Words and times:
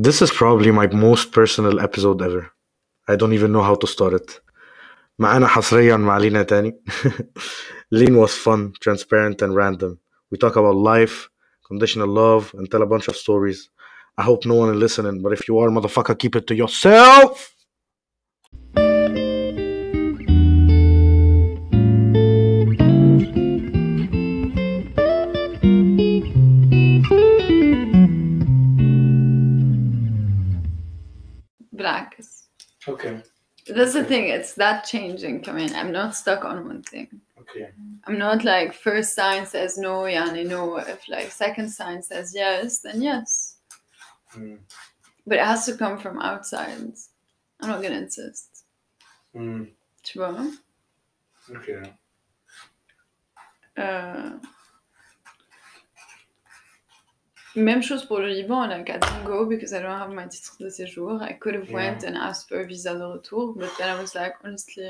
This 0.00 0.22
is 0.22 0.30
probably 0.30 0.70
my 0.70 0.86
most 0.86 1.32
personal 1.32 1.80
episode 1.80 2.22
ever. 2.22 2.52
I 3.08 3.16
don't 3.16 3.32
even 3.32 3.50
know 3.50 3.62
how 3.62 3.74
to 3.74 3.86
start 3.88 4.12
it. 4.12 4.40
معانا 5.18 5.46
حصريا 5.46 5.96
مع 5.96 6.18
لينا 6.18 6.42
تاني. 6.42 6.72
Line 7.90 8.16
was 8.16 8.32
fun, 8.32 8.74
transparent, 8.80 9.42
and 9.42 9.56
random. 9.56 9.98
We 10.30 10.38
talk 10.38 10.54
about 10.54 10.76
life, 10.76 11.28
conditional 11.66 12.06
love, 12.06 12.54
and 12.54 12.70
tell 12.70 12.82
a 12.82 12.86
bunch 12.86 13.08
of 13.08 13.16
stories. 13.16 13.70
I 14.16 14.22
hope 14.22 14.46
no 14.46 14.54
one 14.54 14.70
is 14.70 14.76
listening, 14.76 15.20
but 15.20 15.32
if 15.32 15.48
you 15.48 15.58
are, 15.58 15.68
motherfucker, 15.68 16.16
keep 16.16 16.36
it 16.36 16.46
to 16.46 16.54
yourself! 16.54 17.57
that's 33.78 33.94
the 33.94 34.04
thing. 34.04 34.28
It's 34.28 34.54
that 34.54 34.84
changing. 34.84 35.48
I 35.48 35.52
mean, 35.52 35.74
I'm 35.74 35.92
not 35.92 36.14
stuck 36.14 36.44
on 36.44 36.66
one 36.66 36.82
thing. 36.82 37.20
Okay. 37.40 37.70
I'm 38.04 38.18
not 38.18 38.44
like 38.44 38.74
first 38.74 39.14
sign 39.14 39.46
says 39.46 39.78
no, 39.78 40.06
Yanni, 40.06 40.44
no. 40.44 40.76
If 40.78 41.08
like 41.08 41.30
second 41.30 41.70
sign 41.70 42.02
says 42.02 42.32
yes, 42.34 42.80
then 42.80 43.00
yes. 43.00 43.56
Mm. 44.34 44.58
But 45.26 45.38
it 45.38 45.44
has 45.44 45.66
to 45.66 45.76
come 45.76 45.98
from 45.98 46.18
outside. 46.20 46.92
I'm 47.60 47.68
not 47.68 47.82
gonna 47.82 47.96
insist. 47.96 48.64
Mm. 49.34 49.70
Okay. 51.50 51.92
Uh, 53.76 54.30
Même 57.58 57.82
chose 57.82 58.04
pour 58.08 58.18
le 58.20 58.28
Liban, 58.28 58.70
I 58.70 58.82
didn't 58.82 59.24
go 59.24 59.38
because 59.52 59.72
I 59.72 59.80
don't 59.82 59.98
have 60.04 60.12
my 60.20 60.26
titre 60.28 60.54
de 60.60 60.68
séjour. 60.70 61.20
I 61.30 61.32
could 61.42 61.54
have 61.60 61.70
went 61.70 62.00
and 62.04 62.14
asked 62.28 62.48
for 62.48 62.60
a 62.60 62.66
visa 62.66 62.92
de 63.00 63.06
retour, 63.16 63.54
but 63.60 63.70
then 63.78 63.88
I 63.94 63.96
was 64.02 64.14
like, 64.14 64.34
honestly, 64.44 64.88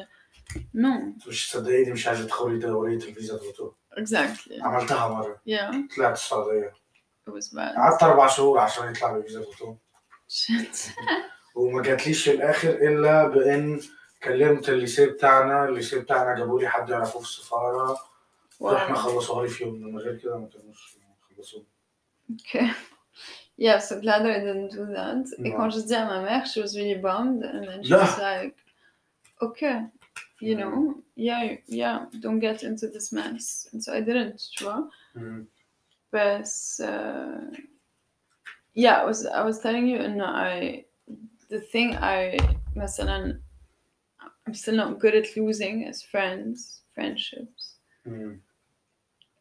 non, 0.74 1.14
مش 1.28 1.50
صدقيني 1.52 1.92
مش 1.92 2.06
عايزة 2.06 2.24
تدخلي 2.24 2.58
دورية 2.58 2.96
الفيزا 2.96 3.34
الرطوبة 3.34 3.74
exactly. 3.98 4.62
عملتها 4.62 5.08
مرة 5.08 5.40
Yeah, 5.48 5.96
طلعت 5.96 6.12
السعودية 6.16 6.72
it 7.28 7.32
was 7.32 7.48
bad. 7.54 7.76
قعدت 7.76 8.02
أربع 8.02 8.26
شهور 8.26 8.58
عشان 8.58 8.90
يطلع 8.90 9.16
لي 9.16 9.22
فيزا 9.22 9.40
الرطوبة 9.40 9.76
Shit. 10.30 10.90
وما 11.54 11.82
جاتليش 11.82 12.24
في 12.24 12.34
الآخر 12.34 12.68
إلا 12.70 13.28
بإن 13.28 13.80
كلمت 14.22 14.68
الليسيه 14.68 15.06
بتاعنا 15.06 15.64
الليسيه 15.68 15.98
بتاعنا 15.98 16.38
جابوا 16.38 16.60
لي 16.60 16.68
حد 16.68 16.90
يعرفوه 16.90 17.22
في 17.22 17.28
السفارة 17.28 17.96
ورحنا 18.60 18.94
wow. 18.94 18.98
خلصوها 18.98 19.42
لي 19.42 19.48
في 19.48 19.64
يوم 19.64 19.74
من 19.74 19.98
غير 19.98 20.16
كده 20.16 20.38
ما 20.38 20.48
كانوش 20.48 20.96
خلصوها 21.36 21.64
Okay. 22.33 22.69
Yeah, 23.57 23.77
so 23.79 23.99
glad 24.01 24.25
I 24.25 24.39
didn't 24.39 24.69
do 24.71 24.85
that. 24.87 25.27
Et 25.45 25.51
No. 25.51 25.55
quand 25.57 25.69
je 25.69 25.81
dis 25.81 25.93
à 25.93 26.05
ma 26.07 26.21
mère, 26.23 26.45
she 26.45 26.59
was 26.59 26.75
really 26.75 26.95
bummed, 26.99 27.43
and 27.43 27.63
then 27.67 27.83
she 27.83 27.91
No. 27.91 27.99
was 27.99 28.17
like, 28.17 28.55
okay, 29.41 29.85
you 30.39 30.55
Mm. 30.55 30.59
know, 30.59 31.03
yeah, 31.15 31.57
yeah, 31.67 32.05
don't 32.19 32.39
get 32.39 32.63
into 32.63 32.87
this 32.87 33.11
mess. 33.11 33.67
And 33.71 33.83
so 33.83 33.93
I 33.93 34.01
didn't, 34.01 34.41
tu 34.57 34.63
vois. 34.65 34.89
Mm, 35.15 35.45
But 36.11 36.49
uh, 36.83 37.55
yeah, 38.73 39.01
I 39.01 39.05
was 39.05 39.25
I 39.27 39.43
was 39.43 39.59
telling 39.59 39.87
you, 39.87 39.99
and 39.99 40.21
I 40.21 40.85
the 41.49 41.59
thing 41.61 41.95
I 41.95 42.37
مثلا 42.75 43.39
I'm 44.47 44.53
still 44.53 44.75
not 44.75 44.99
good 44.99 45.15
at 45.15 45.35
losing 45.37 45.85
as 45.87 46.01
friends, 46.01 46.81
friendships. 46.95 47.77
mm, 48.07 48.39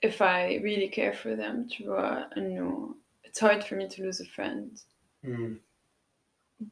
If 0.01 0.21
I 0.21 0.59
really 0.63 0.89
care 0.89 1.13
for 1.13 1.35
them, 1.35 1.67
tu 1.69 1.85
vois, 1.85 2.27
no, 2.35 2.95
it's 3.23 3.39
hard 3.39 3.63
for 3.63 3.75
me 3.75 3.87
to 3.89 4.03
lose 4.03 4.21
a 4.21 4.25
friend. 4.25 4.79
mm, 5.25 5.59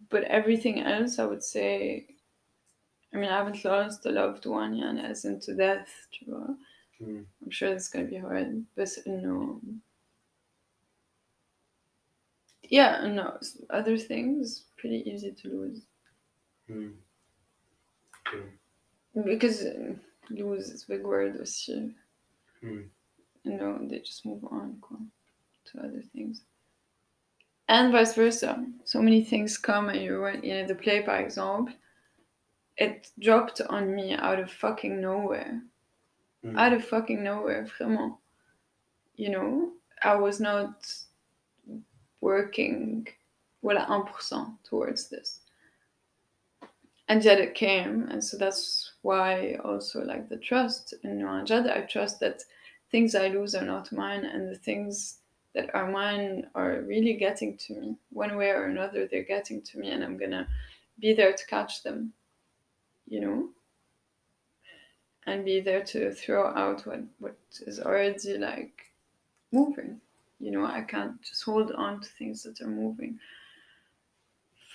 But 0.09 0.23
everything 0.25 0.81
else, 0.81 1.19
I 1.19 1.25
would 1.25 1.43
say, 1.43 2.07
I 3.13 3.17
mean, 3.17 3.29
I 3.29 3.37
haven't 3.37 3.63
lost 3.65 4.05
a 4.05 4.11
loved 4.11 4.45
one, 4.45 4.75
and 4.81 4.99
as 4.99 5.25
into 5.25 5.55
death, 5.55 5.89
mm. 7.01 7.25
I'm 7.43 7.49
sure 7.51 7.69
it's 7.69 7.89
gonna 7.89 8.05
be 8.05 8.17
hard, 8.17 8.65
but 8.75 8.89
no. 9.05 9.61
Yeah, 12.69 13.07
no. 13.07 13.37
Other 13.69 13.97
things 13.97 14.65
pretty 14.77 15.03
easy 15.09 15.31
to 15.31 15.47
lose 15.49 15.81
Mm. 16.69 16.93
Okay. 18.27 18.49
because 19.23 19.63
lose 20.29 20.69
is 20.69 20.83
a 20.83 20.87
big 20.87 21.03
word 21.03 21.39
aussi. 21.39 21.93
Mm. 22.63 22.89
You 23.45 23.57
know, 23.57 23.79
they 23.81 23.99
just 23.99 24.25
move 24.25 24.43
on 24.51 24.81
to 25.65 25.79
other 25.79 26.03
things. 26.13 26.41
And 27.67 27.91
vice 27.91 28.13
versa. 28.13 28.63
So 28.83 29.01
many 29.01 29.23
things 29.23 29.57
come 29.57 29.89
and 29.89 30.01
you 30.01 30.21
went, 30.21 30.43
you 30.43 30.53
know, 30.53 30.67
the 30.67 30.75
play, 30.75 31.01
par 31.01 31.17
exemple, 31.17 31.73
it 32.77 33.09
dropped 33.19 33.61
on 33.61 33.95
me 33.95 34.13
out 34.13 34.39
of 34.39 34.51
fucking 34.51 34.99
nowhere. 34.99 35.61
Mm. 36.45 36.59
out 36.59 36.73
of 36.73 36.85
fucking 36.85 37.23
nowhere, 37.23 37.67
vraiment. 37.77 38.17
You 39.15 39.29
know, 39.29 39.71
I 40.03 40.15
was 40.15 40.39
not 40.39 40.85
working 42.21 43.07
voilà 43.63 43.87
1% 43.87 44.57
towards 44.63 45.09
this. 45.09 45.39
And 47.07 47.23
yet 47.23 47.39
it 47.39 47.55
came, 47.55 48.07
and 48.09 48.23
so 48.23 48.37
that's 48.37 48.93
why 49.01 49.59
also 49.63 50.03
like 50.03 50.27
the 50.27 50.37
trust 50.37 50.93
in 51.03 51.19
Nuanjad, 51.19 51.71
I 51.71 51.81
trust 51.81 52.19
that 52.19 52.43
things 52.95 53.13
I 53.13 53.27
lose 53.27 53.55
are 53.55 53.65
not 53.65 53.91
mine, 53.91 54.23
and 54.23 54.49
the 54.49 54.55
things 54.57 55.17
that 55.53 55.75
are 55.75 55.91
mine 55.91 56.47
are 56.55 56.79
really 56.87 57.15
getting 57.15 57.57
to 57.57 57.73
me. 57.73 57.97
One 58.11 58.37
way 58.37 58.51
or 58.51 58.67
another, 58.67 59.05
they're 59.05 59.33
getting 59.35 59.61
to 59.63 59.77
me, 59.77 59.89
and 59.89 60.01
I'm 60.01 60.15
gonna 60.15 60.47
be 60.97 61.13
there 61.13 61.33
to 61.33 61.45
catch 61.47 61.83
them, 61.83 62.13
you 63.05 63.19
know? 63.19 63.49
and 65.27 65.43
be 65.43 65.59
there 65.59 65.83
to 65.83 66.13
throw 66.13 66.53
out 66.55 66.87
what, 66.87 67.01
what 67.19 67.35
is 67.67 67.81
already 67.81 68.37
like 68.37 68.93
moving. 69.51 69.99
You 70.39 70.51
know, 70.51 70.65
I 70.65 70.81
can't 70.81 71.21
just 71.21 71.43
hold 71.43 71.73
on 71.73 71.99
to 71.99 72.07
things 72.17 72.43
that 72.43 72.61
are 72.61 72.67
moving. 72.67 73.19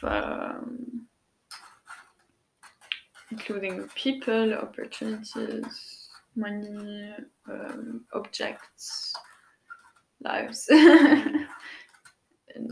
Um, 0.03 1.07
including 3.31 3.89
people, 3.95 4.53
opportunities, 4.53 6.00
money, 6.36 7.14
um, 7.50 8.06
objects, 8.14 9.14
lives. 10.22 10.68
and, 10.70 11.48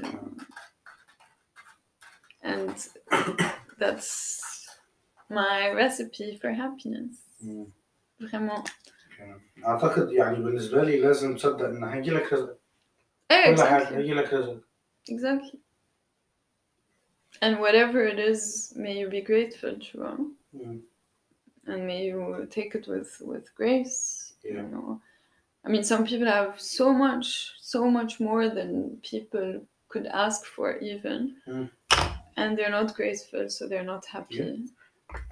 um, 0.04 0.38
and 2.44 2.76
that's 3.80 4.68
my 5.30 5.70
recipe 5.72 6.38
for 6.42 6.52
happiness. 6.52 7.18
Mm. 7.46 7.68
Vraiment. 8.22 8.70
Okay. 9.20 9.34
اعتقد 9.66 10.12
يعني 10.12 10.36
بالنسبه 10.44 10.84
لي 10.84 11.00
لازم 11.00 11.36
تصدق 11.36 11.66
ان 11.66 11.84
هيجي 11.84 12.12
لك 12.12 12.34
رزق 12.34 12.58
Eh, 13.34 13.56
كل 13.56 13.64
حاجه 13.64 13.84
exactly. 13.86 13.94
هيجي 13.94 14.14
لك 14.14 14.34
رزق 14.34 14.62
Exactly. 15.12 15.60
And 17.42 17.60
whatever 17.60 18.00
it 18.06 18.20
is, 18.20 18.74
may 18.78 18.94
you 19.00 19.10
be 19.10 19.22
grateful, 19.22 19.76
tu 19.80 19.98
vois. 19.98 20.18
Mm. 20.56 20.80
And 21.69 21.87
may 21.87 22.05
you 22.07 22.47
take 22.51 22.75
it 22.75 22.87
with, 22.89 23.21
with 23.25 23.55
grace. 23.55 24.33
Yeah. 24.43 24.53
You 24.53 24.63
know. 24.63 25.01
I 25.65 25.69
mean, 25.69 25.85
some 25.85 26.07
people 26.07 26.27
have 26.27 26.61
so 26.61 26.93
much, 26.93 27.53
so 27.61 27.91
much 27.91 28.21
more 28.21 28.49
than 28.49 28.99
people 29.03 29.61
could 29.89 30.07
ask 30.07 30.45
for, 30.45 30.79
even. 30.79 31.37
Mm. 31.47 31.71
And 32.37 32.57
they're 32.57 32.71
not 32.71 32.95
graceful, 32.95 33.51
so 33.51 33.67
they're 33.67 33.85
not 33.85 34.07
happy. 34.07 34.41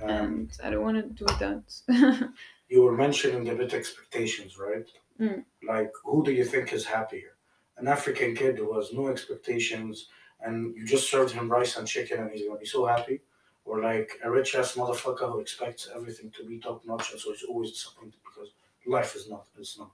Um, 0.03 0.11
And 0.11 0.51
I 0.63 0.71
don't 0.71 0.83
want 0.83 0.97
to 0.97 1.25
do 1.25 1.27
that. 1.39 1.63
you 2.69 2.83
were 2.83 2.97
mentioning 2.97 3.49
a 3.49 3.55
bit 3.55 3.73
expectations, 3.75 4.59
right? 4.59 4.89
Mm. 5.21 5.45
Like, 5.67 5.93
who 6.05 6.25
do 6.25 6.33
you 6.33 6.45
think 6.45 6.73
is 6.73 6.85
happier? 6.85 7.37
An 7.79 7.89
African 7.89 8.35
kid 8.35 8.59
who 8.59 8.75
has 8.77 8.93
no 8.93 9.09
expectations 9.09 10.09
and 10.41 10.75
you 10.77 10.85
just 10.87 11.11
served 11.11 11.32
him 11.32 11.50
rice 11.50 11.77
and 11.77 11.87
chicken 11.87 12.21
and 12.21 12.31
he's 12.31 12.47
gonna 12.47 12.59
be 12.59 12.67
so 12.67 12.87
happy? 12.87 13.21
Or 13.67 13.81
like 13.83 14.11
a 14.25 14.31
rich 14.31 14.55
ass 14.55 14.77
motherfucker 14.77 15.31
who 15.31 15.41
expects 15.41 15.89
everything 15.95 16.31
to 16.37 16.45
be 16.45 16.59
top 16.59 16.85
notch 16.87 17.11
and 17.13 17.21
so 17.21 17.33
he's 17.33 17.43
always 17.43 17.73
disappointed 17.73 18.15
because 18.25 18.51
life 18.87 19.15
is 19.17 19.29
not, 19.29 19.45
it's 19.59 19.77
not 19.79 19.91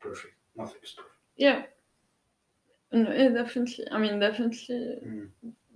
perfect. 0.00 0.34
Nothing 0.56 0.80
is 0.82 0.92
perfect. 0.92 1.14
yeah. 1.36 1.62
No, 2.92 3.12
yeah, 3.12 3.28
definitely. 3.28 3.84
I 3.92 3.98
mean, 3.98 4.18
definitely. 4.18 4.98
Mm. 5.06 5.28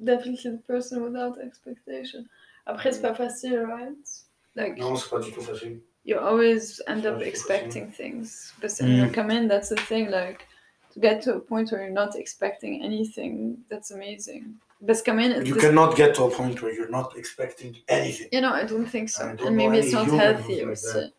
definitely 0.03 0.51
the 0.51 0.59
person 0.67 1.03
without 1.03 1.39
expectation. 1.41 2.29
Après, 2.67 2.93
c'est 2.93 3.03
pas 3.03 3.15
facile, 3.17 3.61
right? 3.61 4.09
Like, 4.57 4.79
Non, 4.79 4.97
c'est 4.97 5.11
pas 5.11 5.21
du 5.21 5.31
tout 5.33 5.41
facile. 5.43 5.81
you 6.05 6.19
always 6.19 6.81
end 6.89 7.07
up 7.07 7.21
expecting 7.23 7.91
things. 7.91 8.53
But 8.61 8.71
Mm. 8.71 9.07
you 9.07 9.13
come 9.13 9.31
in, 9.31 9.49
that's 9.49 9.69
the 9.69 9.77
thing, 9.77 10.11
like, 10.11 10.47
to 10.93 10.99
get 11.01 11.23
to 11.23 11.35
a 11.37 11.41
point 11.41 11.71
where 11.71 11.83
you're 11.83 11.93
not 11.93 12.17
expecting 12.17 12.83
anything, 12.83 13.65
that's 13.69 13.91
amazing. 13.93 14.59
But 14.87 15.03
come 15.05 15.19
in, 15.21 15.31
You 15.47 15.55
this- 15.55 15.63
cannot 15.65 15.97
get 15.97 16.15
to 16.17 16.25
a 16.25 16.31
point 16.31 16.61
where 16.63 16.73
you're 16.73 16.91
not 17.01 17.17
expecting 17.17 17.73
anything. 17.89 18.29
you 18.33 18.41
know, 18.43 18.53
I 18.53 18.65
don't 18.65 18.87
think 18.87 19.09
so. 19.09 19.25
Don't 19.25 19.47
and 19.49 19.57
maybe 19.57 19.79
it's 19.79 19.93
not 19.93 20.07
healthy 20.09 20.57
like 20.61 20.69
also. 20.71 21.11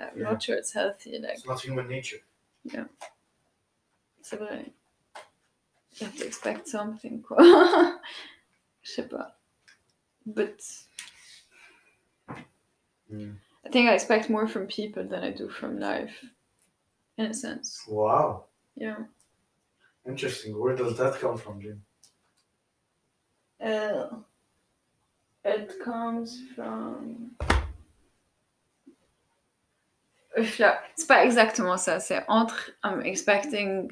I'm 0.00 0.08
Yeah. 0.18 0.24
not 0.30 0.42
sure 0.42 0.56
it's 0.56 0.72
healthy. 0.72 1.18
Like, 1.18 1.34
It's 1.34 1.46
not 1.46 1.60
human 1.60 1.86
nature. 1.88 2.20
Yeah. 2.64 2.86
So 4.22 4.36
vrai. 4.38 4.72
you 5.96 6.06
have 6.06 6.16
to 6.16 6.26
expect 6.26 6.66
something. 6.68 7.22
But 10.26 10.60
Mm. 13.12 13.36
I 13.64 13.68
think 13.68 13.88
I 13.88 13.94
expect 13.94 14.30
more 14.30 14.48
from 14.48 14.66
people 14.66 15.04
than 15.04 15.22
I 15.22 15.30
do 15.30 15.48
from 15.48 15.78
life, 15.78 16.24
in 17.18 17.26
a 17.26 17.34
sense. 17.34 17.84
Wow. 17.86 18.46
Yeah. 18.74 19.04
Interesting. 20.06 20.58
Where 20.58 20.74
does 20.74 20.96
that 20.98 21.20
come 21.20 21.36
from, 21.36 21.60
Jim? 21.60 21.84
Uh, 23.64 24.06
it 25.44 25.72
comes 25.82 26.42
from. 26.54 27.30
C'est 30.36 31.06
pas 31.06 31.24
exactement 31.24 31.76
ça. 31.78 32.00
C'est 32.00 32.24
entre 32.28 32.72
I'm 32.82 33.00
expecting 33.02 33.90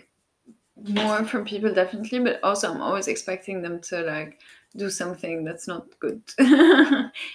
more 0.76 1.24
from 1.24 1.44
people 1.44 1.72
definitely, 1.72 2.18
but 2.18 2.40
also 2.42 2.70
I'm 2.70 2.82
always 2.82 3.08
expecting 3.08 3.62
them 3.62 3.80
to 3.82 4.02
like 4.02 4.40
do 4.76 4.90
something 4.90 5.44
that's 5.44 5.68
not 5.68 5.86
good. 6.00 6.22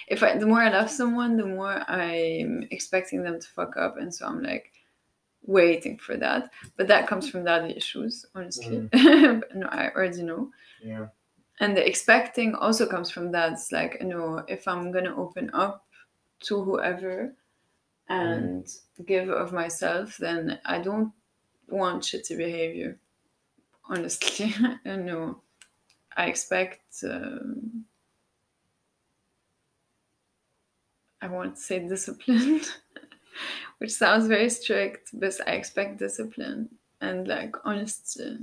if 0.08 0.22
I 0.22 0.36
the 0.36 0.46
more 0.46 0.60
I 0.60 0.68
love 0.68 0.90
someone, 0.90 1.36
the 1.36 1.46
more 1.46 1.82
I'm 1.90 2.68
expecting 2.70 3.22
them 3.22 3.40
to 3.40 3.48
fuck 3.48 3.76
up, 3.76 3.96
and 3.96 4.14
so 4.14 4.26
I'm 4.26 4.42
like 4.42 4.72
waiting 5.42 5.98
for 5.98 6.16
that. 6.18 6.50
But 6.76 6.88
that 6.88 7.06
comes 7.06 7.28
from 7.28 7.44
daddy 7.44 7.74
issues, 7.76 8.26
honestly. 8.34 8.88
no, 8.92 9.66
I 9.70 9.90
already 9.96 10.22
know. 10.22 10.50
Yeah. 10.84 11.06
And 11.60 11.76
the 11.76 11.86
expecting 11.86 12.54
also 12.54 12.86
comes 12.86 13.10
from 13.10 13.32
that. 13.32 13.52
It's 13.52 13.72
like, 13.72 13.98
you 14.00 14.06
know, 14.06 14.44
if 14.48 14.68
I'm 14.68 14.92
gonna 14.92 15.16
open 15.16 15.50
up 15.52 15.86
to 16.40 16.62
whoever 16.62 17.34
and 18.08 18.68
give 19.06 19.28
of 19.28 19.52
myself, 19.52 20.16
then 20.18 20.60
I 20.64 20.78
don't 20.78 21.12
want 21.68 22.04
shitty 22.04 22.36
behavior. 22.36 22.98
Honestly, 23.84 24.54
you 24.84 24.96
know, 24.96 25.42
I 26.16 26.26
expect. 26.26 26.82
Um, 27.04 27.84
I 31.20 31.26
won't 31.26 31.58
say 31.58 31.80
discipline, 31.80 32.60
which 33.78 33.92
sounds 33.92 34.28
very 34.28 34.48
strict, 34.50 35.10
but 35.12 35.34
I 35.46 35.52
expect 35.52 35.98
discipline 35.98 36.68
and 37.00 37.26
like 37.26 37.56
honesty 37.64 38.38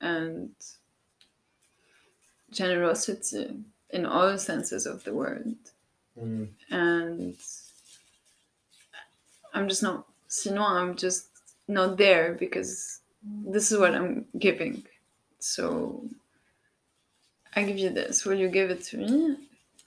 and 0.00 0.50
generosity 2.51 3.55
in 3.89 4.05
all 4.05 4.37
senses 4.37 4.85
of 4.85 5.03
the 5.03 5.13
word. 5.13 5.55
Mm. 6.19 6.49
And 6.69 7.35
I'm 9.53 9.67
just 9.67 9.83
not, 9.83 10.05
sinon, 10.27 10.75
I'm 10.77 10.95
just 10.95 11.29
not 11.67 11.97
there 11.97 12.33
because 12.33 12.99
this 13.45 13.71
is 13.71 13.79
what 13.79 13.95
I'm 13.95 14.25
giving. 14.39 14.83
So 15.39 16.07
I 17.55 17.63
give 17.63 17.77
you 17.77 17.89
this. 17.89 18.25
Will 18.25 18.35
you 18.37 18.49
give 18.49 18.69
it 18.69 18.83
to 18.85 18.97
me? 18.97 19.37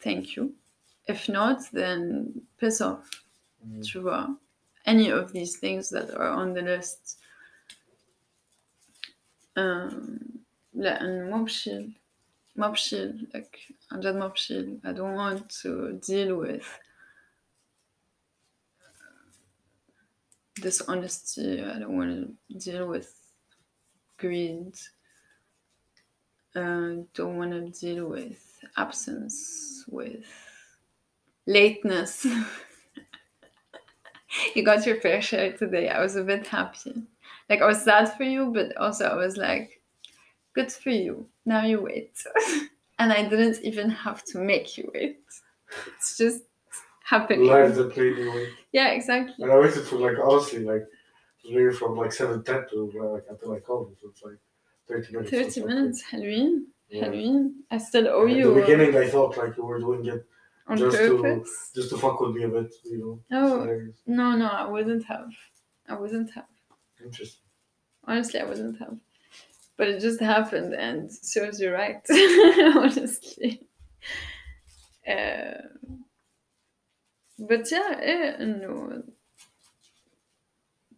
Thank 0.01 0.37
you. 0.37 0.55
If 1.07 1.29
not, 1.29 1.71
then 1.73 2.43
piss 2.59 2.81
off. 2.81 3.09
Mm. 3.67 3.85
Tu 3.87 4.01
vois? 4.01 4.37
Any 4.87 5.11
of 5.11 5.33
these 5.33 5.59
things 5.59 5.91
that 5.91 6.15
are 6.15 6.31
on 6.31 6.55
the 6.55 6.63
list. 6.63 7.19
Um, 9.57 10.41
لأن 10.75 11.31
مو 11.31 11.45
بشيل 11.45 11.93
more 12.56 12.76
chill, 12.76 13.14
like 13.34 13.60
I'm 13.92 14.02
just 14.02 14.18
more 14.18 14.32
chill. 14.32 14.78
I 14.84 14.94
don't 14.94 15.16
want 15.16 15.50
to 15.62 16.00
deal 16.06 16.38
with 16.38 16.66
uh, 18.82 20.62
dishonesty. 20.62 21.64
I 21.64 21.80
don't 21.80 21.98
want 21.98 22.36
to 22.50 22.58
deal 22.58 22.88
with 22.88 23.14
greed. 24.18 24.74
I 26.56 27.04
don't 27.14 27.38
want 27.38 27.52
to 27.52 27.70
deal 27.80 28.08
with 28.08 28.42
absence, 28.78 29.84
with 29.90 30.26
lateness. 31.46 32.26
you 34.56 34.64
got 34.64 34.86
your 34.86 35.02
fair 35.02 35.22
share 35.22 35.52
today. 35.54 35.90
I 35.90 36.02
was 36.02 36.16
a 36.16 36.24
bit 36.24 36.48
happy. 36.48 37.04
Like 37.50 37.62
I 37.62 37.68
was 37.68 37.84
sad 37.84 38.16
for 38.16 38.24
you, 38.24 38.52
but 38.54 38.78
also 38.78 39.06
I 39.06 39.16
was 39.16 39.36
like, 39.36 39.82
good 40.54 40.72
for 40.72 40.92
you 40.92 41.28
now 41.46 41.64
you 41.66 41.82
wait 41.82 42.14
and 43.00 43.12
I 43.14 43.28
didn't 43.28 43.64
even 43.64 43.90
have 43.90 44.24
to 44.32 44.40
make 44.40 44.78
you 44.78 44.90
wait 44.94 45.20
it's 45.98 46.18
just 46.18 46.44
happening 47.04 47.46
Life 47.48 47.76
that 47.76 47.92
played 47.94 48.18
me 48.18 48.28
wait. 48.30 48.50
yeah 48.72 48.90
exactly 48.90 49.36
And 49.44 49.52
I 49.52 49.58
waited 49.60 49.84
for 49.86 49.98
like 49.98 50.18
honestly 50.24 50.60
like 50.64 50.84
literally 51.44 51.76
from 51.76 51.96
like 51.96 52.12
seven 52.14 52.44
ten 52.44 52.66
to 52.70 52.92
like 53.14 53.26
until 53.30 53.54
I 53.54 53.60
called 53.60 53.90
you. 53.92 53.96
So 54.02 54.10
it's 54.10 54.24
like 54.24 54.40
thirty 54.88 55.14
minutes. 55.14 55.32
30 55.32 55.46
It's 55.46 55.58
okay. 55.58 55.68
minutes 55.68 56.02
Halloween 56.12 56.68
Yeah. 56.90 57.02
Halloween 57.06 57.64
I 57.72 57.78
still 57.78 58.08
owe 58.08 58.28
At 58.28 58.36
you 58.36 58.44
the 58.54 58.62
uh, 58.62 58.66
beginning, 58.66 58.96
I 58.98 59.08
thought 59.10 59.38
like 59.38 59.56
you 59.58 59.66
were 59.66 59.80
doing 59.80 60.06
it 60.08 60.26
on 60.68 60.78
just 60.78 60.98
to- 60.98 61.22
purpose 61.22 61.72
just 61.76 61.90
to 61.92 61.98
fuck 61.98 62.20
with 62.22 62.36
me 62.36 62.44
a 62.44 62.48
bit, 62.50 62.74
you 62.86 62.98
know. 63.00 63.14
oh 63.40 63.60
Hilarious. 63.62 63.98
no 64.08 64.36
no 64.36 64.48
I 64.48 64.66
wouldn't 64.68 65.06
have 65.06 65.30
I 65.88 65.94
wouldn't 65.96 66.32
have 66.34 66.46
Interesting. 67.04 67.44
honestly 68.06 68.40
I 68.40 68.46
wouldn't 68.46 68.80
have 68.80 68.98
but 69.78 69.88
it 69.88 70.00
just 70.00 70.20
happened 70.20 70.74
and 70.74 71.12
serves 71.12 71.60
you 71.60 71.72
right. 71.72 72.02
Honestly. 72.76 73.62
Uh, 75.08 75.62
but 77.38 77.70
yeah 77.72 78.00
eh, 78.02 78.36
no. 78.44 79.04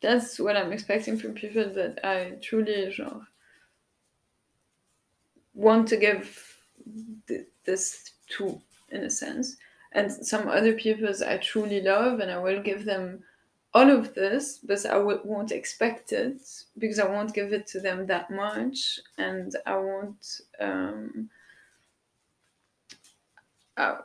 That's 0.01 0.39
what 0.39 0.55
I'm 0.55 0.71
expecting 0.71 1.17
from 1.17 1.33
people 1.33 1.73
that 1.73 1.99
I 2.05 2.37
truly 2.41 2.91
genre, 2.91 3.27
want 5.55 5.87
to 5.87 5.97
give 5.97 6.55
th- 7.27 7.47
this 7.65 8.11
to 8.37 8.61
in 8.91 9.03
a 9.03 9.09
sense. 9.09 9.57
And 9.93 10.11
some 10.11 10.47
other 10.47 10.73
people's 10.73 11.21
I 11.23 11.37
truly 11.37 11.81
love 11.81 12.19
and 12.19 12.29
I 12.29 12.37
will 12.37 12.61
give 12.61 12.85
them 12.85 13.23
all 13.73 13.89
of 13.89 14.13
this, 14.13 14.59
but 14.59 14.85
I 14.85 14.93
w- 14.93 15.21
won't 15.23 15.51
expect 15.51 16.11
it 16.11 16.41
because 16.77 16.99
I 16.99 17.07
won't 17.07 17.33
give 17.33 17.53
it 17.53 17.67
to 17.67 17.79
them 17.79 18.07
that 18.07 18.31
much, 18.31 18.99
and 19.17 19.55
I 19.65 19.77
won't. 19.77 20.41
Um, 20.59 21.29
I, 23.75 23.97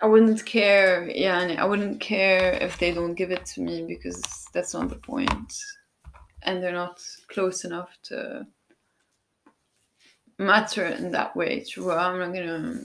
I 0.00 0.06
wouldn't 0.06 0.44
care. 0.44 1.10
Yeah, 1.10 1.56
I 1.58 1.64
wouldn't 1.64 2.00
care 2.00 2.52
if 2.60 2.78
they 2.78 2.92
don't 2.92 3.14
give 3.14 3.30
it 3.30 3.44
to 3.46 3.60
me 3.60 3.84
because 3.86 4.22
that's 4.52 4.74
not 4.74 4.88
the 4.88 4.96
point, 4.96 5.52
and 6.42 6.62
they're 6.62 6.72
not 6.72 7.00
close 7.28 7.64
enough 7.64 7.90
to 8.04 8.46
matter 10.38 10.86
in 10.86 11.10
that 11.12 11.34
way. 11.34 11.64
True, 11.64 11.92
I'm 11.92 12.18
not 12.18 12.34
gonna. 12.34 12.80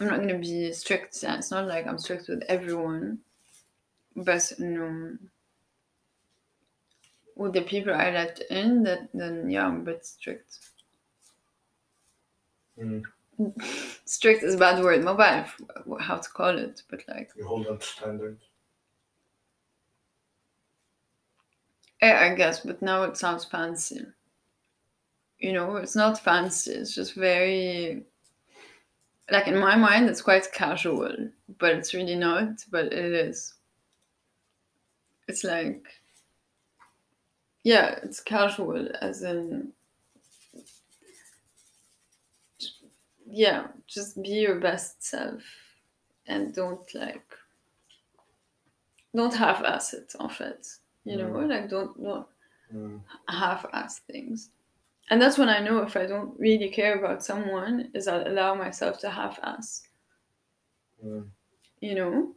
I'm 0.00 0.08
not 0.08 0.18
gonna 0.18 0.38
be 0.38 0.72
strict. 0.72 1.22
It's 1.22 1.50
not 1.50 1.68
like 1.68 1.86
I'm 1.86 1.98
strict 1.98 2.28
with 2.28 2.42
everyone, 2.48 3.20
but 4.16 4.52
no 4.58 5.16
with 7.36 7.52
the 7.52 7.62
people 7.62 7.92
I 7.94 8.10
let 8.10 8.40
in, 8.50 8.82
that 8.84 9.08
then 9.14 9.50
yeah, 9.50 9.66
I'm 9.66 9.80
a 9.80 9.84
bit 9.84 10.06
strict. 10.06 10.58
Mm. 12.78 13.02
Strict 14.04 14.42
is 14.42 14.54
a 14.54 14.58
bad 14.58 14.82
word, 14.82 15.02
my 15.04 15.12
bad 15.14 15.50
how 16.00 16.16
to 16.18 16.30
call 16.30 16.56
it, 16.58 16.82
but 16.88 17.02
like 17.08 17.30
You 17.36 17.46
hold 17.46 17.66
on 17.66 17.78
to 17.78 17.84
standards. 17.86 18.42
yeah, 22.02 22.20
I 22.30 22.34
guess, 22.34 22.60
but 22.60 22.82
now 22.82 23.02
it 23.04 23.16
sounds 23.16 23.44
fancy. 23.44 24.06
You 25.38 25.52
know, 25.52 25.76
it's 25.76 25.94
not 25.96 26.18
fancy, 26.18 26.72
it's 26.72 26.94
just 26.94 27.14
very 27.14 28.04
like 29.30 29.46
in 29.48 29.58
my 29.58 29.76
mind 29.76 30.08
it's 30.08 30.22
quite 30.22 30.52
casual, 30.52 31.14
but 31.58 31.72
it's 31.74 31.94
really 31.94 32.16
not, 32.16 32.64
but 32.70 32.86
it 32.86 33.12
is. 33.12 33.54
It's 35.28 35.44
like 35.44 35.84
yeah, 37.64 37.98
it's 38.02 38.20
casual 38.20 38.88
as 39.00 39.22
in 39.22 39.72
yeah, 43.26 43.66
just 43.86 44.22
be 44.22 44.28
your 44.28 44.60
best 44.60 45.02
self 45.02 45.42
and 46.26 46.54
don't 46.54 46.94
like 46.94 47.24
don't 49.14 49.34
half-ass 49.34 49.94
it 49.94 50.12
en 50.20 50.28
fait. 50.28 50.66
You 51.04 51.16
know, 51.16 51.30
Mm. 51.30 51.48
like 51.48 51.68
don't 51.68 52.00
don't 52.02 52.26
Mm. 52.72 53.00
half-ass 53.28 54.00
things. 54.00 54.50
And 55.10 55.20
that's 55.20 55.38
when 55.38 55.48
I 55.48 55.60
know 55.60 55.82
if 55.82 55.96
I 55.96 56.06
don't 56.06 56.38
really 56.40 56.70
care 56.70 56.98
about 56.98 57.22
someone 57.24 57.90
is 57.94 58.08
I 58.08 58.22
allow 58.22 58.54
myself 58.54 58.98
to 59.00 59.10
half-ass. 59.10 59.88
Mm. 61.04 61.30
You 61.80 61.94
know, 61.94 62.34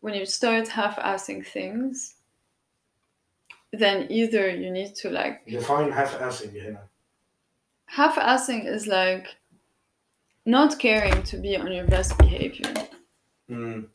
when 0.00 0.14
you 0.14 0.26
start 0.26 0.68
half-assing 0.68 1.46
things, 1.46 2.16
then 3.73 4.07
either 4.09 4.49
you 4.49 4.71
need 4.71 4.95
to 4.95 5.09
like 5.09 5.45
Define 5.45 5.91
half-assing 5.91 6.51
هنا. 6.53 6.79
half-assing 7.87 8.65
is 8.67 8.87
like 8.87 9.35
not 10.45 10.77
caring 10.79 11.23
to 11.23 11.37
be 11.37 11.55
on 11.57 11.71
your 11.71 11.85
best 11.87 12.17
behavior 12.17 12.73
Mm. 13.49 13.87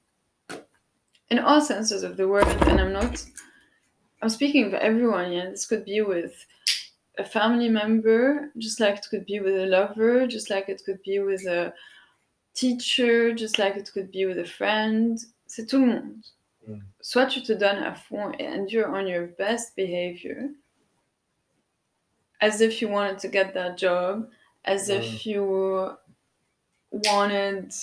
in 1.30 1.38
all 1.40 1.60
senses 1.60 2.02
of 2.04 2.16
the 2.16 2.28
word 2.28 2.46
and 2.68 2.80
i'm 2.80 2.92
not 2.92 3.24
i'm 4.22 4.28
speaking 4.28 4.70
for 4.70 4.76
everyone 4.76 5.32
yeah 5.32 5.50
this 5.50 5.66
could 5.66 5.84
be 5.84 6.00
with 6.02 6.34
a 7.18 7.24
family 7.24 7.68
member, 7.68 8.50
just 8.58 8.78
like 8.80 8.96
it 8.98 9.06
could 9.10 9.26
be 9.26 9.40
with 9.40 9.54
a 9.54 9.66
lover, 9.66 10.26
just 10.26 10.48
like 10.48 10.68
it 10.70 10.80
could 10.86 11.02
be 11.02 11.18
with 11.18 11.44
a 11.46 11.70
teacher, 12.54 13.34
just 13.34 13.58
like 13.58 13.76
it 13.76 13.90
could 13.92 14.10
be 14.10 14.24
with 14.24 14.38
a 14.38 14.44
friend. 14.46 15.18
C'est 15.46 15.66
tout 15.68 15.80
le 15.80 15.86
monde. 15.86 16.24
Mm. 16.67 16.81
Soit 17.01 17.27
tu 17.27 17.41
te 17.43 17.53
donnes 17.53 17.83
à 17.83 17.95
fond 17.95 18.33
and 18.39 18.67
you're 18.71 18.87
on 18.89 19.07
your 19.07 19.27
best 19.37 19.75
behavior, 19.75 20.49
as 22.41 22.61
if 22.61 22.81
you 22.81 22.87
wanted 22.89 23.19
to 23.19 23.27
get 23.27 23.53
that 23.53 23.77
job, 23.77 24.29
as 24.65 24.89
Mm. 24.89 24.97
if 24.99 25.25
you 25.25 25.97
wanted 26.91 27.73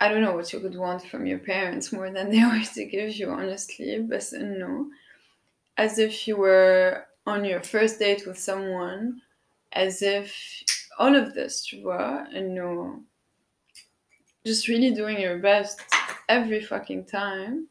I 0.00 0.08
don't 0.08 0.20
know 0.22 0.34
what 0.34 0.52
you 0.52 0.58
could 0.58 0.74
want 0.74 1.02
from 1.06 1.26
your 1.26 1.38
parents 1.38 1.92
more 1.92 2.10
than 2.10 2.28
they 2.30 2.42
were 2.44 2.64
to 2.74 2.84
give 2.86 3.14
you, 3.14 3.30
honestly, 3.30 4.00
but 4.00 4.24
no. 4.32 4.90
As 5.76 5.96
if 5.98 6.26
you 6.26 6.36
were 6.36 7.06
on 7.24 7.44
your 7.44 7.62
first 7.62 8.00
date 8.00 8.26
with 8.26 8.36
someone, 8.36 9.22
as 9.72 10.02
if 10.02 10.34
all 10.98 11.14
of 11.14 11.34
this, 11.34 11.64
tu 11.64 11.82
vois, 11.82 12.26
and 12.34 12.52
no. 12.52 13.00
Just 14.44 14.66
really 14.66 14.90
doing 14.92 15.20
your 15.20 15.38
best 15.38 15.80
every 16.32 16.62
fucking 16.62 17.04
time. 17.04 17.68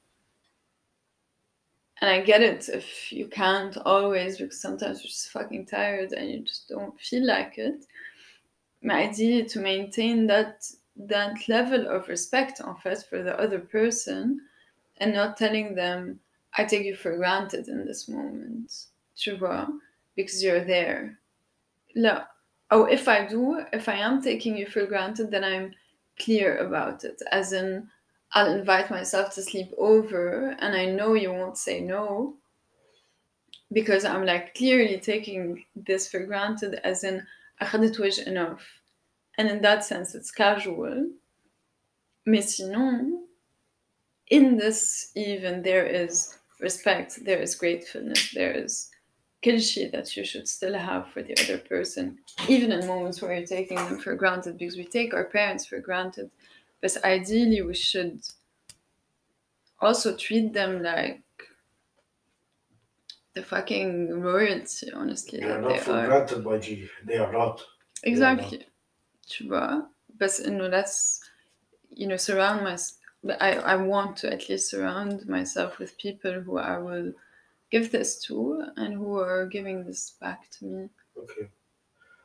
And 2.02 2.10
I 2.10 2.22
get 2.22 2.42
it 2.42 2.70
if 2.70 3.12
you 3.12 3.28
can't 3.28 3.78
always, 3.86 4.38
because 4.38 4.62
sometimes 4.62 5.00
you're 5.00 5.10
just 5.10 5.32
fucking 5.32 5.66
tired 5.68 6.14
and 6.14 6.30
you 6.32 6.40
just 6.44 6.70
don't 6.70 7.00
feel 7.00 7.26
like 7.26 7.58
it. 7.58 7.86
My 8.82 9.04
idea 9.10 9.46
to 9.50 9.60
maintain 9.60 10.28
that 10.28 10.66
that 11.08 11.48
level 11.48 11.88
of 11.88 12.08
respect 12.10 12.62
en 12.62 12.76
fait 12.76 13.04
for 13.10 13.24
the 13.24 13.40
other 13.40 13.60
person 13.60 14.42
and 14.98 15.14
not 15.14 15.38
telling 15.38 15.74
them 15.74 16.20
I 16.58 16.66
take 16.66 16.86
you 16.86 16.96
for 16.96 17.16
granted 17.18 17.68
in 17.68 17.86
this 17.86 18.10
moment. 18.10 18.72
Tu? 19.16 19.38
Because 20.16 20.44
you're 20.44 20.66
there. 20.66 21.20
Là. 21.96 22.26
Oh, 22.72 22.86
if 22.86 23.08
I 23.08 23.26
do, 23.28 23.64
if 23.74 23.88
I 23.90 23.96
am 23.96 24.22
taking 24.22 24.58
you 24.58 24.66
for 24.66 24.86
granted, 24.86 25.32
then 25.32 25.44
I'm 25.44 25.74
clear 26.20 26.58
about 26.58 27.04
it. 27.04 27.22
As 27.32 27.54
in, 27.54 27.88
I'll 28.33 28.53
invite 28.53 28.91
myself 28.91 29.35
to 29.35 29.43
sleep 29.43 29.73
over 29.79 30.57
and 30.61 30.77
I 30.77 30.87
know 30.87 31.15
you 31.15 31.33
won't 31.33 31.57
say 31.59 31.81
no 31.81 32.35
because 33.73 34.05
I'm 34.05 34.25
like 34.25 34.55
clearly 34.55 34.99
taking 34.99 35.65
this 35.75 36.09
for 36.09 36.21
granted, 36.21 36.81
as 36.85 37.05
in, 37.05 37.23
أخذت 37.61 37.99
وجه 37.99 38.27
enough. 38.27 38.81
And 39.39 39.49
in 39.49 39.63
that 39.63 39.85
sense, 39.85 40.15
it's 40.15 40.31
casual. 40.31 41.11
Mais 42.27 42.57
sinon, 42.57 43.25
in 44.29 44.57
this, 44.57 45.13
even 45.15 45.63
there 45.63 45.87
is 45.87 46.39
respect, 46.61 47.25
there 47.25 47.41
is 47.41 47.55
gratefulness, 47.55 48.33
there 48.33 48.53
is 48.53 48.91
kilshi 49.45 49.91
that 49.93 50.17
you 50.17 50.25
should 50.25 50.49
still 50.49 50.75
have 50.75 51.09
for 51.09 51.23
the 51.23 51.37
other 51.43 51.59
person, 51.59 52.19
even 52.49 52.73
in 52.73 52.87
moments 52.87 53.21
where 53.21 53.37
you're 53.37 53.47
taking 53.47 53.77
them 53.77 53.99
for 53.99 54.15
granted, 54.15 54.59
because 54.59 54.77
we 54.77 54.85
take 54.85 55.15
our 55.15 55.25
parents 55.25 55.67
for 55.67 55.79
granted. 55.79 56.31
but 56.82 57.04
ideally, 57.04 57.62
we 57.62 57.74
should 57.76 58.22
also 59.80 60.16
treat 60.16 60.54
them 60.54 60.84
like 60.84 61.24
the 63.34 63.44
fucking 63.44 64.20
royalty, 64.20 64.92
honestly, 64.92 65.40
They 65.40 65.46
are 65.50 65.62
not 65.62 65.70
they 65.70 65.80
for 65.80 65.92
are. 65.94 66.08
granted 66.08 66.44
by 66.44 66.58
G. 66.58 66.90
They 67.06 67.18
are 67.18 67.32
not. 67.32 67.64
Exactly. 68.04 68.68
Tu 69.28 69.48
vois? 69.48 69.88
But 70.18 70.38
you 70.40 70.52
know, 70.52 70.70
that's 70.70 71.22
you 71.90 72.08
know, 72.08 72.18
surround 72.18 72.64
my 72.64 72.78
I, 73.40 73.54
I 73.54 73.76
want 73.76 74.18
to 74.18 74.34
at 74.34 74.50
least 74.50 74.70
surround 74.70 75.28
myself 75.28 75.78
with 75.78 75.98
people 75.98 76.42
who 76.42 76.58
I 76.58 76.78
will 76.80 77.14
give 77.70 77.92
this 77.92 78.20
to 78.24 78.66
and 78.76 78.96
who 78.96 79.20
are 79.20 79.46
giving 79.46 79.86
this 79.86 80.12
back 80.20 80.50
to 80.60 80.66
me. 80.66 80.90
Okay. 81.18 81.50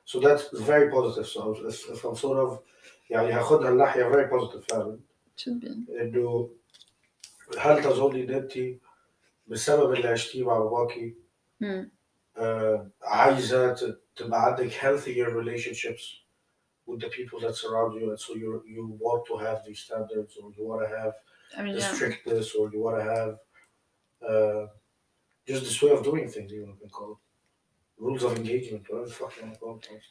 So 0.04 0.20
that's 0.20 0.48
very 0.60 0.90
positive. 0.90 1.26
So 1.28 1.54
I'm 2.08 2.16
sort 2.16 2.38
of 2.38 2.62
يعني 3.09 3.31
هاخدها 3.31 3.69
الناحية 3.69 4.11
very 4.11 4.29
positive 4.31 4.65
فعلا 4.69 4.99
It 5.37 5.41
should 5.41 5.61
be. 5.63 5.91
انه 6.01 6.49
هل 7.57 7.83
تظني 7.83 8.23
ان 8.23 8.29
انت 8.33 8.79
بسبب 9.47 9.93
اللي 9.93 10.07
عشتيه 10.07 10.43
مع 10.45 10.59
باباكي 10.59 11.15
Hmm. 11.63 11.85
آه 12.37 12.89
عايزة 13.01 13.73
ت- 13.73 14.01
تبقى 14.15 14.45
عندك 14.45 14.71
healthier 14.71 15.29
relationships 15.29 16.03
with 16.87 16.99
the 16.99 17.09
people 17.09 17.39
that 17.39 17.55
surround 17.55 17.93
you 17.99 18.05
and 18.11 18.19
so 18.19 18.31
you 18.41 18.49
you 18.75 18.83
want 19.05 19.23
to 19.29 19.35
have 19.45 19.59
these 19.67 19.79
standards 19.87 20.31
or 20.37 20.45
you 20.57 20.63
want 20.69 20.81
to 20.85 20.89
have 20.97 21.13
I 21.57 21.61
mean, 21.63 21.73
the 21.75 21.81
yeah. 21.83 21.93
strictness 21.95 22.47
or 22.57 22.63
you 22.73 22.79
want 22.85 22.95
to 23.01 23.05
have 23.15 23.31
uh, 24.31 24.63
just 25.49 25.61
this 25.67 25.77
way 25.83 25.91
of 25.97 26.01
doing 26.09 26.25
things 26.35 26.49
even 26.55 26.67
we 26.73 26.77
can 26.81 26.89
call 26.97 27.09
it 27.15 27.19
rules 28.05 28.23
of 28.27 28.31
engagement 28.41 28.83
whatever 28.89 29.07
the 29.11 29.15
fuck 29.21 29.31
you 29.37 29.43
want 29.43 29.53
to 29.55 29.59
call 29.63 29.75
it 29.99 30.05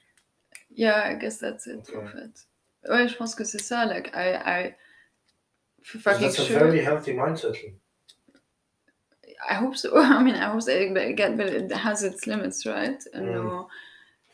Yeah, 0.85 0.99
I 1.11 1.15
guess 1.23 1.37
that's 1.45 1.65
it, 1.73 1.81
Okay. 1.81 2.27
Ouais, 2.90 3.08
je 3.08 3.16
pense 3.16 3.36
que 3.36 3.44
c'est 3.44 3.62
ça, 3.62 3.86
like, 3.86 4.12
I, 4.16 4.36
I, 4.36 4.76
for 5.84 5.98
'Cause 6.00 6.04
fucking 6.04 6.22
that's 6.22 6.40
a 6.40 6.46
very 6.46 6.80
healthy 6.82 7.14
mindset 7.14 7.58
I 9.50 9.54
hope 9.56 9.76
so. 9.78 9.98
I 10.02 10.24
mean, 10.24 10.36
I 10.36 10.50
hope 10.52 10.62
so. 10.62 10.72
Again, 10.76 11.38
but 11.38 11.48
it 11.48 11.72
has 11.72 12.04
its 12.04 12.28
limits, 12.28 12.66
right? 12.66 13.02
And 13.14 13.26
Mm. 13.28 13.34
no, 13.34 13.68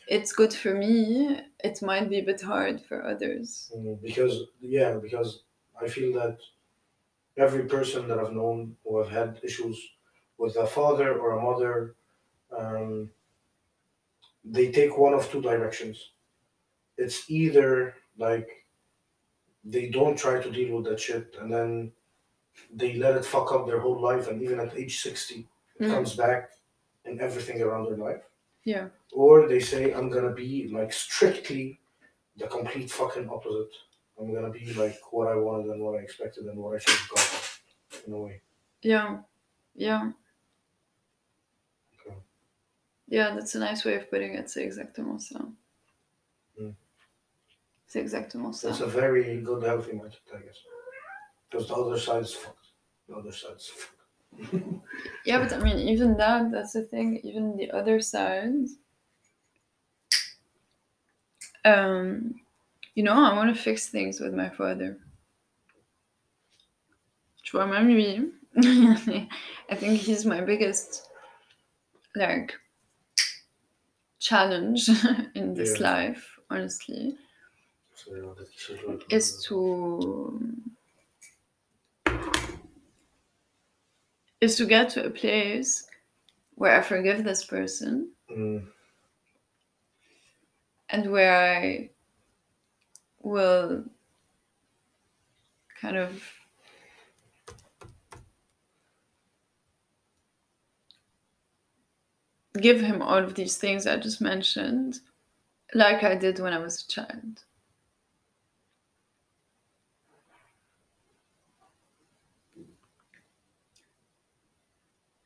it's 0.08 0.34
good 0.34 0.54
for 0.54 0.74
me. 0.74 1.40
It 1.64 1.82
might 1.82 2.10
be 2.10 2.20
a 2.20 2.24
bit 2.24 2.42
hard 2.42 2.82
for 2.82 3.04
others. 3.06 3.72
Mm, 3.76 4.02
because 4.02 4.36
yeah 4.62 4.94
because 5.08 5.44
I 5.82 5.88
feel 5.88 6.12
that 6.20 6.38
every 7.38 7.66
person 7.66 8.08
that 8.08 8.20
I've 8.20 8.34
known 8.34 8.78
who 8.84 8.98
have 9.02 9.10
had 9.10 9.40
issues 9.44 9.78
with 10.38 10.56
a 10.58 10.68
father 10.68 11.10
or 11.20 11.30
a 11.34 11.42
mother 11.42 11.96
um, 12.58 13.12
they 14.44 14.72
take 14.72 14.98
one 14.98 15.14
of 15.14 15.30
two 15.30 15.42
directions 15.42 16.12
it's 16.98 17.30
either 17.30 17.96
like 18.28 18.50
they 19.74 19.90
don't 19.90 20.18
try 20.18 20.36
to 20.42 20.50
deal 20.52 20.76
with 20.76 20.86
that 20.86 21.00
shit 21.00 21.36
and 21.40 21.52
then 21.56 21.92
they 22.80 22.94
let 23.04 23.16
it 23.20 23.26
fuck 23.26 23.52
up 23.52 23.66
their 23.66 23.80
whole 23.80 24.00
life 24.02 24.28
and 24.30 24.42
even 24.42 24.60
at 24.60 24.76
age 24.78 24.96
60 25.02 25.36
it 25.80 25.84
Mm. 25.86 25.90
comes 25.96 26.16
back 26.16 26.52
in 27.06 27.20
everything 27.20 27.62
around 27.62 27.86
their 27.86 27.98
life 28.08 28.24
Yeah. 28.66 28.88
or 29.12 29.48
they 29.48 29.60
say 29.72 29.84
i'm 29.98 30.10
gonna 30.16 30.34
be 30.46 30.52
like 30.78 30.92
strictly 30.94 31.80
the 32.38 32.48
complete 32.48 32.90
fucking 32.92 33.28
opposite 33.30 33.74
i'm 34.20 34.34
gonna 34.36 34.52
be 34.52 34.66
like 34.84 35.00
what 35.12 35.28
i 35.34 35.36
wanted 35.36 35.72
and 35.74 35.82
what 35.84 35.96
i 36.00 36.02
expected 36.04 36.44
and 36.46 36.58
what 36.62 36.76
i 36.76 36.80
should 36.80 37.00
have 37.00 37.10
gotten 37.16 37.40
in 38.08 38.14
a 38.14 38.20
way 38.26 38.42
Yeah. 38.84 39.10
Yeah. 39.76 40.12
Okay. 41.96 42.16
Yeah, 43.08 43.34
that's 43.36 43.56
a 43.56 43.60
nice 43.60 43.86
way 43.86 43.96
of 43.96 44.10
putting 44.10 44.34
it. 44.40 44.50
C'est 44.50 44.64
exactement 44.64 45.20
ça. 45.20 45.40
C'est 47.92 48.00
exactement 48.00 48.54
ça. 48.54 48.70
it's 48.70 48.80
a 48.80 48.86
very 48.88 49.42
good 49.42 49.62
healthy 49.64 49.92
mindset 49.92 50.22
i 50.34 50.40
guess 50.40 50.60
because 51.50 51.68
the 51.68 51.74
other 51.76 51.98
side 52.00 52.22
is 52.24 52.34
fucked 52.34 52.68
the 53.10 53.16
other 53.16 53.34
side 53.34 53.58
is 53.58 53.68
fucked 53.68 53.98
Yeah, 55.26 55.40
but 55.40 55.52
I 55.52 55.58
mean, 55.62 55.78
even 55.90 56.16
that, 56.18 56.52
that's 56.52 56.72
the 56.72 56.84
thing. 56.84 57.20
Even 57.24 57.58
the 57.58 57.70
other 57.72 58.00
side. 58.00 58.54
Um, 61.66 62.36
you 62.96 63.04
know, 63.04 63.14
I 63.14 63.34
want 63.34 63.54
to 63.54 63.62
fix 63.62 63.90
things 63.90 64.20
with 64.22 64.34
my 64.34 64.50
father. 64.50 64.98
Tu 67.44 67.58
vois, 67.58 67.66
même 67.68 67.90
lui, 67.90 68.32
I 69.70 69.76
think 69.76 70.00
he's 70.00 70.26
my 70.26 70.40
biggest, 70.42 71.10
like, 72.16 72.54
challenge 74.20 74.90
in 75.36 75.54
this 75.54 75.80
Yeah. 75.80 75.92
life, 75.92 76.40
honestly, 76.50 77.18
is 79.10 79.44
to 79.46 80.42
is 84.40 84.56
to 84.58 84.66
get 84.66 84.90
to 84.90 85.06
a 85.06 85.10
place 85.10 85.88
where 86.56 86.78
I 86.78 86.82
forgive 86.82 87.24
this 87.24 87.46
person 87.46 88.12
Mm, 88.30 88.66
and 90.90 91.12
where 91.12 91.36
I 91.36 91.90
will 93.22 93.86
kind 95.82 95.98
of 95.98 96.24
give 102.60 102.82
him 102.82 103.02
all 103.02 103.18
of 103.18 103.36
these 103.36 103.58
things 103.58 103.88
I 103.88 103.98
just 103.98 104.22
mentioned, 104.22 105.00
like 105.74 106.04
I 106.04 106.16
did 106.16 106.40
when 106.40 106.54
I 106.54 106.60
was 106.60 106.84
a 106.84 106.88
child. 106.88 107.44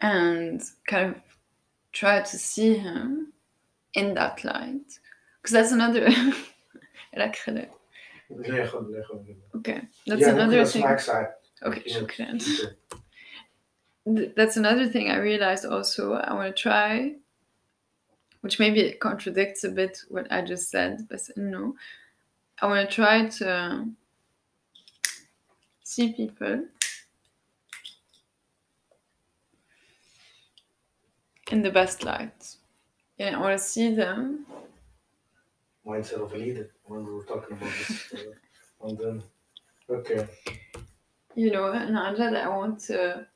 and 0.06 0.62
kind 0.88 1.16
of 1.16 1.22
try 1.92 2.22
to 2.22 2.38
see 2.38 2.76
him 2.76 3.34
in 3.94 4.14
that 4.14 4.44
light. 4.44 5.00
Because 5.42 5.54
that's 5.54 5.72
another 5.72 6.08
okay 9.56 9.82
that's 10.06 10.26
another 10.28 10.66
thing. 10.66 10.84
Okay 11.64 11.88
that's 14.36 14.58
another 14.58 14.88
thing 14.88 15.10
i 15.10 15.18
realized 15.18 15.66
also 15.66 16.14
i 16.14 16.34
want 16.34 16.56
to 16.56 16.62
try 16.62 17.14
which 18.42 18.60
maybe 18.60 18.82
it 18.82 19.00
contradicts 19.00 19.64
a 19.64 19.70
bit 19.70 19.98
what 20.10 20.32
i 20.32 20.42
just 20.42 20.70
said 20.70 21.08
but 21.10 21.22
no. 21.38 21.76
I 22.62 22.68
want 22.68 22.90
to 22.90 22.96
try 22.96 23.26
to 23.26 23.86
see 25.84 26.14
people 26.14 26.66
in 31.52 31.62
the 31.62 31.72
best 31.72 32.04
light. 32.04 32.56
And 33.20 33.36
I 33.36 33.40
want 33.40 33.58
to 33.58 33.64
see 33.64 33.96
them 33.96 34.46
Mindset 35.86 36.22
of 36.22 36.34
a 36.34 36.38
leader 36.38 36.72
when 36.86 37.06
we 37.06 37.14
were 37.14 37.24
talking 37.24 37.56
about 37.56 37.70
this. 37.70 38.14
uh, 38.14 38.88
and 38.88 38.98
then, 38.98 39.24
okay. 39.90 40.28
you 41.36 41.52
know, 41.52 41.72
and 41.72 41.96
I 41.98 42.48
want 42.50 42.80
to 42.86 43.28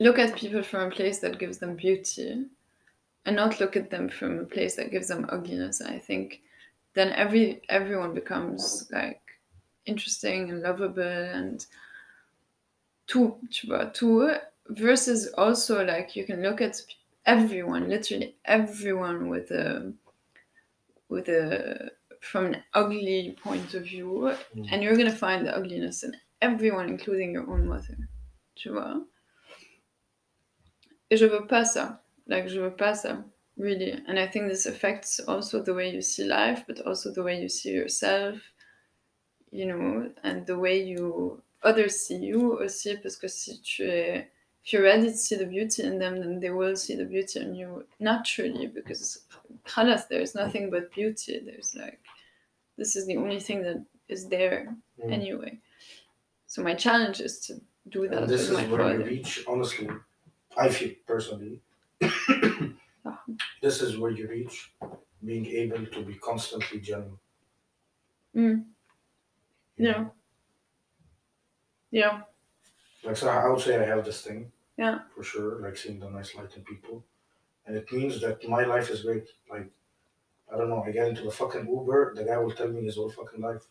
look 0.00 0.18
at 0.18 0.34
people 0.34 0.64
from 0.64 0.88
a 0.88 0.90
place 0.90 1.20
that 1.20 1.38
gives 1.38 1.58
them 1.58 1.76
beauty 1.76 2.46
and 3.24 3.36
not 3.36 3.60
look 3.60 3.76
at 3.76 3.90
them 3.90 4.08
from 4.08 4.40
a 4.40 4.44
place 4.44 4.74
that 4.76 4.90
gives 4.90 5.08
them 5.08 5.28
ugliness. 5.30 5.80
I 5.80 5.98
think 5.98 6.40
then 6.94 7.12
every 7.12 7.62
everyone 7.68 8.14
becomes 8.14 8.88
like 8.90 9.20
interesting 9.86 10.50
and 10.50 10.62
lovable 10.62 11.02
and 11.02 11.64
vois, 13.66 13.86
tout 13.86 14.40
versus 14.68 15.28
also 15.36 15.84
like 15.84 16.16
you 16.16 16.24
can 16.24 16.42
look 16.42 16.60
at 16.60 16.80
everyone, 17.26 17.88
literally 17.88 18.36
everyone 18.44 19.28
with 19.28 19.50
a 19.50 19.92
with 21.08 21.28
a 21.28 21.90
from 22.20 22.46
an 22.46 22.62
ugly 22.72 23.36
point 23.42 23.74
of 23.74 23.82
view 23.84 24.32
Mm. 24.54 24.68
and 24.72 24.82
you're 24.82 24.96
gonna 24.96 25.14
find 25.14 25.46
the 25.46 25.54
ugliness 25.54 26.02
in 26.02 26.16
everyone, 26.40 26.88
including 26.88 27.32
your 27.32 27.48
own 27.48 27.66
mother. 27.66 27.96
Tu 28.56 28.70
vois? 28.70 29.04
Et 31.10 31.16
je 31.16 31.26
veux 31.26 31.46
pas 31.46 31.64
ça. 31.64 32.00
Like, 32.26 32.48
je 32.48 32.58
veux 32.60 32.74
pas 32.74 32.94
ça. 32.94 33.22
Really. 33.56 33.92
And 34.08 34.18
I 34.18 34.26
think 34.26 34.48
this 34.48 34.66
affects 34.66 35.20
also 35.20 35.62
the 35.62 35.74
way 35.74 35.90
you 35.90 36.00
see 36.02 36.24
life, 36.24 36.64
but 36.66 36.80
also 36.86 37.12
the 37.12 37.22
way 37.22 37.40
you 37.40 37.48
see 37.48 37.70
yourself, 37.72 38.40
you 39.52 39.66
know, 39.66 40.10
and 40.24 40.44
the 40.46 40.58
way 40.58 40.82
you 40.82 41.40
others 41.62 41.94
see 42.00 42.16
you 42.16 42.58
aussi, 42.58 42.96
parce 43.00 43.16
que 43.16 43.28
si 43.28 43.60
tu 43.62 43.84
es, 43.84 44.26
if 44.64 44.72
you're 44.72 44.82
ready 44.82 45.10
to 45.10 45.16
see 45.16 45.36
the 45.36 45.44
beauty 45.44 45.82
in 45.82 45.98
them, 45.98 46.20
then 46.20 46.40
they 46.40 46.50
will 46.50 46.74
see 46.74 46.96
the 46.96 47.04
beauty 47.04 47.40
in 47.40 47.54
you 47.54 47.84
naturally 48.00 48.66
because 48.66 49.20
colors, 49.64 50.06
there 50.08 50.22
is 50.22 50.34
nothing 50.34 50.70
but 50.70 50.92
beauty. 50.92 51.42
There's 51.44 51.74
like, 51.74 52.00
this 52.78 52.96
is 52.96 53.06
the 53.06 53.18
only 53.18 53.40
thing 53.40 53.62
that 53.62 53.84
is 54.08 54.26
there 54.26 54.74
mm. 55.04 55.12
anyway. 55.12 55.58
So 56.46 56.62
my 56.62 56.74
challenge 56.74 57.20
is 57.20 57.40
to 57.40 57.60
do 57.90 58.08
that. 58.08 58.22
And 58.22 58.28
this 58.28 58.48
is 58.48 58.68
where 58.68 58.98
you 58.98 59.04
reach, 59.04 59.44
honestly, 59.46 59.88
I 60.56 60.70
feel 60.70 60.92
personally, 61.06 61.60
this 63.60 63.82
is 63.82 63.98
where 63.98 64.12
you 64.12 64.28
reach 64.28 64.72
being 65.22 65.44
able 65.46 65.84
to 65.86 66.02
be 66.02 66.14
constantly 66.14 66.80
genuine. 66.80 67.18
Mm. 68.34 68.64
Yeah. 69.76 70.04
yeah. 71.90 72.20
Like, 73.04 73.16
so 73.16 73.28
I 73.28 73.48
would 73.48 73.60
say 73.60 73.78
I 73.78 73.84
have 73.86 74.04
this 74.04 74.22
thing. 74.22 74.50
Yeah. 74.76 75.00
For 75.14 75.22
sure, 75.22 75.60
like 75.60 75.76
seeing 75.76 76.00
the 76.00 76.10
nice 76.10 76.34
light 76.34 76.56
in 76.56 76.62
people. 76.62 77.04
And 77.66 77.76
it 77.76 77.90
means 77.92 78.20
that 78.20 78.46
my 78.48 78.64
life 78.64 78.90
is 78.90 79.02
great. 79.02 79.28
Like, 79.50 79.70
I 80.52 80.56
don't 80.58 80.68
know, 80.68 80.82
I 80.82 80.90
get 80.90 81.08
into 81.08 81.26
a 81.28 81.30
fucking 81.30 81.66
Uber, 81.66 82.14
the 82.16 82.24
guy 82.24 82.36
will 82.38 82.50
tell 82.50 82.68
me 82.68 82.84
his 82.84 82.96
whole 82.96 83.10
fucking 83.10 83.40
life. 83.40 83.62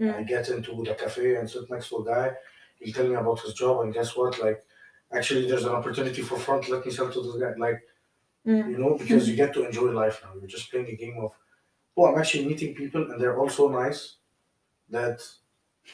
Mm. 0.00 0.14
I 0.14 0.22
get 0.22 0.48
into 0.48 0.82
the 0.84 0.94
cafe 0.94 1.36
and 1.36 1.48
sit 1.50 1.68
next 1.70 1.88
to 1.88 1.96
a 1.98 2.04
guy, 2.04 2.32
he'll 2.78 2.94
tell 2.94 3.08
me 3.08 3.14
about 3.16 3.40
his 3.40 3.54
job, 3.54 3.80
and 3.80 3.92
guess 3.92 4.16
what? 4.16 4.40
Like, 4.40 4.64
actually, 5.12 5.48
there's 5.48 5.64
an 5.64 5.74
opportunity 5.74 6.22
for 6.22 6.38
front, 6.38 6.68
let 6.68 6.86
me 6.86 6.92
sell 6.92 7.10
to 7.10 7.22
this 7.22 7.36
guy. 7.40 7.54
Like, 7.56 7.82
Mm. 8.46 8.70
you 8.70 8.78
know, 8.78 8.96
because 8.96 9.28
you 9.28 9.36
get 9.36 9.52
to 9.52 9.66
enjoy 9.66 9.90
life 9.90 10.22
now. 10.24 10.32
You're 10.38 10.48
just 10.48 10.70
playing 10.70 10.88
a 10.88 10.96
game 10.96 11.18
of, 11.18 11.32
oh, 11.94 12.06
I'm 12.06 12.18
actually 12.18 12.46
meeting 12.46 12.74
people, 12.74 13.10
and 13.10 13.20
they're 13.20 13.38
all 13.38 13.50
so 13.50 13.68
nice 13.68 14.16
that 14.88 15.20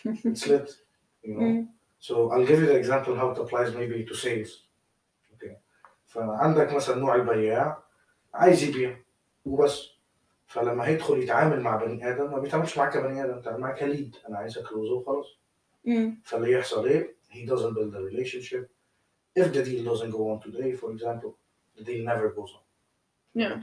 it's 0.04 0.46
lit, 0.46 0.70
you 1.24 1.34
know. 1.34 1.40
Mm. 1.40 1.68
So 1.99 2.31
I'll 2.31 2.45
give 2.45 2.59
you 2.61 2.65
the 2.65 2.75
example 2.83 3.15
how 3.15 3.29
it 3.31 3.37
applies 3.37 3.73
maybe 3.75 4.03
to 4.05 4.13
sales. 4.15 4.51
Okay. 5.35 5.55
فعندك 6.07 6.73
مثلا 6.73 6.95
نوع 6.95 7.15
البياع 7.15 7.83
عايز 8.33 8.63
يبيع 8.63 8.97
وبس 9.45 9.87
فلما 10.47 10.87
هيدخل 10.87 11.17
يتعامل 11.23 11.61
مع 11.61 11.75
بني 11.75 12.09
ادم 12.11 12.31
ما 12.31 12.39
بيتعاملش 12.39 12.77
معاك 12.77 12.93
كبني 12.93 13.23
ادم 13.23 13.35
بيتعامل 13.35 13.59
معاك 13.59 13.79
كليد 13.79 14.15
انا 14.29 14.37
عايز 14.37 14.57
اكلوزه 14.57 14.93
وخلاص 14.93 15.41
Mm. 15.87 16.11
فاللي 16.23 16.51
يحصل 16.51 16.87
ايه 16.87 17.15
he 17.29 17.47
doesn't 17.49 17.73
build 17.73 17.93
a 17.95 18.01
relationship 18.11 18.65
if 19.39 19.45
the 19.53 19.63
deal 19.65 19.83
doesn't 19.91 20.11
go 20.11 20.23
on 20.31 20.39
today 20.47 20.75
for 20.81 20.91
example 20.91 21.31
the 21.77 21.83
deal 21.83 22.03
never 22.05 22.29
goes 22.37 22.51
on 22.57 22.63
Yeah. 23.41 23.57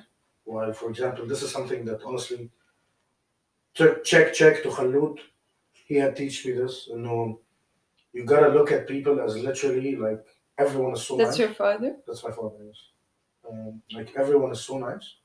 while 0.44 0.72
for 0.72 0.88
example 0.90 1.24
this 1.32 1.42
is 1.44 1.50
something 1.56 1.84
that 1.88 2.00
honestly 2.08 2.50
check 3.76 3.94
check 4.10 4.26
check 4.38 4.54
to 4.64 4.68
Khalud 4.76 5.16
he 5.88 5.94
had 6.02 6.12
teach 6.16 6.36
me 6.46 6.52
this 6.60 6.74
you 6.92 6.98
know 7.06 7.22
you 8.13 8.23
gotta 8.23 8.49
look 8.49 8.71
at 8.71 8.87
people 8.87 9.19
as 9.19 9.35
literally 9.37 9.95
like 9.95 10.23
everyone 10.57 10.93
is 10.93 11.03
so 11.03 11.17
That's 11.17 11.31
nice. 11.31 11.39
your 11.39 11.53
father? 11.53 11.97
That's 12.07 12.23
my 12.23 12.31
father, 12.31 12.63
yes. 12.65 12.79
Um, 13.49 13.81
like 13.93 14.13
everyone 14.15 14.51
is 14.51 14.61
so 14.61 14.77
nice. 14.77 15.15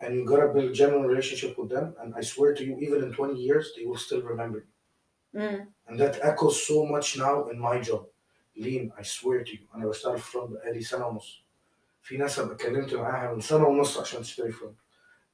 And 0.00 0.14
you 0.14 0.24
gotta 0.24 0.48
build 0.48 0.74
genuine 0.74 1.06
relationship 1.06 1.58
with 1.58 1.70
them. 1.70 1.94
And 2.00 2.14
I 2.14 2.20
swear 2.20 2.54
to 2.54 2.64
you, 2.64 2.78
even 2.78 3.02
in 3.02 3.12
20 3.12 3.40
years, 3.40 3.72
they 3.76 3.84
will 3.84 3.96
still 3.96 4.22
remember 4.22 4.58
you. 4.58 5.40
Mm. 5.40 5.66
And 5.88 5.98
that 6.00 6.18
echoes 6.22 6.66
so 6.66 6.86
much 6.86 7.18
now 7.18 7.48
in 7.48 7.58
my 7.58 7.80
job. 7.80 8.06
Line, 8.56 8.92
I 8.98 9.02
swear 9.02 9.44
to 9.44 9.52
you 9.52 9.66
and 9.72 9.84
i 9.84 9.86
في 9.86 10.18
فرد 10.18 10.58
from 10.60 10.80
سنة 10.80 11.06
ونص 11.06 11.44
في 12.02 12.16
ناس 12.16 12.38
أنا 12.38 12.52
اتكلمت 12.52 12.94
معاها 12.94 13.34
من 13.34 13.40
سنة 13.40 13.66
ونص 13.68 13.98
عشان 13.98 14.22
تشتري 14.22 14.52
فرد 14.52 14.74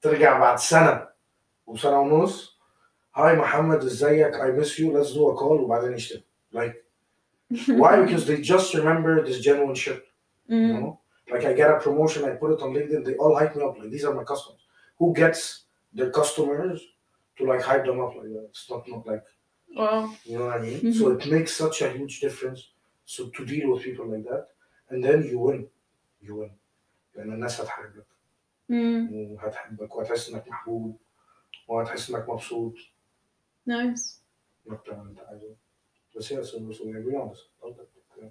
ترجع 0.01 0.39
بعد 0.39 0.59
سنة 0.59 1.09
وسنة 1.67 2.01
ونص 2.01 2.59
هاي 3.15 3.37
محمد 3.37 3.85
ازيك 3.85 4.35
I 4.35 4.51
miss 4.61 4.79
you 4.79 4.93
let's 4.93 5.13
do 5.15 5.31
a 5.31 5.37
call 5.37 5.61
وبعدين 5.61 5.93
يشتري 5.93 6.25
like 6.55 6.84
why 7.82 7.92
because 8.04 8.26
they 8.28 8.38
just 8.54 8.74
remember 8.80 9.12
this 9.26 9.40
genuine 9.48 9.76
shit 9.84 10.02
you 10.48 10.56
Mm. 10.56 10.80
know 10.80 11.00
like 11.32 11.46
I 11.50 11.54
get 11.54 11.70
a 11.76 11.80
promotion 11.86 12.20
I 12.26 12.32
put 12.42 12.52
it 12.56 12.62
on 12.66 12.70
LinkedIn 12.78 13.02
they 13.06 13.16
all 13.22 13.34
hype 13.40 13.56
me 13.56 13.62
up 13.68 13.76
like 13.80 13.92
these 13.96 14.06
are 14.08 14.14
my 14.22 14.24
customers 14.32 14.62
who 15.00 15.08
gets 15.22 15.42
their 15.98 16.12
customers 16.20 16.78
to 17.38 17.42
like 17.52 17.62
hype 17.70 17.86
them 17.86 18.00
up 18.06 18.14
like 18.20 18.32
that 18.36 18.46
it's 18.52 18.66
not 18.72 18.84
not 18.94 19.04
like 19.12 19.24
Wow. 19.82 20.04
you 20.26 20.36
know 20.38 20.46
what 20.48 20.58
I 20.60 20.62
mean? 20.68 20.80
Mhm. 20.82 20.94
So 20.98 21.04
it 21.16 21.24
makes 21.36 21.52
such 21.64 21.78
a 21.86 21.90
huge 21.98 22.16
difference. 22.26 22.62
So 23.14 23.20
to 23.36 23.42
deal 23.52 23.66
with 23.72 23.82
people 23.88 24.08
like 24.14 24.26
that, 24.32 24.44
and 24.90 25.00
then 25.06 25.20
you 25.30 25.38
win, 25.48 25.60
you 26.26 26.32
win. 26.40 26.52
لأن 27.16 27.34
الناس 27.34 27.62
هتحبك 27.62 28.06
Mm. 28.72 29.12
وهتحبك 29.12 29.96
وهتحس 29.96 30.30
إنك 30.30 30.48
محبوب 30.48 30.98
وهتحس 31.68 32.10
إنك 32.10 32.30
مبسوط 32.30 32.74
Nice. 33.70 34.20
إنك 34.68 34.80
بتعمل 34.82 35.00
اللي 35.02 35.12
أنت 35.12 35.20
عايزه. 35.30 35.56
بس 36.16 36.32
yeah, 36.32 36.42
so, 36.44 36.58
so 36.72 36.86
we 36.86 36.94
agree 37.02 37.16
on 37.16 37.30
this. 37.30 37.42
Okay. 37.64 38.30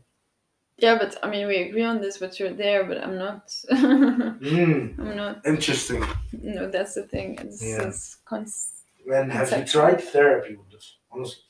Yeah, 0.85 0.97
but 1.03 1.19
I 1.25 1.27
mean, 1.31 1.47
we 1.49 1.57
agree 1.69 1.83
on 1.93 2.01
this, 2.01 2.19
but 2.19 2.39
you're 2.39 2.55
there, 2.65 2.85
but 2.85 2.99
I'm 3.05 3.17
not. 3.27 3.45
Mm, 3.71 4.99
I'm 5.01 5.17
not. 5.17 5.37
interesting. 5.55 6.03
No, 6.57 6.63
that's 6.75 6.95
the 6.95 7.03
thing. 7.15 7.29
This 7.37 7.63
Yeah. 7.63 7.89
is 7.89 7.99
cons- 8.31 8.75
Man, 9.07 9.31
have 9.31 9.51
you 9.51 9.59
Exactly. 9.63 9.73
tried 9.77 10.01
therapy 10.15 10.53
with 10.61 10.71
this? 10.75 10.87
Honestly, 11.13 11.43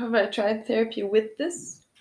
Have 0.00 0.14
I 0.22 0.26
tried 0.38 0.58
therapy 0.66 1.02
with 1.14 1.28
this? 1.40 1.56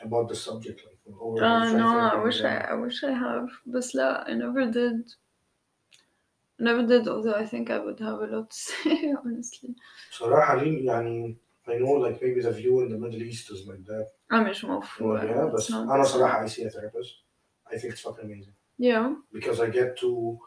about 0.08 0.26
the 0.32 0.36
subject, 0.48 0.80
like, 0.88 1.00
or 1.20 1.42
Uh, 1.42 1.48
have 1.48 1.72
you 1.72 1.78
tried 1.78 1.80
no, 1.82 1.88
therapy 1.92 2.16
I 2.16 2.18
in 2.20 2.24
wish 2.28 2.40
I, 2.40 2.42
general? 2.44 2.72
I 2.74 2.76
wish 2.86 2.98
I 3.12 3.14
have, 3.26 3.48
but 3.74 3.86
la, 4.00 4.10
I 4.30 4.34
never 4.44 4.64
did. 4.80 4.98
I 6.60 6.64
never 6.70 6.84
did, 6.94 7.04
although 7.14 7.38
I 7.44 7.46
think 7.52 7.66
I 7.76 7.80
would 7.86 8.00
have 8.08 8.20
a 8.26 8.28
lot 8.36 8.48
to 8.52 8.58
say, 8.70 9.14
honestly. 9.24 9.72
صراحة 10.12 10.56
لين 10.64 10.86
يعني 10.86 11.38
I 11.68 11.78
know 11.78 11.92
like 12.06 12.22
maybe 12.22 12.42
the 12.42 12.52
view 12.52 12.82
in 12.84 12.90
the 12.90 12.98
Middle 12.98 13.22
East 13.22 13.52
is 13.52 13.68
like 13.68 13.84
that. 13.86 14.08
I'm 14.32 14.46
مش 14.50 14.66
مفهوم. 14.66 15.18
yeah, 15.18 15.48
It's 15.48 15.54
بس 15.56 15.72
not- 15.72 15.90
أنا 15.90 16.04
صراحة 16.04 16.46
I 16.46 16.50
see 16.50 16.64
a 16.64 16.70
therapist. 16.70 17.14
I 17.72 17.78
think 17.78 17.94
it's 17.94 18.02
fucking 18.02 18.26
amazing. 18.26 18.54
Yeah. 18.80 19.16
because 19.34 19.60
I 19.60 19.70
get 19.70 19.98
to 20.04 20.40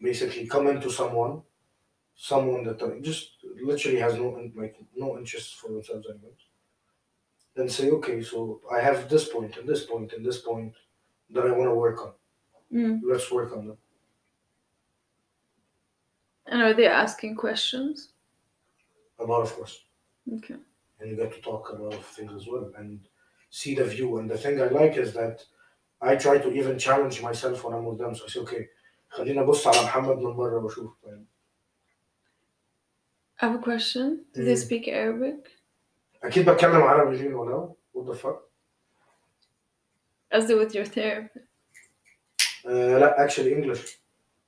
basically 0.00 0.46
come 0.46 0.66
into 0.66 0.90
someone, 0.90 1.42
someone 2.14 2.62
that 2.64 2.82
uh, 2.82 2.88
just 3.00 3.24
literally 3.70 4.00
has 4.06 4.14
no 4.22 4.26
like 4.62 4.76
no 5.02 5.08
interest 5.18 5.48
for 5.60 5.68
themselves 5.74 6.06
anymore, 6.10 6.36
and 7.58 7.70
say, 7.70 7.86
okay, 7.98 8.18
so 8.30 8.60
I 8.76 8.78
have 8.88 8.98
this 9.12 9.24
point 9.34 9.52
and 9.58 9.66
this 9.72 9.82
point 9.90 10.08
and 10.14 10.22
this 10.28 10.38
point 10.48 10.74
that 11.34 11.44
I 11.50 11.52
want 11.58 11.68
to 11.72 11.76
work 11.86 11.98
on. 12.06 12.12
Mm. 12.78 13.00
Let's 13.10 13.28
work 13.38 13.50
on 13.56 13.62
them. 13.68 13.78
And 16.46 16.62
are 16.62 16.74
they 16.74 16.86
asking 16.86 17.34
questions? 17.36 18.12
A 19.18 19.24
lot, 19.24 19.42
of 19.42 19.52
course, 19.56 19.74
Okay. 20.36 20.56
and 21.00 21.10
you 21.10 21.16
get 21.16 21.32
to 21.34 21.40
talk 21.40 21.64
a 21.70 21.76
lot 21.82 21.94
of 21.94 22.04
things 22.16 22.32
as 22.38 22.46
well 22.48 22.66
and 22.78 23.00
see 23.50 23.74
the 23.74 23.84
view. 23.84 24.18
And 24.18 24.30
the 24.30 24.38
thing 24.38 24.60
I 24.60 24.68
like 24.80 24.96
is 24.96 25.12
that 25.14 25.36
I 26.00 26.16
try 26.16 26.38
to 26.38 26.50
even 26.52 26.78
challenge 26.78 27.22
myself 27.22 27.64
when 27.64 27.74
I'm 27.74 27.84
with 27.84 27.98
them. 27.98 28.14
So 28.14 28.24
I 28.24 28.28
say, 28.28 28.40
okay, 28.40 28.68
خلينا 29.10 29.40
أبص 29.42 29.66
على 29.66 29.82
محمد 29.84 30.16
من 30.18 30.36
بره 30.36 30.58
وأشوف. 30.64 30.92
I 33.38 33.46
have 33.46 33.54
a 33.54 33.58
question. 33.58 34.24
Do 34.34 34.44
they 34.44 34.54
Mm. 34.54 34.66
speak 34.66 34.88
Arabic? 34.88 35.48
أكيد 36.22 36.50
بتكلم 36.50 36.82
عربي 36.82 37.16
ليه 37.16 37.34
ولا؟ 37.34 37.74
What 37.94 38.06
the 38.06 38.14
fuck? 38.18 38.40
As 40.32 40.46
they 40.48 40.54
with 40.54 40.74
your 40.74 40.84
therapist? 40.86 41.44
آه 42.66 42.98
لا 42.98 43.26
actually 43.28 43.52
English 43.54 43.98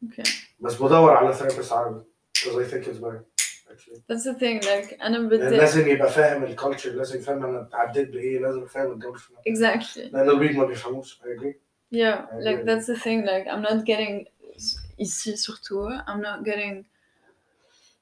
Okay. 0.06 0.28
بس 0.60 0.74
بدور 0.74 1.10
على 1.16 1.34
therapist 1.34 1.72
عربي 1.72 2.04
because 2.34 2.56
I 2.56 2.64
think 2.70 2.86
it's 2.86 2.98
better 2.98 3.24
actually 3.72 4.02
That's 4.08 4.24
the 4.24 4.34
thing. 4.34 4.60
Like 4.62 5.02
أنا 5.02 5.16
لأن 5.18 5.28
بدي 5.28 5.56
لازم 5.56 5.88
يبقى 5.88 6.10
فاهم 6.10 6.44
الكالتشر 6.44 6.90
لازم 6.90 7.18
يفهم 7.18 7.44
انا 7.44 7.60
اتعديت 7.62 8.08
بايه 8.08 8.38
لازم 8.38 8.66
فاهم 8.66 8.92
الجو 8.92 9.16
شنو 9.16 9.36
exactly. 9.48 10.12
لان 10.12 10.30
البيض 10.30 10.50
ما 10.56 10.64
بيفهموش 10.64 11.20
I 11.22 11.24
agree 11.40 11.54
Yeah, 11.90 12.26
I 12.32 12.40
like 12.46 12.58
agree. 12.60 12.64
that's 12.68 12.86
the 12.86 12.96
thing. 13.04 13.20
Like 13.32 13.46
I'm 13.52 13.62
not 13.70 13.84
getting 13.92 14.26
ici 15.04 15.36
surtout. 15.36 15.92
I'm 16.08 16.20
not 16.30 16.38
getting 16.44 16.84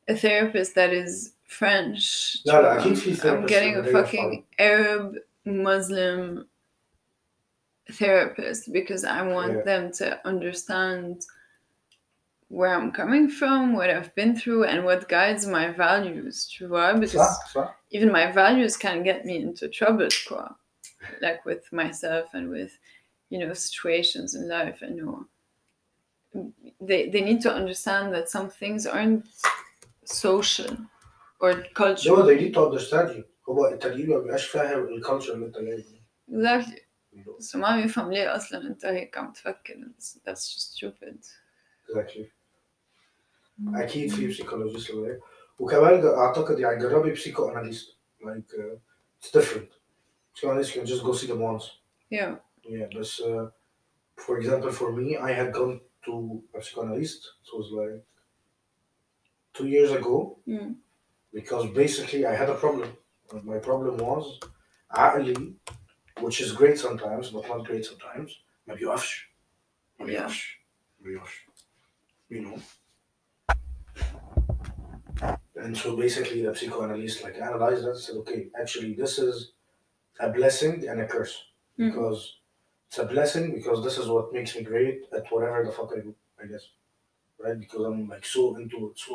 a 0.08 0.14
therapist 0.24 0.74
that 0.74 0.92
is 1.02 1.12
French. 1.58 2.04
لا، 2.46 2.52
tu 2.52 2.62
لا، 2.62 2.78
vois. 2.78 2.80
أكيد 2.82 2.94
في 2.94 3.14
I'm 3.14 3.18
therapist 3.18 3.48
getting 3.48 3.74
a 3.74 3.78
اللي 3.78 3.98
هي 3.98 4.04
fucking 4.04 4.42
Arab 4.58 5.14
Muslim 5.46 6.46
therapist 7.90 8.72
because 8.72 9.04
I 9.04 9.22
want 9.22 9.52
Yeah. 9.52 9.64
them 9.70 9.92
to 10.00 10.06
understand 10.24 11.16
where 12.50 12.72
I'm 12.74 12.92
coming 12.92 13.28
from, 13.28 13.72
what 13.74 13.90
I've 13.90 14.14
been 14.14 14.36
through, 14.36 14.64
and 14.64 14.84
what 14.84 15.08
guides 15.08 15.46
my 15.46 15.66
values. 15.68 16.46
Tu 16.52 16.66
vois? 16.68 16.94
Because 16.94 17.20
صح 17.20 17.52
صح 17.54 17.74
even 17.90 18.10
my 18.12 18.26
values 18.32 18.76
can 18.76 19.02
get 19.02 19.24
me 19.24 19.36
into 19.38 19.68
trouble, 19.68 20.08
quoi. 20.28 20.48
Like 21.20 21.44
with 21.44 21.64
myself 21.72 22.26
and 22.34 22.48
with, 22.50 22.72
you 23.30 23.38
know, 23.40 23.52
situations 23.52 24.34
in 24.34 24.48
life. 24.48 24.78
I 24.82 24.90
know 24.98 25.26
they 26.80 27.08
they 27.12 27.20
need 27.28 27.40
to 27.42 27.52
understand 27.52 28.12
that 28.14 28.28
some 28.28 28.48
things 28.50 28.86
aren't 28.86 29.24
social 30.04 30.76
or 31.40 31.52
هو 31.52 31.74
cultural. 31.74 32.22
they 32.26 32.36
need 32.42 32.54
to 32.54 32.60
understand 32.66 33.08
you 33.16 33.24
هو 33.48 33.66
التغيير 33.68 34.06
ما 34.08 34.18
بيبقاش 34.18 34.46
فاهم 34.46 34.88
الكالتشر 34.88 35.34
اللي 35.34 35.46
انت 35.46 35.58
جاي 35.58 35.84
منه. 36.28 36.42
Exactly. 36.62 36.80
بس 37.38 37.56
ما 37.56 37.76
بيفهم 37.82 38.12
ليه 38.12 38.36
اصلا 38.36 38.66
انت 38.66 38.84
هيك 38.86 39.18
عم 39.18 39.32
تفكر 39.32 39.74
It's- 39.74 40.18
that's 40.24 40.54
just 40.54 40.72
stupid. 40.76 41.18
exactly 41.88 42.24
اكيد 43.74 44.10
في 44.12 44.26
بسيكولوجيست 44.28 44.90
اللي 44.90 45.08
هيك. 45.12 45.20
وكمان 45.58 46.06
اعتقد 46.06 46.58
يعني 46.58 46.78
جربي 46.82 47.10
بسيكو 47.12 47.48
اناليست 47.48 47.96
like 48.22 48.52
uh, 48.58 48.78
it's 49.22 49.30
different 49.38 49.70
psychoanalyst 50.34 50.72
can 50.74 50.86
just 50.86 51.02
go 51.04 51.12
see 51.12 51.26
them 51.26 51.40
once 51.40 51.64
Yeah. 52.12 52.34
yeah 52.68 52.96
بس 52.98 53.22
uh, 53.22 53.48
for 54.26 54.38
example 54.40 54.70
for 54.80 54.90
me 54.98 55.16
I 55.16 55.32
had 55.40 55.52
gone 55.58 55.80
to 56.06 56.12
a 56.58 56.60
psychoanalyst 56.62 57.22
it 57.42 57.50
was 57.58 57.66
like 57.80 58.02
two 59.58 59.66
years 59.74 59.90
ago 60.00 60.16
Mm. 60.48 60.74
because 61.38 61.64
basically 61.82 62.22
I 62.32 62.34
had 62.40 62.48
a 62.50 62.58
problem. 62.64 62.90
And 63.32 63.44
my 63.44 63.58
problem 63.68 63.94
was 64.08 64.24
عقلي 64.90 65.54
which 66.20 66.40
is 66.40 66.52
great 66.60 66.78
sometimes 66.78 67.30
but 67.34 67.44
not 67.48 67.66
great 67.68 67.84
sometimes 67.84 68.30
ما 68.66 68.74
بيقفش 68.74 69.30
ما 70.00 70.06
Yeah. 70.06 70.08
بيقفش 70.08 70.60
ما 71.00 71.06
بيقفش 71.10 71.46
you 72.32 72.36
know 72.46 72.60
and 75.62 75.76
so 75.76 75.96
basically 75.96 76.42
the 76.42 76.54
psychoanalyst 76.54 77.22
like 77.24 77.36
analyzed 77.48 77.82
that 77.84 77.90
and 77.90 77.98
said 78.06 78.16
okay 78.16 78.40
actually 78.60 78.92
this 78.94 79.18
is 79.18 79.52
a 80.20 80.28
blessing 80.38 80.74
and 80.88 81.00
a 81.00 81.06
curse 81.06 81.36
Mm. 81.78 81.90
because 81.90 82.20
it's 82.88 82.98
a 82.98 83.04
blessing 83.04 83.46
because 83.58 83.78
this 83.84 83.96
is 83.98 84.06
what 84.08 84.32
makes 84.32 84.56
me 84.56 84.62
great 84.62 84.98
at 85.16 85.24
whatever 85.30 85.58
the 85.66 85.72
fuck 85.78 85.90
I 85.96 86.00
do 86.06 86.14
I 86.42 86.46
guess 86.50 86.64
right 87.44 87.58
because 87.64 87.82
I'm 87.88 88.08
like 88.08 88.24
so 88.34 88.42
into 88.56 88.78
it 88.88 88.98
so 88.98 89.12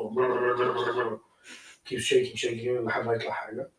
keep 1.85 1.99
shaking 1.99 2.35
shaking 2.35 2.77
لحد 2.85 3.05
ما 3.05 3.13
يطلع 3.13 3.31
حاجة 3.31 3.69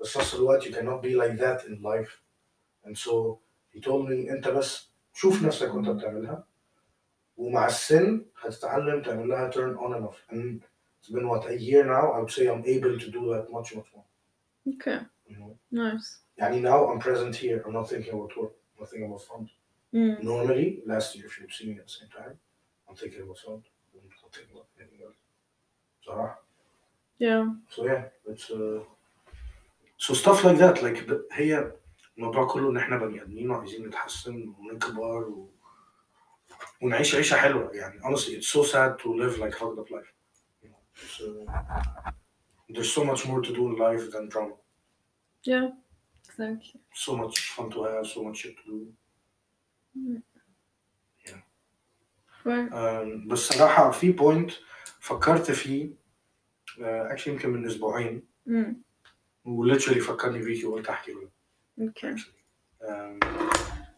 بس 0.00 0.08
في 0.12 0.18
نفس 0.18 0.34
الوقت 0.34 0.62
you 0.64 0.72
cannot 0.72 1.02
be 1.02 1.14
like 1.22 1.36
that 1.44 1.66
in 1.66 1.82
life 1.82 2.12
and 2.84 2.96
so 2.96 3.40
he 3.74 3.80
told 3.80 4.08
me 4.08 4.30
انت 4.30 4.48
بس 4.48 4.88
شوف 5.14 5.42
نفسك 5.42 5.74
وانت 5.74 5.88
بتعملها 5.88 6.44
ومع 7.36 7.66
السن 7.66 8.24
هتتعلم 8.40 9.02
تعمل 9.02 9.28
لها 9.28 9.50
turn 9.50 9.76
on 9.78 9.92
and 9.96 10.04
off 10.08 10.34
and 10.34 10.60
it's 11.04 11.10
been 11.10 11.28
what 11.28 11.46
a 11.50 11.56
year 11.68 11.84
now 11.84 12.04
I 12.12 12.18
would 12.20 12.30
say 12.30 12.46
I'm 12.52 12.64
able 12.76 12.94
to 13.04 13.08
do 13.16 13.22
that 13.34 13.44
much 13.56 13.68
much 13.78 13.88
more 13.94 14.04
Okay. 14.74 14.98
you 15.30 15.36
know 15.38 15.56
Nice. 15.70 16.08
يعني 16.38 16.60
now 16.60 16.90
I'm 16.90 16.98
present 17.00 17.34
here 17.36 17.62
I'm 17.66 17.72
not 17.72 17.88
thinking 17.88 18.12
about 18.14 18.36
work 18.36 18.52
I'm 18.74 18.80
not 18.80 18.88
thinking 18.90 19.08
about 19.10 19.22
fun 19.22 19.48
Mm. 19.94 20.22
normally 20.22 20.82
last 20.86 21.16
year 21.16 21.26
if 21.26 21.34
you've 21.40 21.52
seen 21.58 21.68
me 21.72 21.78
at 21.82 21.86
the 21.86 21.92
same 22.00 22.08
time 22.18 22.34
I'm 22.88 22.94
thinking 22.96 23.22
about 23.22 23.38
fun 23.38 23.60
I'm 23.94 24.08
not 24.22 24.32
thinking 24.34 24.54
about 24.56 24.68
anything 24.80 25.00
else 25.06 25.18
بصراحة 26.02 26.38
Yeah. 27.18 27.44
So 27.74 27.78
yeah, 27.90 28.02
it's 28.30 28.50
uh, 28.50 28.80
so 30.04 30.14
stuff 30.14 30.38
like 30.44 30.58
that 30.58 30.76
like 30.82 30.98
ب- 31.06 31.26
هي 31.32 31.72
الموضوع 32.18 32.46
كله 32.46 32.70
ان 32.70 32.76
احنا 32.76 32.96
بني 32.96 33.22
ادمين 33.22 33.50
وعايزين 33.50 33.86
نتحسن 33.86 34.54
ونكبر 34.58 35.28
و... 35.28 35.48
ونعيش 36.82 37.14
عيشة 37.14 37.36
حلوة 37.36 37.70
يعني 37.74 38.00
honestly 38.02 38.30
it's 38.40 38.48
so 38.48 38.62
sad 38.62 38.98
to 39.02 39.08
live 39.22 39.38
like 39.38 39.54
fucked 39.54 39.78
up 39.78 39.90
life 39.90 40.12
you 40.94 40.94
know 40.94 40.94
it's, 41.04 41.20
uh, 41.20 42.10
there's 42.74 42.92
so 42.98 43.02
much 43.10 43.22
more 43.26 43.40
to 43.46 43.52
do 43.58 43.62
in 43.70 43.74
life 43.86 44.04
than 44.12 44.28
drama 44.28 44.54
Yeah. 45.52 45.68
Exactly. 46.28 46.80
so 46.94 47.16
much 47.22 47.36
fun 47.56 47.68
to 47.70 47.78
have 47.84 48.06
so 48.06 48.20
much 48.26 48.36
shit 48.42 48.56
to 48.58 48.64
do 48.72 48.78
Right. 52.44 52.72
um, 52.72 53.28
بس 53.28 53.38
صراحة 53.38 53.90
في 53.90 54.12
بوينت 54.12 54.50
فكرت 55.00 55.50
فيه 55.50 55.90
uh, 56.78 57.12
actually 57.12 57.28
يمكن 57.28 57.50
من 57.50 57.66
اسبوعين 57.66 58.22
Mm. 58.48 58.74
وليتشلي 59.44 60.00
فكرني 60.00 60.38
بيكي 60.38 60.66
وقلت 60.66 60.88
احكي 60.88 61.12
له 61.12 61.30
Okay. 61.80 62.14
Um, 62.82 63.18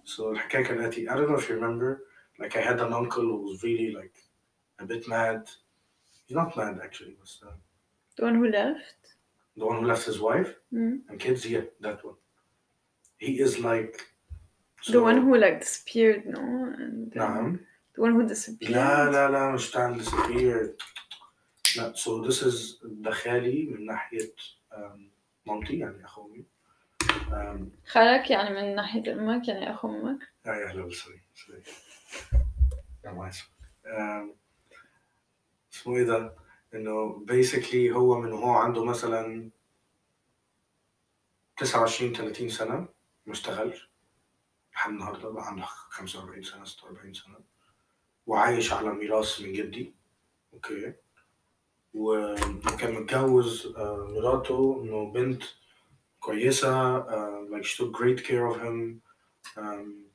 so 0.05 0.21
الحكاية 0.21 0.65
كالآتي 0.65 1.09
I 1.11 1.13
don't 1.15 1.29
know 1.31 1.39
if 1.39 1.49
you 1.49 1.55
remember 1.55 1.99
like 2.39 2.57
I 2.57 2.61
had 2.61 2.81
an 2.81 2.93
uncle 2.93 3.23
who 3.23 3.43
was 3.51 3.63
really 3.63 3.91
like 3.95 4.17
a 4.81 4.85
bit 4.85 5.09
mad 5.09 5.49
he's 6.27 6.37
not 6.37 6.57
mad 6.57 6.75
actually 6.87 7.15
but 7.21 7.31
uh, 7.49 7.53
The 8.17 8.23
one 8.29 8.35
who 8.41 8.47
left. 8.61 9.01
the 9.61 9.67
one 9.71 9.77
who 9.81 9.87
left 9.93 10.05
his 10.11 10.19
wife 10.29 10.51
Mm. 10.73 10.95
and 11.09 11.17
kids 11.25 11.41
yeah 11.55 11.65
that 11.85 11.99
one 12.09 12.19
he 13.25 13.31
is 13.47 13.53
like 13.71 13.95
The 14.95 15.01
one 15.09 15.19
who 15.25 15.33
like 15.45 15.59
disappeared, 15.61 16.23
no? 16.37 16.41
And 16.79 17.13
uh, 17.17 17.19
نعم 17.19 17.59
the 17.95 18.01
one 18.05 18.13
who 18.17 18.23
disappeared. 18.29 18.73
لا 18.73 19.11
لا 19.11 19.31
لا 19.31 19.51
مش 19.55 19.71
تعمل 19.71 20.05
disappeared 20.05 20.71
لا 21.77 21.93
so 21.95 22.11
this 22.27 22.43
is 22.43 22.85
ده 22.85 23.11
خالي 23.11 23.65
من 23.67 23.85
ناحية 23.87 24.33
um, 24.73 24.99
مامتي 25.47 25.79
يعني 25.79 26.05
أخو 26.05 26.27
أمي 26.27 26.45
um, 27.31 27.61
خالك 27.91 28.31
يعني 28.31 28.51
من 28.55 28.75
ناحية 28.75 29.13
أمك 29.13 29.49
يعني 29.49 29.71
أخو 29.75 29.89
أمك. 29.89 30.19
يا 30.47 30.53
يا 30.53 30.67
هلا 30.73 30.91
سوري 30.91 31.21
سوري 31.35 31.63
اسمه 35.78 35.98
إيه 35.98 36.04
ده؟ 36.04 36.36
انه 36.74 37.26
basically 37.32 37.92
هو 37.96 38.22
من 38.22 38.32
هو 38.32 38.52
عنده 38.52 38.84
مثلا 38.86 39.50
29 41.58 42.14
30 42.14 42.50
سنة 42.50 42.88
ما 43.26 43.34
اشتغلش 43.34 43.90
لحد 44.74 44.90
النهارده 44.90 45.30
بقى 45.30 45.48
عنده 45.48 45.64
45 45.90 46.44
سنة 46.44 46.66
46 46.66 47.14
سنة 47.14 47.40
وعايش 48.28 48.74
على 48.74 48.90
ميراث 48.94 49.42
من 49.42 49.54
جدي 49.54 49.94
أوكي 50.54 50.94
وكان 51.94 52.94
متجوز 52.94 53.74
آه، 53.78 54.08
مراته 54.12 54.82
إنه 54.84 55.12
بنت 55.12 55.44
كويسة 56.20 56.98
آه، 56.98 57.48
like 57.52 57.66
she 57.66 57.78
took 57.78 57.92
great 57.94 58.24
care 58.24 58.46
of 58.52 58.62
him 58.62 59.02
um, 59.58 60.08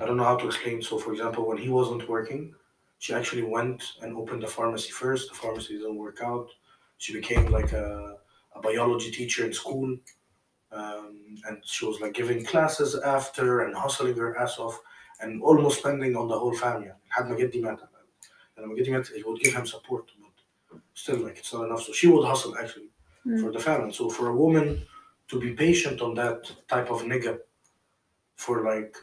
I 0.00 0.04
don't 0.04 0.16
know 0.16 0.24
how 0.24 0.36
to 0.36 0.46
explain. 0.46 0.82
So, 0.82 0.98
for 0.98 1.12
example, 1.12 1.46
when 1.48 1.58
he 1.58 1.68
wasn't 1.68 2.08
working, 2.08 2.54
she 2.98 3.14
actually 3.14 3.42
went 3.42 3.82
and 4.02 4.16
opened 4.16 4.44
a 4.44 4.48
pharmacy 4.48 4.90
first. 4.90 5.28
The 5.28 5.34
pharmacy 5.34 5.74
didn't 5.78 5.96
work 5.96 6.20
out. 6.22 6.48
She 6.98 7.12
became 7.12 7.50
like 7.50 7.72
a, 7.72 8.16
a 8.54 8.60
biology 8.60 9.10
teacher 9.10 9.44
in 9.44 9.52
school. 9.52 9.96
Um, 10.72 11.36
and 11.46 11.58
she 11.64 11.86
was 11.86 12.00
like 12.00 12.14
giving 12.14 12.44
classes 12.44 12.98
after 12.98 13.60
and 13.60 13.74
hustling 13.74 14.16
her 14.16 14.36
ass 14.38 14.58
off 14.58 14.80
and 15.20 15.42
almost 15.42 15.78
spending 15.78 16.16
on 16.16 16.28
the 16.28 16.38
whole 16.38 16.54
family. 16.54 16.88
Had 17.08 17.26
Mageddi 17.26 17.62
Mata. 17.62 17.88
And 18.56 18.70
Mageddi 18.70 18.90
Mata, 18.90 19.14
it 19.16 19.26
would 19.26 19.40
give 19.40 19.54
him 19.54 19.66
support, 19.66 20.10
but 20.70 20.80
still, 20.94 21.18
like, 21.18 21.38
it's 21.38 21.52
not 21.52 21.66
enough. 21.66 21.82
So 21.82 21.92
she 21.92 22.08
would 22.08 22.26
hustle 22.26 22.56
actually 22.58 22.90
mm. 23.26 23.40
for 23.40 23.52
the 23.52 23.58
family. 23.58 23.92
So 23.92 24.08
for 24.08 24.28
a 24.28 24.36
woman 24.36 24.82
to 25.28 25.40
be 25.40 25.52
patient 25.52 26.00
on 26.00 26.14
that 26.14 26.50
type 26.68 26.90
of 26.90 27.02
nigga 27.02 27.38
for 28.36 28.64
like 28.64 28.96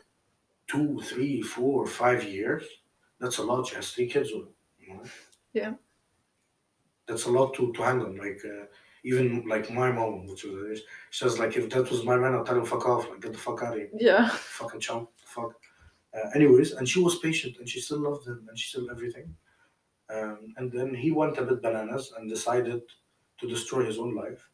two, 0.68 1.02
three, 1.02 1.42
four, 1.42 1.86
five 1.86 2.24
years 2.24 2.64
that's 3.24 3.38
a 3.38 3.44
lot. 3.44 3.66
She 3.66 3.76
has 3.76 3.92
three 3.92 4.08
kids 4.08 4.32
with, 4.34 4.50
you 4.78 4.94
know? 4.94 5.04
Yeah. 5.54 5.74
That's 7.08 7.26
a 7.26 7.32
lot 7.32 7.54
to, 7.54 7.72
to 7.72 7.82
handle. 7.82 8.14
Like, 8.18 8.42
uh, 8.46 8.66
even 9.06 9.48
like 9.48 9.72
my 9.72 9.92
mom, 9.92 10.28
which 10.28 10.44
was, 10.44 10.56
uh, 10.56 10.76
she 11.10 11.24
says, 11.24 11.40
like, 11.40 11.56
if 11.56 11.70
that 11.70 11.90
was 11.90 12.04
my 12.04 12.18
man, 12.18 12.34
I'll 12.34 12.44
tell 12.44 12.58
him, 12.58 12.66
fuck 12.66 12.86
off. 12.86 13.10
Like, 13.10 13.22
get 13.22 13.32
the 13.32 13.40
fuck 13.40 13.64
out 13.64 13.74
of 13.74 13.80
here. 13.80 13.90
Yeah. 13.98 14.28
Fucking 14.28 14.82
chump. 14.82 15.10
Fuck. 15.26 15.54
Uh, 16.14 16.30
anyways, 16.36 16.74
and 16.74 16.88
she 16.88 17.00
was 17.00 17.20
patient 17.20 17.58
and 17.60 17.68
she 17.68 17.80
still 17.80 18.00
loved 18.00 18.28
him 18.28 18.46
and 18.48 18.60
she 18.60 18.68
still 18.68 18.92
everything. 18.92 19.34
Um, 20.14 20.54
and 20.58 20.70
then 20.70 20.94
he 20.94 21.12
went 21.12 21.38
a 21.38 21.44
bit 21.44 21.62
bananas 21.62 22.14
and 22.18 22.30
decided 22.30 22.82
to 23.40 23.48
destroy 23.48 23.86
his 23.86 23.98
own 23.98 24.14
life 24.16 24.48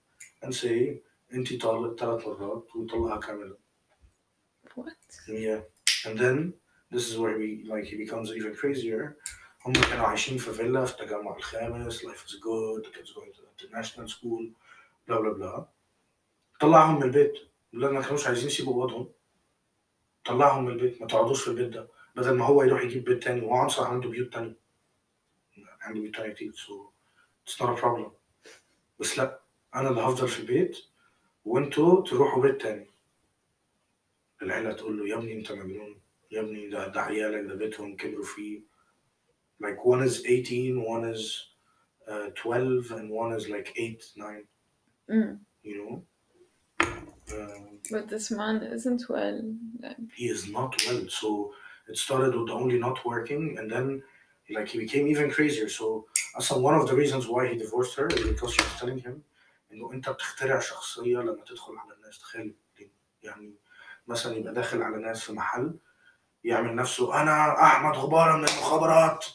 and 0.44 0.54
say, 0.54 1.02
Inti 1.36 1.60
talat 1.60 1.98
talat 1.98 2.24
ah, 3.12 3.20
What? 4.76 4.94
Yeah. 5.28 5.60
And 6.06 6.18
then 6.18 6.54
this 6.92 7.10
is 7.10 7.18
where 7.18 7.38
he 7.40 7.64
like 7.72 7.86
he 7.86 7.96
becomes 7.98 8.32
even 8.32 8.56
crazier. 8.56 9.18
هم 9.66 9.74
كانوا 9.74 10.06
عايشين 10.06 10.38
في 10.38 10.54
فيلا 10.54 10.86
في 10.86 11.02
التجمع 11.02 11.36
الخامس 11.36 12.06
life 12.06 12.26
is 12.28 12.34
good 12.34 12.86
the 12.86 12.92
kids 12.98 13.12
going 13.12 13.34
to 13.34 13.42
international 13.58 14.08
school 14.08 14.52
بلا 15.08 15.20
بلا 15.20 15.34
بلا 15.34 15.66
طلعهم 16.60 16.96
من 16.96 17.04
البيت. 17.04 17.34
لأن 17.74 17.94
ما 17.94 18.02
كانوش 18.02 18.28
عايزين 18.28 18.48
يسيبوا 18.48 18.74
أوضهم. 18.84 19.10
طلعهم 20.26 20.66
من 20.66 20.72
البيت. 20.72 21.02
ما 21.02 21.08
تقعدوش 21.08 21.44
في 21.44 21.48
البيت 21.48 21.68
ده. 21.68 21.88
بدل 22.16 22.38
ما 22.38 22.46
هو 22.46 22.64
يروح 22.64 22.82
يجيب 22.84 23.04
بيت 23.04 23.24
تاني. 23.24 23.42
وهو 23.42 23.56
عنصر 23.56 23.84
عنده 23.84 24.10
بيوت 24.10 24.34
تانية. 24.34 24.56
عنده 25.82 26.02
بيوت 26.02 26.16
تانية 26.16 26.34
كتير. 26.34 26.54
So 26.54 26.92
it's 27.46 27.60
not 27.62 27.70
a 27.70 27.82
problem. 27.82 28.12
بس 29.00 29.18
لا 29.18 29.40
أنا 29.76 29.90
اللي 29.90 30.02
هفضل 30.02 30.28
في 30.28 30.40
البيت. 30.40 30.78
وأنتوا 31.46 32.04
تروحوا 32.04 32.42
بيت 32.42 32.62
تاني. 32.62 32.88
العيلة 34.42 34.74
تقول 34.74 35.00
له 35.00 35.08
يا 35.08 35.16
ابني 35.16 35.34
أنت 35.34 35.52
مجنون. 35.52 36.00
يا 36.31 36.41
ابني 36.41 36.69
ده 36.69 36.89
ده 36.89 37.01
عيالك 37.01 37.47
ده 37.49 37.55
بيتهم 37.55 37.97
كبروا 37.97 38.25
فيه 38.25 38.61
like 39.63 39.79
one 39.85 40.03
is 40.09 40.25
18 40.27 40.79
one 40.81 41.05
is 41.15 41.23
uh, 42.09 42.31
12 42.35 42.93
and 42.93 43.11
one 43.11 43.33
is 43.39 43.49
like 43.49 43.73
8 43.77 44.13
9 44.17 44.45
Mm. 45.11 45.39
you 45.63 45.75
know 45.79 46.03
um, 47.35 47.79
But 47.91 48.09
this 48.09 48.31
man 48.31 48.57
isn't 48.77 49.03
well. 49.09 49.39
Like, 49.83 49.97
he 50.21 50.27
is 50.37 50.43
not 50.57 50.71
well. 50.87 51.03
So 51.09 51.29
it 51.91 51.97
started 51.99 52.35
with 52.35 52.47
the 52.49 52.55
only 52.63 52.79
not 52.79 52.99
working, 53.05 53.59
and 53.59 53.67
then 53.75 54.03
like 54.57 54.69
he 54.73 54.79
became 54.79 55.07
even 55.07 55.31
crazier. 55.31 55.69
So 55.69 56.07
اصلا 56.37 56.63
one 56.63 56.75
of 56.81 56.87
the 56.89 56.95
reasons 57.03 57.27
why 57.29 57.43
he 57.49 57.55
divorced 57.65 57.95
her 57.99 58.07
is 58.09 58.23
because 58.33 58.53
she 58.55 58.63
was 58.63 58.75
telling 58.81 58.99
him 58.99 59.23
انه 59.73 59.93
انت 59.93 60.09
بتخترع 60.09 60.61
شخصيه 60.61 61.19
لما 61.19 61.45
تدخل 61.45 61.77
على 61.77 61.95
الناس 61.95 62.19
تخيل 62.19 62.55
يعني 63.23 63.55
مثلا 64.09 64.37
يبقى 64.37 64.55
داخل 64.55 64.83
على 64.83 64.97
ناس 65.03 65.25
في 65.25 65.33
محل 65.33 65.75
يعمل 66.44 66.76
نفسه 66.76 67.22
أنا 67.22 67.64
أحمد 67.64 67.96
غبارة 67.96 68.38
من 68.38 68.44
المخابرات. 68.48 69.26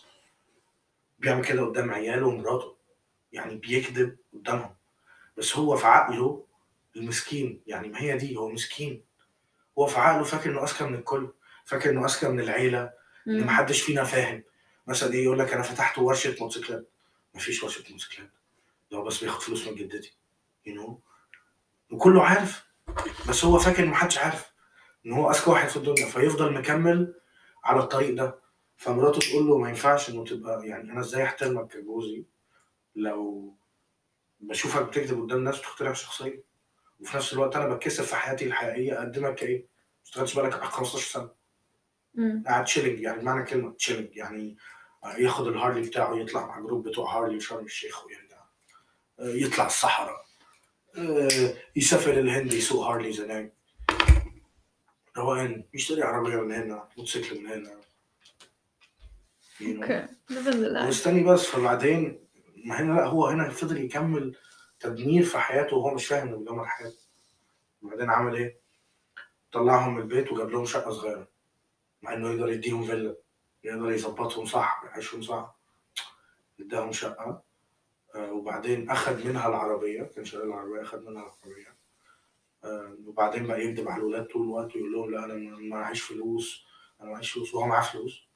بيعمل 1.19 1.45
كده 1.45 1.63
قدام 1.67 1.91
عياله 1.91 2.27
ومراته 2.27 2.77
يعني 3.33 3.57
بيكذب 3.57 4.17
قدامهم. 4.33 4.75
بس 5.39 5.57
هو 5.57 5.77
في 5.77 5.87
عقله 5.87 6.45
المسكين 6.97 7.63
يعني 7.67 7.89
ما 7.89 8.01
هي 8.01 8.17
دي 8.17 8.37
هو 8.37 8.49
مسكين. 8.49 9.05
هو 9.79 9.87
في 9.87 9.99
عقله 9.99 10.25
فاكر 10.25 10.51
إنه 10.51 10.65
أذكى 10.65 10.85
من 10.85 10.95
الكل 10.95 11.33
فاكر 11.65 11.91
إنه 11.91 12.05
أذكى 12.05 12.29
من 12.29 12.41
العيلة 12.41 12.93
إن. 13.29 13.45
محدش 13.45 13.83
فينا 13.83 14.05
فاهم. 14.05 14.43
مثلا 14.87 15.13
إيه 15.13 15.25
يقول 15.25 15.39
لك 15.39 15.53
أنا 15.53 15.63
فتحت 15.63 15.99
ورشة 15.99 16.37
موتوسيكلات. 16.41 16.89
مفيش 17.35 17.63
ورشة 17.63 17.83
موتوسيكلات. 17.91 18.31
ده 18.91 18.99
هو 18.99 19.05
بس 19.05 19.25
بياخد 19.25 19.43
فلوس 19.43 19.69
من 19.69 19.75
جدتي 19.75 20.15
you 20.69 20.71
know. 20.73 20.91
وكله 21.91 22.25
عارف. 22.25 22.65
بس 23.29 23.45
هو 23.45 23.59
فاكر 23.59 23.83
ان 23.83 23.89
محدش 23.89 24.19
عارف. 24.19 24.54
إن 25.07 25.13
هو 25.13 25.31
أذكى 25.31 25.51
واحد 25.51 25.69
في 25.69 25.77
الدنيا 25.77 26.07
فيفضل 26.07 26.53
مكمل 26.55 27.15
على 27.65 27.81
الطريق 27.81 28.15
ده. 28.15 28.39
فمراته 28.77 29.19
تقول 29.19 29.47
له 29.47 29.59
ما 29.59 29.69
ينفعش 29.69 30.11
إنه 30.11 30.25
تبقى 30.25 30.67
يعني 30.67 30.93
أنا 30.93 31.01
إزاي 31.01 31.25
أحترمك 31.25 31.69
كجوزي 31.73 32.25
لو 32.97 33.55
بشوفك 34.41 34.83
بتكذب 34.83 35.23
قدام 35.23 35.39
الناس 35.39 35.59
وتخترع 35.59 35.93
شخصيه 35.93 36.43
وفي 37.01 37.17
نفس 37.17 37.33
الوقت 37.33 37.57
أنا 37.57 37.75
بتكسف 37.75 38.07
في 38.07 38.17
حياتي 38.17 38.47
الحقيقية 38.47 38.99
أقدمك 38.99 39.35
كايه؟ 39.35 39.59
ما 39.59 39.67
اشتغلتش 40.05 40.35
بالك 40.35 40.53
15 40.65 40.99
سنة. 41.13 41.31
قاعد 42.47 42.65
تشيلنج 42.65 43.01
يعني 43.01 43.23
معنى 43.23 43.45
كلمة 43.45 43.73
تشيلنج 43.73 44.17
يعني 44.17 44.57
ياخد 45.19 45.47
الهارلي 45.47 45.81
بتاعه 45.89 46.15
يطلع 46.17 46.47
مع 46.47 46.61
جروب 46.61 46.89
بتوع 46.89 47.17
هارلي 47.17 47.41
شرم 47.41 47.65
الشيخ 47.65 48.07
ويرجع. 48.07 48.45
يطلع 49.19 49.67
الصحراء. 49.67 50.25
يسافر 51.77 52.13
الهند 52.21 52.53
يسوق 52.53 52.87
هارليز 52.87 53.21
هناك 53.21 53.54
روقان 55.17 55.65
يشتري 55.75 56.03
عربية 56.03 56.37
من 56.37 56.53
هنا 56.53 56.89
موتوسيكل 56.97 57.41
من 57.41 57.47
هنا. 57.47 57.81
Life. 59.61 60.87
واستني 60.87 61.23
بس 61.23 61.47
فبعدين 61.47 62.25
ما 62.65 62.81
هنا 62.81 62.93
لا 62.93 63.07
هو 63.07 63.27
هنا 63.27 63.51
فضل 63.51 63.77
يكمل 63.85 64.37
تدمير 64.81 65.23
في 65.25 65.39
حياته 65.39 65.77
وهو 65.77 65.95
مش 65.95 66.07
فاهم 66.07 66.29
انه 66.29 66.37
بيدمر 66.37 66.67
حياته. 66.67 66.99
وبعدين 67.83 68.11
عمل 68.11 68.35
إيه؟ 68.37 68.61
طلعهم 69.53 69.95
من 69.95 70.03
البيت 70.03 70.33
وجاب 70.33 70.51
لهم 70.51 70.65
شقة 70.65 70.91
صغيرة 70.91 71.29
مع 72.03 72.15
إنه 72.15 72.31
يقدر 72.31 72.49
يديهم 72.49 72.85
فيلا 72.85 73.17
يقدر 73.65 73.91
يظبطهم 73.93 74.47
صح 74.47 74.83
يعيشهم 74.85 75.23
صح. 75.23 75.57
اداهم 76.61 76.93
شقة 76.93 77.43
آه، 78.15 78.33
وبعدين 78.33 78.91
أخذ 78.91 79.27
منها 79.29 79.49
العربية 79.49 80.03
كان 80.03 80.25
شغال 80.25 80.47
العربية 80.49 80.83
أخذ 80.83 81.01
منها 81.01 81.23
العربية. 81.23 81.77
وبعدين 83.07 83.47
بقى 83.47 83.65
يكذب 83.65 83.89
على 83.89 84.01
الولاد 84.03 84.25
طول 84.27 84.43
الوقت 84.43 84.77
ويقول 84.77 84.93
لهم 84.93 85.11
لا 85.11 85.25
أنا 85.25 85.35
معيش 85.59 86.03
فلوس 86.03 86.65
أنا 87.01 87.11
معيش 87.11 87.33
فلوس 87.33 87.55
وهو 87.55 87.67
معاه 87.67 87.83
فلوس. 87.83 88.29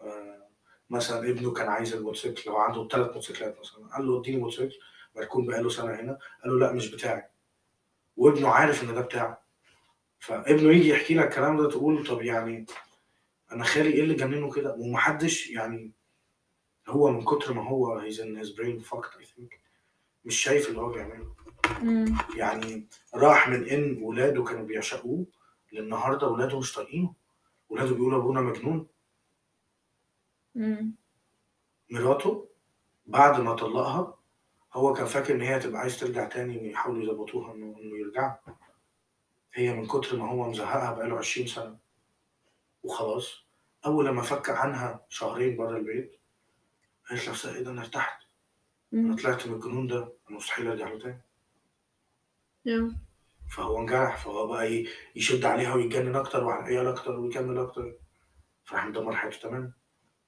آه، 0.00 0.48
مثلا 0.90 1.30
ابنه 1.30 1.52
كان 1.52 1.68
عايز 1.68 1.94
الموتوسيكل 1.94 2.50
هو 2.50 2.56
عنده 2.56 2.88
ثلاث 2.88 3.06
موتوسيكلات 3.06 3.60
مثلا. 3.60 3.86
قال 3.86 4.06
له 4.06 4.20
اديني 4.20 4.36
موتوسيكل 4.36 4.74
مركون 5.16 5.46
بقاله 5.46 5.68
سنة 5.68 5.94
هنا. 5.94 6.18
قال 6.44 6.52
له 6.52 6.58
لا 6.58 6.72
مش 6.72 6.90
بتاعي 6.90 7.24
وابنه 8.16 8.48
عارف 8.48 8.82
إن 8.84 8.94
ده 8.94 9.00
بتاعه. 9.00 9.42
فابنه 10.18 10.70
يجي 10.72 10.88
يحكي 10.88 11.14
لك 11.14 11.24
الكلام 11.28 11.56
ده 11.62 11.68
تقول 11.70 12.06
طب 12.06 12.22
يعني 12.22 12.66
أنا 13.52 13.64
خالي 13.64 13.92
إيه 13.92 14.02
اللي 14.02 14.14
جننه 14.14 14.50
كده؟ 14.52 14.74
ومحدش 14.74 15.50
يعني 15.50 15.92
هو 16.88 17.10
من 17.10 17.24
كتر 17.24 17.52
ما 17.52 17.68
هو 17.68 18.00
he's 18.00 18.14
in 18.14 18.44
his 18.44 18.48
brain 18.56 18.90
fucked 18.90 19.20
I 19.20 19.24
think. 19.24 19.54
مش 20.24 20.36
شايف 20.42 20.68
اللي 20.68 20.80
هو 20.80 20.88
بيعمله. 20.88 21.34
يعني 22.36 22.86
راح 23.14 23.48
من 23.48 23.68
إن 23.68 23.98
ولاده 24.02 24.44
كانوا 24.44 24.66
بيعشقوه 24.66 25.26
للنهاردة 25.72 26.26
ولاده 26.28 26.58
مش 26.58 26.72
طايقينه. 26.74 27.14
ولاده 27.68 27.94
بيقولوا 27.94 28.18
أبونا 28.18 28.40
مجنون. 28.40 28.86
Mm. 30.58 30.84
مراته 31.90 32.48
بعد 33.06 33.40
ما 33.40 33.54
طلقها 33.54 34.14
هو 34.74 34.92
كان 34.92 35.06
فاكر 35.06 35.34
إن 35.34 35.40
هي 35.40 35.58
تبقى 35.58 35.80
عايز 35.80 36.00
ترجع 36.00 36.24
تاني 36.24 36.70
يحاولوا 36.70 37.02
يظبطوها 37.02 37.54
انه 37.54 37.76
إنه 37.80 37.96
يرجعوا. 37.98 38.34
هي 39.54 39.72
من 39.74 39.86
كتر 39.86 40.16
ما 40.16 40.30
هو 40.30 40.50
مزهقها 40.50 40.92
بقاله 40.92 41.18
20 41.18 41.46
سنة. 41.46 41.76
وخلاص. 42.82 43.42
أول 43.86 44.06
لما 44.06 44.22
فك 44.22 44.50
عنها 44.50 45.00
شهرين 45.08 45.56
بره 45.56 45.76
البيت 45.76 46.18
قالت 47.10 47.26
لنفسها 47.28 47.54
إيه 47.54 47.62
ده 47.62 47.70
أنا 47.70 47.80
ارتحت. 47.80 48.22
أنا 48.94 49.16
Mm. 49.16 49.22
طلعت 49.22 49.46
من 49.46 49.54
الجنون 49.54 49.86
ده 49.86 49.98
أنا 50.28 50.36
مستحيل 50.36 50.66
أرجع 50.68 50.88
له 50.88 50.98
تاني. 50.98 51.20
فهو 53.50 53.78
انجرح 53.80 54.16
فهو 54.24 54.46
بقى 54.46 54.72
ي- 54.74 54.88
يشد 55.16 55.44
عليها 55.44 55.74
ويتجنن 55.74 56.16
أكتر 56.16 56.44
وعلى 56.44 56.60
العيال 56.62 56.86
أكتر 56.86 57.20
ويكمل 57.20 57.58
أكتر. 57.58 57.94
فراح 58.64 58.86
مدمر 58.86 59.16
حياته 59.16 59.38
تماما 59.38 59.72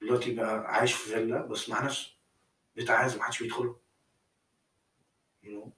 دلوقتي 0.01 0.35
بقى 0.35 0.75
عايش 0.75 0.93
في 0.93 1.09
فيلا 1.11 1.47
بس 1.47 1.69
مع 1.69 1.85
نفسه. 1.85 2.11
بيت 2.77 2.91
عازم 2.91 3.19
محدش 3.19 3.43
بيدخله. 3.43 3.77
You 5.45 5.49
know. 5.49 5.69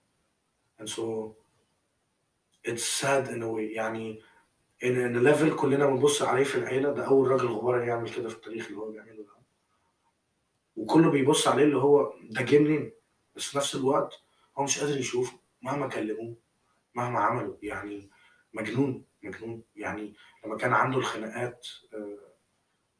And 0.80 0.88
so 0.88 1.34
it's 2.68 2.84
sad 3.00 3.28
in 3.28 3.42
a 3.42 3.48
way. 3.48 3.74
يعني 3.76 4.22
in 4.82 5.16
a 5.16 5.20
level 5.20 5.54
كلنا 5.60 5.86
بنبص 5.86 6.22
عليه 6.22 6.44
في 6.44 6.54
العيلة 6.54 6.92
ده 6.92 7.06
أول 7.06 7.28
راجل 7.28 7.46
غبار 7.46 7.82
يعمل 7.82 8.10
كده 8.14 8.28
في 8.28 8.34
التاريخ 8.34 8.66
اللي 8.66 8.78
هو 8.78 8.90
بيعمله 8.90 9.22
ده. 9.22 9.36
وكله 10.76 11.10
بيبص 11.10 11.48
عليه 11.48 11.64
اللي 11.64 11.76
هو 11.76 12.14
ده 12.22 12.58
منين؟ 12.58 12.92
بس 13.36 13.44
في 13.44 13.56
نفس 13.58 13.74
الوقت 13.74 14.20
هو 14.58 14.64
مش 14.64 14.78
قادر 14.78 14.98
يشوفه 14.98 15.38
مهما 15.62 15.88
كلموه. 15.88 16.36
مهما 16.96 17.18
عملوا 17.20 17.56
يعني 17.62 18.10
مجنون 18.54 19.04
مجنون. 19.22 19.62
يعني 19.76 20.14
لما 20.44 20.56
كان 20.56 20.72
عنده 20.72 20.98
الخناقات 20.98 21.66
آه، 21.94 22.18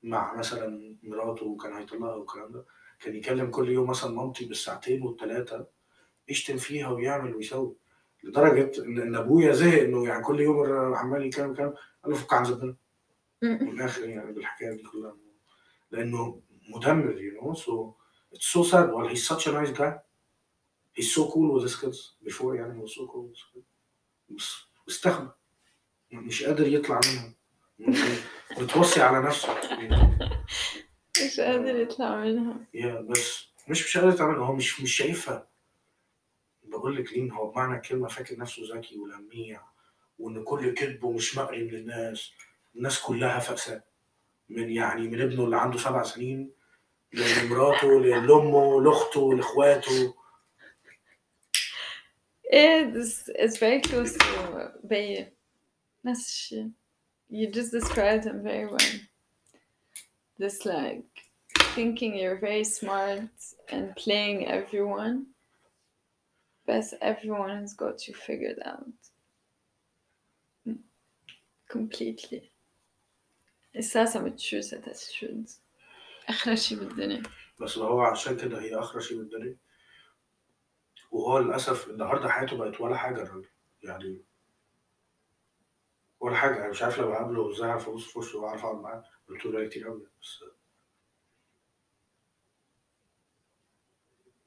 مع 0.03 0.35
مثلا 0.37 0.97
مراته 1.03 1.47
وكان 1.47 1.73
هيطلقها 1.73 2.15
والكلام 2.15 2.53
ده 2.53 2.65
كان 3.01 3.17
يكلم 3.17 3.51
كل 3.51 3.69
يوم 3.69 3.91
مثلا 3.91 4.11
مامتي 4.11 4.45
بالساعتين 4.45 5.03
والثلاثه 5.03 5.67
يشتم 6.29 6.57
فيها 6.57 6.89
ويعمل 6.89 7.35
ويسوي 7.37 7.77
لدرجة 8.25 8.83
إن 8.85 9.15
أبويا 9.15 9.53
زهق 9.53 9.83
إنه 9.83 10.07
يعني 10.09 10.23
كل 10.25 10.41
يوم 10.41 10.67
عمال 10.95 11.27
يتكلم 11.27 11.55
كلام 11.55 11.75
قال 12.05 12.13
له 12.13 12.17
فك 12.17 12.33
عن 12.33 12.77
Mm. 13.45 13.45
من 13.63 13.69
الآخر 13.69 14.09
يعني 14.09 14.33
بالحكاية 14.33 14.73
دي 14.77 14.83
كلها. 14.83 15.17
لأنه 15.91 16.41
مدمر 16.69 17.17
you 17.17 17.43
know. 17.43 17.55
So 17.55 17.95
it's 18.33 18.47
so 18.47 18.63
sad. 18.63 18.91
Well 18.93 19.09
he's 19.09 19.27
such 19.27 19.47
a 19.47 19.53
nice 19.53 19.71
guy. 19.79 19.93
He's 20.97 21.13
so 21.15 21.31
cool 21.31 21.53
with 21.55 21.63
his 21.63 21.77
kids. 21.77 22.17
Before 22.25 22.55
يعني 22.57 22.75
he 22.75 22.83
was 22.83 22.95
so 22.95 23.07
cool 23.07 23.23
with 23.29 23.37
his 23.37 23.45
kids. 23.53 23.76
بس 24.29 24.57
استخبى 24.89 25.31
مش 26.13 26.45
قادر 26.45 26.67
يطلع 26.67 27.01
منها 27.07 27.33
بتوصي 28.61 29.03
على 29.03 29.27
نفسه. 29.27 29.55
مش 31.27 31.41
قادر 31.41 31.77
يطلع 31.77 32.17
منها 32.17 32.57
يا 32.75 33.01
بس 33.01 33.47
مش 33.69 33.85
مش 33.85 33.99
قادر 33.99 34.13
تعمل 34.13 34.37
هو 34.37 34.53
مش 34.53 34.81
مش 34.81 34.97
شايفها. 34.97 35.49
بقول 36.65 36.97
لك 36.97 37.13
لين 37.13 37.33
هو 37.33 37.51
بمعنى 37.51 37.77
الكلمة 37.77 38.09
فاكر 38.09 38.39
نفسه 38.39 38.63
ذكي 38.75 38.99
ولميع 38.99 39.63
وإن 40.19 40.45
كل 40.45 40.75
كذبه 40.75 41.13
مش 41.13 41.37
مقري 41.39 41.65
من 41.65 41.75
الناس. 41.75 42.33
كلها 43.07 43.39
فأساء 43.39 43.85
من 44.49 44.71
يعني 44.71 45.09
من 45.09 45.21
ابنه 45.21 45.45
اللي 45.45 45.57
عنده 45.57 45.79
سبع 45.79 46.03
سنين 46.03 46.53
لمراته 47.13 48.01
لأمه 48.01 48.83
لأخته 48.83 49.35
لإخواته. 49.35 50.15
ايه 52.54 52.94
this 52.94 53.28
is 53.30 53.58
very 53.58 53.82
close 53.82 54.18
to 54.18 54.70
بي 54.84 55.28
نفس 56.06 56.28
الشيء 56.30 56.70
you 57.32 57.48
just 57.52 57.72
described 57.72 58.26
him 58.26 58.44
very 58.44 58.68
well 58.68 59.00
this 60.40 60.66
like 60.66 61.06
thinking 61.76 62.12
you're 62.16 62.40
very 62.50 62.64
smart 62.66 63.32
and 63.70 63.96
playing 63.96 64.40
everyone 64.48 65.18
but 66.68 66.86
everyone 67.02 67.50
has 67.62 67.74
got 67.74 68.08
you 68.08 68.14
figured 68.14 68.60
out 68.66 69.00
Mm. 70.68 70.78
completely 71.76 72.42
et 73.78 73.82
ça 73.92 74.02
ça 74.12 74.20
me 74.20 74.30
tue 74.44 74.62
cette 74.62 74.88
attitude 74.88 75.50
أحلى 76.30 76.58
شي 76.58 76.76
بالدنيا 76.76 77.24
بس 77.62 77.78
هو 77.78 78.02
عشان 78.02 78.38
كده 78.38 78.62
هي 78.62 78.76
اخر 78.76 79.00
شيء 79.00 79.18
بالدنيا 79.18 79.56
وهو 81.11 81.39
للاسف 81.39 81.91
النهارده 81.91 82.29
حياته 82.29 82.57
بقت 82.57 82.81
ولا 82.81 82.97
حاجة 82.97 83.23
الراجل 83.23 83.49
يعني 83.83 84.23
ولا 86.21 86.37
حاجة 86.37 86.57
أنا 86.57 86.69
مش 86.69 86.83
عارف 86.83 86.99
لو 86.99 87.09
بقابله 87.09 87.53
إزاي 87.53 87.69
اعرف 87.71 87.89
ابص 87.89 88.05
في 88.05 88.19
وشه 88.19 88.39
واعرف 88.39 88.65
اقعد 88.65 88.81
معاه 88.81 89.05
قلت 89.29 89.47
له 89.47 89.69
كتير 89.69 89.89
قوي 89.89 90.07
بس 90.23 90.45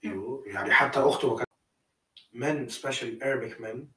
يو 0.04 0.43
يعني 0.48 0.72
حتى 0.74 1.00
اخته 1.00 1.30
ما 1.30 1.36
كان 1.38 1.45
men 2.36 2.69
especially 2.72 3.19
Arabic 3.22 3.60
men 3.60 3.88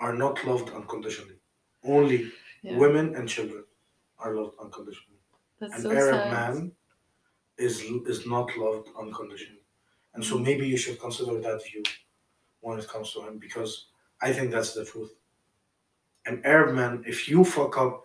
are 0.00 0.14
not 0.14 0.44
loved 0.44 0.70
unconditionally 0.70 1.38
only 1.84 2.32
Yeah. 2.64 2.78
women 2.78 3.06
and 3.16 3.28
children 3.28 3.64
are 4.22 4.32
loved 4.38 4.56
unconditionally 4.64 5.20
that's 5.60 5.74
an 5.74 5.82
so 5.82 5.90
Arab 5.90 6.14
sad 6.14 6.32
man 6.36 6.56
is 7.66 7.74
is 8.12 8.20
not 8.34 8.48
loved 8.64 8.88
unconditionally, 9.02 9.61
and 10.13 10.23
so 10.29 10.37
maybe 10.37 10.65
you 10.67 10.77
should 10.77 10.99
consider 10.99 11.39
that 11.45 11.59
view 11.67 11.83
when 12.61 12.79
it 12.79 12.87
comes 12.87 13.11
to 13.13 13.19
him 13.27 13.37
because 13.37 13.71
I 14.21 14.33
think 14.33 14.51
that's 14.51 14.73
the 14.73 14.83
truth. 14.85 15.11
An 16.25 16.41
Arab 16.43 16.73
man, 16.75 17.03
if 17.05 17.29
you 17.29 17.43
fuck 17.45 17.77
up 17.77 17.95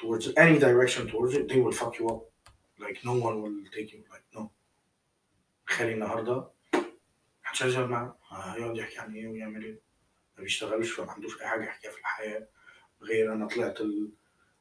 towards 0.00 0.28
any 0.36 0.58
direction 0.58 1.02
towards 1.08 1.32
it, 1.34 1.48
they 1.48 1.60
will 1.60 1.72
fuck 1.82 1.98
you 1.98 2.06
up. 2.14 2.22
Like 2.78 2.98
no 3.04 3.14
one 3.26 3.36
will 3.42 3.56
take 3.76 3.92
you. 3.92 4.02
Like 4.12 4.24
no. 4.34 4.50
خالي 5.68 5.92
النهارده 5.92 6.48
هتشغل 7.44 7.86
معاه 7.88 8.16
هيقعد 8.30 8.76
يحكي 8.76 8.98
عن 8.98 9.14
ايه 9.14 9.28
ويعمل 9.28 9.64
ايه 9.64 9.80
ما 10.36 10.42
بيشتغلش 10.42 10.90
فما 10.90 11.12
عندوش 11.12 11.40
اي 11.40 11.46
حاجه 11.46 11.64
يحكيها 11.64 11.90
في 11.90 11.98
الحياه 11.98 12.46
غير 13.02 13.32
انا 13.32 13.46
طلعت 13.48 13.80
ال... 13.80 14.08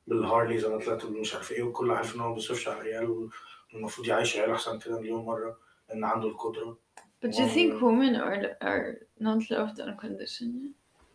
بالهارليز 0.08 0.65
انا 0.65 0.77
طلعت 0.77 1.05
مش 1.05 1.34
عارف 1.36 1.51
ايه 1.51 1.63
وكل 1.63 1.91
عارف 1.91 2.15
ان 2.15 2.19
هو 2.19 2.29
ما 2.29 2.36
بيصرفش 2.36 2.67
على 2.67 2.79
عياله 2.79 3.29
المفروض 3.73 4.08
يعيش 4.08 4.38
عيال 4.38 4.51
احسن 4.51 4.79
كده 4.79 4.99
مليون 4.99 5.25
مره 5.25 5.58
ان 5.92 6.05
عنده 6.05 6.29
القدره 6.29 6.79
But 7.22 7.33
do 7.33 7.42
you 7.42 7.48
think 7.48 7.83
women 7.83 8.16
are 8.16 8.57
are 8.62 8.96
not 9.18 9.50
loved 9.50 9.79
unconditionally? 9.79 10.72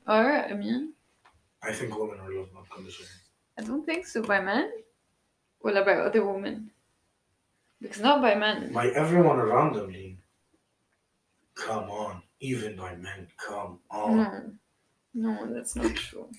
Or 0.07 0.25
I 0.51 0.53
mean? 0.53 0.93
I 1.63 1.71
think 1.71 1.97
women 1.97 2.19
are 2.19 2.31
loved 2.31 2.53
unconditionally. 2.55 3.11
I 3.57 3.63
don't 3.63 3.85
think 3.85 4.05
so 4.05 4.21
by 4.21 4.39
men. 4.39 4.69
Well, 5.61 5.83
by 5.83 5.93
other 5.93 6.23
women. 6.23 6.69
Because 7.81 8.01
not 8.01 8.21
by 8.21 8.35
men. 8.35 8.71
By 8.71 8.89
everyone 8.89 9.39
around 9.39 9.73
them, 9.73 9.91
Line. 9.91 10.17
Come 11.55 11.89
on, 11.89 12.21
even 12.39 12.75
by 12.75 12.95
men. 12.95 13.27
Come 13.37 13.79
on. 13.89 14.59
No, 15.13 15.31
no, 15.33 15.53
that's 15.53 15.75
not 15.75 15.95
true. 15.95 16.29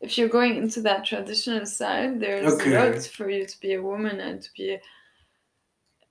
If 0.00 0.18
you're 0.18 0.28
going 0.28 0.56
into 0.56 0.80
that 0.82 1.04
traditional 1.04 1.66
side, 1.66 2.20
there's 2.20 2.52
okay. 2.54 2.76
lots 2.78 3.06
for 3.06 3.28
you 3.28 3.46
to 3.46 3.60
be 3.60 3.74
a 3.74 3.82
woman 3.82 4.20
and 4.20 4.42
to 4.42 4.50
be. 4.56 4.74
A, 4.74 4.80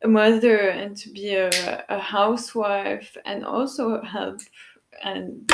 mother 0.08 0.70
and 0.70 0.98
to 0.98 1.10
be 1.10 1.36
a, 1.36 1.50
a 1.90 2.00
housewife 2.00 3.16
and 3.26 3.46
also 3.46 4.02
help 4.02 4.42
and 5.04 5.52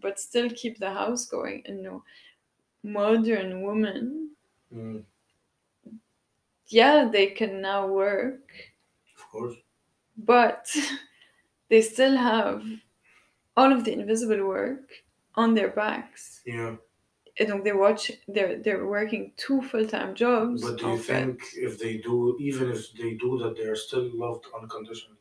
but 0.00 0.18
still 0.18 0.50
keep 0.50 0.78
the 0.78 0.90
house 0.92 1.26
going. 1.26 1.62
And 1.66 1.82
know, 1.82 2.02
modern 2.82 3.62
women, 3.62 4.30
Mm, 4.74 5.04
yeah, 6.68 7.08
they 7.12 7.26
can 7.26 7.60
now 7.60 7.86
work, 7.86 8.50
of 9.18 9.28
course. 9.30 9.56
but 10.16 10.74
they 11.68 11.82
still 11.82 12.16
have 12.16 12.64
all 13.56 13.72
of 13.72 13.84
the 13.84 13.92
invisible 13.92 14.46
work 14.46 14.90
on 15.34 15.54
their 15.54 15.68
backs. 15.70 16.40
Yeah. 16.46 16.76
And 17.38 17.50
um, 17.50 17.58
donc 17.58 17.64
they 17.64 17.72
watch 17.72 18.10
they're 18.28 18.58
they're 18.62 18.86
working 18.86 19.32
two 19.36 19.62
full-time 19.62 20.14
jobs 20.14 20.62
But 20.62 20.78
do 20.78 20.86
you 20.88 20.98
fait. 20.98 21.14
think 21.24 21.38
if 21.56 21.78
they 21.78 21.94
do, 21.96 22.36
even 22.40 22.70
if 22.70 22.92
they 22.92 23.14
do 23.14 23.38
that, 23.42 23.56
they 23.56 23.64
are 23.72 23.76
still 23.76 24.10
loved 24.14 24.44
unconditionally? 24.60 25.18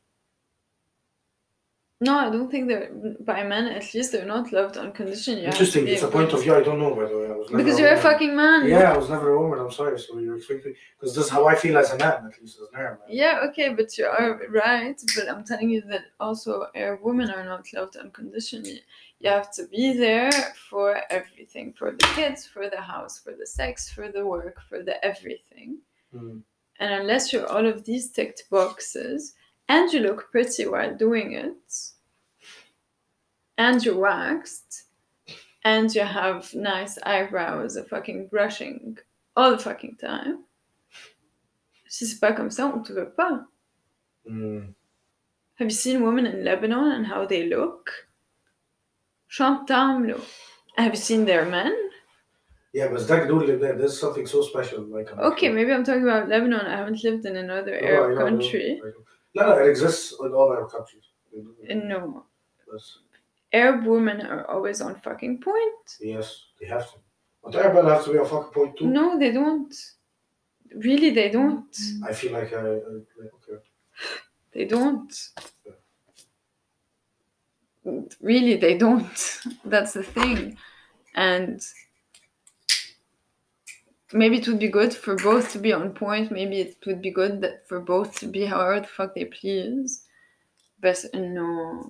no 2.04 2.18
i 2.18 2.30
don't 2.32 2.50
think 2.50 2.68
they're 2.68 2.90
by 3.20 3.44
men 3.44 3.68
at 3.68 3.86
least 3.94 4.12
they're 4.12 4.26
not 4.26 4.52
loved 4.52 4.76
unconditionally 4.76 5.42
You 5.42 5.46
have 5.48 5.54
to 5.56 5.60
Interesting. 5.64 5.88
It's 5.88 6.02
a 6.02 6.08
a 6.08 6.12
point 6.18 6.32
of 6.34 6.42
view 6.42 6.56
I 6.56 6.64
don't 6.64 6.80
know, 6.80 6.94
by 6.96 7.06
the 7.12 7.16
way. 7.20 7.28
I 7.28 7.36
was 7.42 7.48
never 7.52 7.64
because 7.64 7.78
you're 7.80 7.90
a 7.90 8.02
woman. 8.02 8.12
fucking 8.12 8.36
man 8.36 8.60
Yeah, 8.68 8.92
I 8.94 8.98
was 8.98 9.10
never 9.16 9.28
a 9.34 9.40
woman. 9.44 9.60
I'm 9.64 9.72
sorry. 9.82 10.00
So 10.00 10.18
you're 10.18 10.40
thinking 10.50 10.74
because 11.00 11.12
this 11.16 11.26
is 11.26 11.30
how 11.36 11.44
I 11.54 11.56
feel 11.64 11.76
as 11.78 11.92
a 11.92 11.98
man, 12.04 12.18
at 12.30 12.36
least 12.42 12.58
as 12.64 12.68
an 12.74 12.82
man. 12.82 12.98
yeah 13.22 13.46
okay 13.48 13.68
but 13.80 13.90
you 13.98 14.06
are 14.18 14.32
right 14.64 14.98
but 15.16 15.26
i'm 15.32 15.44
telling 15.52 15.70
you 15.76 15.82
that 15.92 16.06
also 16.26 16.52
Arab 16.84 17.00
women 17.10 17.28
are 17.38 17.46
not 17.54 17.64
loved 17.78 17.96
unconditionally 18.06 18.80
you 19.24 19.30
have 19.38 19.50
to 19.58 19.64
be 19.76 19.86
there 20.06 20.32
for 20.70 20.88
everything 21.51 21.73
for 21.73 21.91
the 21.93 22.07
kids 22.15 22.47
for 22.47 22.69
the 22.71 22.81
house 22.81 23.19
for 23.19 23.33
the 23.39 23.47
sex 23.47 23.91
for 23.91 24.11
the 24.13 24.25
work 24.25 24.57
for 24.69 24.83
the 24.83 25.05
everything 25.05 25.79
Mm. 26.15 26.43
And 26.79 26.93
unless 26.93 27.33
you're 27.33 27.47
all 27.47 27.67
of 27.67 27.85
these 27.85 28.11
ticked 28.11 28.45
boxes 28.51 29.35
and 29.69 29.93
you 29.93 30.01
look 30.01 30.31
pretty 30.31 30.67
while 30.67 30.95
doing 30.95 31.33
it, 31.33 31.75
and 33.59 33.83
you're 33.85 33.99
waxed, 33.99 34.85
and 35.65 35.93
you 35.95 36.03
have 36.03 36.55
nice 36.55 36.99
eyebrows, 37.05 37.77
a 37.77 37.85
fucking 37.85 38.29
brushing 38.29 38.99
all 39.35 39.51
the 39.51 39.59
fucking 39.59 39.97
time, 39.97 40.45
si 41.89 42.05
c'est 42.05 42.21
pas 42.21 42.37
comme 42.37 42.51
ça, 42.51 42.73
on 42.73 42.83
te 42.83 42.93
veut 42.93 43.17
pas. 43.17 43.45
Mm. 44.31 44.75
Have 45.59 45.69
you 45.69 45.71
seen 45.71 46.05
women 46.05 46.27
in 46.27 46.45
Lebanon 46.45 46.93
and 46.93 47.07
how 47.07 47.27
they 47.27 47.49
look? 47.49 47.91
شو 49.29 49.65
بتعملوا? 49.65 50.21
Have 50.78 50.94
you 50.94 51.00
seen 51.00 51.26
their 51.26 51.46
men? 51.46 51.76
Yeah, 52.74 52.88
but 52.88 53.06
that 53.08 53.28
dude 53.28 53.60
there, 53.60 53.76
there's 53.78 54.00
something 54.00 54.26
so 54.26 54.42
special. 54.42 54.84
Like 54.84 55.12
Okay, 55.18 55.50
maybe 55.50 55.74
I'm 55.74 55.84
talking 55.84 56.04
about 56.04 56.30
Lebanon. 56.30 56.66
I 56.66 56.78
haven't 56.78 57.04
lived 57.04 57.26
in 57.26 57.36
another 57.36 57.80
No, 57.82 57.88
Arab 57.88 58.18
know, 58.18 58.26
country. 58.26 58.82
No, 59.36 59.48
no, 59.48 59.58
it 59.60 59.70
exists 59.70 60.16
in 60.24 60.34
all 60.34 60.52
Arab 60.54 60.72
countries. 60.72 61.04
Uh, 61.36 61.74
no. 61.74 62.26
Yes, 62.72 63.00
Arab 63.54 63.86
women 63.86 64.22
are 64.26 64.46
always 64.50 64.80
on 64.80 64.96
fucking 64.96 65.40
point. 65.42 65.98
yes, 66.00 66.46
they 66.60 66.68
have 66.68 66.90
to. 66.92 66.98
But 67.44 67.56
Arab 67.56 67.86
have 67.86 68.06
to 68.06 68.14
be 68.14 68.20
on 68.20 68.26
fucking 68.26 68.54
point 68.54 68.78
too. 68.78 68.88
No, 68.88 69.20
they 69.20 69.32
don't. 69.32 69.74
Really, 70.76 71.10
they 71.10 71.30
don't. 71.30 71.76
I 72.08 72.14
feel 72.14 72.32
like 72.32 72.54
I, 72.54 72.60
I 72.60 72.72
like, 73.20 73.34
okay. 73.36 73.62
They 74.54 74.66
don't 74.66 75.12
Really, 78.21 78.57
they 78.57 78.77
don't. 78.77 79.41
That's 79.65 79.93
the 79.93 80.03
thing. 80.03 80.57
And 81.15 81.61
maybe 84.13 84.39
it 84.39 84.49
would 84.49 84.59
be 84.59 84.69
good 84.69 84.93
for 84.95 85.17
both 85.17 85.53
to 85.53 85.59
be 85.59 85.73
on 85.73 85.93
point. 85.93 86.31
Maybe 86.31 86.61
it 86.61 86.77
would 86.87 87.01
be 87.01 87.11
good 87.11 87.41
that 87.43 87.69
for 87.69 87.81
both 87.81 88.19
to 88.21 88.27
be 88.27 88.47
however 88.47 88.81
the 88.81 88.87
fuck 88.87 89.15
they 89.15 89.25
please. 89.25 90.03
بس 90.79 91.15
انه 91.15 91.83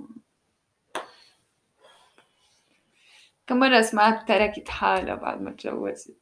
كم 3.47 3.59
مرة 3.59 3.81
سمعت 3.81 4.29
تركت 4.29 4.69
حالها 4.69 5.15
بعد 5.15 5.41
ما 5.43 5.51
تجوزت 5.51 6.17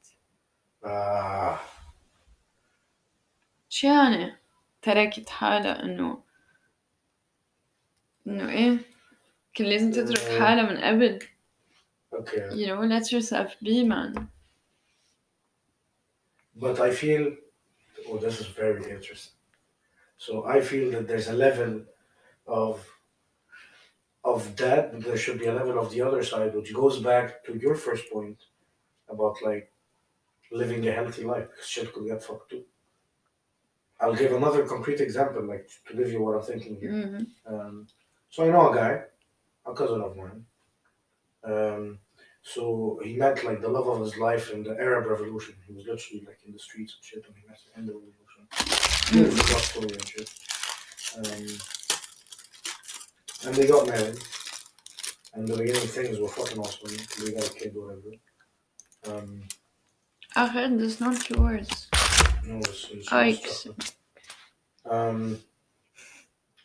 Ah, 0.85 1.59
شو 3.69 3.87
يعني 3.87 4.37
تركت 4.83 5.29
حالها 5.29 5.83
انه 5.83 6.23
انه 8.27 8.49
ايه 8.51 8.79
كان 9.59 9.67
لازم 9.67 9.91
تترك 9.91 10.19
آه. 10.21 10.39
حالها 10.39 10.71
من 10.71 10.77
قبل 10.81 11.19
okay. 12.13 12.55
you 12.55 12.67
know 12.67 12.81
let 12.85 13.13
yourself 13.13 13.51
be 13.63 13.85
man 13.85 14.29
But 16.57 16.79
I 16.79 16.91
feel, 17.03 17.25
oh, 18.09 18.17
this 18.19 18.41
is 18.41 18.47
very 18.47 18.83
interesting. 18.97 19.35
So 20.25 20.33
I 20.47 20.61
feel 20.61 20.87
that 20.93 21.09
there's 21.09 21.29
a 21.29 21.33
level 21.47 21.73
of 22.47 22.77
of 24.33 24.57
that, 24.63 24.93
but 24.93 25.03
there 25.05 25.19
should 25.25 25.39
be 25.39 25.47
a 25.47 25.53
level 25.61 25.77
of 25.79 25.91
the 25.91 26.01
other 26.01 26.23
side, 26.23 26.55
which 26.55 26.73
goes 26.73 26.97
back 27.11 27.27
to 27.47 27.53
your 27.65 27.75
first 27.87 28.05
point 28.15 28.39
about 29.15 29.37
like 29.43 29.67
living 30.61 30.83
a 30.89 30.93
healthy 30.93 31.25
life. 31.35 31.49
'cause 31.51 31.67
Shit 31.75 31.93
could 31.93 32.07
get 32.13 32.23
fucked 32.29 32.49
too. 32.53 32.65
I'll 34.01 34.15
give 34.23 34.33
another 34.33 34.63
concrete 34.75 35.01
example, 35.09 35.43
like 35.53 35.67
to 35.87 35.93
give 35.99 36.11
you 36.15 36.21
what 36.25 36.35
I'm 36.37 36.47
thinking 36.51 36.75
here. 36.83 36.93
Mhm. 37.03 37.23
Um, 37.53 37.75
so 38.35 38.39
I 38.45 38.49
know 38.55 38.65
a 38.71 38.75
guy, 38.83 38.95
a 39.66 39.74
cousin 39.74 40.02
of 40.02 40.16
mine. 40.16 40.46
Um, 41.44 42.00
so 42.42 43.00
he 43.04 43.16
met 43.16 43.44
like 43.44 43.62
the 43.62 43.70
love 43.70 43.88
of 43.88 44.02
his 44.02 44.18
life 44.18 44.52
in 44.52 44.64
the 44.64 44.72
Arab 44.80 45.06
Revolution. 45.08 45.56
He 45.68 45.74
was 45.74 45.86
literally 45.86 46.26
like 46.26 46.40
in 46.46 46.54
the 46.54 46.60
streets 46.60 46.96
and 46.96 47.04
shit, 47.04 47.26
and 47.28 47.36
he 47.36 47.48
met 47.48 47.60
her 47.74 47.80
in 47.80 47.86
the 47.86 47.94
revolution. 47.94 48.48
Beautiful 49.12 49.54
love 49.54 49.64
story 49.64 49.90
and 49.92 50.08
shit. 50.08 50.30
Um, 51.18 51.58
and 53.46 53.56
they 53.56 53.68
got 53.68 53.88
married. 53.88 54.18
And 55.34 55.48
the 55.48 55.58
beginning 55.58 55.88
things 55.88 56.20
were 56.20 56.28
fucking 56.28 56.58
awesome. 56.58 56.90
They 57.24 57.32
got 57.32 57.48
a 57.48 57.54
kid, 57.54 57.76
whatever. 57.76 58.16
Um, 59.06 59.44
I 60.36 60.48
heard 60.48 60.78
this 60.80 61.00
not 61.00 61.30
yours 61.30 61.88
No, 62.46 62.58
it's, 62.58 62.90
it's 62.92 63.08
it's. 63.12 63.68
Um, 64.90 65.40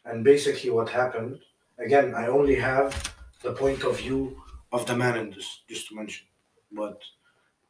and 0.04 0.24
basically, 0.24 0.70
what 0.70 0.88
happened 0.88 1.40
again, 1.78 2.14
I 2.14 2.26
only 2.26 2.54
have 2.56 3.14
the 3.42 3.52
point 3.52 3.82
of 3.84 3.98
view 3.98 4.42
of 4.72 4.86
the 4.86 4.96
man 4.96 5.16
in 5.16 5.30
this, 5.30 5.62
just 5.68 5.88
to 5.88 5.94
mention. 5.94 6.26
But 6.72 7.00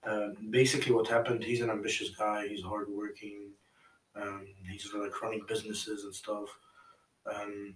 uh, 0.06 0.28
basically, 0.50 0.92
what 0.92 1.08
happened, 1.08 1.42
he's 1.42 1.60
an 1.60 1.70
ambitious 1.70 2.10
guy, 2.10 2.46
he's 2.48 2.62
hardworking, 2.62 3.50
um, 4.16 4.46
he's 4.70 4.88
like 4.94 5.20
running 5.22 5.44
businesses 5.46 6.04
and 6.04 6.14
stuff. 6.14 6.48
Um, 7.32 7.74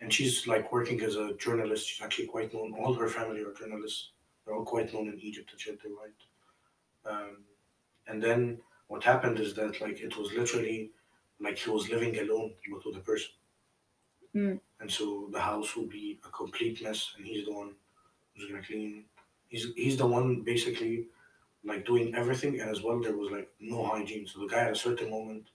and 0.00 0.12
she's 0.12 0.46
like 0.46 0.72
working 0.72 1.00
as 1.02 1.16
a 1.16 1.34
journalist, 1.34 1.88
she's 1.88 2.04
actually 2.04 2.26
quite 2.26 2.54
known. 2.54 2.74
All 2.78 2.94
her 2.94 3.08
family 3.08 3.40
are 3.40 3.52
journalists, 3.52 4.10
they're 4.44 4.54
all 4.54 4.64
quite 4.64 4.92
known 4.94 5.08
in 5.08 5.20
Egypt, 5.20 5.50
and 5.52 5.60
shit, 5.60 5.82
they 5.82 5.90
write. 5.90 7.14
Um, 7.14 7.44
and 8.06 8.22
then 8.22 8.58
what 8.88 9.04
happened 9.04 9.38
is 9.38 9.54
that 9.54 9.80
like 9.80 10.00
it 10.00 10.16
was 10.16 10.32
literally 10.32 10.90
like 11.40 11.56
he 11.56 11.70
was 11.70 11.88
living 11.88 12.18
alone 12.18 12.52
but 12.70 12.84
with 12.84 12.96
a 12.96 13.00
person 13.00 13.30
Mm. 14.34 14.60
and 14.80 14.90
so 14.90 15.28
the 15.32 15.40
house 15.40 15.74
would 15.76 15.88
be 15.90 16.20
a 16.24 16.28
complete 16.30 16.82
mess 16.82 17.14
and 17.16 17.26
he's 17.26 17.46
the 17.46 17.52
one 17.52 17.74
who's 18.34 18.48
gonna 18.50 18.62
clean 18.62 19.04
he's 19.48 19.66
he's 19.76 19.96
the 19.98 20.06
one 20.06 20.42
basically 20.42 21.08
like 21.64 21.84
doing 21.86 22.14
everything 22.14 22.60
and 22.60 22.70
as 22.70 22.82
well 22.82 23.00
there 23.00 23.16
was 23.16 23.30
like 23.30 23.50
no 23.60 23.84
hygiene 23.86 24.26
so 24.26 24.40
the 24.40 24.46
guy 24.48 24.62
at 24.66 24.72
a 24.72 24.76
certain 24.86 25.10
moment 25.10 25.50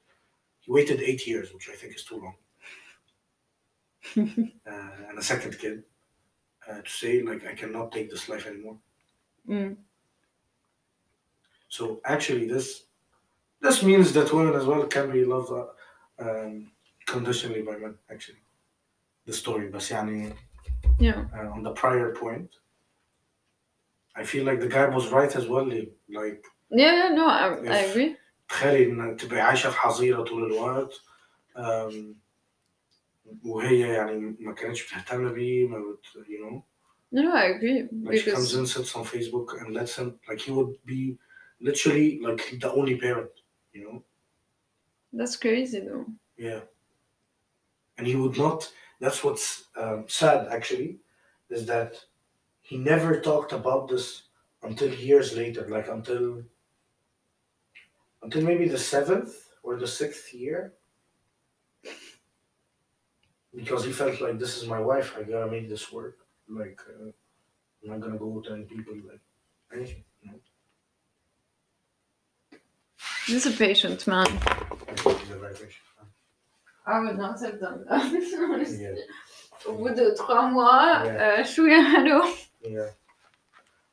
he 0.62 0.72
waited 0.72 1.02
eight 1.02 1.28
years 1.28 1.54
which 1.54 1.70
i 1.70 1.76
think 1.76 1.96
is 1.96 2.06
too 2.06 2.20
long 2.26 2.36
uh, 4.68 4.92
and 5.10 5.18
a 5.18 5.24
second 5.24 5.58
kid 5.58 5.84
uh, 6.70 6.82
to 6.82 6.90
say 6.90 7.22
like 7.22 7.46
i 7.48 7.54
cannot 7.56 7.92
take 7.92 8.10
this 8.10 8.30
life 8.30 8.48
anymore 8.48 8.78
Mm. 9.50 9.78
So 11.68 12.02
actually, 12.06 12.48
this 12.48 12.86
this 13.62 13.84
means 13.84 14.14
that 14.14 14.34
women 14.34 14.56
as 14.56 14.66
well 14.66 14.86
can 14.88 15.12
be 15.12 15.26
loved 15.26 15.52
uh, 15.52 15.68
um, 16.20 16.72
conditionally 17.08 17.64
by 17.64 17.78
men. 17.78 17.98
Actually, 18.10 18.40
the 19.27 19.33
story, 19.33 19.69
but 19.71 19.91
يعني, 19.91 20.35
Yeah. 21.01 21.25
uh, 21.35 21.57
on 21.57 21.63
the 21.63 21.73
prior 21.73 22.15
point, 22.15 22.51
I 24.17 24.25
feel 24.25 24.45
like 24.45 24.61
the 24.61 24.69
guy 24.69 24.87
was 24.89 25.09
right 25.13 25.35
as 25.37 25.47
well. 25.47 25.65
Like 26.09 26.45
Yeah, 26.71 26.95
yeah, 26.95 27.09
no, 27.15 27.27
I, 27.27 27.47
I 27.49 27.79
If- 27.85 27.91
agree. 27.91 28.17
تخيلي 28.49 28.85
انك 28.93 29.21
تبقي 29.21 29.41
عايشه 29.41 29.71
في 29.71 29.77
حظيره 29.77 30.23
طول 30.25 30.47
الوقت 30.53 31.01
um, 31.57 31.95
وهي 33.45 33.81
يعني 33.81 34.37
ما 34.41 34.53
كانتش 34.53 34.87
بتهتم 34.87 35.33
بيه 35.33 35.69
ما 35.69 35.79
بت, 35.79 36.07
you 36.27 36.39
know 36.45 36.63
No, 37.13 37.23
no, 37.23 37.33
I 37.35 37.45
agree. 37.57 37.89
like 38.05 38.19
she 38.19 38.31
comes 38.31 38.53
Because 38.53 38.55
in 38.55 38.67
sits 38.67 38.95
on 38.97 39.05
Facebook 39.05 39.49
and 39.61 39.75
lets 39.75 39.97
him 39.99 40.09
like 40.29 40.41
he 40.41 40.53
would 40.53 40.75
be 40.85 41.19
literally 41.61 42.21
like 42.27 42.43
the 42.63 42.71
only 42.79 42.97
parent 42.97 43.31
you 43.75 43.83
know 43.85 43.97
that's 45.19 45.37
crazy 45.37 45.81
though. 45.89 46.07
Yeah. 46.37 46.61
And 47.99 48.07
he 48.07 48.15
would 48.23 48.37
not, 48.45 48.61
that's 49.06 49.24
what's 49.24 49.66
um, 49.78 50.06
sad 50.08 50.48
actually, 50.52 50.98
is 51.50 51.66
that 51.68 51.96
he 52.62 52.78
never 52.78 53.22
talked 53.22 53.54
about 53.54 53.88
this 53.88 54.24
until 54.64 54.92
years 54.94 55.36
later, 55.38 55.68
like 55.70 55.88
until 55.88 56.44
until 58.24 58.42
maybe 58.42 58.68
the 58.68 58.78
seventh 58.78 59.34
or 59.62 59.78
the 59.78 59.88
sixth 59.88 60.34
year. 60.34 60.74
Because 63.54 63.86
he 63.86 63.92
felt 63.92 64.20
like 64.20 64.40
this 64.40 64.58
is 64.58 64.68
my 64.68 64.80
wife, 64.80 65.14
I 65.18 65.24
gotta 65.24 65.50
make 65.50 65.70
this 65.70 65.92
work. 65.92 66.18
Like, 66.50 66.82
uh, 66.90 67.12
I'm 67.84 67.90
not 67.92 68.00
gonna 68.02 68.18
go 68.18 68.42
telling 68.46 68.66
people 68.66 68.96
like 69.10 69.22
anything. 69.74 70.04
You 70.24 70.32
know? 70.32 70.40
He's 73.28 73.46
a 73.46 73.52
patient 73.52 74.08
man. 74.08 74.28
I 76.88 77.00
think 77.02 77.10
he's 77.10 77.18
a 77.18 77.18
very 77.18 77.18
patient 77.18 77.18
man. 77.18 77.18
I 77.18 77.18
would 77.18 77.18
not 77.18 77.42
have 77.42 77.60
done 77.60 77.86
that. 77.90 78.50
honestly. 78.54 78.84
Yeah. 78.84 79.68
Au 79.68 79.74
bout 79.74 79.96
de 79.96 80.14
trois 80.16 80.48
mois, 80.50 81.02
Yeah. 81.06 81.40
euh, 81.40 81.44
chouïa, 81.44 81.82
hello. 81.94 82.22
Yeah. 82.62 82.90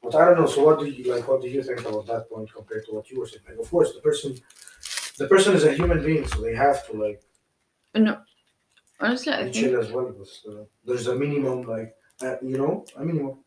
But 0.03 0.15
I 0.17 0.25
don't 0.27 0.39
know. 0.41 0.47
So 0.47 0.65
what 0.65 0.79
do 0.81 0.87
you 0.87 1.05
like? 1.15 1.27
What 1.29 1.41
do 1.43 1.49
you 1.49 1.63
think 1.63 1.81
about 1.81 2.07
that 2.09 2.29
point 2.29 2.53
compared 2.53 2.85
to 2.87 2.95
what 2.95 3.09
you 3.11 3.19
were 3.21 3.27
saying? 3.27 3.45
Like, 3.49 3.59
of 3.59 3.71
course, 3.71 3.95
the 3.95 4.01
person, 4.01 4.35
the 5.19 5.29
person 5.29 5.55
is 5.55 5.65
a 5.65 5.73
human 5.73 6.05
being, 6.05 6.27
so 6.27 6.41
they 6.43 6.55
have 6.55 6.87
to 6.89 6.93
like 7.05 7.23
No. 7.95 8.19
Honestly, 9.01 9.33
I 9.33 9.43
think 9.45 9.55
chill 9.55 9.81
as 9.81 9.91
well. 9.93 10.13
But 10.19 10.53
uh, 10.53 10.65
there's 10.85 11.07
a 11.07 11.15
minimum, 11.15 11.63
like 11.63 11.95
uh, 12.23 12.37
you 12.43 12.59
know, 12.59 12.85
a 12.97 13.05
minimum. 13.05 13.39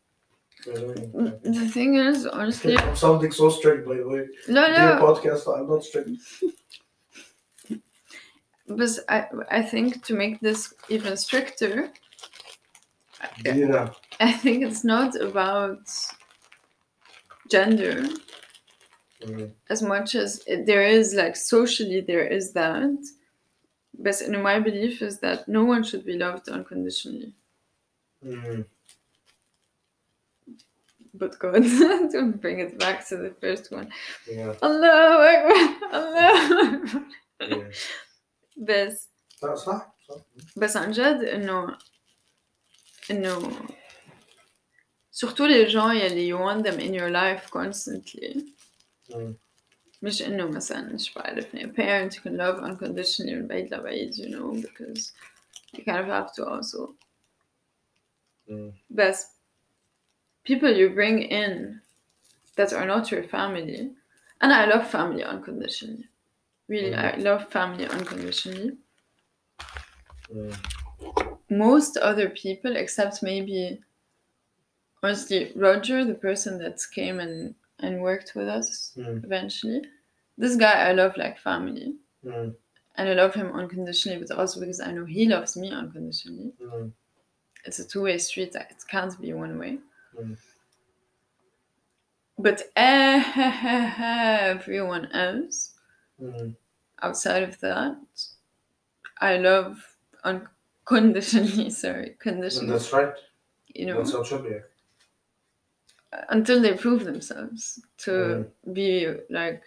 Minimum. 0.66 1.38
the 1.42 1.68
thing 1.68 1.94
is, 1.96 2.26
honestly, 2.26 2.76
I'm 2.78 2.96
sounding 2.96 3.30
so 3.32 3.50
strict, 3.50 3.86
by 3.86 3.96
the 3.98 4.08
way. 4.08 4.26
no, 4.48 4.66
Dear 4.66 4.96
no. 4.96 5.02
podcast, 5.06 5.42
I'm 5.56 5.68
not 5.68 5.84
strict. 5.84 6.10
But 8.68 8.90
I, 9.08 9.26
I 9.50 9.62
think 9.62 10.04
to 10.06 10.14
make 10.14 10.40
this 10.40 10.74
even 10.88 11.16
stricter, 11.16 11.90
Yeah. 13.44 13.90
I 14.20 14.32
think 14.32 14.64
it's 14.64 14.84
not 14.84 15.14
about 15.20 15.88
gender 17.50 18.04
Mm, 19.24 19.50
as 19.70 19.82
much 19.82 20.14
as 20.14 20.42
it, 20.46 20.66
there 20.66 20.82
is 20.82 21.14
like 21.14 21.36
socially 21.36 22.00
there 22.00 22.26
is 22.26 22.52
that. 22.52 22.98
But 23.98 24.20
in 24.20 24.42
my 24.42 24.60
belief 24.60 25.00
is 25.02 25.18
that 25.20 25.48
no 25.48 25.64
one 25.64 25.82
should 25.82 26.04
be 26.04 26.18
loved 26.18 26.48
unconditionally. 26.48 27.32
mm, 28.24 28.64
But 31.14 31.38
God, 31.38 31.54
to 32.12 32.32
bring 32.40 32.60
it 32.60 32.78
back 32.78 33.06
to 33.08 33.16
the 33.16 33.30
first 33.40 33.72
one. 33.72 33.90
yeah. 34.30 34.54
Allah 34.62 35.50
Allah 35.92 37.06
Yeah. 37.40 37.68
بس 38.57 39.09
صح 39.41 39.55
صح 39.55 39.95
صح. 40.07 40.15
بس 40.57 40.77
عن 40.77 40.91
جد 40.91 41.23
انه 41.23 41.77
انه 43.11 43.51
surtout 45.15 45.47
les 45.49 45.69
gens 45.69 45.91
يلي 45.93 46.33
you 46.33 46.37
want 46.37 46.63
them 46.65 46.79
in 46.79 46.93
your 46.93 47.09
life 47.11 47.49
constantly 47.51 48.41
Mm, 49.11 49.33
مش 50.01 50.21
انه 50.21 50.45
مثلا 50.47 50.93
مش 50.93 51.13
بعرف 51.13 51.55
a 51.55 51.59
parent 51.59 52.13
you 52.15 52.19
can 52.21 52.37
love 52.37 52.61
unconditionally 52.63 53.33
من 53.33 53.47
بعيد 53.47 53.73
لبعيد 53.73 54.13
you 54.15 54.27
know 54.29 54.61
because 54.67 55.11
you 55.75 55.83
kind 55.83 55.99
of 55.99 56.07
have 56.07 56.31
to 56.35 56.45
also 56.45 56.93
mm, 58.49 58.73
بس 58.89 59.27
people 60.49 60.73
you 60.73 60.89
bring 60.95 61.21
in 61.21 61.81
that 62.55 62.73
are 62.73 62.85
not 62.85 63.11
your 63.11 63.23
family 63.23 63.81
and 64.41 64.51
I 64.53 64.65
love 64.65 64.87
family 64.89 65.23
unconditionally 65.23 66.07
really. 66.68 66.94
I 66.94 67.16
love 67.16 67.48
family 67.50 67.86
unconditionally 67.86 68.76
mm, 70.32 70.56
most 71.50 71.96
other 71.96 72.28
people 72.30 72.76
except 72.76 73.22
maybe 73.22 73.80
honestly 75.02 75.52
Roger 75.54 76.04
the 76.04 76.14
person 76.14 76.58
that 76.58 76.80
came 76.94 77.20
and 77.20 77.54
and 77.78 78.00
worked 78.00 78.32
with 78.34 78.48
us 78.48 78.92
mm, 78.96 79.22
eventually. 79.22 79.82
This 80.38 80.56
guy 80.56 80.88
I 80.88 80.92
love 80.92 81.16
like 81.16 81.38
family. 81.38 81.96
Mm, 82.24 82.54
and 82.96 83.08
I 83.08 83.12
love 83.12 83.34
him 83.34 83.52
unconditionally 83.52 84.18
but 84.18 84.36
also 84.36 84.60
because 84.60 84.80
I 84.80 84.92
know 84.92 85.04
he 85.04 85.26
loves 85.26 85.56
me 85.56 85.70
unconditionally. 85.70 86.52
Mm, 86.62 86.92
it's 87.64 87.78
a 87.78 87.86
two-way 87.86 88.18
street 88.18 88.54
it 88.54 88.84
can't 88.88 89.18
be 89.20 89.32
one 89.32 89.58
way. 89.58 89.78
Mm. 90.18 90.36
but 92.38 92.62
everyone 94.52 95.06
else 95.12 95.75
mm. 96.22 96.54
outside 97.02 97.42
of 97.42 97.58
that 97.60 97.96
I 99.20 99.36
love 99.38 99.76
unconditionally 100.24 101.70
sorry 101.82 102.16
conditionally 102.18 102.72
that's 102.72 102.92
right. 102.92 103.14
you 103.74 103.86
know 103.86 104.02
That's 104.02 104.28
should 104.28 104.44
be. 104.44 104.56
until 106.30 106.60
they 106.62 106.74
prove 106.74 107.04
themselves 107.04 107.80
to 107.98 108.46
be 108.72 109.06
like 109.30 109.62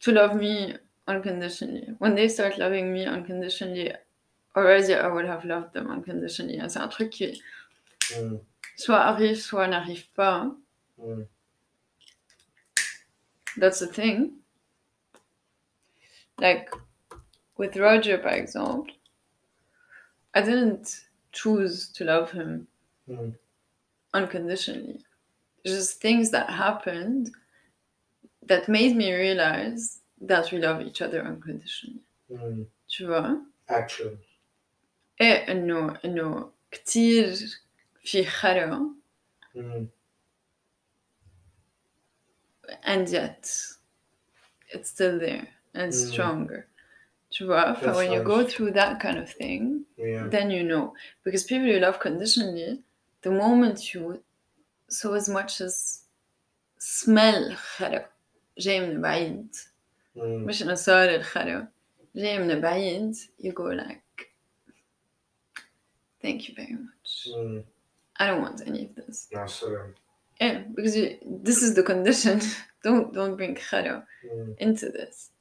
to 0.00 0.12
love 0.12 0.36
me 0.36 0.76
unconditionally. 1.08 1.88
When 1.98 2.14
they 2.14 2.28
start 2.28 2.58
loving 2.58 2.92
me 2.92 3.04
unconditionally, 3.06 3.92
already 4.56 4.94
I 4.94 5.08
would 5.08 5.24
have 5.26 5.44
loved 5.44 5.72
them 5.72 5.90
unconditionally. 5.90 6.58
C'est 6.68 6.78
un 6.80 6.88
truc 6.88 7.10
qui 7.10 7.40
Mm, 8.18 8.38
soit 8.76 9.00
arrive, 9.14 9.40
soit 9.40 9.66
n'arrive 9.66 10.06
pas. 10.14 10.54
mm, 10.98 11.26
That's 13.56 13.78
the 13.80 13.86
thing 13.86 14.43
Like 16.39 16.69
with 17.57 17.75
Roger, 17.77 18.17
by 18.17 18.35
example, 18.35 18.87
I 20.33 20.41
didn't 20.41 21.01
choose 21.31 21.89
to 21.93 22.03
love 22.05 22.31
him 22.31 22.67
mm, 23.09 23.33
unconditionally. 24.13 24.99
Just 25.65 26.01
things 26.01 26.31
that 26.31 26.49
happened 26.49 27.31
that 28.43 28.69
made 28.69 28.95
me 28.95 29.13
realize 29.13 29.99
that 30.21 30.51
we 30.51 30.57
love 30.59 30.81
each 30.81 31.01
other 31.01 31.21
unconditionally. 31.23 32.01
mm. 32.31 32.65
Tu 32.87 33.07
vois? 33.07 33.41
Action. 33.69 34.17
ايه 35.21 35.51
انه 35.51 35.99
انه 36.05 36.51
كتير 36.71 37.35
في 38.03 38.25
خرا 38.25 38.95
Mm, 39.55 39.87
and 42.83 43.09
yet 43.09 43.43
it's 44.73 44.89
still 44.89 45.19
there. 45.19 45.47
and 45.73 45.91
Mm. 45.91 46.07
stronger. 46.11 46.67
Tu 47.31 47.45
vois? 47.45 47.65
Enfin, 47.71 47.85
That's 47.85 47.97
when 47.97 48.11
you 48.11 48.23
go 48.23 48.41
nice. 48.41 48.53
through 48.53 48.71
that 48.71 48.99
kind 48.99 49.17
of 49.19 49.29
thing, 49.31 49.85
Yeah. 49.97 50.27
then 50.29 50.49
you 50.51 50.63
know. 50.63 50.93
Because 51.23 51.43
people 51.43 51.67
you 51.67 51.79
love 51.79 51.99
conditionally, 51.99 52.81
the 53.21 53.31
moment 53.31 53.93
you 53.93 54.23
so 54.87 55.13
as 55.13 55.29
much 55.29 55.61
as 55.61 56.03
smell 56.79 57.53
خرا 57.55 58.05
جاي 58.57 58.79
من 58.79 59.01
بعيد 59.01 59.55
Mm. 60.15 60.19
مش 60.21 60.63
انه 60.63 60.73
صار 60.73 61.09
الخرا 61.15 61.67
جاي 62.15 62.39
من 62.39 62.61
بعيد 62.61 63.15
you 63.41 63.51
go 63.51 63.63
like 63.73 64.25
thank 66.21 66.47
you 66.49 66.55
very 66.55 66.73
much 66.73 67.27
Mm. 67.27 67.63
I 68.21 68.27
don't 68.27 68.41
want 68.41 68.61
any 68.67 68.85
of 68.85 68.95
this 68.95 69.27
Yeah, 69.31 69.45
salam. 69.45 69.93
yeah 70.41 70.63
because 70.75 70.95
you, 70.97 71.17
this 71.43 71.61
is 71.61 71.73
the 71.75 71.83
condition 71.83 72.39
don't 72.83 73.13
don't 73.13 73.35
bring 73.37 73.55
khara 73.55 74.05
Mm. 74.25 74.55
into 74.65 74.85
this 74.97 75.31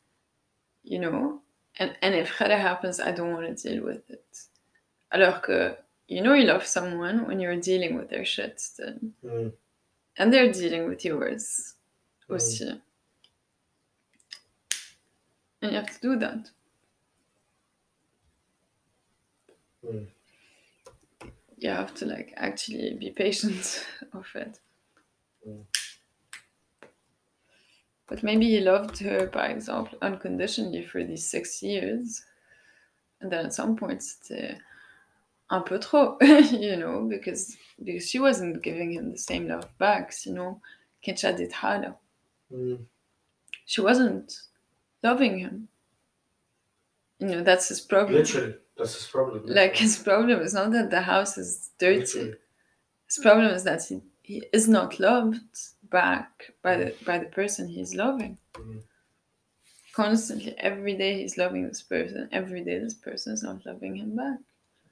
you 0.84 1.00
know 1.00 1.42
and 1.80 1.96
and 2.02 2.14
if 2.16 2.30
khara 2.38 2.58
happens 2.58 3.00
I 3.00 3.12
don't 3.12 3.34
want 3.34 3.58
to 3.58 3.70
deal 3.70 3.84
with 3.84 4.10
it 4.10 4.48
alors 5.12 5.42
que 5.42 5.76
you 6.08 6.22
know 6.22 6.34
you 6.34 6.46
love 6.46 6.66
someone 6.66 7.26
when 7.28 7.40
you're 7.40 7.56
dealing 7.60 7.96
with 7.96 8.10
their 8.10 8.26
shit 8.26 8.60
still 8.60 9.00
Mm. 9.24 9.54
and 10.18 10.32
they're 10.34 10.52
dealing 10.52 10.88
with 10.90 11.04
yours 11.06 11.76
Mm. 12.30 12.36
aussi 12.36 12.82
and 15.62 15.72
you 15.72 15.78
have 15.78 15.92
to 15.94 16.02
do 16.02 16.16
that 16.20 16.50
Mm. 19.86 20.08
you 21.58 21.70
have 21.70 21.94
to 21.96 22.06
like 22.06 22.34
actually 22.38 22.94
be 22.96 23.10
patient 23.12 23.86
of 24.14 24.28
it. 24.36 24.60
Mm. 28.12 28.12
But 28.12 28.22
maybe 28.22 28.47
he 28.47 28.61
loved 28.61 28.99
her, 29.01 29.26
by 29.26 29.49
example, 29.49 29.99
unconditionally 30.01 30.85
for 30.85 31.05
these 31.05 31.29
six 31.29 31.62
years, 31.62 32.24
and 33.20 33.31
then 33.31 33.47
at 33.47 33.55
some 33.55 33.76
point 33.76 34.01
c'était 34.01 34.59
un 35.51 35.62
peu 35.62 35.79
trop, 35.79 36.18
you 36.22 36.76
know, 36.76 37.07
because 37.09 37.57
because 37.83 38.09
she 38.09 38.18
wasn't 38.18 38.62
giving 38.62 38.93
him 38.93 39.12
the 39.12 39.18
same 39.18 39.49
love 39.49 39.68
back. 39.79 40.12
Sinon, 40.12 40.61
كانت 41.03 41.18
شدت 41.18 41.53
حالها. 41.53 41.97
Mm. 42.53 42.79
She 43.66 43.81
wasn't 43.81 44.33
loving 45.03 45.39
him. 45.39 45.68
You 47.18 47.29
know, 47.29 47.43
that's 47.43 47.68
his 47.68 47.81
problem. 47.81 48.14
Literally, 48.14 48.55
that's 48.76 48.95
his 48.95 49.07
problem. 49.07 49.43
Like 49.47 49.76
his 49.76 49.99
problem 49.99 50.41
is 50.41 50.55
not 50.55 50.70
that 50.72 50.91
the 50.91 51.03
house 51.03 51.37
is 51.37 51.70
dirty. 51.79 52.01
Literally. 52.01 52.35
His 53.07 53.18
problem 53.18 53.47
is 53.47 53.64
that 53.64 53.83
he, 53.83 54.01
he 54.22 54.45
is 54.53 54.68
not 54.68 55.01
loved 55.01 55.41
back 55.94 56.52
by 56.64 56.76
the 56.76 56.94
by 57.06 57.20
the 57.20 57.28
person 57.28 57.70
he's 57.70 57.94
loving. 57.96 58.38
Mm. 58.56 58.82
Constantly, 59.96 60.56
every 60.58 60.96
day 60.98 61.22
he's 61.22 61.38
loving 61.38 61.68
this 61.68 61.84
person. 61.84 62.28
Every 62.34 62.64
day 62.66 62.80
this 62.80 62.96
person 62.96 63.34
is 63.34 63.44
not 63.44 63.66
loving 63.66 63.96
him 63.96 64.16
back. 64.18 64.39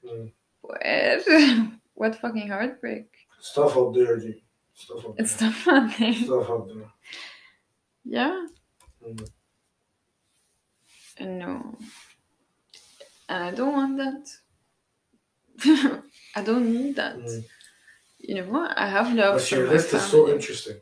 Mm. 0.06 0.30
What? 0.62 0.80
what 1.94 2.14
fucking 2.16 2.48
heartbreak! 2.48 3.08
Stuff 3.40 3.76
up 3.76 3.92
there, 3.92 4.16
G. 4.18 4.42
Stuff 4.74 5.04
up 5.04 5.14
It's 5.18 5.34
there. 5.36 5.48
not 5.50 5.58
funny. 5.58 6.24
Stuff 6.24 6.48
up 6.48 6.68
there. 6.68 6.90
Yeah. 8.04 8.46
Mm. 9.04 9.28
And 11.18 11.38
no. 11.38 11.78
And 13.28 13.44
I 13.44 13.50
don't 13.50 13.72
want 13.72 13.96
that. 13.98 14.24
I 16.36 16.42
don't 16.42 16.72
need 16.72 16.96
that. 16.96 17.16
Mm. 17.18 17.44
You 18.20 18.34
know 18.36 18.44
what? 18.44 18.78
I 18.78 18.86
have 18.88 19.12
love 19.12 19.34
But 19.34 19.50
your 19.50 19.68
list 19.68 19.92
is 19.92 20.02
so 20.02 20.30
interesting 20.30 20.78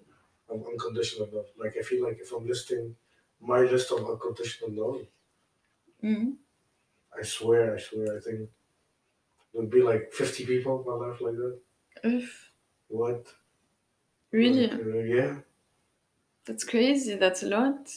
of 0.50 0.64
unconditional 0.66 1.28
love. 1.32 1.46
Like 1.58 1.76
I 1.78 1.82
feel 1.82 2.04
like 2.04 2.18
if 2.20 2.32
I'm 2.32 2.46
listing 2.46 2.94
my 3.40 3.60
list 3.60 3.90
of 3.92 4.08
unconditional 4.08 4.70
love, 4.72 5.06
mm-hmm. 6.02 6.30
I 7.18 7.22
swear, 7.22 7.76
I 7.76 7.78
swear, 7.80 8.16
I 8.16 8.20
think 8.20 8.48
there'd 9.52 9.70
be 9.70 9.82
like 9.82 10.12
50 10.12 10.46
people 10.46 10.80
in 10.80 10.86
my 10.86 11.06
life 11.06 11.20
like 11.20 11.36
that. 11.36 11.58
Oof. 12.06 12.50
What? 12.88 13.26
Really? 14.32 14.66
Like, 14.68 14.80
uh, 14.80 14.98
yeah. 14.98 15.36
That's 16.44 16.64
crazy. 16.64 17.16
That's 17.16 17.42
a 17.42 17.48
lot. 17.48 17.88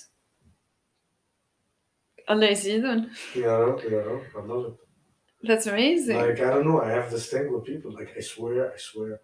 Allah 2.27 2.47
is 2.47 2.65
Yeah, 2.65 2.81
yeah, 3.35 4.19
I 4.37 4.41
love 4.45 4.65
it. 4.65 4.77
That's 5.43 5.67
amazing. 5.67 6.17
Like 6.17 6.39
I 6.39 6.49
don't 6.51 6.65
know, 6.65 6.81
I 6.81 6.89
have 6.89 7.11
this 7.11 7.27
thing 7.27 7.51
with 7.51 7.65
people. 7.65 7.91
Like 7.91 8.13
I 8.17 8.21
swear, 8.21 8.71
I 8.73 8.77
swear 8.77 9.19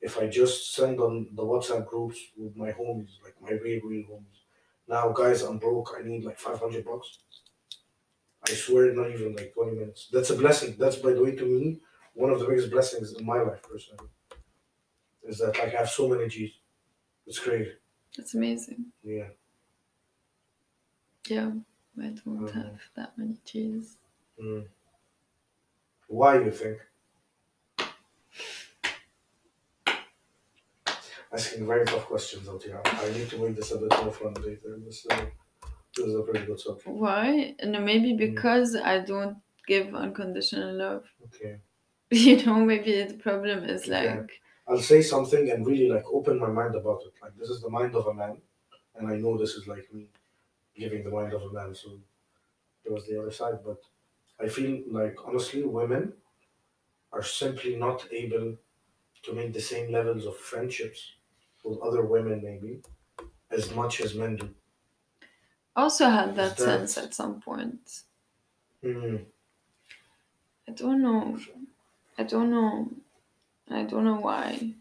if 0.00 0.18
I 0.18 0.28
just 0.28 0.74
send 0.74 1.00
on 1.00 1.28
the 1.34 1.42
WhatsApp 1.42 1.86
groups 1.86 2.18
with 2.36 2.56
my 2.56 2.72
homies, 2.72 3.10
like 3.22 3.34
my 3.40 3.50
real, 3.50 3.80
real 3.84 4.06
homies. 4.08 4.40
Now, 4.86 5.10
guys, 5.12 5.42
I'm 5.42 5.58
broke. 5.58 5.94
I 5.98 6.02
need 6.02 6.24
like 6.24 6.38
500 6.38 6.84
bucks. 6.84 7.18
I 8.48 8.52
swear, 8.52 8.92
not 8.94 9.10
even 9.10 9.34
like 9.34 9.52
20 9.54 9.72
minutes. 9.76 10.08
That's 10.12 10.30
a 10.30 10.36
blessing. 10.36 10.76
That's 10.78 10.96
by 10.96 11.12
the 11.12 11.22
way, 11.22 11.34
to 11.34 11.44
me, 11.44 11.80
one 12.14 12.30
of 12.30 12.38
the 12.40 12.46
biggest 12.46 12.70
blessings 12.70 13.12
in 13.14 13.26
my 13.26 13.40
life 13.42 13.62
personally. 13.62 14.08
Is 15.24 15.38
that 15.38 15.58
like 15.58 15.74
I 15.74 15.78
have 15.78 15.90
so 15.90 16.08
many 16.08 16.28
G's. 16.28 16.52
It's 17.26 17.38
crazy. 17.38 17.72
That's 18.16 18.34
amazing. 18.34 18.86
Yeah. 19.02 19.28
Yeah. 21.28 21.52
I 22.00 22.06
don't 22.10 22.38
Mhm. 22.46 22.52
have 22.54 22.80
that 22.94 23.18
many 23.18 23.36
G's. 23.44 23.98
Mm. 24.40 24.68
Why 26.06 26.38
you 26.40 26.50
think? 26.50 26.78
Asking 31.32 31.66
very 31.66 31.84
tough 31.84 32.06
questions 32.06 32.48
out 32.48 32.62
here. 32.62 32.80
I 32.84 33.10
need 33.10 33.28
to 33.30 33.38
make 33.38 33.54
this 33.56 33.70
a 33.72 33.78
bit 33.78 33.90
more 34.02 34.12
fun 34.12 34.34
later. 34.34 34.78
This, 34.84 35.06
uh, 35.10 35.26
this 35.94 36.06
is 36.06 36.14
a 36.14 36.22
pretty 36.22 36.46
good 36.46 36.58
subject. 36.60 36.88
Why? 36.88 37.54
No, 37.64 37.80
maybe 37.80 38.12
Mm. 38.14 38.18
because 38.18 38.74
I 38.76 39.00
don't 39.00 39.36
give 39.66 39.94
unconditional 39.94 40.74
love. 40.74 41.04
Okay. 41.26 41.60
You 42.10 42.36
know, 42.46 42.54
maybe 42.64 43.02
the 43.04 43.18
problem 43.28 43.64
is 43.64 43.86
like, 43.86 44.30
I'll 44.66 44.80
say 44.80 45.02
something 45.02 45.50
and 45.50 45.66
really 45.66 45.90
like 45.90 46.04
open 46.10 46.38
my 46.38 46.48
mind 46.48 46.74
about 46.74 47.02
it. 47.06 47.12
Like 47.22 47.36
this 47.36 47.50
is 47.50 47.60
the 47.60 47.68
mind 47.68 47.94
of 47.94 48.06
a 48.06 48.14
man, 48.14 48.40
and 48.94 49.06
I 49.12 49.16
know 49.16 49.36
this 49.36 49.50
is 49.58 49.66
like 49.66 49.92
me 49.92 50.06
giving 50.74 51.04
the 51.04 51.10
mind 51.10 51.34
of 51.34 51.42
a 51.42 51.52
man. 51.52 51.74
So 51.74 51.88
it 52.86 52.90
was 52.90 53.06
the 53.06 53.20
other 53.20 53.30
side, 53.30 53.58
but 53.62 53.80
I 54.40 54.48
feel 54.48 54.72
like 54.88 55.16
honestly, 55.22 55.62
women 55.64 56.14
are 57.12 57.22
simply 57.22 57.76
not 57.76 58.08
able 58.10 58.56
to 59.24 59.32
make 59.34 59.52
the 59.52 59.60
same 59.60 59.92
levels 59.92 60.24
of 60.24 60.34
friendships 60.38 61.12
with 61.64 61.78
other 61.80 62.02
women, 62.04 62.42
maybe 62.42 62.80
as 63.50 63.74
much 63.74 64.00
as 64.00 64.14
men 64.14 64.36
do. 64.36 64.54
also 65.76 66.08
had 66.08 66.34
that 66.36 66.56
that- 66.56 66.58
sense 66.58 66.98
at 66.98 67.14
some 67.14 67.40
point. 67.40 68.02
Mm. 68.82 69.24
I 70.68 70.72
don't 70.72 71.02
know. 71.02 71.38
I 72.18 72.22
don't 72.24 72.50
know. 72.50 72.90
I 73.70 73.82
don't 73.84 74.04
know 74.04 74.16
why. 74.20 74.74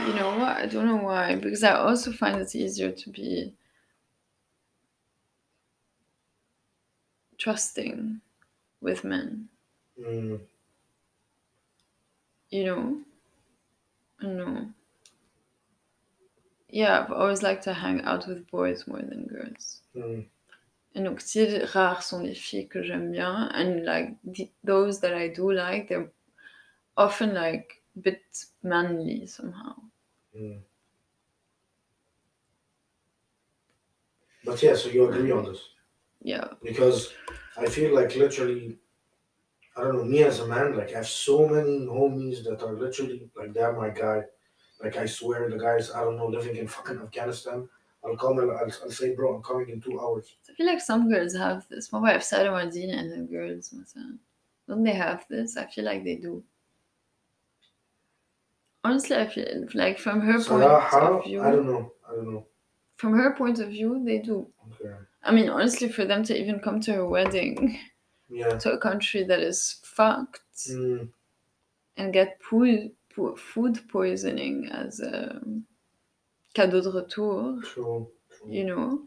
You 0.00 0.14
know 0.14 0.38
what? 0.38 0.56
I 0.56 0.66
don't 0.66 0.86
know 0.86 0.96
why. 1.04 1.34
Because 1.36 1.62
I 1.62 1.72
also 1.74 2.12
find 2.12 2.40
it 2.40 2.54
easier 2.54 2.90
to 2.92 3.10
be 3.10 3.52
trusting 7.38 8.20
with 8.80 9.04
men. 9.04 9.48
Mm. 10.00 10.40
You 12.50 12.64
know? 12.64 13.00
Know. 14.22 14.66
Yeah, 16.68 17.00
I've 17.00 17.12
always 17.12 17.42
liked 17.42 17.64
to 17.64 17.72
hang 17.72 18.02
out 18.02 18.28
with 18.28 18.48
boys 18.50 18.86
more 18.86 19.00
than 19.02 19.26
girls. 19.26 19.80
Mm. 19.96 20.26
Et 20.94 21.02
donc, 21.02 21.20
si 21.20 21.58
rares 21.72 22.04
sont 22.04 22.22
les 22.22 22.34
filles 22.34 22.68
que 22.68 22.82
j'aime 22.82 23.12
bien, 23.12 23.48
and 23.54 23.84
like 23.84 24.16
the, 24.24 24.50
those 24.64 25.00
that 25.00 25.14
I 25.14 25.28
do 25.28 25.50
like, 25.52 25.88
they're 25.88 26.10
often 26.96 27.34
like 27.34 27.82
a 27.96 28.00
bit 28.00 28.22
manly 28.62 29.26
somehow. 29.26 29.74
Mm. 30.36 30.60
But 34.44 34.62
yeah, 34.62 34.74
so 34.74 34.88
you 34.88 35.08
agree 35.08 35.30
on 35.30 35.44
this. 35.44 35.60
Yeah. 36.22 36.48
because 36.62 37.12
I 37.56 37.66
feel 37.66 37.94
like 37.94 38.14
literally, 38.14 38.78
I 39.80 39.84
don't 39.84 39.96
know, 39.96 40.04
me 40.04 40.22
as 40.24 40.40
a 40.40 40.46
man, 40.46 40.76
like 40.76 40.92
I 40.92 40.96
have 40.96 41.08
so 41.08 41.48
many 41.48 41.86
homies 41.86 42.44
that 42.44 42.62
are 42.62 42.74
literally 42.74 43.30
like 43.34 43.54
they're 43.54 43.72
my 43.72 43.88
guy. 43.88 44.24
Like 44.82 44.96
I 44.98 45.06
swear 45.06 45.48
the 45.48 45.56
guys, 45.56 45.90
I 45.90 46.04
don't 46.04 46.16
know, 46.16 46.26
living 46.26 46.56
in 46.56 46.66
fucking 46.66 46.98
Afghanistan. 46.98 47.66
I'll 48.04 48.16
come 48.16 48.38
and 48.40 48.50
I'll, 48.50 48.70
I'll 48.82 48.90
say, 48.90 49.14
bro, 49.14 49.36
I'm 49.36 49.42
coming 49.42 49.70
in 49.70 49.80
two 49.80 49.98
hours. 49.98 50.36
I 50.50 50.52
feel 50.54 50.66
like 50.66 50.82
some 50.82 51.10
girls 51.10 51.34
have 51.34 51.66
this. 51.70 51.92
My 51.92 51.98
wife 51.98 52.22
Sarah 52.22 52.50
مدينة 52.50 52.98
and 52.98 53.12
the 53.12 53.32
girls 53.32 53.74
Don't 54.68 54.84
they 54.84 54.92
have 54.92 55.24
this? 55.30 55.56
I 55.56 55.64
feel 55.66 55.84
like 55.84 56.04
they 56.04 56.16
do. 56.16 56.44
Honestly, 58.84 59.16
I 59.16 59.26
feel 59.28 59.66
like 59.74 59.98
from 59.98 60.20
her 60.20 60.42
point 60.42 60.62
of 60.62 61.24
view. 61.24 61.42
I 61.42 61.50
don't 61.52 61.66
know. 61.66 61.92
I 62.06 62.16
don't 62.16 62.32
know. 62.34 62.46
From 62.96 63.14
her 63.14 63.32
point 63.34 63.60
of 63.60 63.68
view, 63.68 64.02
they 64.04 64.18
do. 64.18 64.46
Okay. 64.72 64.94
I 65.22 65.32
mean, 65.32 65.48
honestly, 65.48 65.88
for 65.88 66.04
them 66.04 66.22
to 66.24 66.38
even 66.38 66.60
come 66.60 66.80
to 66.82 66.92
her 66.92 67.06
wedding. 67.06 67.78
Yeah. 68.30 68.58
to 68.58 68.72
a 68.72 68.78
country 68.78 69.24
that 69.24 69.40
is 69.40 69.80
fucked 69.82 70.42
Mm, 70.70 71.08
and 71.96 72.12
get 72.12 72.40
pool, 72.40 72.90
po- 73.14 73.34
food 73.36 73.80
poisoning 73.88 74.68
as 74.72 75.00
a 75.00 75.40
cadeau 76.54 76.80
de 76.82 76.90
retour, 76.90 77.60
true. 77.62 78.08
True. 78.30 78.52
you 78.52 78.64
know, 78.64 79.02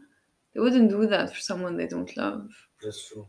they 0.52 0.60
wouldn't 0.60 0.90
do 0.90 1.06
that 1.06 1.32
for 1.34 1.40
someone 1.40 1.76
they 1.76 1.86
don't 1.86 2.16
love. 2.16 2.50
That's 2.82 3.08
true. 3.08 3.26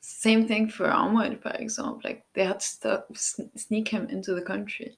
Same 0.00 0.48
thing 0.48 0.68
for 0.68 0.90
Omar, 0.92 1.36
for 1.36 1.50
example. 1.50 2.00
Like 2.04 2.24
they 2.34 2.44
had 2.44 2.60
to 2.60 2.66
stop, 2.66 3.16
sn- 3.16 3.50
sneak 3.56 3.88
him 3.88 4.08
into 4.08 4.34
the 4.34 4.42
country. 4.42 4.96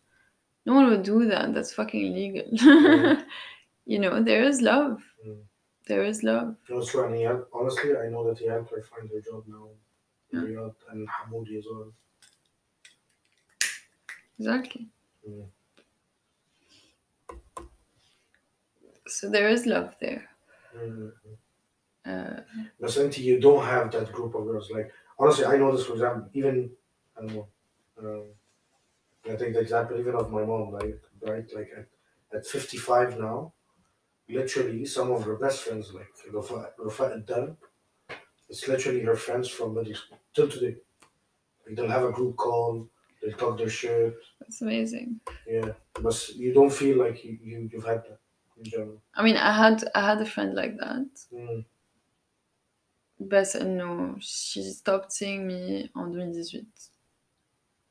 No 0.64 0.74
one 0.74 0.88
would 0.88 1.02
do 1.02 1.26
that. 1.26 1.52
That's 1.54 1.72
fucking 1.74 2.06
illegal. 2.06 2.46
Yeah. 2.52 3.22
you 3.86 3.98
know, 3.98 4.22
there 4.22 4.42
is 4.44 4.62
love. 4.62 5.02
Mm. 5.26 5.42
There 5.86 6.02
is 6.02 6.22
love. 6.22 6.56
No, 6.68 6.84
true. 6.84 7.04
And 7.04 7.16
he 7.16 7.22
had, 7.22 7.42
honestly, 7.52 7.96
I 7.96 8.08
know 8.08 8.26
that 8.28 8.38
he 8.38 8.46
helped 8.46 8.70
her 8.70 8.82
find 8.82 9.08
her 9.10 9.20
job 9.20 9.44
now. 9.46 9.68
Yeah. 10.32 10.40
Riyadh 10.40 10.74
and 10.90 11.08
Hamoudi 11.08 11.58
as 11.58 11.66
well. 11.70 11.92
Exactly. 14.38 14.88
Mm. 15.28 15.46
So 19.06 19.28
there 19.30 19.48
is 19.48 19.66
love 19.66 19.94
there. 20.00 20.28
Mm. 20.76 21.12
Uh, 22.06 22.40
But 22.80 22.90
Santi, 22.90 23.22
you 23.22 23.40
don't 23.40 23.64
have 23.64 23.90
that 23.92 24.12
group 24.12 24.34
of 24.34 24.44
girls. 24.44 24.70
Like 24.70 24.92
honestly, 25.18 25.46
I 25.46 25.56
know 25.56 25.74
this. 25.74 25.86
For 25.86 25.94
example, 25.94 26.28
even 26.34 26.70
I 27.16 27.20
don't 27.20 27.34
know. 27.34 27.48
Um, 27.98 28.24
I 29.24 29.36
take 29.36 29.54
the 29.54 29.60
example 29.60 29.98
even 29.98 30.14
of 30.14 30.30
my 30.30 30.44
mom. 30.44 30.72
Like 30.72 31.00
right, 31.22 31.46
like 31.54 31.70
at, 31.78 31.88
at 32.36 32.46
fifty 32.46 32.76
five 32.76 33.18
now, 33.18 33.53
literally 34.28 34.84
some 34.86 35.10
of 35.12 35.24
her 35.24 35.36
best 35.36 35.62
friends, 35.62 35.92
like 35.92 36.08
Rafa, 36.32 36.72
Rafa 36.78 37.04
and 37.12 37.26
Darren. 37.26 37.56
It's 38.48 38.68
literally 38.68 39.00
her 39.00 39.16
friends 39.16 39.48
from 39.48 39.74
middle 39.74 39.94
till 40.34 40.48
today. 40.48 40.76
Like 41.66 41.76
they'll 41.76 41.88
have 41.88 42.04
a 42.04 42.12
group 42.12 42.36
call, 42.36 42.88
they'll 43.22 43.36
talk 43.36 43.58
their 43.58 43.68
shit. 43.70 44.14
That's 44.40 44.62
amazing. 44.62 45.20
Yeah, 45.46 45.72
but 45.94 46.28
you 46.30 46.52
don't 46.52 46.72
feel 46.72 46.98
like 46.98 47.24
you, 47.24 47.38
you 47.42 47.70
have 47.74 47.84
had 47.86 48.04
that 48.04 48.20
in 48.58 48.64
general. 48.64 49.02
I 49.14 49.22
mean, 49.24 49.36
I 49.36 49.52
had 49.52 49.84
I 49.94 50.06
had 50.06 50.20
a 50.20 50.26
friend 50.26 50.54
like 50.54 50.76
that. 50.78 51.08
Mm. 51.32 51.64
But 53.18 53.54
uh, 53.56 53.64
no, 53.64 54.16
she 54.20 54.62
stopped 54.62 55.12
seeing 55.12 55.46
me 55.48 55.90
on 55.96 56.12
2018. 56.12 56.66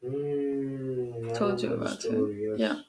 Mm, 0.03 1.33
Told 1.33 1.61
you 1.61 1.73
about 1.73 2.01
story, 2.01 2.43
it. 2.43 2.59
Yes. 2.59 2.59
Yeah. 2.59 2.81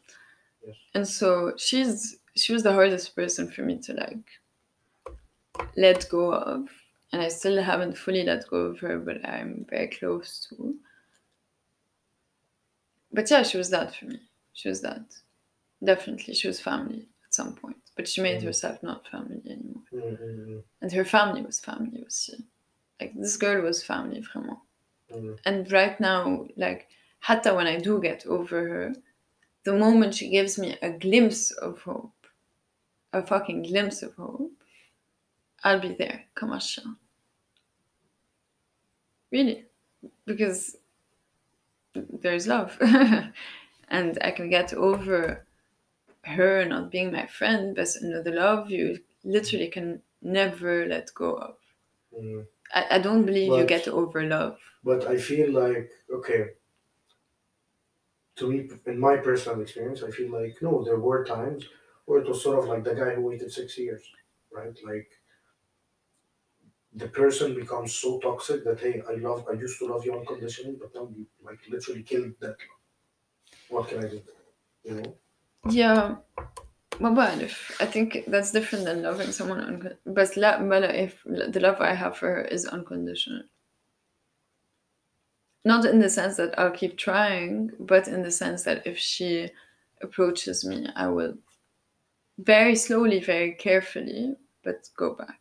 Yes. 0.66 0.76
And 0.94 1.08
so 1.08 1.54
she's 1.56 2.18
she 2.36 2.52
was 2.52 2.62
the 2.62 2.72
hardest 2.72 3.14
person 3.16 3.50
for 3.50 3.62
me 3.62 3.78
to 3.80 3.92
like 3.94 4.28
let 5.76 6.08
go 6.08 6.32
of. 6.32 6.68
And 7.12 7.22
I 7.22 7.28
still 7.28 7.62
haven't 7.62 7.96
fully 7.96 8.24
let 8.24 8.48
go 8.48 8.56
of 8.56 8.80
her, 8.80 8.98
but 8.98 9.24
I'm 9.24 9.64
very 9.70 9.86
close 9.88 10.44
to. 10.48 10.80
But 13.12 13.30
yeah, 13.30 13.42
she 13.42 13.56
was 13.56 13.70
that 13.70 13.94
for 13.94 14.06
me. 14.06 14.20
She 14.52 14.68
was 14.68 14.80
that. 14.82 15.16
Definitely. 15.84 16.34
She 16.34 16.48
was 16.48 16.60
family 16.60 17.08
at 17.26 17.34
some 17.34 17.54
point. 17.56 17.78
But 17.96 18.08
she 18.08 18.22
made 18.22 18.42
Mhm. 18.42 18.44
herself 18.44 18.82
not 18.82 19.08
family 19.08 19.42
anymore. 19.46 19.84
Mm, 19.92 20.18
mm, 20.18 20.64
And 20.80 20.92
her 20.92 21.04
family 21.04 21.42
was 21.42 21.60
family 21.60 22.04
aussi. 22.04 22.44
Like 23.00 23.14
this 23.14 23.36
girl 23.36 23.62
was 23.62 23.84
family, 23.84 24.20
vraiment. 24.22 24.60
mm, 25.10 25.16
mm. 25.16 25.38
And 25.46 25.70
right 25.72 25.98
now, 26.00 26.46
like, 26.56 26.88
hatta 27.20 27.54
when 27.54 27.66
I 27.66 27.78
do 27.78 28.00
get 28.00 28.26
over 28.26 28.68
her, 28.68 28.94
the 29.64 29.74
moment 29.74 30.14
she 30.16 30.30
gives 30.30 30.58
me 30.58 30.78
a 30.82 30.90
glimpse 30.92 31.50
of 31.52 31.82
hope, 31.82 32.23
a 33.14 33.22
fucking 33.22 33.62
glimpse 33.62 34.02
of 34.02 34.14
hope, 34.14 34.52
I'll 35.62 35.80
be 35.80 35.94
there. 35.94 36.24
Kamasha. 36.36 36.96
Really. 39.30 39.64
Because 40.26 40.76
there's 41.94 42.46
love. 42.46 42.76
and 43.88 44.18
I 44.20 44.30
can 44.32 44.50
get 44.50 44.74
over 44.74 45.46
her 46.24 46.64
not 46.64 46.90
being 46.90 47.12
my 47.12 47.26
friend, 47.26 47.76
but 47.76 47.88
another 48.00 48.32
love 48.32 48.70
you 48.70 48.98
literally 49.22 49.68
can 49.68 50.02
never 50.20 50.86
let 50.86 51.14
go 51.14 51.34
of. 51.34 51.56
Mm. 52.18 52.46
I, 52.72 52.86
I 52.92 52.98
don't 52.98 53.24
believe 53.24 53.56
you 53.56 53.64
get 53.64 53.88
over 53.88 54.24
love. 54.24 54.58
But 54.82 55.06
I 55.06 55.16
feel 55.16 55.52
like 55.52 55.90
okay. 56.12 56.50
To 58.36 58.50
me, 58.50 58.68
in 58.86 58.98
my 58.98 59.16
personal 59.16 59.60
experience, 59.60 60.02
I 60.02 60.10
feel 60.10 60.32
like 60.32 60.56
no, 60.60 60.82
there 60.82 60.98
were 60.98 61.24
times 61.24 61.64
where 62.05 62.19
it 62.21 62.27
was 62.27 62.41
sort 62.43 62.59
of 62.59 62.65
like 62.65 62.83
the 62.83 62.95
guy 62.95 63.11
who 63.15 63.21
waited 63.21 63.51
six 63.51 63.77
years, 63.77 64.03
right? 64.51 64.75
Like 64.85 65.09
the 66.93 67.07
person 67.07 67.53
becomes 67.55 67.93
so 67.93 68.19
toxic 68.19 68.63
that 68.63 68.79
hey, 68.79 69.01
I 69.07 69.13
love, 69.15 69.45
I 69.49 69.53
used 69.53 69.77
to 69.79 69.87
love 69.87 70.05
you 70.05 70.17
unconditionally, 70.17 70.77
but 70.79 70.93
now 70.95 71.07
you 71.15 71.25
like 71.43 71.59
literally 71.69 72.03
killed 72.03 72.33
that 72.41 72.57
love. 72.69 72.79
What 73.69 73.87
can 73.89 74.05
I 74.05 74.07
do? 74.09 74.21
You 74.83 74.93
know? 74.95 75.15
Yeah, 75.69 76.15
ما 76.99 77.09
بعرف. 77.15 77.81
I 77.81 77.85
think 77.85 78.25
that's 78.27 78.51
different 78.51 78.85
than 78.85 79.03
loving 79.03 79.31
someone 79.31 79.61
uncon- 79.61 79.97
بس 80.05 80.37
لا 80.37 80.57
بلا 80.57 81.07
if 81.07 81.23
the 81.25 81.59
love 81.59 81.79
I 81.79 81.93
have 81.93 82.17
for 82.17 82.27
her 82.27 82.41
is 82.41 82.65
unconditional. 82.65 83.43
Not 85.65 85.85
in 85.85 85.99
the 85.99 86.09
sense 86.09 86.37
that 86.37 86.57
I'll 86.57 86.71
keep 86.71 86.97
trying, 86.97 87.71
but 87.79 88.07
in 88.07 88.23
the 88.23 88.31
sense 88.31 88.63
that 88.63 88.87
if 88.87 88.97
she 88.97 89.51
approaches 90.01 90.65
me, 90.65 90.87
I 90.95 91.07
will 91.07 91.37
very 92.37 92.75
slowly, 92.75 93.19
very 93.19 93.53
carefully, 93.53 94.35
but 94.63 94.89
go 94.97 95.13
back. 95.15 95.39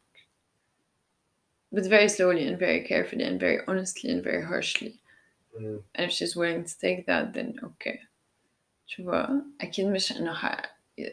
But 1.72 1.84
very 1.86 2.08
slowly 2.08 2.46
and 2.46 2.58
very 2.58 2.80
carefully 2.82 3.24
and 3.24 3.38
very 3.38 3.60
honestly 3.68 4.10
and 4.10 4.22
very 4.24 4.42
harshly. 4.42 5.00
Mm. 5.60 5.82
And 5.94 6.06
if 6.06 6.12
she's 6.12 6.34
willing 6.34 6.64
to 6.64 6.78
take 6.78 7.06
that, 7.06 7.34
then 7.34 7.58
okay. 7.62 8.00
Tu 8.88 9.02
vois, 9.04 9.42
أكيد 9.60 9.86
مش 9.86 10.12
إنه 10.12 10.32
ح- 10.34 10.64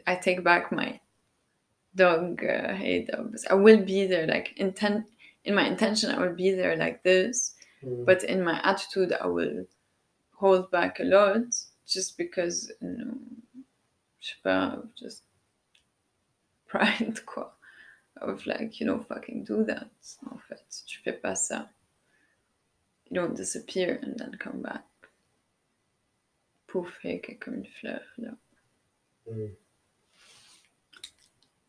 I 0.07 0.15
take 0.15 0.43
back 0.43 0.71
my 0.71 0.99
dog 1.95 2.43
uh, 2.43 2.71
هيدا 2.71 3.21
بس 3.21 3.45
I 3.47 3.53
will 3.53 3.83
be 3.85 4.07
there 4.07 4.25
like 4.27 4.53
intent 4.57 5.05
in 5.43 5.53
my 5.53 5.67
intention 5.67 6.09
I 6.11 6.19
will 6.19 6.35
be 6.35 6.51
there 6.51 6.75
like 6.77 7.03
this 7.03 7.55
Mm. 7.83 8.05
but 8.05 8.23
in 8.23 8.41
my 8.41 8.59
attitude 8.63 9.11
I 9.13 9.27
will 9.27 9.65
hold 10.31 10.71
back 10.71 10.99
a 10.99 11.03
lot 11.03 11.47
just 11.85 12.17
because 12.17 12.71
إنه 12.81 13.13
je 14.19 14.33
sais 14.33 14.41
pas 14.43 14.81
just 14.95 15.23
pride, 16.70 17.20
quoi. 17.26 17.52
Of 18.20 18.46
like, 18.46 18.80
you 18.80 18.86
don't 18.86 19.06
fucking 19.06 19.44
do 19.44 19.64
that. 19.64 19.88
En 20.30 20.38
fait, 20.48 20.62
tu 20.86 21.00
fais 21.02 21.12
pas 21.12 21.36
ça. 21.36 21.68
You 23.08 23.20
don't 23.20 23.34
disappear 23.34 23.98
and 24.02 24.18
then 24.18 24.36
come 24.38 24.62
back. 24.62 24.84
Poufrige 26.68 27.38
comme 27.40 27.54
une 27.54 27.66
fleur, 27.66 28.02
là. 28.18 28.36
Mm. 29.26 29.56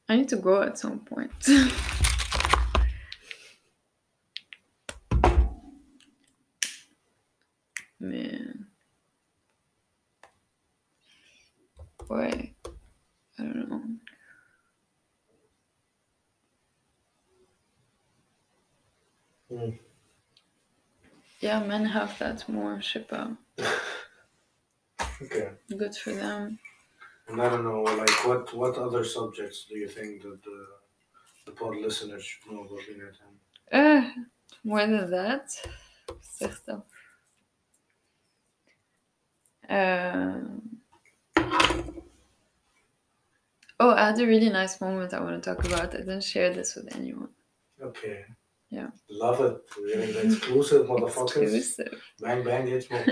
I 0.10 0.18
need 0.18 0.30
to 0.30 0.36
go 0.38 0.62
at 0.62 0.78
some 0.78 1.00
point. 1.00 1.32
Mais. 8.00 8.42
Ouais. 12.10 12.54
I 13.40 13.44
don't 13.44 13.70
know. 13.70 13.82
Mm. 19.52 19.78
Yeah, 21.42 21.64
men 21.64 21.86
have 21.86 22.18
that 22.20 22.48
more, 22.48 22.82
pas. 23.10 23.30
Okay. 25.22 25.50
Good 25.78 25.96
for 25.96 26.14
them. 26.14 26.60
And 27.28 27.42
I 27.42 27.50
don't 27.50 27.64
know, 27.64 27.82
like 27.84 28.26
what 28.28 28.54
what 28.54 28.78
other 28.78 29.04
subjects 29.04 29.66
do 29.70 29.78
you 29.78 29.88
think 29.88 30.22
that 30.24 30.42
the 30.44 30.68
the 31.46 31.52
pod 31.52 31.76
listeners 31.78 32.24
should 32.24 32.52
know 32.52 32.62
about 32.62 32.80
Time? 33.20 33.36
Uh, 33.72 34.02
more 34.64 34.86
than 34.86 35.10
that. 35.12 35.50
Zeg 36.22 36.54
stuff. 36.54 36.84
Um, 39.70 40.80
oh, 43.80 43.92
I 43.92 44.08
had 44.08 44.20
a 44.20 44.28
really 44.28 44.50
nice 44.50 44.82
moment 44.82 45.14
I 45.14 45.22
want 45.22 45.42
to 45.42 45.50
talk 45.50 45.64
about. 45.66 45.96
I 45.96 46.00
didn't 46.00 46.24
share 46.24 46.54
this 46.54 46.76
with 46.76 46.94
anyone. 46.96 47.30
Okay. 47.82 48.26
Yeah. 48.72 48.88
Love 49.10 49.42
it. 49.42 49.62
You're 49.78 50.26
exclusive 50.26 50.88
motherfuckers. 50.88 51.54
Exclusive. 51.54 52.02
Bang 52.22 52.44
bang 52.44 52.68
jetzt 52.68 52.90
mal. 52.90 53.04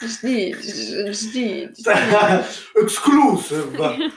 Жди, 0.00 0.54
жди. 1.12 1.68
Exclusive. 2.76 3.76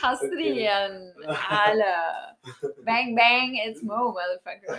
Hasrieren, 0.00 1.12
alle. 1.50 2.36
Bang 2.84 3.16
bang, 3.16 3.56
it's 3.56 3.82
Mo, 3.82 4.14
motherfucker. 4.14 4.78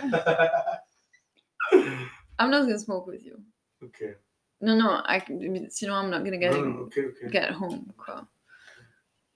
I'm 2.38 2.50
not 2.50 2.62
gonna 2.62 2.78
smoke 2.78 3.06
with 3.06 3.22
you. 3.22 3.38
Okay. 3.84 4.14
No, 4.62 4.74
no, 4.76 5.02
I. 5.04 5.22
You 5.28 5.68
know, 5.82 5.94
I'm 5.94 6.08
not 6.10 6.24
gonna 6.24 6.38
get 6.38 6.52
no, 6.52 6.64
no, 6.64 6.78
okay, 6.84 7.02
okay. 7.02 7.28
get 7.30 7.50
home. 7.50 7.92
Cool. 7.98 8.26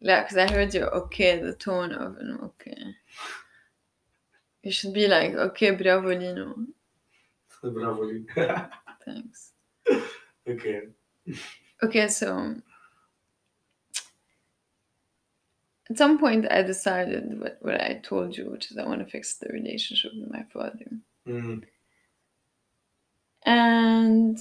Yeah, 0.00 0.22
because 0.22 0.38
I 0.38 0.50
heard 0.50 0.72
you. 0.72 0.84
okay, 0.84 1.38
the 1.38 1.52
tone 1.52 1.92
of 1.92 2.16
an 2.16 2.38
okay. 2.42 2.94
You 4.64 4.72
should 4.72 4.94
be 4.94 5.06
like, 5.06 5.34
okay, 5.34 5.70
bravo 5.82 6.08
Lino. 6.08 6.56
Thanks. 9.04 9.52
okay. 10.48 10.82
Okay, 11.82 12.08
so 12.08 12.56
at 15.90 15.98
some 15.98 16.18
point 16.18 16.46
I 16.50 16.62
decided 16.62 17.38
what, 17.38 17.58
what 17.60 17.80
I 17.80 18.00
told 18.02 18.36
you, 18.36 18.50
which 18.50 18.70
is 18.70 18.78
I 18.78 18.86
want 18.86 19.00
to 19.00 19.10
fix 19.10 19.34
the 19.34 19.48
relationship 19.52 20.12
with 20.14 20.30
my 20.30 20.44
father. 20.50 20.86
Mm. 21.28 21.64
And 23.44 24.38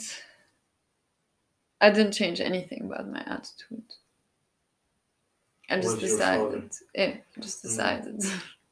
I 1.82 1.90
didn't 1.90 2.14
change 2.14 2.40
anything 2.40 2.86
about 2.86 3.12
my 3.12 3.24
attitude. 3.26 3.84
I 5.70 5.82
just 5.82 5.96
father? 5.96 6.08
decided. 6.08 6.72
Yeah, 6.96 7.16
I 7.38 7.42
just 7.42 7.62
Mm. 7.62 8.40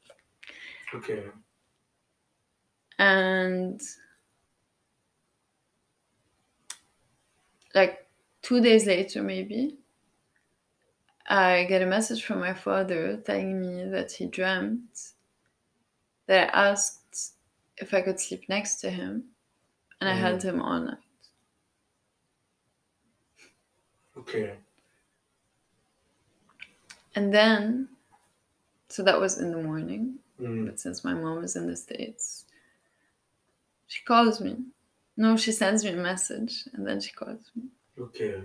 Okay. 0.94 1.24
and 2.98 3.80
like 7.74 8.06
two 8.42 8.60
days 8.60 8.86
later 8.86 9.22
maybe 9.22 9.76
i 11.28 11.64
get 11.64 11.82
a 11.82 11.86
message 11.86 12.22
from 12.24 12.40
my 12.40 12.52
father 12.54 13.16
telling 13.18 13.60
me 13.60 13.84
that 13.88 14.12
he 14.12 14.26
dreamt 14.26 15.12
that 16.26 16.54
i 16.54 16.70
asked 16.70 17.34
if 17.78 17.94
i 17.94 18.00
could 18.00 18.20
sleep 18.20 18.48
next 18.48 18.76
to 18.76 18.90
him 18.90 19.24
and 20.00 20.10
i 20.10 20.14
Mm. 20.14 20.18
held 20.18 20.42
him 20.42 20.60
all 20.60 20.80
night 20.80 20.98
Okay. 24.16 24.56
and 27.14 27.32
then 27.32 27.88
so 28.88 29.02
that 29.02 29.18
was 29.20 29.38
in 29.38 29.50
the 29.50 29.62
morning 29.62 30.18
Mm. 30.42 30.66
but 30.66 30.80
since 30.80 31.04
my 31.04 31.14
mom 31.14 31.44
is 31.44 31.54
in 31.56 31.66
the 31.66 31.76
states 31.76 32.44
she 33.86 34.02
calls 34.02 34.40
me 34.40 34.56
no 35.16 35.36
she 35.36 35.52
sends 35.52 35.84
me 35.84 35.90
a 35.90 35.96
message 35.96 36.64
and 36.72 36.86
then 36.86 37.00
she 37.00 37.12
calls 37.12 37.50
me 37.54 37.64
Okay. 37.98 38.42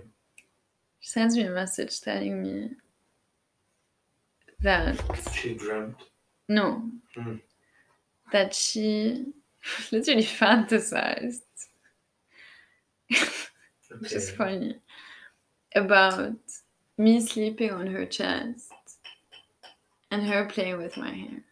She 1.00 1.10
sends 1.10 1.36
me 1.36 1.42
a 1.44 1.50
message 1.50 2.00
telling 2.00 2.42
me 2.42 2.70
that 4.60 5.00
She 5.32 5.54
dreamt. 5.54 5.96
no, 6.48 6.90
Mm. 7.16 7.40
that 8.32 8.54
she 8.54 9.26
literally 9.92 10.24
fantasized, 10.24 11.42
which 14.00 14.12
is 14.12 14.30
funny, 14.30 14.76
about 15.74 16.36
me 16.98 17.20
sleeping 17.20 17.70
on 17.70 17.86
her 17.86 18.04
chest 18.06 18.72
and 20.10 20.26
her 20.26 20.44
playing 20.46 20.78
with 20.78 20.96
my 20.96 21.10
hair 21.12 21.42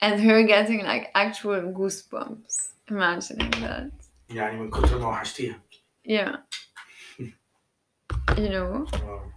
And 0.00 0.20
her 0.20 0.42
getting 0.42 0.84
like 0.84 1.10
actual 1.14 1.60
goosebumps 1.72 2.72
imagining 2.88 3.50
that. 3.62 3.90
يعني 4.30 4.58
من 4.58 4.70
كتر 4.70 4.98
ما 4.98 5.08
وحشتيها. 5.08 5.60
Yeah. 6.04 6.36
You 8.36 8.48
know? 8.48 8.86
Wow. 8.92 9.34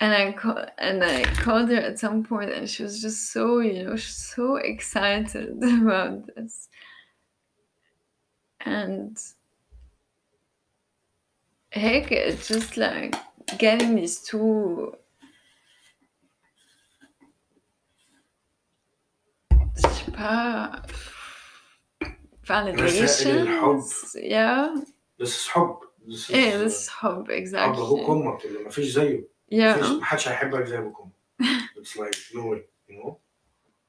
and 0.00 0.14
I 0.14 0.32
call, 0.32 0.64
and 0.78 1.04
I 1.04 1.22
called 1.24 1.68
her 1.68 1.76
at 1.76 1.98
some 1.98 2.24
point, 2.24 2.50
and 2.50 2.68
she 2.68 2.82
was 2.82 3.02
just 3.02 3.32
so 3.32 3.60
you 3.60 3.84
know 3.84 3.96
she's 3.96 4.16
so 4.16 4.56
excited 4.56 5.62
about 5.62 6.26
this, 6.34 6.68
and 8.60 9.18
heck, 11.70 12.10
it's 12.10 12.48
just 12.48 12.76
like 12.76 13.14
getting 13.58 13.94
these 13.94 14.20
two. 14.20 14.96
je 20.14 20.14
sais 20.14 20.14
pas, 20.14 20.82
validations. 22.44 24.14
Yeah. 24.14 24.74
This 25.18 25.36
is 25.36 25.48
حب. 25.48 25.76
This 26.06 26.14
is 26.14 26.30
Yeah, 26.30 26.56
this 26.58 26.82
is 26.82 26.88
hope, 26.88 27.28
حب 27.28 27.30
exactly. 27.30 27.80
ابوك 27.80 28.08
وامك 28.08 28.44
اللي 28.44 28.64
مفيش 28.64 28.86
زيه. 28.86 29.28
Yeah. 29.52 29.78
مفيش 29.78 29.90
محدش 29.90 30.28
هيحبك 30.28 30.64
زي 30.64 30.78
ابوك 30.78 31.00
وامك. 31.00 31.12
It's 31.76 31.96
like 31.96 32.16
no 32.34 32.42
way, 32.50 32.60
you 32.88 32.96
know? 32.98 33.18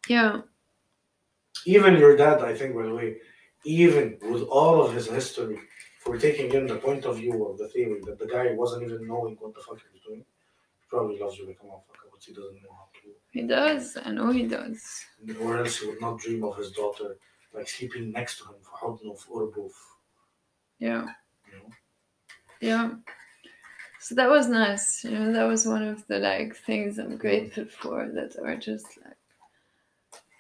Yeah. 0.10 0.34
Even 1.66 1.92
your 2.04 2.14
dad, 2.18 2.38
I 2.42 2.54
think, 2.58 2.70
by 2.80 2.86
the 2.90 2.96
way, 3.00 3.10
even 3.66 4.06
with 4.32 4.44
all 4.58 4.78
of 4.84 4.90
his 4.98 5.06
history, 5.20 5.60
for 6.04 6.14
taking 6.18 6.50
in 6.58 6.66
the 6.72 6.80
point 6.86 7.04
of 7.10 7.14
view 7.22 7.36
of 7.50 7.54
the 7.62 7.68
theory 7.74 8.00
that 8.08 8.18
the 8.22 8.30
guy 8.36 8.46
wasn't 8.62 8.82
even 8.88 9.02
knowing 9.12 9.34
what 9.42 9.52
the 9.56 9.62
fuck 9.66 9.78
he 9.84 9.90
was 9.96 10.02
doing, 10.08 10.24
he 10.24 10.35
probably 10.90 11.20
loves 11.20 11.38
you 11.38 11.48
like 11.48 11.60
a 11.62 11.66
motherfucker, 11.66 12.08
but 12.12 12.22
he 12.24 12.34
doesn't 12.34 12.62
know 12.64 12.72
how 12.80 12.88
to. 13.02 13.08
He 13.32 13.42
does. 13.44 13.98
I 14.06 14.12
know 14.12 14.32
he 14.32 14.46
does. 14.48 15.06
Or 15.42 15.58
else 15.58 15.80
he 15.80 15.88
would 15.88 16.02
not 16.02 16.20
dream 16.20 16.44
of 16.44 16.58
his 16.58 16.72
daughter 16.72 17.18
like 17.54 17.68
sleeping 17.70 18.12
next 18.12 18.38
to 18.40 18.46
him 18.46 18.56
for 18.62 18.78
حضنه 18.78 19.14
في 19.14 19.30
قربه 19.30 19.68
في- 19.68 19.92
Yeah. 20.80 21.06
you 21.48 21.54
know? 21.58 21.70
Yeah. 22.62 22.90
So 24.00 24.16
that 24.16 24.30
was 24.30 24.48
nice. 24.48 25.04
You 25.04 25.12
know, 25.12 25.32
that 25.34 25.48
was 25.48 25.66
one 25.68 25.84
of 25.84 26.06
the 26.08 26.18
like 26.20 26.56
things 26.56 26.98
I'm 26.98 27.18
grateful 27.18 27.66
for 27.66 28.08
that 28.16 28.36
are 28.44 28.56
just 28.58 28.88
like 28.98 29.18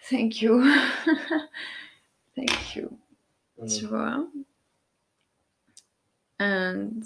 thank 0.09 0.41
you. 0.41 0.53
thank 2.35 2.75
you. 2.75 2.97
Mm. 3.59 3.79
Tu 3.79 3.87
vois? 3.87 4.25
And 6.39 7.03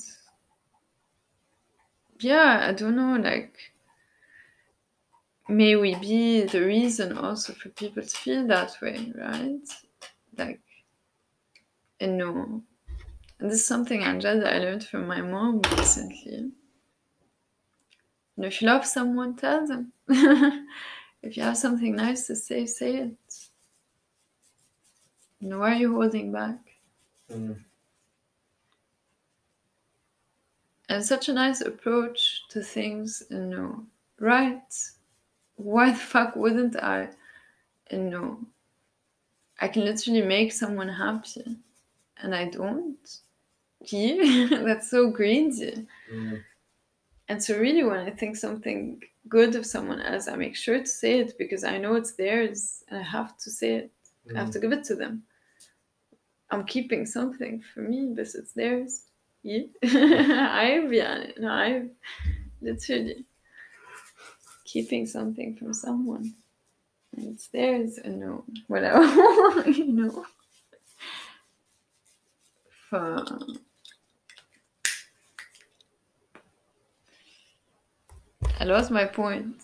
yeah, 2.21 2.67
I 2.69 2.73
don't 2.73 2.97
know, 2.97 3.17
like 3.17 3.57
may 5.49 5.75
we 5.75 5.97
be 5.97 6.43
the 6.43 6.65
reason 6.65 7.19
also 7.19 7.53
for 7.53 7.71
people 7.71 8.03
to 8.03 8.09
feel 8.09 8.47
that 8.47 8.77
way, 8.81 9.13
right? 9.17 9.69
Like 10.39 10.61
and 12.01 12.17
no. 12.17 12.63
And 13.39 13.51
this 13.51 13.61
is 13.61 13.67
something 13.67 14.03
Angela 14.03 14.49
I 14.49 14.59
learned 14.59 14.85
from 14.85 15.07
my 15.07 15.21
mom 15.21 15.61
recently. 15.77 16.53
And 18.37 18.47
if 18.47 18.63
you 18.63 18.69
love 18.69 18.87
someone, 18.87 19.37
tell 19.37 19.67
them. 19.67 19.93
if 21.23 21.37
you 21.37 21.43
have 21.43 21.57
something 21.57 21.95
nice 21.95 22.27
to 22.27 22.37
say, 22.37 22.67
say 22.67 22.97
it. 22.97 23.17
Know, 25.41 25.61
why 25.61 25.73
are 25.73 25.77
you 25.77 25.95
holding 25.95 26.33
back? 26.33 26.59
Mm. 27.33 27.65
And 30.91 31.05
such 31.05 31.29
a 31.29 31.33
nice 31.33 31.61
approach 31.61 32.43
to 32.49 32.63
things, 32.65 33.23
you 33.31 33.39
know, 33.47 33.87
right? 34.19 34.75
Why 35.55 35.93
the 35.93 35.97
fuck 35.97 36.35
wouldn't 36.35 36.75
I? 36.77 37.11
You 37.93 37.99
know, 37.99 38.41
I 39.61 39.69
can 39.69 39.85
literally 39.85 40.23
make 40.23 40.53
someone 40.53 40.89
happy, 40.89 41.57
and 42.21 42.35
I 42.35 42.47
don't. 42.47 42.99
Gee, 43.85 44.47
That's 44.51 44.91
so 44.91 45.11
greedy. 45.11 45.87
Mm. 46.13 46.43
And 47.29 47.43
so, 47.43 47.57
really, 47.57 47.85
when 47.85 48.01
I 48.01 48.11
think 48.11 48.37
something 48.37 49.01
good 49.29 49.55
of 49.55 49.65
someone 49.65 50.01
else, 50.01 50.27
I 50.27 50.35
make 50.35 50.57
sure 50.57 50.81
to 50.81 50.87
say 50.87 51.21
it 51.21 51.39
because 51.39 51.63
I 51.63 51.79
know 51.79 51.95
it's 51.95 52.15
theirs 52.15 52.83
and 52.89 52.99
I 52.99 53.03
have 53.03 53.39
to 53.39 53.51
say 53.51 53.75
it. 53.75 53.93
I 54.35 54.39
have 54.41 54.49
Mm. 54.49 54.53
to 54.55 54.59
give 54.59 54.73
it 54.73 54.85
to 54.85 54.97
them. 54.97 55.23
I'm 56.51 56.65
keeping 56.65 57.07
something 57.07 57.63
for 57.63 57.81
me, 57.81 58.13
but 58.17 58.27
it's 58.35 58.53
theirs. 58.55 59.07
İyi. 59.45 59.71
Hayır 60.29 60.91
yani. 60.91 61.35
Hayır. 61.43 61.91
Literally. 62.63 63.25
Keeping 64.65 65.09
something 65.09 65.59
from 65.59 65.75
someone. 65.75 66.25
And 67.17 67.35
it's 67.35 67.49
theirs 67.49 67.99
and 67.99 68.21
no. 68.21 68.45
Whatever. 68.69 69.03
you 69.71 69.87
know. 69.87 70.25
From... 72.89 73.59
I 78.61 78.65
lost 78.65 78.91
my 78.91 79.07
point. 79.07 79.57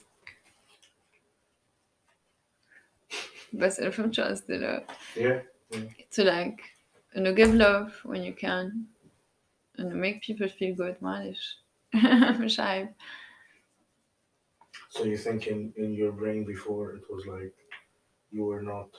Basel 3.53 3.91
from 3.91 4.11
Charles 4.11 4.41
Diller. 4.41 4.83
Yeah. 5.15 5.41
yeah. 5.71 5.81
To 6.13 6.25
like, 6.25 6.61
you 7.15 7.23
know, 7.23 7.35
give 7.35 7.55
love 7.55 7.93
when 8.05 8.23
you 8.23 8.33
can. 8.33 8.87
make 9.80 10.22
people 10.28 10.48
feel 10.48 10.76
good 10.76 10.96
معلش 11.04 11.64
مش 12.40 12.60
عيب 12.60 12.90
So 14.90 15.04
you 15.06 15.18
think 15.18 15.48
in, 15.48 15.74
in 15.78 15.94
your 15.94 16.12
brain 16.12 16.44
before 16.46 16.86
it 17.00 17.06
was 17.14 17.24
like 17.26 17.56
you 18.36 18.44
were 18.50 18.62
not, 18.74 18.90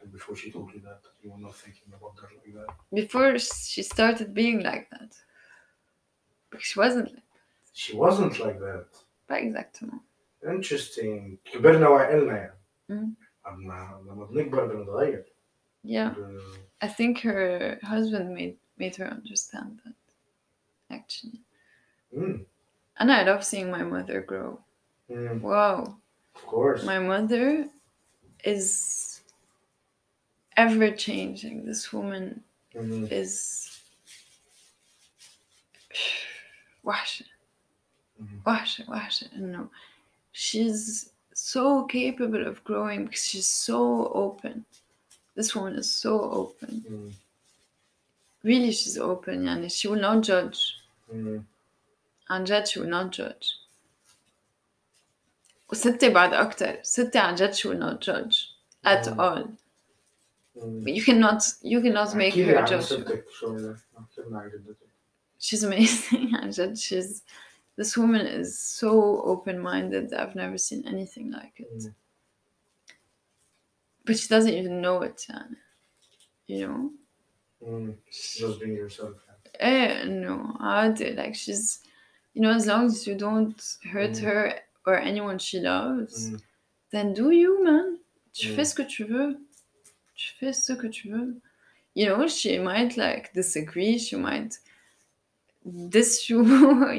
and 0.00 0.08
before 0.12 0.36
she 0.36 0.50
told 0.52 0.68
you 0.74 0.80
that, 0.88 1.02
you 1.22 1.30
were 1.32 1.42
not 1.46 1.54
thinking 1.64 1.88
about 1.98 2.14
that 2.20 2.30
like 2.36 2.54
that? 2.58 2.70
before 3.00 3.38
she 3.72 3.82
started 3.82 4.28
being 4.34 4.58
like 4.70 4.86
that 4.94 5.10
because 6.50 6.66
she 6.70 6.78
wasn't 6.84 7.08
like 7.16 7.28
She 7.82 7.92
wasn't 8.04 8.34
like 8.46 8.58
that. 8.68 8.88
pas 9.28 9.38
exactement 9.48 10.00
Interesting. 10.54 11.38
كبرنا 11.52 11.88
وعقلنا 11.88 12.36
يعني. 12.36 12.58
مم. 12.88 13.14
أما 13.46 14.02
لما 14.06 14.24
بنكبر 14.24 14.66
بنتغير. 14.66 15.24
yeah 15.84 16.08
ب- 16.16 16.84
I 16.84 16.88
think 16.88 17.18
her 17.20 17.78
husband 17.82 18.34
made 18.34 18.56
made 18.78 18.96
her 18.96 19.06
understand 19.18 19.80
that 19.84 19.94
Mm. 22.15 22.45
And 22.99 23.11
I 23.11 23.23
love 23.23 23.43
seeing 23.43 23.69
my 23.69 23.83
mother 23.83 24.21
grow. 24.21 24.59
Mm. 25.09 25.41
Wow. 25.41 25.97
Of 26.35 26.45
course. 26.45 26.83
My 26.83 26.99
mother 26.99 27.67
is 28.43 29.21
ever 30.55 30.91
changing. 30.91 31.65
This 31.65 31.91
woman 31.93 32.41
mm-hmm. 32.75 33.05
is. 33.11 33.63
Wash 36.83 37.21
mm-hmm. 38.21 38.37
wash 38.45 38.81
wash 38.87 39.23
no 39.35 39.69
she's 40.31 41.11
so 41.33 41.83
capable 41.85 42.45
of 42.45 42.63
growing 42.63 43.05
because 43.05 43.25
she's 43.25 43.47
so 43.47 44.11
open 44.13 44.65
this 45.35 45.55
woman 45.55 45.75
is 45.75 45.89
so 45.89 46.19
open 46.31 46.83
mm. 46.89 47.11
really 48.43 48.71
she's 48.71 48.97
open 48.97 49.47
and 49.47 49.71
she 49.71 49.87
will 49.87 49.99
not 49.99 50.23
judge 50.23 50.75
مم. 51.12 51.44
عن 52.30 52.44
جد 52.44 52.64
she 52.66 52.78
will 52.80 52.90
not 52.90 53.10
judge 53.20 53.46
وستي 55.72 56.08
بعد 56.08 56.34
أكتر 56.34 56.78
ستي 56.82 57.18
عن 57.18 57.34
جد 57.34 57.52
she 57.54 57.68
will 57.68 57.80
not 57.82 58.00
judge 58.00 58.36
at 58.86 59.08
مم. 59.08 59.20
all 59.20 59.48
مم. 60.56 60.84
you 60.86 61.00
cannot 61.04 61.42
you 61.64 61.80
cannot 61.82 62.14
make 62.14 62.32
احكي 62.32 62.44
لي 62.44 62.52
her 62.54 62.56
عن 62.58 62.66
judge 62.66 62.82
you. 62.82 62.84
ستك 62.84 63.24
شوية 63.30 63.76
احكي 63.98 64.20
لنا 64.28 64.38
عن 64.38 64.48
جدتك 64.50 64.76
she's 65.40 65.62
amazing 65.64 66.34
عن 66.42 66.50
جد 66.50 66.76
she's 66.76 67.22
this 67.80 67.96
woman 67.96 68.26
is 68.26 68.58
so 68.80 68.90
open-minded 69.32 70.12
I've 70.12 70.34
never 70.34 70.58
seen 70.58 70.86
anything 70.86 71.30
like 71.32 71.60
it 71.64 71.84
مم. 71.84 71.94
but 74.04 74.16
she 74.18 74.28
doesn't 74.28 74.54
even 74.54 74.80
know 74.82 75.02
it 75.02 75.28
يعني 75.28 75.56
you 76.48 76.66
know 76.66 76.90
مم. 77.62 77.94
just 78.12 78.60
being 78.60 78.76
yourself 78.76 79.16
eh 79.60 80.04
no 80.04 80.56
عادي 80.60 81.14
like 81.16 81.34
she's 81.34 81.80
you 82.34 82.42
know 82.42 82.50
as 82.50 82.66
long 82.66 82.86
as 82.86 83.06
you 83.06 83.14
don't 83.14 83.60
hurt 83.92 84.16
Mm. 84.16 84.24
her 84.24 84.54
or 84.86 84.98
anyone 84.98 85.38
she 85.38 85.58
loves 85.60 86.30
مم. 86.30 86.40
then 86.90 87.14
do 87.14 87.30
you 87.30 87.62
man 87.64 87.98
tu 88.32 88.48
Mm. 88.48 88.54
fais 88.56 88.64
ce 88.70 88.74
que 88.74 88.84
tu 88.84 89.04
veux 89.04 89.36
tu 90.14 90.32
fais 90.38 90.52
ce 90.52 90.72
que 90.74 90.88
tu 90.88 91.08
veux 91.10 91.34
you 91.94 92.06
know 92.06 92.26
she 92.28 92.58
might 92.58 92.96
like 92.96 93.32
disagree 93.34 93.98
she 93.98 94.16
might 94.16 94.58
diss 95.94 96.28
you 96.30 96.38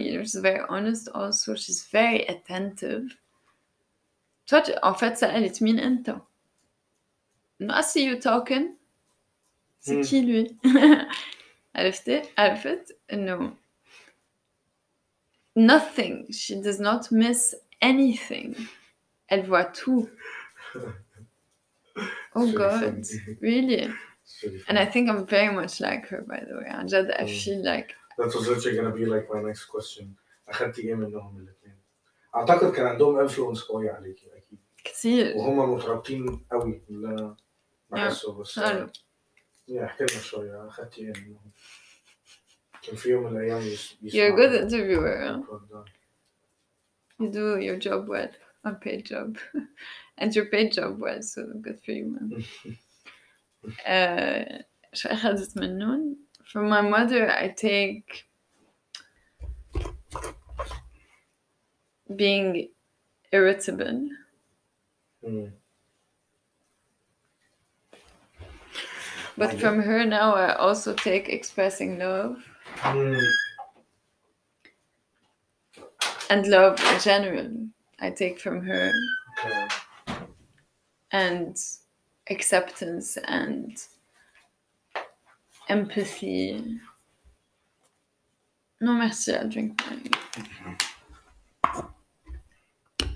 you 0.04 0.12
know 0.14 0.24
she's 0.24 0.36
very 0.50 0.62
honest 0.70 1.10
also 1.14 1.56
she's 1.56 1.82
very 1.92 2.22
attentive 2.28 3.06
toi 4.48 4.62
tu- 4.62 4.74
en 4.84 4.94
fait 4.94 5.14
سألت 5.18 5.64
مين 5.64 5.80
انت 5.80 6.16
No, 7.60 7.74
I 7.74 7.82
see 7.82 8.04
you 8.06 8.16
talking 8.20 8.76
c'est 9.80 9.98
Mm. 9.98 10.04
qui 10.08 10.22
lui 10.22 10.58
عرفتي 11.78 12.22
عرفت 12.38 12.98
انه 13.14 13.54
nothing 15.60 16.32
she 16.32 16.56
does 16.56 16.80
not 16.80 17.12
miss 17.12 17.56
anything 17.82 18.56
elle 19.32 19.46
voit 19.46 19.72
tout 19.74 20.10
oh 22.36 22.46
It's 22.46 22.54
really 22.54 22.58
god 22.58 22.82
funny. 22.82 23.38
really 23.42 23.82
It's 24.24 24.44
really 24.44 24.62
and 24.68 24.80
I 24.80 24.86
funny. 24.86 24.92
think 24.94 25.10
I'm 25.10 25.26
very 25.26 25.54
much 25.62 25.74
like 25.88 26.08
her 26.12 26.22
by 26.22 26.40
the 26.48 26.56
way 26.58 26.70
عن 26.70 26.86
جد 26.86 27.12
I 27.12 27.24
Mm. 27.24 27.44
feel 27.44 27.64
like 27.74 27.90
That 28.18 28.34
was 28.36 28.48
literally 28.48 28.78
gonna 28.78 28.96
be 29.02 29.06
like 29.06 29.26
my 29.34 29.42
next 29.50 29.66
question 29.66 30.06
اخدتي 30.48 30.82
ايه 30.82 30.96
منهم 30.96 31.38
الاثنين؟ 31.38 31.76
اعتقد 32.36 32.72
كان 32.72 32.86
عندهم 32.86 33.20
انفلونس 33.20 33.62
قوي 33.62 33.90
عليكي 33.90 34.28
اكيد 34.38 34.60
كثير 34.84 35.38
وهم 35.38 35.74
مترابطين 35.74 36.46
قوي 36.52 36.82
اللي 36.90 37.08
انا 37.08 37.36
بحسه 37.90 38.34
بس 38.34 38.60
حلو 39.68 39.76
يا 39.78 39.86
احكي 39.86 40.04
لنا 40.04 40.22
شويه 40.22 40.68
اخدتي 40.68 41.02
ايه 41.02 41.14
منهم؟ 41.22 41.52
كان 42.84 42.96
في 42.96 43.10
يوم 43.10 43.24
من 43.34 43.38
الايام 43.38 43.62
يس- 43.62 43.94
you're 43.94 44.34
a 44.34 44.36
good 44.38 44.54
يسمعوا 44.54 44.70
interviewer 44.70 45.18
huh? 45.28 45.52
البودكاست. 45.54 45.96
you 47.22 47.30
do 47.32 47.58
your 47.68 47.78
job 47.80 48.08
well 48.10 48.32
unpaid 48.66 49.06
job 49.06 49.38
and 50.22 50.36
your 50.36 50.46
paid 50.46 50.72
job 50.74 51.00
well 51.00 51.22
so 51.22 51.42
good 51.62 51.80
for 51.84 51.92
you 51.92 52.06
man 52.14 52.44
uh, 53.86 54.64
شو 54.94 55.10
أخذت 55.10 55.58
منهم 55.58 56.18
from 56.44 56.70
my 56.70 56.82
mother 56.82 57.30
I 57.30 57.48
take 57.48 58.26
being 62.16 62.70
irritable 63.32 64.10
مم. 65.24 65.52
But 69.39 69.59
from 69.61 69.81
her 69.83 70.05
now 70.05 70.35
I 70.35 70.55
also 70.55 70.95
take 70.95 71.29
expressing 71.29 71.99
love 71.99 72.37
مم. 72.85 73.21
and 76.31 76.47
love 76.47 76.79
in 76.93 77.01
general 77.01 77.51
I 78.01 78.11
take 78.11 78.39
from 78.41 78.63
her 78.63 78.93
Okay. 79.45 79.67
and 81.13 81.57
acceptance 82.31 83.17
and 83.25 83.77
empathy. 85.69 86.81
No, 88.81 88.93
merci, 88.93 89.35
I'll 89.35 89.49
drink 89.49 89.81
mine. 89.87 90.11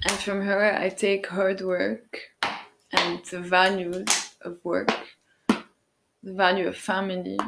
And 0.04 0.18
from 0.20 0.40
her, 0.42 0.76
I 0.76 0.88
take 0.88 1.26
hard 1.28 1.60
work 1.60 2.18
and 2.92 3.24
the 3.30 3.40
values 3.40 4.34
of 4.42 4.58
work, 4.64 4.90
the 6.23 6.33
value 6.33 6.67
of 6.67 6.75
family, 6.75 7.39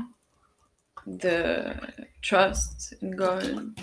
the 1.06 1.76
trust 2.22 2.94
in 3.02 3.12
God, 3.12 3.74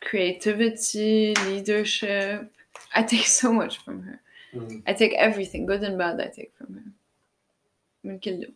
creativity, 0.00 1.34
leadership. 1.46 2.52
I 2.94 3.02
take 3.02 3.26
so 3.26 3.52
much 3.52 3.78
from 3.78 4.02
her. 4.02 4.20
مم. 4.54 4.82
I 4.86 4.92
take 4.92 5.14
everything, 5.14 5.66
good 5.66 5.82
and 5.82 5.98
bad, 5.98 6.20
I 6.20 6.28
take 6.28 6.52
from 6.56 6.74
her. 6.74 6.92
من 8.04 8.20
كله. 8.20 8.52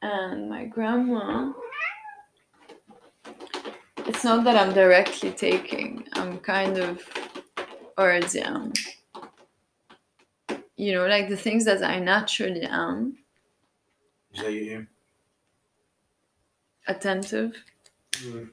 And 0.00 0.48
my 0.48 0.64
grandma, 0.64 1.52
it's 4.06 4.22
not 4.22 4.44
that 4.44 4.56
I'm 4.56 4.72
directly 4.72 5.32
taking, 5.32 6.06
I'm 6.12 6.38
kind 6.38 6.78
of 6.78 7.02
already 7.98 8.40
am. 8.40 8.72
You 10.76 10.92
know, 10.94 11.06
like 11.06 11.28
the 11.28 11.36
things 11.36 11.64
that 11.64 11.82
I 11.82 11.98
naturally 11.98 12.66
am, 12.66 13.16
زي 14.34 14.58
ايه؟ 14.58 14.88
attentive 16.88 17.54
مم. 18.24 18.50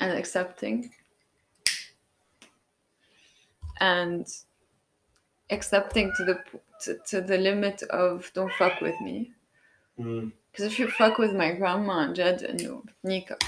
and 0.00 0.12
accepting. 0.18 0.90
And 3.80 4.26
accepting 5.50 6.12
to 6.16 6.24
the 6.24 6.36
to, 6.82 6.98
to 7.10 7.20
the 7.20 7.38
limit 7.38 7.82
of 7.90 8.30
don't 8.34 8.52
fuck 8.52 8.80
with 8.80 9.00
me. 9.00 9.32
مم. 9.98 10.32
Because 10.52 10.66
if 10.72 10.78
you 10.78 10.88
fuck 10.88 11.18
with 11.18 11.32
my 11.34 11.52
grandma 11.52 11.92
عن 11.92 12.12
جد 12.12 12.42
انه 12.44 12.82
بتنيكك 12.84 13.38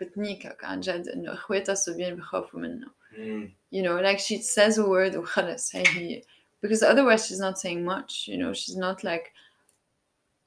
بتنيكك 0.00 0.64
عن 0.64 0.80
جد 0.80 1.08
انه 1.08 1.32
اخواتها 1.32 1.72
الصبيان 1.72 2.16
بخافوا 2.16 2.60
منه. 2.60 2.95
You 3.17 3.81
know, 3.81 3.99
like 3.99 4.19
she 4.19 4.41
says 4.41 4.77
a 4.77 4.87
word, 4.87 5.13
because 6.61 6.83
otherwise 6.83 7.27
she's 7.27 7.39
not 7.39 7.59
saying 7.59 7.83
much. 7.83 8.27
You 8.27 8.37
know, 8.37 8.53
she's 8.53 8.77
not 8.77 9.03
like 9.03 9.33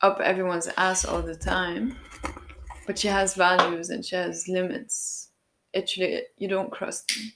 up 0.02 0.20
everyone's 0.20 0.68
ass 0.76 1.04
all 1.04 1.22
the 1.22 1.34
time, 1.34 1.96
but 2.86 2.98
she 2.98 3.08
has 3.08 3.34
values 3.34 3.90
and 3.90 4.04
she 4.04 4.16
has 4.16 4.48
limits. 4.48 5.28
Actually, 5.76 6.22
you 6.38 6.48
don't 6.48 6.70
cross 6.70 7.02
them. 7.02 7.32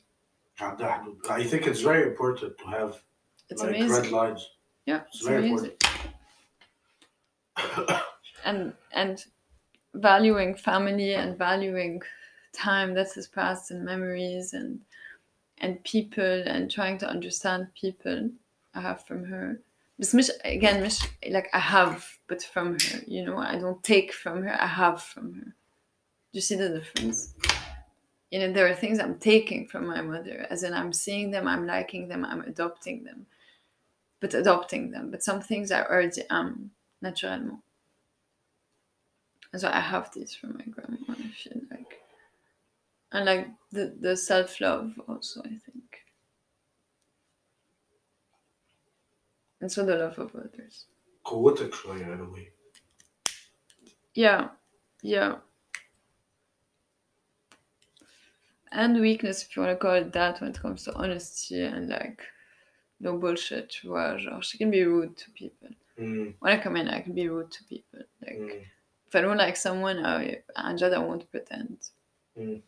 I 1.28 1.44
think 1.44 1.66
it's 1.66 1.80
very 1.80 2.08
important 2.08 2.56
to 2.58 2.64
have 2.66 3.02
it's 3.50 3.62
like 3.62 3.76
amazing. 3.76 4.02
red 4.02 4.10
lines. 4.10 4.50
Yeah, 4.86 5.02
it's, 5.06 5.16
it's 5.16 5.26
very 5.26 5.48
amazing. 5.48 5.72
important. 7.56 8.00
and 8.44 8.72
and 8.92 9.24
valuing 9.94 10.54
family 10.54 11.14
and 11.14 11.36
valuing 11.38 12.00
time 12.52 12.94
that 12.94 13.12
has 13.14 13.26
passed 13.26 13.70
and 13.70 13.84
memories 13.84 14.52
and 14.52 14.80
and 15.64 15.82
people 15.82 16.42
and 16.46 16.70
trying 16.70 16.98
to 16.98 17.08
understand 17.08 17.68
people 17.74 18.30
I 18.74 18.82
have 18.82 19.06
from 19.06 19.24
her. 19.24 19.60
But 19.98 20.12
mish, 20.12 20.28
again, 20.44 20.86
like 21.30 21.48
I 21.54 21.58
have, 21.58 22.06
but 22.28 22.42
from 22.42 22.78
her, 22.78 23.00
you 23.06 23.24
know, 23.24 23.38
I 23.38 23.56
don't 23.58 23.82
take 23.82 24.12
from 24.12 24.42
her, 24.42 24.54
I 24.60 24.66
have 24.66 25.02
from 25.02 25.32
her. 25.34 25.44
Do 25.44 26.32
you 26.32 26.42
see 26.42 26.56
the 26.56 26.68
difference? 26.68 27.34
You 28.30 28.40
know, 28.40 28.52
there 28.52 28.68
are 28.68 28.74
things 28.74 28.98
I'm 28.98 29.18
taking 29.18 29.66
from 29.66 29.86
my 29.86 30.02
mother, 30.02 30.46
as 30.50 30.64
in 30.64 30.74
I'm 30.74 30.92
seeing 30.92 31.30
them, 31.30 31.48
I'm 31.48 31.66
liking 31.66 32.08
them, 32.08 32.26
I'm 32.26 32.42
adopting 32.42 33.04
them, 33.04 33.26
but 34.20 34.34
adopting 34.34 34.90
them. 34.90 35.10
But 35.10 35.22
some 35.22 35.40
things 35.40 35.70
I 35.70 35.82
already 35.82 36.22
am, 36.28 36.72
naturellement. 37.02 37.62
And 39.52 39.60
so 39.62 39.70
I 39.72 39.80
have 39.80 40.12
these 40.12 40.34
from 40.34 40.58
my 40.58 40.64
grandmother. 40.64 41.22
if 41.24 41.46
you 41.46 41.62
like 41.70 41.93
and 43.14 43.24
like 43.24 43.48
the, 43.72 43.96
the 44.00 44.16
self-love 44.16 44.92
also 45.08 45.40
i 45.40 45.48
think. 45.48 45.84
And 49.64 49.72
so 49.72 49.82
the 49.82 49.96
love 49.96 50.18
of 50.18 50.36
others. 50.36 50.84
Co-actually 51.24 52.02
in 52.02 52.20
a 52.20 52.28
way. 52.28 52.50
Yeah. 54.12 54.48
Yeah. 55.02 55.36
And 58.70 59.00
weakness 59.00 59.42
if 59.42 59.56
you 59.56 59.62
want 59.62 59.72
to 59.72 59.78
call 59.78 59.94
it 59.94 60.12
that 60.12 60.42
when 60.42 60.50
it 60.50 60.60
comes 60.60 60.84
to 60.84 60.94
honesty 60.94 61.62
and 61.62 61.88
like 61.88 62.20
no 63.00 63.16
bullshit 63.16 63.74
where 63.84 64.18
she 64.42 64.58
can 64.58 64.70
be 64.70 64.82
rude 64.82 65.16
to 65.16 65.30
people. 65.30 65.68
Mm. 65.98 66.34
when 66.40 66.52
i 66.52 66.60
come 66.60 66.76
in 66.76 66.88
i 66.88 67.00
can 67.00 67.14
be 67.14 67.28
rude 67.28 67.52
to 67.52 67.64
people. 67.64 68.00
Like 68.20 68.36
mm. 68.36 68.62
if 69.06 69.14
i 69.14 69.20
don't 69.22 69.38
like 69.38 69.56
someone 69.56 70.04
i 70.04 70.42
i 70.56 70.74
just 70.74 70.92
i 70.94 70.98
won't 70.98 71.30
pretend. 71.30 71.78
Mm. 72.38 72.60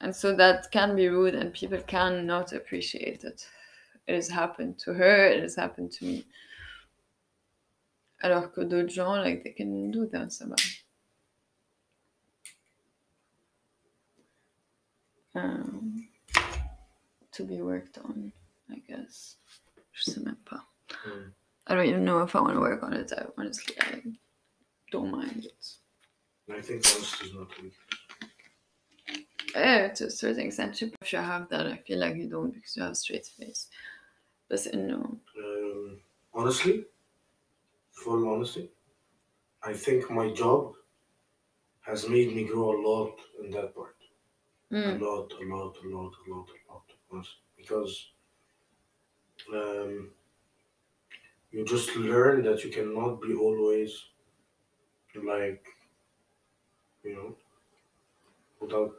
And 0.00 0.14
so 0.14 0.34
that 0.36 0.70
can 0.70 0.94
be 0.94 1.08
rude 1.08 1.34
and 1.34 1.52
people 1.52 1.80
can 1.86 2.26
not 2.26 2.52
appreciate 2.52 3.24
it. 3.24 3.48
It 4.06 4.14
has 4.14 4.28
happened 4.28 4.78
to 4.80 4.94
her 4.94 5.26
it 5.26 5.42
has 5.42 5.56
happened 5.56 5.90
to 5.92 6.04
me. 6.04 6.24
Alors 8.22 8.52
que 8.52 8.64
d'autres 8.64 8.94
gens 8.94 9.24
like 9.24 9.42
they 9.42 9.50
can 9.52 9.90
do 9.90 10.06
that 10.06 10.28
ça 10.28 10.46
va 10.46 10.56
um, 15.34 16.08
to 17.32 17.44
be 17.44 17.60
worked 17.60 17.98
on 17.98 18.32
I 18.70 18.82
guess. 18.86 19.36
Je 19.92 20.10
sais 20.10 20.20
même 20.22 20.36
pas. 20.44 20.62
Mm. 21.06 21.32
I 21.68 21.74
don't 21.74 21.86
even 21.86 22.04
know 22.04 22.22
if 22.22 22.36
I 22.36 22.40
want 22.40 22.54
to 22.54 22.60
work 22.60 22.82
on 22.82 22.92
it 22.92 23.12
I, 23.16 23.24
honestly 23.38 23.74
I 23.80 24.02
don't 24.92 25.10
mind 25.10 25.46
it. 25.46 25.76
I 26.48 26.60
think 26.60 26.80
is 26.86 27.34
not 27.34 27.48
weak. 27.60 27.72
Yeah, 29.56 29.88
to 29.88 30.06
a 30.06 30.10
certain 30.10 30.46
extent, 30.46 30.82
if 30.82 31.12
you 31.12 31.18
have 31.18 31.48
that, 31.48 31.66
I 31.66 31.78
feel 31.78 31.98
like 31.98 32.16
you 32.16 32.28
don't 32.28 32.52
because 32.52 32.76
you 32.76 32.82
have 32.82 32.92
a 32.92 32.94
straight 32.94 33.26
face. 33.26 33.68
But 34.48 34.66
no, 34.74 35.18
Um, 35.38 36.00
honestly, 36.34 36.84
full 37.92 38.28
honesty, 38.28 38.70
I 39.62 39.72
think 39.72 40.10
my 40.10 40.32
job 40.32 40.74
has 41.80 42.08
made 42.08 42.34
me 42.34 42.44
grow 42.44 42.70
a 42.76 42.78
lot 42.88 43.18
in 43.42 43.50
that 43.52 43.74
part. 43.74 43.96
mm, 44.72 45.00
A 45.00 45.04
lot, 45.04 45.32
a 45.32 45.44
lot, 45.44 45.76
a 45.84 45.88
lot, 45.88 46.12
a 46.26 46.30
lot, 46.34 46.48
a 46.50 46.72
lot. 46.72 46.84
Honestly. 47.10 47.40
Because 47.56 48.12
um, 49.52 50.10
you 51.50 51.64
just 51.64 51.96
learn 51.96 52.42
that 52.44 52.62
you 52.64 52.70
cannot 52.70 53.20
be 53.22 53.34
always 53.34 53.92
like, 55.24 55.64
you 57.02 57.14
know, 57.14 57.36
without 58.60 58.94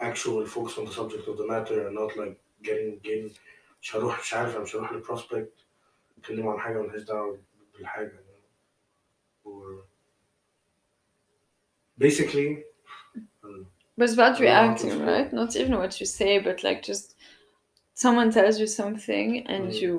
actual 0.00 0.46
focus 0.46 0.78
on 0.78 0.84
the 0.84 0.92
subject 0.92 1.28
of 1.28 1.36
the 1.40 1.46
matter 1.46 1.86
and 1.86 1.94
not 1.94 2.16
like 2.16 2.36
getting 2.62 2.98
getting 3.08 3.30
مش 3.82 3.96
هروح 3.96 4.20
مش 4.20 4.34
عارف 4.34 4.54
أنا 4.54 4.64
مش 4.64 4.76
هروح 4.76 4.92
للبروسبكت 4.92 5.52
اتكلم 6.18 6.48
عن 6.48 6.58
حاجه 6.60 6.78
ملهاش 6.82 7.02
دعوه 7.02 7.38
بالحاجه 7.78 8.08
you 8.12 8.12
know. 8.12 9.50
or 9.50 9.84
basically 11.98 12.64
um, 13.44 13.66
but 13.96 14.04
it's 14.04 14.14
about 14.14 14.40
Yeah, 14.40 14.46
reacting, 14.46 14.90
it's- 14.90 15.08
right? 15.08 15.32
Not 15.32 15.56
even 15.56 15.74
what 15.82 16.00
you 16.00 16.06
say, 16.06 16.38
but 16.38 16.62
like 16.64 16.80
just 16.82 17.14
someone 17.94 18.30
tells 18.32 18.58
you 18.60 18.66
something 18.66 19.28
and 19.52 19.64
Mm. 19.72 19.80
you 19.82 19.94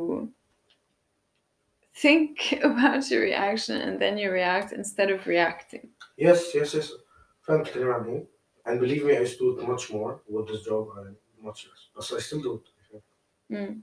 think 2.03 2.31
about 2.69 3.09
your 3.11 3.21
reaction 3.21 3.75
and 3.85 3.99
then 4.01 4.17
you 4.17 4.31
react 4.31 4.69
instead 4.81 5.09
of 5.15 5.19
reacting. 5.27 5.85
yes 6.17 6.39
yes 6.55 6.73
yes 6.73 6.87
فاهم 7.41 7.61
بتتكلم 7.61 7.91
عن 7.91 8.05
ايه 8.09 8.27
and 8.68 8.80
believe 8.80 9.04
me 9.04 9.16
I 9.16 9.20
used 9.20 9.38
to 9.38 9.56
do 9.56 9.60
it 9.60 9.68
much 9.68 9.90
more 9.90 10.20
with 10.28 10.48
this 10.48 10.62
job 10.64 10.88
I 10.96 11.00
much 11.44 11.66
less. 11.68 11.82
But 11.94 12.16
I 12.16 12.20
still 12.20 12.42
do 12.42 12.54
it 12.54 12.68
Mm. 13.50 13.80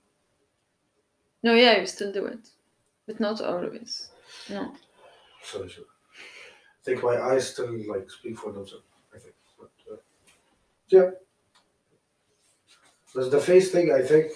No, 1.41 1.55
yeah, 1.55 1.79
you 1.79 1.87
still 1.87 2.11
do 2.11 2.27
it, 2.27 2.49
but 3.07 3.19
not 3.19 3.41
always. 3.41 4.09
No. 4.47 4.75
sorry 5.41 5.69
sorry 5.69 5.87
I 6.79 6.83
think 6.83 7.03
my 7.03 7.17
eyes 7.19 7.49
still 7.49 7.73
like 7.87 8.07
speak 8.11 8.37
for 8.37 8.51
themselves 8.51 8.85
I 9.15 9.17
think. 9.17 9.35
But 9.59 9.71
uh, 9.91 9.97
yeah. 10.89 11.09
There's 13.13 13.31
the 13.31 13.41
face 13.41 13.71
thing 13.71 13.91
I 13.91 14.01
think. 14.01 14.33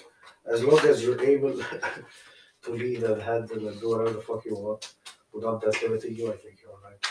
As 0.52 0.64
long 0.64 0.80
as 0.80 1.04
you're 1.04 1.22
able 1.22 1.56
to 2.64 2.72
lead 2.72 3.04
and 3.04 3.22
handle 3.22 3.68
and 3.68 3.80
do 3.80 3.90
whatever 3.90 4.14
the 4.14 4.22
fuck 4.22 4.46
you 4.46 4.56
want 4.56 4.94
without 5.34 5.62
that 5.62 5.82
limiting 5.84 6.16
you 6.16 6.34
I 6.34 6.38
think 6.38 6.60
you're 6.62 6.72
alright 6.72 7.04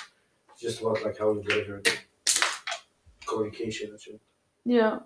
it's 0.51 0.61
just 0.61 0.81
about 0.81 1.03
like 1.05 1.19
how 1.19 1.33
you 1.33 1.43
deliver 1.43 1.77
it 1.77 2.01
communication 3.39 3.91
and 3.91 4.01
shit 4.01 4.21
Yeah. 4.65 4.99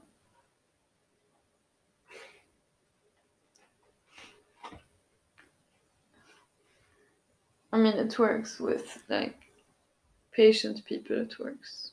I 7.72 7.78
mean, 7.78 7.94
it 7.94 8.18
works 8.18 8.60
with 8.60 9.02
like 9.08 9.36
patient 10.32 10.84
people, 10.84 11.16
it 11.20 11.38
works. 11.38 11.92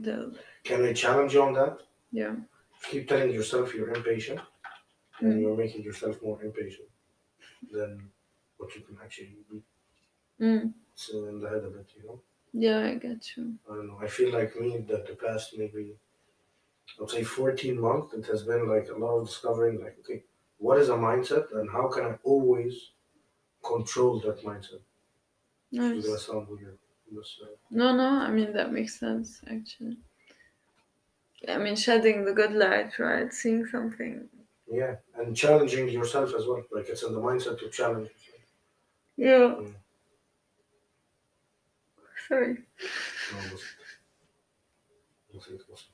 They'll- 0.00 0.34
can 0.64 0.84
I 0.84 0.92
challenge 0.92 1.34
you 1.34 1.42
on 1.42 1.52
that 1.54 1.78
yeah. 2.10 2.34
keep 2.90 3.06
telling 3.08 3.30
yourself 3.30 3.72
you're 3.74 3.94
impatient 3.94 4.40
and 5.20 5.34
Mm. 5.34 5.40
you're 5.40 5.56
making 5.56 5.82
yourself 5.82 6.20
more 6.22 6.42
impatient 6.42 6.88
than 7.70 8.10
what 8.56 8.74
you 8.74 8.80
can 8.82 8.98
actually 9.04 9.36
be. 9.50 9.62
Mm. 10.40 10.74
It's 10.92 11.10
in 11.10 11.38
the 11.40 11.48
head 11.48 11.64
of 11.64 11.76
it, 11.76 11.86
you 11.96 12.02
know. 12.04 12.22
Yeah, 12.52 12.80
I 12.80 12.94
get 12.94 13.36
you. 13.36 13.54
I 13.70 13.74
don't 13.76 13.86
know. 13.86 13.98
I 14.02 14.08
feel 14.08 14.32
like 14.32 14.58
me 14.60 14.78
that 14.88 15.06
the 15.06 15.14
past 15.14 15.56
maybe 15.56 15.94
I 16.98 17.02
would 17.02 17.10
say 17.10 17.22
14 17.22 17.80
months, 17.80 18.14
it 18.14 18.26
has 18.26 18.42
been 18.42 18.68
like 18.68 18.88
a 18.88 18.98
lot 18.98 19.18
of 19.18 19.26
discovering 19.28 19.80
like, 19.80 19.96
okay, 20.00 20.24
what 20.58 20.78
is 20.78 20.88
a 20.88 20.94
mindset 20.94 21.52
and 21.52 21.70
how 21.70 21.88
can 21.88 22.04
I 22.04 22.18
always 22.24 22.90
control 23.64 24.20
that 24.20 24.42
mindset? 24.42 24.80
Nice. 25.72 26.04
gonna 26.04 26.18
sound 26.18 26.48
weird. 26.48 26.78
Uh, 27.12 27.46
No, 27.70 27.94
no, 27.96 28.06
I 28.06 28.30
mean, 28.30 28.52
that 28.52 28.72
makes 28.72 28.98
sense 28.98 29.40
actually. 29.50 29.96
I 31.48 31.58
mean, 31.58 31.74
shedding 31.74 32.24
the 32.24 32.32
good 32.32 32.52
light, 32.52 32.98
right? 32.98 33.32
Seeing 33.32 33.66
something. 33.66 34.28
yeah, 34.70 34.96
and 35.16 35.36
challenging 35.36 35.88
yourself 35.88 36.34
as 36.34 36.46
well. 36.46 36.62
Like 36.70 36.88
it's 36.88 37.02
in 37.02 37.14
the 37.14 37.20
mindset 37.20 37.58
to 37.60 37.70
challenge 37.70 38.10
yourself. 38.10 38.40
Yeah. 39.16 39.54
Sorry. 42.30 42.58
No, 43.32 43.38
it 43.38 43.52
wasn't. 43.52 43.60
I 45.34 45.38
think 45.48 45.60
it 45.60 45.66
was. 45.68 45.84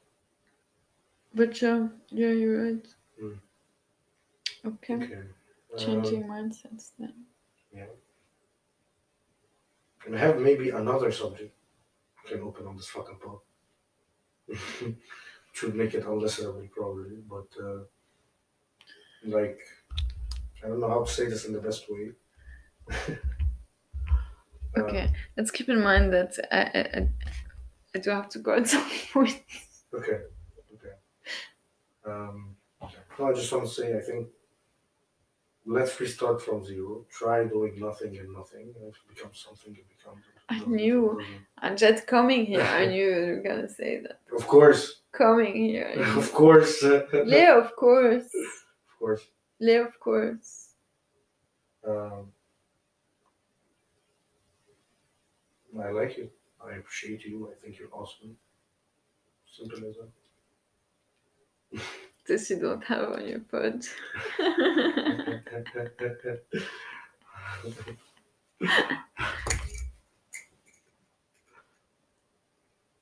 But 1.34 1.62
yeah, 1.62 1.88
yeah, 2.10 2.28
you're 2.28 2.64
right. 2.64 2.86
Mm. 3.22 3.38
Okay. 4.66 4.94
Okay. 4.94 5.14
Um, 5.14 5.78
Changing 5.78 6.24
mindsets 6.24 6.90
then. 6.98 7.14
Yeah. 7.74 7.86
And 10.04 10.14
I 10.14 10.18
have 10.18 10.38
maybe 10.38 10.68
another 10.70 11.10
subject 11.10 11.56
I 12.22 12.28
can 12.28 12.42
open 12.42 12.66
on 12.66 12.76
this 12.76 12.88
fucking 12.88 13.18
pod. 13.18 13.40
Should 15.54 15.74
make 15.74 15.94
it 15.94 16.04
unnecessary 16.04 16.68
probably, 16.70 17.16
but 17.26 17.48
uh, 17.64 17.84
like 19.24 19.58
I 20.62 20.68
don't 20.68 20.80
know 20.80 20.90
how 20.90 21.04
to 21.04 21.10
say 21.10 21.30
this 21.30 21.46
in 21.46 21.54
the 21.54 21.60
best 21.60 21.86
way. 21.88 22.10
Okay, 24.76 25.12
let's 25.36 25.50
keep 25.50 25.68
in 25.68 25.80
mind 25.80 26.12
that 26.12 26.36
I, 26.52 26.58
I, 26.58 27.08
I, 27.94 27.98
do 27.98 28.10
have 28.10 28.28
to 28.30 28.38
go 28.38 28.54
at 28.54 28.68
some 28.68 28.88
point. 29.12 29.42
okay. 29.94 30.20
Okay. 30.74 30.94
Um. 32.06 32.56
No, 33.18 33.30
I 33.30 33.32
just 33.32 33.50
want 33.52 33.66
to 33.66 33.70
say 33.70 33.96
I 33.96 34.00
think 34.00 34.28
let's 35.64 35.98
restart 35.98 36.42
from 36.42 36.64
zero. 36.64 37.06
Try 37.10 37.44
doing 37.44 37.80
nothing 37.80 38.18
and 38.18 38.32
nothing, 38.32 38.74
and 38.78 38.88
if 38.90 38.96
it 38.96 39.14
becomes 39.14 39.44
something, 39.46 39.74
it 39.74 39.86
becomes. 39.88 40.22
I 40.48 40.60
knew. 40.66 41.20
And 41.62 41.76
just 41.76 42.06
coming 42.06 42.46
here, 42.46 42.62
I 42.62 42.86
knew 42.92 43.08
you 43.08 43.26
were 43.36 43.42
gonna 43.42 43.68
say 43.68 44.00
that. 44.02 44.20
Of 44.36 44.46
course, 44.46 45.00
Coming 45.16 45.54
here. 45.54 45.94
Of 46.16 46.30
course, 46.32 46.82
yeah, 46.82 46.98
of 46.98 47.10
course. 47.10 47.56
of 47.56 47.74
course. 47.74 48.28
course. 48.98 49.26
Leo, 49.58 49.86
of 49.86 49.98
course. 49.98 50.68
Um, 51.88 52.32
I 55.82 55.90
like 55.90 56.16
you. 56.16 56.30
I 56.64 56.76
appreciate 56.76 57.24
you. 57.24 57.50
I 57.50 57.54
think 57.62 57.78
you're 57.78 57.92
awesome. 57.92 58.36
Simple 59.50 59.88
as 59.88 59.96
that. 61.72 61.82
This 62.26 62.50
you 62.50 62.58
don't 62.58 62.82
have 62.84 63.12
on 63.12 63.26
your 63.26 63.40
pod. 63.40 63.84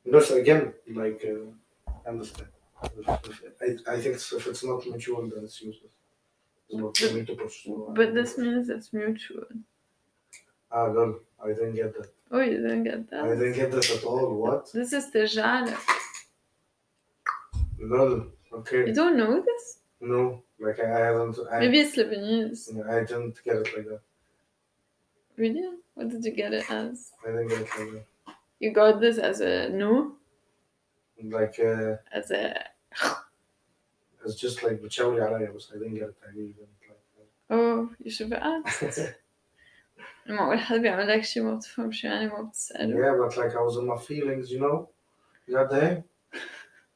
no, 0.04 0.18
again, 0.32 0.74
like, 0.92 1.24
uh, 1.26 2.08
understand. 2.08 2.48
I, 2.82 3.76
I 3.88 4.00
think 4.00 4.16
if 4.16 4.46
it's 4.46 4.64
not 4.64 4.86
mutual, 4.86 5.22
then 5.22 5.44
it's 5.44 5.62
useless. 5.62 5.92
It's 6.68 6.78
not 6.78 6.96
for 6.96 7.14
me 7.14 7.24
to 7.24 7.34
push. 7.34 7.66
but 7.90 8.14
this 8.14 8.36
means 8.36 8.68
it's 8.68 8.92
mutual. 8.92 9.44
Ah, 10.70 10.88
no, 10.88 11.20
I 11.42 11.48
didn't 11.48 11.74
get 11.76 11.94
that. 11.96 12.10
Oh, 12.34 12.40
you 12.40 12.56
didn't 12.62 12.82
get 12.82 13.08
that? 13.10 13.24
I 13.26 13.28
didn't 13.36 13.52
get 13.52 13.70
that 13.70 13.88
at 13.88 14.02
all. 14.02 14.34
What? 14.34 14.72
This 14.72 14.92
is 14.92 15.08
Tejana. 15.12 15.78
No, 17.78 18.26
okay. 18.52 18.88
You 18.88 18.92
don't 18.92 19.16
know 19.16 19.40
this? 19.40 19.78
No, 20.00 20.42
like 20.58 20.80
I 20.80 20.88
haven't. 20.88 21.38
I, 21.52 21.60
Maybe 21.60 21.78
it's 21.78 21.94
Lebanese. 21.94 22.62
I 22.90 23.04
didn't 23.04 23.38
get 23.44 23.58
it 23.58 23.76
like 23.76 23.86
that. 23.86 24.00
Really? 25.36 25.62
What 25.94 26.08
did 26.08 26.24
you 26.24 26.32
get 26.32 26.52
it 26.52 26.68
as? 26.68 27.12
I 27.24 27.30
didn't 27.30 27.48
get 27.50 27.60
it 27.60 27.68
like 27.78 27.92
that. 27.92 28.04
You 28.58 28.72
got 28.72 29.00
this 29.00 29.18
as 29.18 29.40
a 29.40 29.68
no? 29.68 30.16
Like 31.22 31.56
a, 31.60 32.00
As 32.10 32.32
a. 32.32 32.64
it's 34.26 34.34
just 34.34 34.60
like, 34.64 34.72
I 34.72 34.88
didn't 34.88 35.16
get 35.18 35.30
it. 35.52 35.70
I 35.70 35.78
didn't 35.78 35.94
get 35.94 36.08
it. 36.08 36.16
Oh, 37.48 37.90
you 38.02 38.10
should 38.10 38.32
have 38.32 38.64
asked. 38.66 39.14
Well, 40.28 40.52
it 40.52 40.58
help 40.58 40.82
you 40.82 40.88
out 40.88 41.10
actually 41.10 41.50
what's 41.50 41.66
functioning, 41.66 42.30
what's 42.30 42.72
Yeah, 42.78 43.14
but 43.18 43.36
like 43.36 43.54
I 43.54 43.60
was 43.60 43.76
in 43.76 43.86
my 43.86 43.98
feelings, 43.98 44.50
you 44.50 44.60
know, 44.60 44.88
that 45.48 45.70
day. 45.70 46.02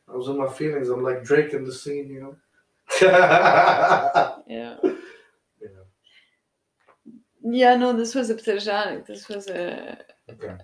I 0.09 0.17
was 0.17 0.29
in 0.29 0.39
my 0.39 0.49
feelings. 0.49 0.89
I'm 0.89 1.03
like 1.03 1.23
Drake 1.23 1.53
in 1.53 1.65
the 1.65 1.73
scene, 1.73 2.09
you 2.09 2.21
know. 2.21 2.37
yeah. 3.03 4.37
Yeah. 4.47 4.77
Yeah. 7.45 7.77
No, 7.77 7.93
this 7.93 8.15
was 8.15 8.31
a 8.31 8.35
Pterjanic. 8.35 9.07
This 9.07 9.29
was 9.29 9.49
a. 9.49 9.99
Okay. 10.31 10.55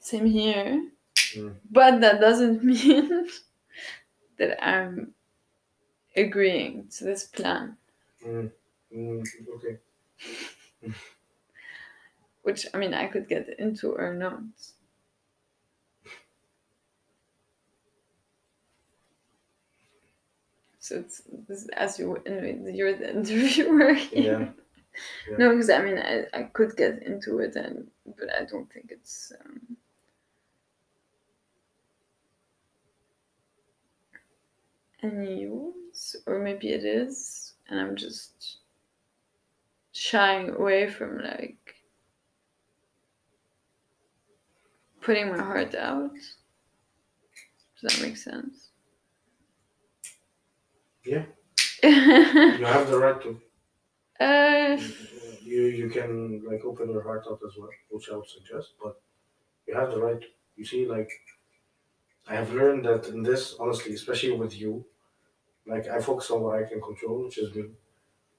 Same 0.00 0.26
here. 0.26 0.90
Mm. 1.36 1.54
But 1.70 2.00
that 2.00 2.20
doesn't 2.20 2.64
mean 2.64 3.28
that 4.38 4.64
I'm 4.64 5.14
agreeing 6.16 6.88
to 6.96 7.04
this 7.04 7.24
plan. 7.24 7.76
Mm. 8.26 8.50
Mm. 8.92 9.24
Okay. 9.54 9.78
which 12.42 12.66
I 12.72 12.78
mean 12.78 12.94
I 12.94 13.06
could 13.06 13.28
get 13.28 13.48
into 13.58 13.92
or 13.92 14.14
not. 14.14 14.40
So 20.78 20.96
it's 20.96 21.22
this, 21.46 21.68
as 21.76 21.98
you 21.98 22.20
you're 22.26 22.96
the 22.96 23.10
interviewer. 23.16 23.94
here. 23.94 24.54
Yeah. 25.28 25.36
No, 25.38 25.50
because 25.50 25.70
I 25.70 25.82
mean 25.82 25.98
I, 25.98 26.24
I 26.32 26.42
could 26.44 26.76
get 26.76 27.02
into 27.02 27.38
it 27.38 27.54
and 27.56 27.86
but 28.18 28.28
I 28.34 28.44
don't 28.44 28.70
think 28.72 28.90
it's 28.90 29.32
um, 29.44 29.76
any 35.02 35.42
use 35.42 36.16
or 36.26 36.38
maybe 36.38 36.70
it 36.70 36.84
is 36.84 37.54
and 37.68 37.78
I'm 37.80 37.96
just 37.96 38.59
shying 40.00 40.48
away 40.48 40.88
from 40.88 41.18
like 41.18 41.74
putting 45.02 45.28
my 45.28 45.42
heart 45.42 45.74
out. 45.74 46.14
Does 47.78 47.82
that 47.82 48.02
make 48.02 48.16
sense? 48.16 48.70
Yeah. 51.04 51.24
You 51.82 52.64
have 52.64 52.88
the 52.90 52.98
right 52.98 53.20
to. 53.24 53.30
Uh, 54.26 54.76
You 55.42 55.62
you 55.80 55.88
can 55.96 56.42
like 56.50 56.64
open 56.70 56.86
your 56.94 57.04
heart 57.08 57.24
out 57.30 57.40
as 57.46 57.54
well, 57.58 57.74
which 57.90 58.08
I 58.10 58.16
would 58.16 58.30
suggest, 58.36 58.68
but 58.82 58.94
you 59.66 59.74
have 59.80 59.90
the 59.90 60.00
right. 60.06 60.20
To. 60.20 60.28
You 60.56 60.64
see, 60.64 60.82
like 60.96 61.10
I 62.26 62.34
have 62.40 62.52
learned 62.54 62.84
that 62.88 63.08
in 63.08 63.22
this, 63.22 63.42
honestly, 63.62 63.92
especially 63.94 64.36
with 64.42 64.54
you, 64.62 64.72
like 65.72 65.86
I 65.88 65.98
focus 66.00 66.30
on 66.30 66.40
what 66.42 66.54
I 66.60 66.64
can 66.70 66.80
control, 66.80 67.24
which 67.24 67.38
is 67.38 67.54
me. 67.54 67.64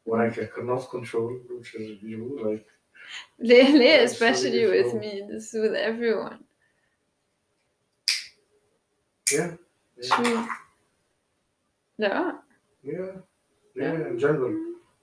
What 0.04 0.22
I 0.22 0.30
cannot 0.30 0.90
control, 0.90 1.40
which 1.50 1.76
is 1.76 2.02
you. 2.02 2.40
Like 2.44 2.66
That's 3.40 4.14
especially 4.14 4.66
with 4.66 4.94
me, 4.96 5.24
this 5.30 5.54
is 5.54 5.62
with 5.62 5.74
everyone. 5.76 6.44
yeah, 9.32 9.56
yeah, 9.98 10.16
True. 10.16 10.48
Yeah. 11.98 12.32
yeah, 12.84 13.12
yeah. 13.76 14.08
In 14.08 14.20
general, 14.20 14.58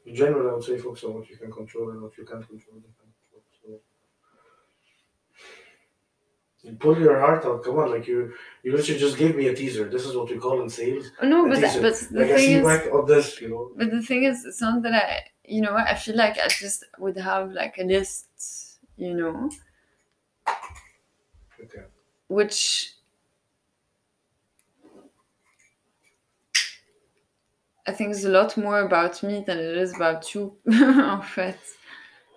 in 0.06 0.14
general, 0.14 0.50
I 0.50 0.54
would 0.54 0.64
say 0.64 0.78
focus 0.78 1.04
on 1.04 1.14
what 1.14 1.30
you 1.30 1.36
can 1.36 1.52
control 1.52 1.90
and 1.90 2.02
what 2.02 2.16
you 2.18 2.24
can't 2.24 2.46
control. 2.46 2.76
You 2.76 2.92
can't 2.98 3.14
control. 3.30 3.42
So, 3.62 3.80
you 6.62 6.72
pull 6.72 6.98
your 6.98 7.18
heart 7.20 7.44
out. 7.44 7.62
Come 7.64 7.78
on, 7.78 7.90
like 7.90 8.06
you, 8.06 8.32
you 8.62 8.72
literally 8.72 8.98
just 9.00 9.16
gave 9.16 9.36
me 9.36 9.48
a 9.48 9.54
teaser. 9.54 9.88
This 9.88 10.04
is 10.04 10.16
what 10.16 10.28
we 10.30 10.38
call 10.38 10.60
in 10.62 10.68
sales. 10.68 11.06
Oh, 11.22 11.26
no, 11.28 11.48
but, 11.48 11.60
teaser. 11.60 11.80
but 11.80 11.94
the 12.10 12.20
like 12.20 12.34
thing 12.34 12.50
is, 12.50 12.66
on 12.88 13.06
this, 13.06 13.40
you 13.40 13.48
know. 13.48 13.70
but 13.76 13.90
the 13.90 14.02
thing 14.02 14.24
is, 14.24 14.44
it's 14.44 14.60
not 14.60 14.82
that 14.82 14.94
I, 14.94 15.24
you 15.44 15.60
know, 15.60 15.74
I 15.74 15.94
feel 15.94 16.16
like 16.16 16.38
I 16.38 16.48
just 16.48 16.84
would 16.98 17.16
have 17.16 17.52
like 17.52 17.78
a 17.78 17.84
list, 17.84 18.78
you 18.96 19.14
know, 19.14 19.50
Okay. 21.62 21.82
which 22.28 22.92
I 27.86 27.92
think 27.92 28.10
is 28.10 28.24
a 28.24 28.28
lot 28.30 28.56
more 28.56 28.80
about 28.80 29.22
me 29.22 29.42
than 29.46 29.58
it 29.58 29.76
is 29.76 29.94
about 29.96 30.34
you, 30.34 30.56
en 30.70 31.22
fait. 31.22 31.58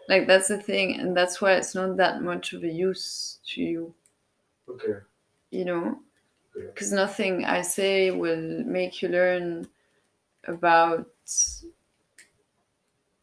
Like 0.07 0.27
that's 0.27 0.47
the 0.47 0.57
thing, 0.61 0.99
and 0.99 1.15
that's 1.15 1.41
why 1.41 1.53
it's 1.53 1.75
not 1.75 1.97
that 1.97 2.21
much 2.21 2.53
of 2.53 2.63
a 2.63 2.67
use 2.67 3.39
to 3.49 3.61
you, 3.61 3.93
Okay. 4.71 4.99
you 5.51 5.65
know, 5.65 5.99
Yeah. 6.55 6.65
because 6.73 6.91
nothing 6.91 7.45
I 7.45 7.61
say 7.61 8.11
will 8.11 8.63
make 8.65 9.01
you 9.01 9.09
learn 9.09 9.67
about 10.47 11.07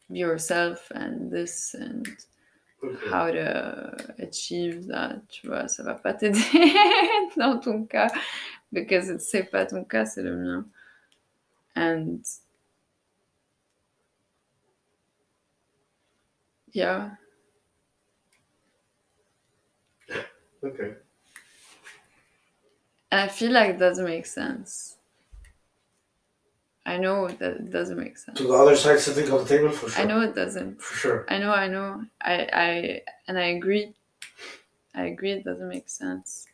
yourself 0.09 0.91
and 0.91 1.31
this 1.31 1.73
and 1.73 2.07
Okay. 2.83 3.09
how 3.09 3.29
to 3.31 4.13
achieve 4.19 4.87
that, 4.87 5.27
tu 5.29 5.47
vois, 5.47 5.67
ça 5.67 5.83
va 5.83 5.95
pas 5.95 6.13
t'aider 6.13 6.39
dans 7.37 7.59
ton 7.59 7.85
cas, 7.85 8.07
because 8.71 9.17
c'est 9.19 9.43
pas 9.51 9.65
ton 9.65 9.83
cas, 9.83 10.05
c'est 10.05 10.23
le 10.23 10.37
mien. 10.37 10.65
And 11.75 12.21
yeah, 16.73 17.11
Okay. 20.63 20.95
And 23.11 23.21
I 23.21 23.27
feel 23.27 23.51
like 23.51 23.71
it 23.71 23.79
doesn't 23.79 24.05
make 24.05 24.25
sense. 24.25 24.97
I 26.85 26.97
know 26.97 27.27
that 27.27 27.51
it 27.53 27.71
doesn't 27.71 27.99
make 27.99 28.17
sense. 28.17 28.37
To 28.39 28.47
the 28.47 28.53
other 28.53 28.75
side, 28.75 28.99
sitting 28.99 29.31
on 29.31 29.43
the 29.43 29.49
table 29.49 29.69
for 29.71 29.89
sure. 29.89 30.01
I 30.01 30.07
know 30.07 30.21
it 30.21 30.33
doesn't. 30.33 30.81
For 30.81 30.95
sure. 30.95 31.25
I 31.29 31.37
know, 31.37 31.51
I 31.51 31.67
know. 31.67 32.03
I, 32.21 32.49
I, 32.51 33.01
and 33.27 33.37
I 33.37 33.47
agree. 33.57 33.93
I 34.95 35.05
agree. 35.05 35.33
It 35.33 35.43
doesn't 35.43 35.69
make 35.69 35.87
sense. 35.87 36.47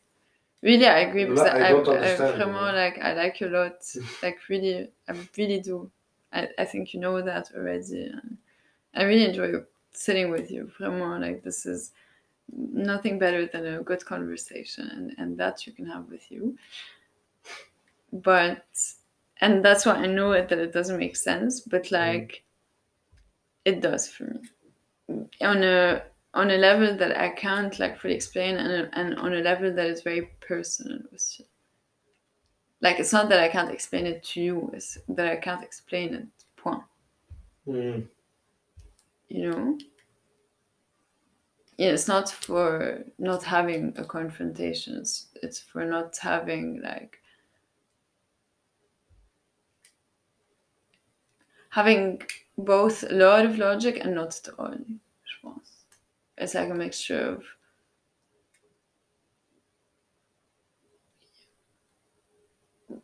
Really, 0.61 0.87
I 0.87 0.99
agree 1.01 1.25
because 1.25 1.41
I 1.41 1.67
I, 1.67 1.69
don't 1.69 1.87
I, 1.87 1.91
understand, 1.91 2.41
vraiment, 2.41 2.75
like 2.75 2.99
I 2.99 3.13
like 3.13 3.39
you 3.39 3.47
a 3.47 3.55
lot. 3.55 3.95
like 4.23 4.39
really, 4.49 4.89
I 5.07 5.13
really 5.37 5.59
do. 5.59 5.89
I, 6.33 6.49
I 6.57 6.65
think 6.65 6.93
you 6.93 6.99
know 6.99 7.21
that 7.21 7.51
already. 7.55 8.11
I 8.95 9.03
really 9.03 9.25
enjoy 9.25 9.51
sitting 9.91 10.31
with 10.31 10.49
you. 10.49 10.71
Vraiment, 10.79 11.21
like 11.21 11.43
this 11.43 11.65
is 11.65 11.91
nothing 12.51 13.19
better 13.19 13.45
than 13.45 13.65
a 13.65 13.83
good 13.83 14.05
conversation, 14.05 14.87
and 14.87 15.15
and 15.17 15.37
that 15.37 15.65
you 15.65 15.73
can 15.73 15.85
have 15.85 16.09
with 16.09 16.31
you. 16.31 16.57
But 18.11 18.65
and 19.41 19.63
that's 19.63 19.85
why 19.85 19.93
I 19.95 20.05
know 20.05 20.31
it 20.31 20.49
that 20.49 20.59
it 20.59 20.73
doesn't 20.73 20.99
make 20.99 21.15
sense, 21.15 21.61
but 21.61 21.91
like 21.91 22.43
it 23.65 23.81
does 23.81 24.07
for 24.07 24.25
me 24.25 24.39
on 25.41 25.63
a 25.63 26.03
on 26.33 26.51
a 26.51 26.57
level 26.57 26.95
that 26.97 27.17
I 27.17 27.29
can't 27.29 27.77
like 27.79 27.97
fully 27.97 28.15
explain, 28.15 28.57
and 28.57 28.89
and 28.93 29.15
on 29.15 29.33
a 29.33 29.41
level 29.41 29.73
that 29.73 29.85
is 29.87 30.01
very 30.01 30.31
personal 30.41 30.99
with 31.11 31.39
you. 31.39 31.45
Like 32.81 32.99
it's 32.99 33.13
not 33.13 33.29
that 33.29 33.39
I 33.39 33.49
can't 33.49 33.71
explain 33.71 34.05
it 34.05 34.23
to 34.23 34.41
you; 34.41 34.69
it's 34.73 34.97
that 35.09 35.27
I 35.27 35.37
can't 35.37 35.63
explain 35.63 36.13
it. 36.13 36.27
Point. 36.57 36.83
Mm. 37.67 38.07
You 39.29 39.51
know. 39.51 39.77
Yeah, 41.77 41.89
it's 41.91 42.07
not 42.07 42.29
for 42.29 43.03
not 43.17 43.43
having 43.43 43.93
a 43.97 44.03
confrontation. 44.05 44.97
It's, 44.97 45.27
it's 45.41 45.59
for 45.59 45.85
not 45.85 46.17
having 46.17 46.81
like 46.81 47.19
having 51.69 52.19
both 52.57 53.03
a 53.03 53.13
lot 53.13 53.45
of 53.45 53.59
logic 53.59 53.99
and 54.03 54.15
not 54.15 54.35
at 54.47 54.53
all. 54.57 54.75
It's 56.37 56.53
like 56.55 56.69
a 56.69 56.73
mixture 56.73 57.19
of 57.35 57.43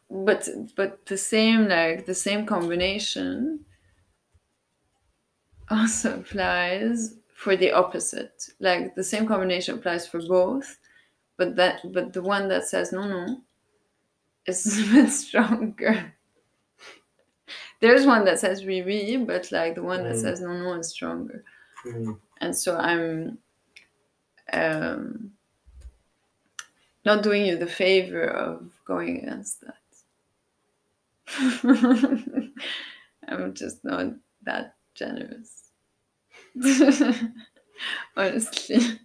but 0.09 0.47
but 0.75 1.05
the 1.07 1.17
same 1.17 1.67
like 1.67 2.05
the 2.05 2.13
same 2.15 2.45
combination 2.45 3.65
also 5.71 6.19
applies 6.19 7.15
for 7.41 7.55
the 7.55 7.71
opposite. 7.71 8.49
Like 8.59 8.93
the 8.93 9.03
same 9.03 9.25
combination 9.25 9.75
applies 9.75 10.07
for 10.07 10.21
both 10.21 10.77
but 11.37 11.55
that 11.55 11.81
but 11.91 12.13
the 12.13 12.21
one 12.21 12.47
that 12.49 12.65
says 12.67 12.91
no 12.91 13.07
no 13.07 13.41
is 14.45 14.77
a 14.89 14.93
bit 14.93 15.09
stronger. 15.09 16.13
There's 17.79 18.05
one 18.05 18.25
that 18.25 18.37
says 18.39 18.63
oui 18.63 18.83
oui 18.83 19.17
but 19.17 19.51
like 19.51 19.73
the 19.73 19.81
one 19.81 20.03
that 20.03 20.13
Mm. 20.15 20.21
says 20.21 20.39
no 20.41 20.53
no 20.53 20.73
is 20.79 20.89
stronger. 20.89 21.43
Mm. 21.83 22.19
and 22.41 22.55
so 22.55 22.77
i'm 22.77 23.39
um, 24.53 25.31
not 27.05 27.23
doing 27.23 27.43
you 27.47 27.57
the 27.57 27.65
favor 27.65 28.25
of 28.25 28.69
going 28.85 29.17
against 29.23 29.61
that. 29.61 29.81
I'm 33.27 33.53
just 33.55 33.83
not 33.83 34.07
that 34.43 34.75
generous 34.93 35.60
honestly 38.15 38.99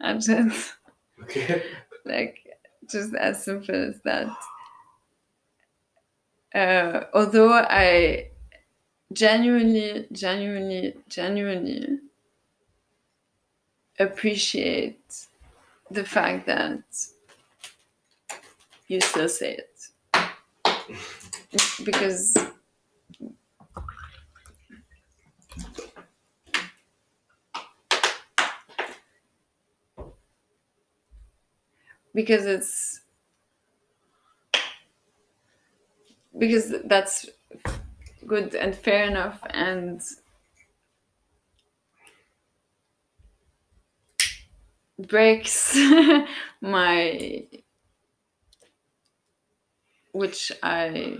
i'm 0.00 0.20
just 0.20 0.74
Okay. 1.22 1.62
like 2.04 2.46
just 2.88 3.14
as 3.14 3.44
simple 3.44 3.74
as 3.74 4.00
that 4.02 4.28
uh, 6.54 7.04
although 7.12 7.52
i 7.52 8.30
genuinely, 9.12 10.08
genuinely, 10.12 10.94
genuinely 11.08 12.00
appreciate 13.98 15.26
the 15.90 16.04
fact 16.04 16.46
that 16.46 16.84
you 18.88 19.00
still 19.00 19.28
say 19.28 19.54
it. 19.56 19.88
Because 21.84 22.34
because 32.14 32.46
it's 32.46 33.00
because 36.38 36.74
that's 36.84 37.26
good 38.26 38.54
and 38.54 38.74
fair 38.76 39.04
enough 39.04 39.40
and 39.50 40.02
breaks 44.98 45.76
my 46.60 47.46
which 50.12 50.52
I 50.62 51.18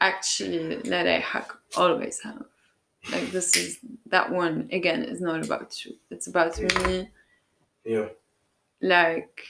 actually 0.00 0.76
that 0.88 1.06
I 1.06 1.18
hack 1.18 1.52
always 1.76 2.20
have. 2.22 2.44
Like 3.12 3.30
this 3.32 3.56
is 3.56 3.78
that 4.06 4.30
one 4.32 4.68
again 4.72 5.04
is 5.04 5.20
not 5.20 5.44
about 5.44 5.84
you. 5.84 5.94
It's 6.10 6.28
about 6.28 6.58
me 6.60 7.10
Yeah. 7.84 8.08
Like 8.80 9.46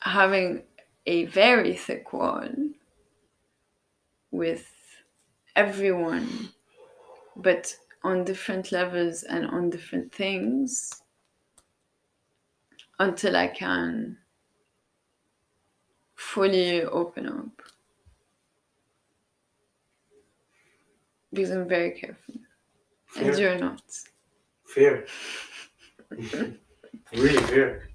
having 0.00 0.62
a 1.06 1.26
very 1.26 1.74
thick 1.74 2.12
wall 2.12 2.48
with 4.30 4.70
everyone 5.54 6.48
but 7.36 7.76
on 8.02 8.24
different 8.24 8.72
levels 8.72 9.22
and 9.22 9.46
on 9.46 9.70
different 9.70 10.12
things 10.12 11.02
until 12.98 13.36
I 13.36 13.48
can 13.48 14.18
fully 16.14 16.82
open 16.82 17.26
up. 17.26 17.62
Because 21.32 21.50
I'm 21.50 21.68
very 21.68 21.92
careful. 21.92 22.34
And 23.16 23.38
you're 23.38 23.58
not. 23.58 23.82
Fair. 24.74 25.04
really 27.12 27.42
fair. 27.52 27.88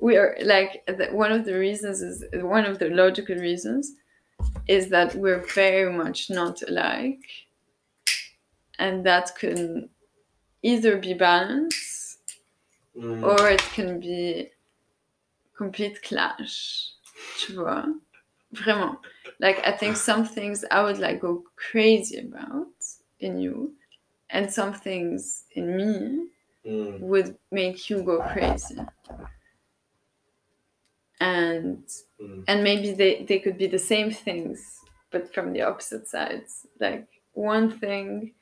we 0.00 0.16
are 0.16 0.36
like 0.44 0.82
the, 0.86 1.06
one 1.12 1.32
of 1.32 1.44
the 1.44 1.58
reasons 1.58 2.00
is 2.02 2.24
one 2.34 2.64
of 2.64 2.78
the 2.78 2.88
logical 2.88 3.36
reasons 3.36 3.92
is 4.68 4.88
that 4.88 5.14
we're 5.14 5.44
very 5.54 5.92
much 5.92 6.30
not 6.30 6.62
alike 6.68 7.24
and 8.78 9.04
that 9.04 9.34
can 9.38 9.88
either 10.62 10.96
be 10.96 11.14
balance 11.14 11.88
Mm. 12.94 13.22
or 13.22 13.48
it 13.48 13.62
can 13.72 13.98
be 14.00 14.50
complete 15.56 16.02
clash 16.02 16.90
tu 17.38 17.54
vois 17.54 17.86
vraiment 18.52 18.98
like 19.40 19.66
i 19.66 19.72
think 19.72 19.96
some 19.96 20.26
things 20.26 20.62
i 20.70 20.82
would 20.82 20.98
like 20.98 21.18
go 21.22 21.42
crazy 21.56 22.18
about 22.18 22.68
in 23.20 23.38
you 23.40 23.72
and 24.32 24.52
some 24.52 24.72
things 24.72 25.44
in 25.52 25.76
me 25.76 26.26
Mm. 26.64 27.00
would 27.00 27.36
make 27.50 27.90
you 27.90 28.02
go 28.04 28.22
crazy 28.32 28.78
and 31.20 31.84
Mm. 32.20 32.44
and 32.48 32.62
maybe 32.64 32.92
they, 32.92 33.24
they 33.24 33.38
could 33.38 33.58
be 33.58 33.66
the 33.66 33.78
same 33.78 34.10
things 34.10 34.80
but 35.10 35.32
from 35.34 35.52
the 35.52 35.62
opposite 35.62 36.06
sides 36.08 36.66
like 36.80 37.06
one 37.32 37.70
thing 37.70 38.32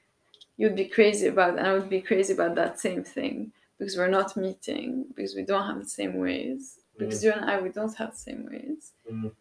you'd 0.58 0.76
be 0.76 0.84
crazy 0.86 1.26
about 1.28 1.56
and 1.58 1.66
i 1.66 1.72
would 1.72 1.88
be 1.88 2.00
crazy 2.02 2.32
about 2.34 2.54
that 2.56 2.78
same 2.78 3.02
thing 3.02 3.52
because 3.78 3.96
we're 3.96 4.08
not 4.18 4.36
meeting 4.36 5.04
because 5.14 5.34
we 5.34 5.42
don't 5.42 5.66
have 5.66 5.80
the 5.82 5.88
same 5.88 6.14
ways 6.18 6.78
because 6.98 7.24
you 7.24 7.32
and 7.32 7.50
i 7.50 7.60
we 7.60 7.70
don't 7.70 7.96
have 7.96 8.10
the 8.12 8.16
same 8.28 8.46
ways 8.50 8.92
Mm. 9.10 9.32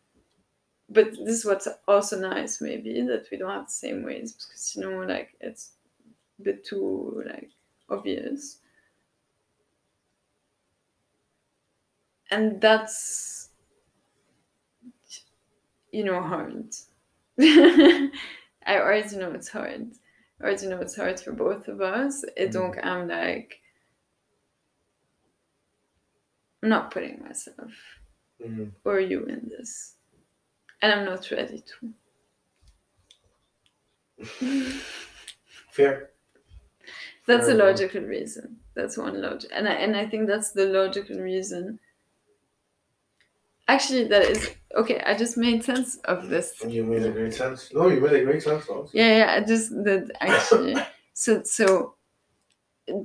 but 0.89 1.11
this 1.11 1.35
is 1.39 1.45
what's 1.45 1.67
also 1.87 2.19
nice 2.19 2.61
maybe 2.61 3.01
that 3.01 3.25
we 3.31 3.37
don't 3.37 3.51
have 3.59 3.67
the 3.67 3.71
same 3.85 4.03
ways 4.03 4.31
because 4.33 4.73
you 4.75 4.81
know 4.83 4.99
like 5.13 5.29
it's 5.41 5.71
bit 6.43 6.63
too 6.65 7.23
like 7.25 7.49
obvious 7.89 8.59
and 12.31 12.61
that's 12.61 13.49
you 15.91 16.03
know 16.03 16.21
hard 16.21 16.73
i 17.39 18.09
already 18.69 19.15
know 19.17 19.31
it's 19.31 19.49
hard 19.49 19.87
i 20.39 20.43
already 20.43 20.67
know 20.67 20.79
it's 20.79 20.95
hard 20.95 21.19
for 21.19 21.31
both 21.31 21.67
of 21.67 21.81
us 21.81 22.23
et 22.37 22.49
Mm. 22.49 22.53
donc 22.53 22.77
i'm 22.83 23.07
like 23.07 23.59
i'm 26.63 26.69
not 26.69 26.91
putting 26.91 27.21
myself 27.23 27.71
Mm. 28.41 28.71
or 28.85 29.01
you 29.01 29.25
in 29.25 29.49
this 29.49 29.95
and 30.81 30.93
i'm 30.93 31.05
not 31.05 31.29
ready 31.31 31.61
to 31.61 31.93
Fair. 35.71 36.11
That's 37.29 37.47
a 37.47 37.53
logical 37.53 38.01
reason. 38.01 38.57
That's 38.75 38.97
one 38.97 39.21
logic, 39.21 39.51
and 39.53 39.67
I, 39.67 39.73
and 39.73 39.95
I 39.95 40.05
think 40.07 40.27
that's 40.27 40.51
the 40.51 40.65
logical 40.65 41.17
reason. 41.19 41.79
Actually, 43.67 44.05
that 44.07 44.23
is 44.23 44.49
okay. 44.75 44.99
I 45.05 45.15
just 45.15 45.37
made 45.37 45.63
sense 45.63 45.97
of 46.05 46.27
this. 46.29 46.53
You 46.67 46.83
made 46.83 47.03
a 47.03 47.11
great 47.11 47.33
sense. 47.33 47.69
No, 47.73 47.87
you 47.87 48.01
made 48.01 48.13
a 48.13 48.25
great 48.25 48.41
sense. 48.41 48.65
Also. 48.67 48.89
Yeah, 48.93 49.17
yeah. 49.17 49.33
I 49.35 49.45
just 49.45 49.71
did 49.83 50.11
actually. 50.19 50.75
so 51.13 51.43
so 51.43 51.93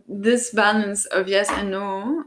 this 0.09 0.51
balance 0.53 1.05
of 1.07 1.29
yes 1.29 1.51
and 1.51 1.71
no, 1.71 2.25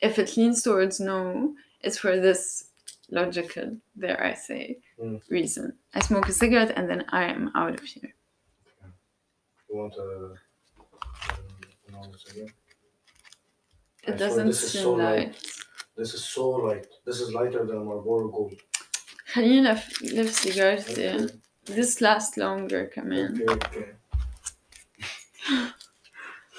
if 0.00 0.18
it 0.18 0.36
leans 0.36 0.62
towards 0.62 1.00
no, 1.00 1.54
it's 1.80 1.98
for 1.98 2.20
this 2.20 2.68
logical, 3.10 3.76
dare 3.98 4.22
I 4.22 4.34
say, 4.34 4.78
Mm. 5.00 5.22
reason. 5.30 5.78
I 5.94 6.00
smoke 6.00 6.28
a 6.28 6.32
cigarette 6.32 6.72
and 6.76 6.90
then 6.90 7.04
I 7.10 7.24
am 7.24 7.52
out 7.54 7.74
of 7.78 7.84
here. 7.84 8.12
You 9.70 9.76
want 9.76 9.94
to 9.94 10.34
uh, 11.97 11.97
know 11.97 12.11
this 12.11 12.25
again? 12.31 12.47
It 14.07 14.13
I 14.13 14.17
swear 14.17 14.17
doesn't 14.17 14.47
this 14.47 14.63
is 14.63 14.71
seem 14.71 14.81
so 14.83 14.93
like. 14.93 15.17
light. 15.17 15.35
This 15.97 16.13
is 16.13 16.23
so 16.25 16.49
light. 16.49 16.87
This 17.05 17.21
is 17.21 17.33
lighter 17.33 17.65
than 17.65 17.85
Marlboro 17.85 18.27
Gold. 18.29 18.59
خلينا 19.33 19.73
في 19.75 20.23
في 20.23 20.27
سيجارتي. 20.27 21.17
Okay. 21.17 21.33
This 21.65 22.01
lasts 22.01 22.37
longer 22.37 22.85
كمان. 22.93 23.45
Okay, 23.49 23.53
okay. 23.53 23.93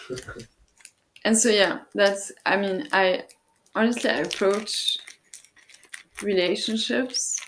And 1.25 1.37
so 1.39 1.49
yeah, 1.49 1.79
that's 1.95 2.33
I 2.47 2.57
mean 2.57 2.89
I 2.93 3.25
honestly 3.75 4.11
I 4.11 4.19
approach 4.29 4.99
relationships 6.23 7.41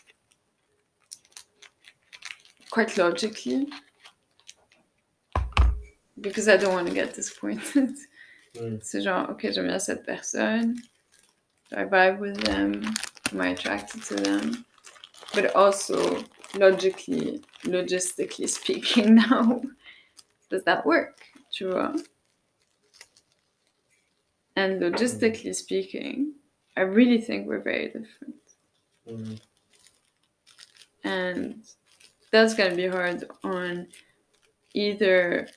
quite 2.71 2.97
logically 2.99 3.69
because 6.22 6.48
I 6.48 6.58
don't 6.58 6.74
want 6.74 6.88
to 6.88 6.94
get 6.94 7.14
disappointed. 7.14 7.96
Mm. 8.56 8.80
C'est 8.84 9.02
genre, 9.02 9.30
ok, 9.30 9.52
j'aime 9.52 9.68
bien 9.68 9.80
cette 9.80 10.06
personne. 10.06 10.76
Do 11.70 11.78
I 11.78 11.86
vibe 11.86 12.20
with 12.20 12.38
them? 12.44 12.84
Am 13.32 13.42
I 13.42 13.50
attracted 13.50 14.04
to 14.04 14.16
them? 14.16 14.66
But 15.34 15.56
also, 15.56 16.24
logically, 16.58 17.42
logistically 17.64 18.50
speaking, 18.50 19.16
now, 19.30 19.62
does 20.50 20.64
that 20.66 20.86
work? 20.86 21.22
Tu 21.52 21.70
vois? 21.70 21.96
And 24.56 24.82
logistically 24.82 25.56
speaking, 25.56 26.34
I 26.76 26.82
really 26.82 27.22
think 27.22 27.48
we're 27.48 27.62
very 27.62 27.88
different. 27.88 28.36
Mm. 29.08 29.40
And 31.04 31.64
that's 32.32 32.54
gonna 32.54 32.76
be 32.76 32.88
hard 32.88 33.24
on 33.44 33.88
either 34.74 35.48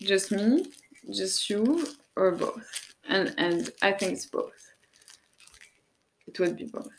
just 0.00 0.30
me, 0.32 0.66
just 1.10 1.48
you, 1.50 1.86
or 2.16 2.32
both. 2.32 2.68
And 3.08 3.34
and 3.38 3.70
I 3.82 3.92
think 3.92 4.12
it's 4.12 4.26
both. 4.26 4.72
It 6.26 6.38
would 6.40 6.56
be 6.56 6.66
both. 6.66 6.90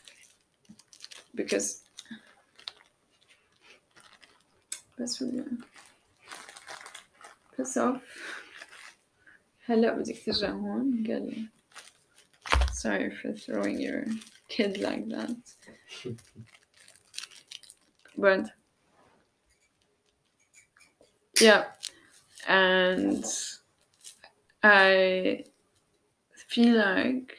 Because 1.34 1.86
بس 4.98 5.22
بدي 5.22 5.44
بس 7.58 7.78
off 7.78 8.00
هلا 9.64 9.92
بدك 9.92 10.22
ترجع 10.26 10.50
هون 10.50 11.04
قال 11.06 11.26
لي 11.30 11.48
sorry 12.72 13.10
for 13.10 13.32
throwing 13.32 13.80
your 13.80 14.04
kid 14.48 14.78
like 14.78 15.08
that 15.08 15.36
but 18.16 18.44
yeah 21.40 21.64
and 22.47 23.25
i 24.63 25.43
feel 26.47 26.77
like 26.77 27.37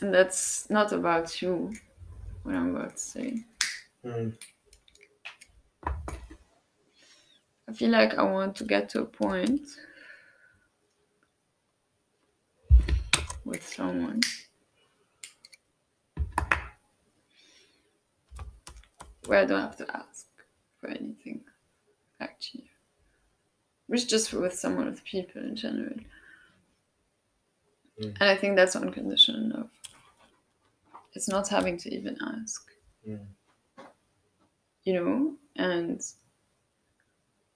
And 0.00 0.12
that's 0.12 0.68
not 0.68 0.92
about 0.92 1.40
you, 1.40 1.72
what 2.42 2.54
I'm 2.54 2.76
about 2.76 2.96
to 2.96 3.02
say. 3.02 3.44
Mm. 4.04 4.36
I 7.68 7.72
feel 7.72 7.90
like 7.90 8.14
I 8.14 8.22
want 8.22 8.56
to 8.56 8.64
get 8.64 8.90
to 8.90 9.00
a 9.00 9.06
point 9.06 9.62
with 13.44 13.66
someone 13.66 14.20
where 19.24 19.40
I 19.40 19.44
don't 19.46 19.60
have 19.60 19.76
to 19.78 19.96
ask 19.96 20.26
for 20.78 20.90
anything, 20.90 21.40
actually. 22.20 22.70
Which 23.86 24.08
just 24.08 24.32
with 24.32 24.54
someone 24.54 24.86
with 24.86 25.04
people 25.04 25.42
in 25.42 25.54
general. 25.56 25.94
Mm. 28.00 28.16
And 28.20 28.28
I 28.30 28.36
think 28.36 28.56
that's 28.56 28.76
unconditional 28.76 29.48
love. 29.56 29.70
It's 31.14 31.28
not 31.28 31.48
having 31.48 31.76
to 31.78 31.94
even 31.94 32.18
ask, 32.20 32.70
Mm. 33.08 33.26
you 34.84 34.92
know? 34.92 35.36
And 35.56 36.02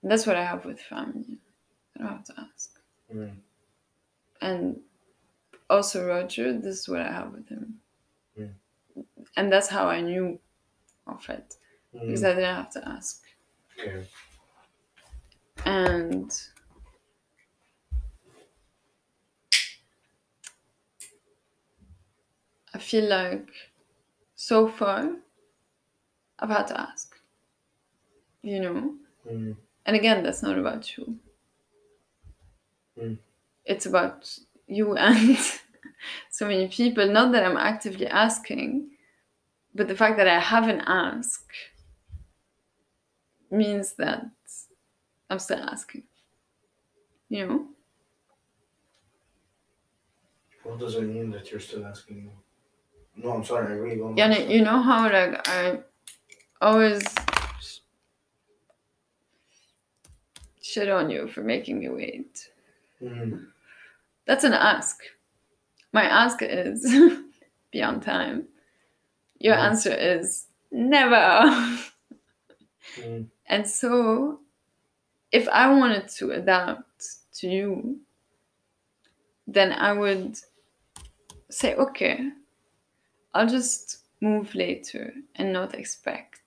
that's 0.02 0.26
what 0.26 0.36
I 0.36 0.44
have 0.44 0.64
with 0.64 0.80
family. 0.80 1.38
I 1.96 2.02
don't 2.02 2.08
have 2.12 2.24
to 2.24 2.34
ask. 2.40 2.80
Mm. 3.12 3.36
And 4.40 4.80
also 5.68 6.06
Roger, 6.06 6.52
this 6.58 6.78
is 6.80 6.88
what 6.88 7.00
I 7.02 7.12
have 7.12 7.32
with 7.32 7.48
him. 7.48 7.80
Mm. 8.38 8.54
And 9.36 9.52
that's 9.52 9.68
how 9.68 9.88
I 9.88 10.00
knew 10.00 10.40
of 11.06 11.28
it. 11.28 11.56
Because 11.92 12.22
Mm. 12.22 12.26
I 12.30 12.34
didn't 12.34 12.54
have 12.56 12.70
to 12.70 12.88
ask. 12.88 13.24
Okay. 13.78 14.06
And 15.64 16.32
I 22.74 22.78
feel 22.78 23.08
like 23.08 23.48
so 24.34 24.68
far 24.68 25.10
I've 26.38 26.48
had 26.48 26.66
to 26.68 26.80
ask. 26.80 27.14
You 28.42 28.60
know? 28.60 28.94
Mm. 29.30 29.56
And 29.86 29.96
again, 29.96 30.22
that's 30.22 30.42
not 30.42 30.58
about 30.58 30.96
you. 30.96 31.18
Mm. 32.98 33.18
It's 33.64 33.86
about 33.86 34.38
you 34.66 34.96
and 34.96 35.38
so 36.30 36.46
many 36.46 36.68
people. 36.68 37.06
Not 37.06 37.32
that 37.32 37.44
I'm 37.44 37.56
actively 37.56 38.06
asking, 38.06 38.90
but 39.74 39.88
the 39.88 39.96
fact 39.96 40.16
that 40.16 40.28
I 40.28 40.38
haven't 40.38 40.80
asked 40.86 41.44
means 43.50 43.94
that 43.94 44.24
I'm 45.30 45.38
still 45.38 45.58
asking. 45.62 46.02
You 47.28 47.46
know? 47.46 47.66
What 50.64 50.78
does 50.80 50.96
it 50.96 51.02
mean 51.02 51.30
that 51.30 51.50
you're 51.50 51.60
still 51.60 51.86
asking 51.86 52.24
me? 52.26 52.30
No, 53.16 53.30
I'm 53.30 53.44
sorry, 53.44 53.72
I 53.72 53.76
really 53.76 53.96
don't 53.96 54.16
Yeah, 54.16 54.24
understand. 54.26 54.52
you 54.52 54.62
know 54.62 54.82
how 54.82 55.04
like 55.10 55.48
I 55.48 55.80
always 56.60 57.02
shit 60.60 60.88
on 60.88 61.10
you 61.10 61.28
for 61.28 61.42
making 61.42 61.78
me 61.78 61.88
wait. 61.88 62.50
Mm. 63.02 63.46
That's 64.26 64.44
an 64.44 64.52
ask. 64.52 65.00
My 65.92 66.04
ask 66.04 66.38
is 66.42 66.84
be 67.72 67.82
on 67.82 68.00
time. 68.00 68.46
Your 69.38 69.56
Mhm. 69.56 69.64
answer 69.64 69.92
is 69.94 70.46
never. 70.70 71.78
Mm. 72.96 73.28
and 73.46 73.68
so, 73.68 74.39
if 75.32 75.48
I 75.48 75.72
wanted 75.72 76.08
to 76.08 76.32
adapt 76.32 77.06
to 77.34 77.48
you, 77.48 78.00
then 79.46 79.72
I 79.72 79.92
would 79.92 80.38
say, 81.48 81.74
okay, 81.74 82.30
I'll 83.34 83.48
just 83.48 83.98
move 84.20 84.54
later 84.54 85.12
and 85.36 85.52
not 85.52 85.74
expect 85.74 86.40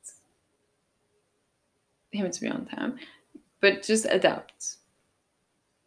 him 2.12 2.30
to 2.30 2.42
be 2.42 2.50
on 2.50 2.66
time, 2.66 3.00
but 3.60 3.84
just 3.84 4.06
adapt. 4.06 4.76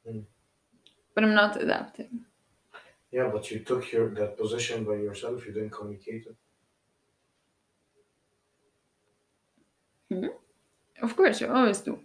Mm. 0.09 0.25
But 1.15 1.25
I'm 1.25 1.35
not 1.35 1.61
adapting. 1.61 2.25
Yeah, 3.13 3.31
but 3.33 3.51
you 3.51 3.61
took 3.61 3.93
your 3.93 4.11
that 4.15 4.37
position 4.37 4.85
by 4.85 4.95
yourself. 4.95 5.47
You 5.47 5.53
didn't 5.53 5.71
communicate 5.71 6.27
it. 6.27 6.37
Of 11.03 11.17
course, 11.17 11.41
you 11.41 11.49
always 11.49 11.81
do. 11.81 11.99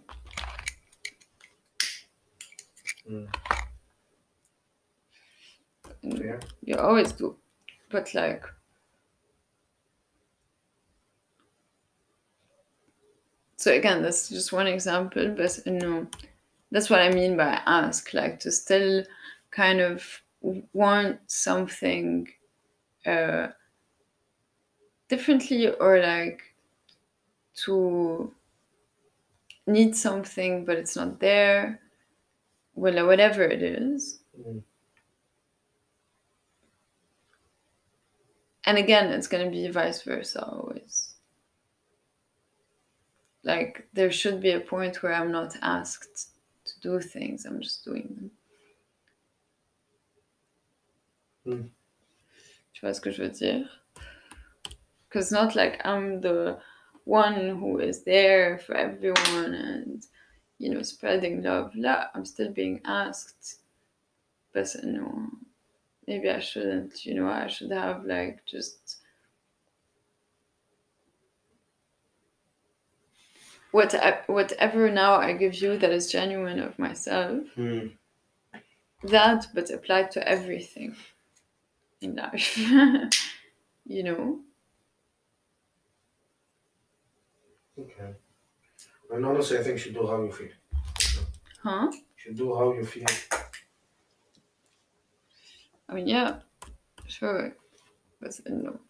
Mm. 3.08 3.28
Yeah. 6.02 6.40
You 6.62 6.76
always 6.76 7.12
do. 7.12 7.36
But 7.90 8.14
like 8.14 8.44
So 13.56 13.72
again, 13.72 14.02
that's 14.02 14.28
just 14.28 14.52
one 14.52 14.66
example, 14.66 15.34
but 15.36 15.58
you 15.66 15.72
know, 15.74 16.06
that's 16.72 16.90
what 16.90 17.00
I 17.00 17.10
mean 17.10 17.36
by 17.36 17.62
ask, 17.64 18.12
like 18.12 18.40
to 18.40 18.50
still 18.50 19.04
kind 19.52 19.80
of 19.80 20.04
want 20.72 21.20
something 21.30 22.26
uh 23.06 23.48
differently 25.08 25.68
or 25.68 26.00
like 26.00 26.42
to 27.54 28.34
need 29.66 29.94
something 29.96 30.64
but 30.64 30.76
it's 30.78 30.96
not 30.96 31.20
there. 31.20 31.80
Well, 32.74 33.06
whatever 33.06 33.42
it 33.42 33.62
is. 33.62 34.20
Mm. 34.38 34.62
And 38.64 38.78
again, 38.78 39.10
it's 39.10 39.26
going 39.26 39.44
to 39.44 39.50
be 39.50 39.68
vice 39.68 40.02
versa 40.02 40.44
always. 40.44 41.14
Like, 43.44 43.88
there 43.92 44.12
should 44.12 44.40
be 44.40 44.52
a 44.52 44.60
point 44.60 45.02
where 45.02 45.12
I'm 45.12 45.32
not 45.32 45.56
asked 45.62 46.28
to 46.64 46.80
do 46.80 47.00
things, 47.00 47.44
I'm 47.44 47.60
just 47.60 47.84
doing 47.84 48.08
them. 48.16 48.30
Hmm. 51.44 51.66
Tu 52.72 52.80
vois 52.80 52.94
ce 52.94 53.00
que 53.00 53.10
je 53.10 53.22
veux 53.22 53.36
dire? 53.36 53.68
Because 55.08 55.32
not 55.32 55.56
like 55.56 55.80
I'm 55.84 56.20
the 56.20 56.58
one 57.04 57.58
who 57.58 57.80
is 57.80 58.04
there 58.04 58.58
for 58.58 58.76
everyone 58.76 59.54
and, 59.54 60.06
you 60.62 60.70
know, 60.70 60.82
spreading 60.82 61.42
love. 61.42 61.74
La, 61.76 62.06
I'm 62.14 62.24
still 62.24 62.50
being 62.52 62.80
asked. 62.84 63.60
But, 64.54 64.74
you 64.82 64.92
know, 64.92 65.30
maybe 66.08 66.30
I 66.30 66.40
shouldn't, 66.40 67.04
you 67.06 67.14
know, 67.14 67.28
I 67.28 67.48
should 67.48 67.72
have 67.72 68.04
like 68.04 68.44
just 68.46 68.98
what 73.72 73.92
whatever 74.28 74.88
now 74.90 75.14
I 75.16 75.32
give 75.32 75.54
you 75.56 75.76
that 75.78 75.90
is 75.90 76.12
genuine 76.12 76.60
of 76.60 76.78
myself, 76.78 77.44
Mm. 77.56 77.96
that 79.04 79.46
but 79.54 79.70
applied 79.70 80.10
to 80.10 80.26
everything 80.28 80.96
in 82.00 82.16
life. 82.16 82.56
you 83.86 84.02
know? 84.02 84.40
Okay. 87.78 88.14
And 89.12 89.24
honestly, 89.26 89.58
I 89.58 89.62
think 89.62 89.74
you 89.74 89.78
should 89.78 89.94
do 89.94 90.06
how 90.06 90.22
you 90.22 90.32
feel. 90.32 90.48
Huh? 91.62 91.88
You 91.92 92.00
should 92.16 92.36
do 92.36 92.54
how 92.54 92.72
you 92.72 92.84
feel. 92.84 93.06
I 95.88 95.94
mean 95.94 96.08
yeah, 96.08 96.40
sure. 97.06 97.56
But 98.20 98.40
uh, 98.46 98.50
no. 98.50 98.80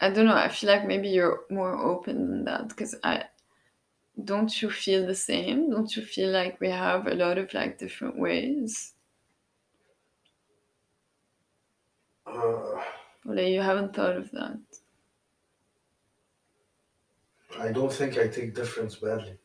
I 0.00 0.08
don't 0.10 0.24
know, 0.26 0.34
I 0.34 0.48
feel 0.48 0.70
like 0.70 0.86
maybe 0.86 1.08
you're 1.08 1.44
more 1.50 1.76
open 1.76 2.30
than 2.30 2.44
that 2.44 2.68
because 2.68 2.94
I 3.04 3.26
don't 4.22 4.60
you 4.60 4.70
feel 4.70 5.06
the 5.06 5.14
same? 5.14 5.70
Don't 5.70 5.96
you 5.96 6.04
feel 6.04 6.30
like 6.30 6.60
we 6.60 6.68
have 6.68 7.06
a 7.06 7.14
lot 7.14 7.38
of 7.38 7.54
like 7.54 7.78
different 7.78 8.18
ways? 8.18 8.94
Uh, 12.26 12.82
Or 13.26 13.34
you 13.34 13.60
haven't 13.60 13.94
thought 13.94 14.16
of 14.16 14.30
that? 14.30 14.58
I 17.60 17.72
don't 17.72 17.92
think 17.92 18.18
I 18.18 18.28
take 18.28 18.54
difference 18.54 18.96
badly. 18.96 19.36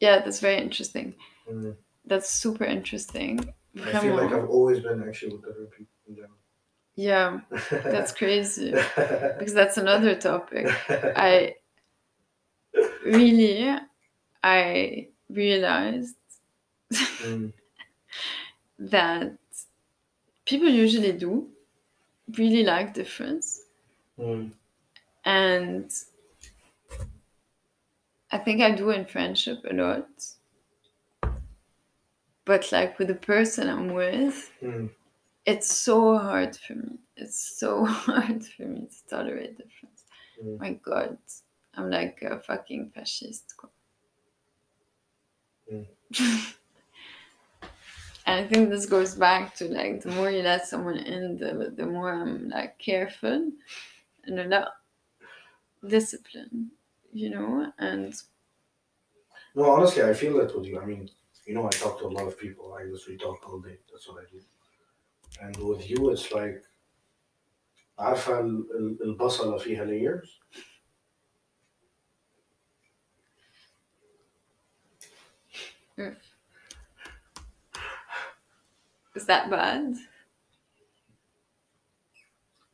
Yeah, 0.00 0.20
that's 0.20 0.40
very 0.40 0.58
interesting. 0.58 1.14
Mm. 1.50 1.76
That's 2.06 2.30
super 2.30 2.64
interesting. 2.64 3.52
I 3.82 3.98
feel 4.00 4.14
like 4.14 4.32
I've 4.32 4.48
always 4.48 4.80
been 4.80 5.02
actually 5.06 5.36
with 5.36 5.44
other 5.44 5.66
people 5.66 5.94
in 6.08 6.14
general. 6.14 6.34
Yeah, 6.96 7.40
that's 7.70 8.12
crazy. 8.12 8.72
Because 9.38 9.54
that's 9.54 9.76
another 9.76 10.14
topic. 10.16 10.66
I 10.88 11.54
really, 13.04 13.76
I 14.42 15.08
realized 15.28 16.14
Mm. 17.22 17.52
that 18.78 19.36
people 20.46 20.68
usually 20.68 21.12
do 21.12 21.48
really 22.38 22.62
like 22.64 22.94
difference. 22.94 23.62
Mm. 24.18 24.52
And 25.24 25.90
I 28.30 28.38
think 28.38 28.60
I 28.60 28.72
do 28.72 28.90
in 28.90 29.06
friendship 29.06 29.64
a 29.70 29.74
lot. 29.74 30.08
but 32.44 32.72
like 32.72 32.98
with 32.98 33.08
the 33.08 33.14
person 33.14 33.68
I'm 33.68 33.92
with, 33.92 34.50
Mm. 34.62 34.90
it's 35.44 35.74
so 35.74 36.16
hard 36.16 36.56
for 36.56 36.74
me. 36.74 36.98
It's 37.16 37.38
so 37.58 37.84
hard 38.06 38.44
for 38.44 38.62
me 38.64 38.86
to 38.88 39.06
tolerate 39.08 39.58
difference. 39.58 40.04
Mm. 40.42 40.58
My 40.58 40.72
God, 40.74 41.18
I'm 41.74 41.90
like 41.90 42.22
a 42.22 42.40
fucking 42.40 42.90
fascist. 42.94 43.54
Mm. 45.70 45.86
and 48.26 48.44
I 48.44 48.46
think 48.48 48.70
this 48.70 48.86
goes 48.86 49.14
back 49.14 49.54
to 49.56 49.66
like 49.68 50.00
the 50.02 50.10
more 50.10 50.30
you 50.30 50.42
let 50.42 50.66
someone 50.66 50.96
in, 50.98 51.36
the 51.36 51.70
the 51.76 51.86
more 51.86 52.12
I'm 52.12 52.48
like 52.48 52.78
careful 52.78 53.52
and 54.24 54.40
a 54.40 54.44
lot 54.44 54.72
discipline, 55.86 56.70
you 57.11 57.29
know, 57.29 57.71
and 57.77 58.13
No, 59.55 59.69
honestly, 59.71 60.03
I 60.03 60.13
feel 60.13 60.37
that 60.37 60.55
with 60.55 60.65
you. 60.65 60.79
I 60.79 60.85
mean, 60.85 61.09
you 61.45 61.53
know, 61.53 61.65
I 61.67 61.69
talk 61.69 61.99
to 61.99 62.05
a 62.05 62.15
lot 62.17 62.27
of 62.27 62.39
people. 62.39 62.73
I 62.73 62.83
literally 62.83 63.17
talk 63.17 63.47
all 63.47 63.59
day. 63.59 63.77
That's 63.91 64.07
what 64.07 64.23
I 64.23 64.25
do. 64.31 64.41
And 65.41 65.55
with 65.57 65.89
you, 65.89 66.09
it's 66.11 66.31
like 66.31 66.63
عارفة 67.99 68.39
ال- 68.39 68.71
ال- 68.77 69.03
البصلة 69.03 69.57
فيها 69.57 69.85
layers 69.85 70.39
is 79.15 79.25
that 79.25 79.49
bad? 79.49 79.95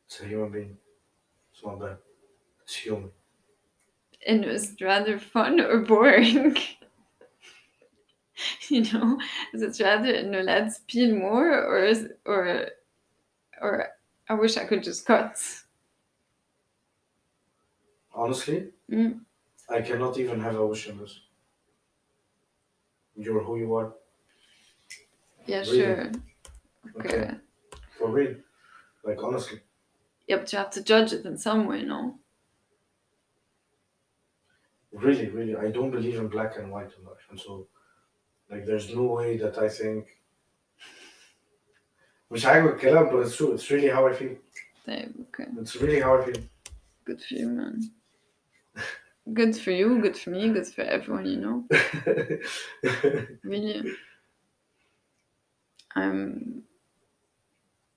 It's 0.06 0.20
a 0.20 0.26
human 0.26 0.50
being. 0.52 0.78
It's 1.52 1.64
not 1.64 1.80
bad. 1.80 1.98
It's 2.64 2.76
human. 2.76 3.12
and 4.25 4.43
it 4.43 4.51
was 4.51 4.73
rather 4.81 5.19
fun 5.19 5.59
or 5.59 5.79
boring. 5.79 6.57
you 8.69 8.83
know, 8.91 9.19
is 9.53 9.61
it 9.61 9.83
rather 9.83 10.23
no 10.23 10.41
let's 10.41 10.81
peel 10.87 11.15
more 11.15 11.63
or 11.63 11.85
is 11.85 12.03
it, 12.03 12.19
or 12.25 12.69
or 13.61 13.87
I 14.29 14.33
wish 14.33 14.57
I 14.57 14.65
could 14.65 14.83
just 14.83 15.05
cut. 15.05 15.37
Honestly, 18.13 18.69
mm. 18.91 19.19
I 19.69 19.81
cannot 19.81 20.17
even 20.17 20.39
have 20.39 20.55
a 20.55 20.65
wish 20.65 20.89
on 20.89 20.97
this. 20.97 21.19
You're 23.15 23.43
who 23.43 23.57
you 23.57 23.73
are. 23.75 23.93
Yeah, 25.45 25.59
really. 25.59 25.79
sure. 25.79 26.11
Okay. 26.99 27.17
okay. 27.17 27.35
For 27.97 28.09
real. 28.09 28.35
Like 29.03 29.23
honestly. 29.23 29.59
Yeah, 30.27 30.37
but 30.37 30.51
you 30.51 30.57
have 30.57 30.71
to 30.71 30.83
judge 30.83 31.13
it 31.13 31.25
in 31.25 31.37
some 31.37 31.67
way, 31.67 31.83
no? 31.83 32.17
really, 34.95 35.27
really, 35.29 35.55
I 35.55 35.71
don't 35.71 35.91
believe 35.91 36.15
in 36.15 36.27
black 36.27 36.57
and 36.57 36.71
white 36.71 36.91
much, 37.03 37.19
and 37.29 37.39
so 37.39 37.67
like 38.49 38.65
there's 38.65 38.93
no 38.93 39.03
way 39.03 39.37
that 39.37 39.57
I 39.57 39.69
think. 39.69 40.05
Which 42.27 42.45
I 42.45 42.59
would 42.61 42.79
kill 42.79 42.97
up, 42.97 43.11
but 43.11 43.19
it's 43.19 43.35
true. 43.37 43.53
It's 43.53 43.69
really 43.69 43.87
how 43.87 44.07
I 44.07 44.13
feel. 44.13 44.35
Okay. 44.87 45.45
It's 45.59 45.75
really 45.75 45.99
how 45.99 46.17
I 46.17 46.25
feel. 46.25 46.43
Good 47.05 47.21
for 47.21 47.33
you, 47.35 47.49
man. 47.49 47.91
good 49.33 49.55
for 49.55 49.71
you. 49.71 50.01
Good 50.01 50.17
for 50.17 50.31
me. 50.31 50.49
Good 50.49 50.67
for 50.67 50.81
everyone. 50.81 51.25
You 51.25 51.37
know. 51.37 51.63
really. 53.43 53.91
I'm. 55.95 56.63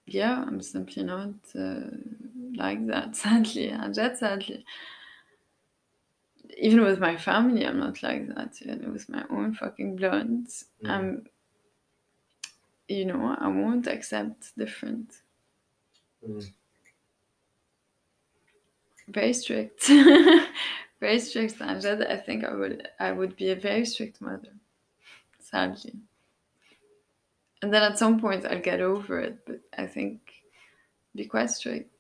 Yeah, 0.07 0.45
I'm 0.47 0.61
simply 0.63 1.05
not 1.05 1.35
uh, 1.59 1.81
like 2.55 2.87
that. 2.87 3.17
Sadly, 3.23 3.69
and 3.69 3.95
sadly. 3.95 4.65
Even 6.61 6.83
with 6.83 6.99
my 6.99 7.17
family, 7.17 7.65
I'm 7.65 7.79
not 7.79 8.03
like 8.03 8.29
that. 8.35 8.61
Even 8.63 8.93
with 8.93 9.09
my 9.09 9.25
own 9.31 9.55
fucking 9.55 9.97
blood, 9.97 10.29
Mm. 10.83 10.91
I'm. 10.91 11.27
You 12.89 13.05
know, 13.05 13.37
I 13.39 13.49
won't 13.49 13.87
accept 13.87 14.57
different. 14.57 15.13
Mm. 16.27 16.51
Very 19.09 19.33
strict. 19.35 19.87
very 21.01 21.19
strict. 21.21 21.61
And 21.61 21.83
that, 21.83 22.11
I 22.11 22.17
think 22.17 22.45
I 22.45 22.55
would. 22.55 22.89
I 22.99 23.13
would 23.13 23.37
be 23.37 23.51
a 23.51 23.57
very 23.57 23.85
strict 23.85 24.21
mother. 24.21 24.55
Sadly. 25.39 25.95
And 27.63 27.73
then 27.73 27.83
at 27.83 27.99
some 27.99 28.21
point 28.21 28.45
I'll 28.47 28.61
get 28.61 28.81
over 28.81 29.21
it, 29.21 29.39
but 29.47 29.61
I 29.77 29.87
think 29.87 30.21
be 31.15 31.25
quite 31.25 31.51
strict. 31.51 31.91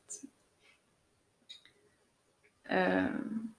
Um, 2.70 3.50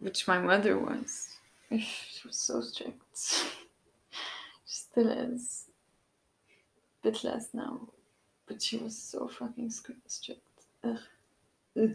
which 0.00 0.26
my 0.26 0.38
mother 0.38 0.78
was. 0.78 1.28
She 1.78 2.26
was 2.26 2.36
so 2.36 2.60
strict. 2.60 3.00
she 4.66 4.76
still 4.88 5.08
is. 5.08 5.66
Bit 7.02 7.22
less 7.24 7.48
now, 7.54 7.88
but 8.46 8.60
she 8.60 8.76
was 8.76 8.98
so 8.98 9.28
fucking 9.28 9.70
strict. 9.70 10.40
Ugh. 10.84 10.98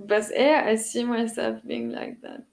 But 0.00 0.24
yeah, 0.34 0.64
I 0.66 0.74
see 0.76 1.04
myself 1.04 1.60
being 1.66 1.90
like 1.90 2.20
that. 2.22 2.44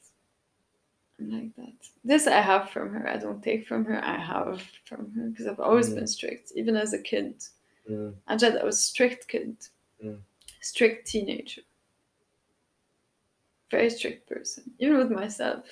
I'm 1.19 1.31
like 1.31 1.55
that. 1.57 1.73
This 2.03 2.27
I 2.27 2.39
have 2.39 2.69
from 2.69 2.93
her. 2.93 3.07
I 3.07 3.17
don't 3.17 3.43
take 3.43 3.67
from 3.67 3.83
her. 3.85 4.03
I 4.03 4.17
have 4.17 4.61
from 4.85 5.11
her 5.15 5.29
because 5.29 5.47
I've 5.47 5.59
always 5.59 5.89
Mm. 5.89 5.95
been 5.95 6.07
strict, 6.07 6.51
even 6.55 6.75
as 6.75 6.93
a 6.93 6.99
kid. 6.99 7.33
Mm. 7.89 8.13
I 8.27 8.37
just 8.37 8.57
I 8.57 8.63
was 8.63 8.79
strict 8.81 9.27
kid, 9.27 9.57
Mm. 10.03 10.19
strict 10.61 11.07
teenager, 11.07 11.61
very 13.71 13.89
strict 13.89 14.29
person, 14.29 14.71
even 14.79 14.97
with 14.97 15.09
myself. 15.09 15.65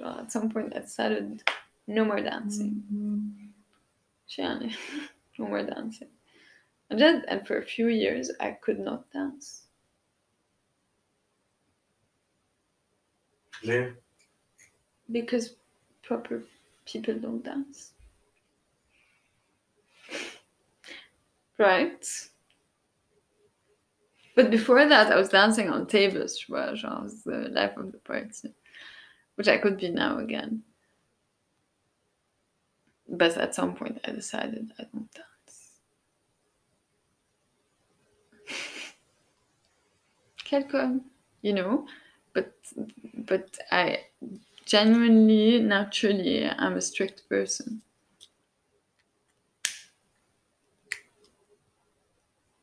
Well, 0.00 0.20
at 0.20 0.30
some 0.30 0.50
point, 0.50 0.74
I 0.76 0.80
decided 0.80 1.42
no 1.86 2.04
more 2.04 2.20
dancing. 2.20 2.82
Mm-hmm. 2.92 4.68
no 5.38 5.48
more 5.48 5.62
dancing. 5.62 6.08
And 6.90 7.00
then, 7.00 7.24
and 7.28 7.46
for 7.46 7.58
a 7.58 7.64
few 7.64 7.88
years, 7.88 8.30
I 8.38 8.50
could 8.62 8.78
not 8.78 9.10
dance. 9.10 9.62
Yeah. 13.62 13.88
Because 15.10 15.54
proper 16.02 16.42
people 16.84 17.14
don't 17.14 17.42
dance. 17.42 17.92
Right? 21.58 22.06
But 24.36 24.50
before 24.50 24.86
that, 24.86 25.10
I 25.10 25.16
was 25.16 25.30
dancing 25.30 25.70
on 25.70 25.86
tables, 25.86 26.44
which 26.46 26.84
was 26.84 27.22
the 27.24 27.48
life 27.48 27.74
of 27.78 27.90
the 27.90 27.98
party, 27.98 28.52
which 29.34 29.48
I 29.48 29.56
could 29.56 29.78
be 29.78 29.88
now 29.88 30.18
again. 30.18 30.62
But 33.08 33.38
at 33.38 33.54
some 33.54 33.74
point, 33.74 33.98
I 34.06 34.10
decided 34.12 34.72
I 34.78 34.84
don't 34.92 35.08
dance. 35.14 35.70
Quelcome, 40.44 41.00
you 41.40 41.54
know, 41.54 41.86
but 42.34 42.52
but 43.14 43.56
I 43.72 44.00
genuinely, 44.66 45.60
naturally, 45.60 46.46
I'm 46.46 46.76
a 46.76 46.82
strict 46.82 47.26
person. 47.26 47.80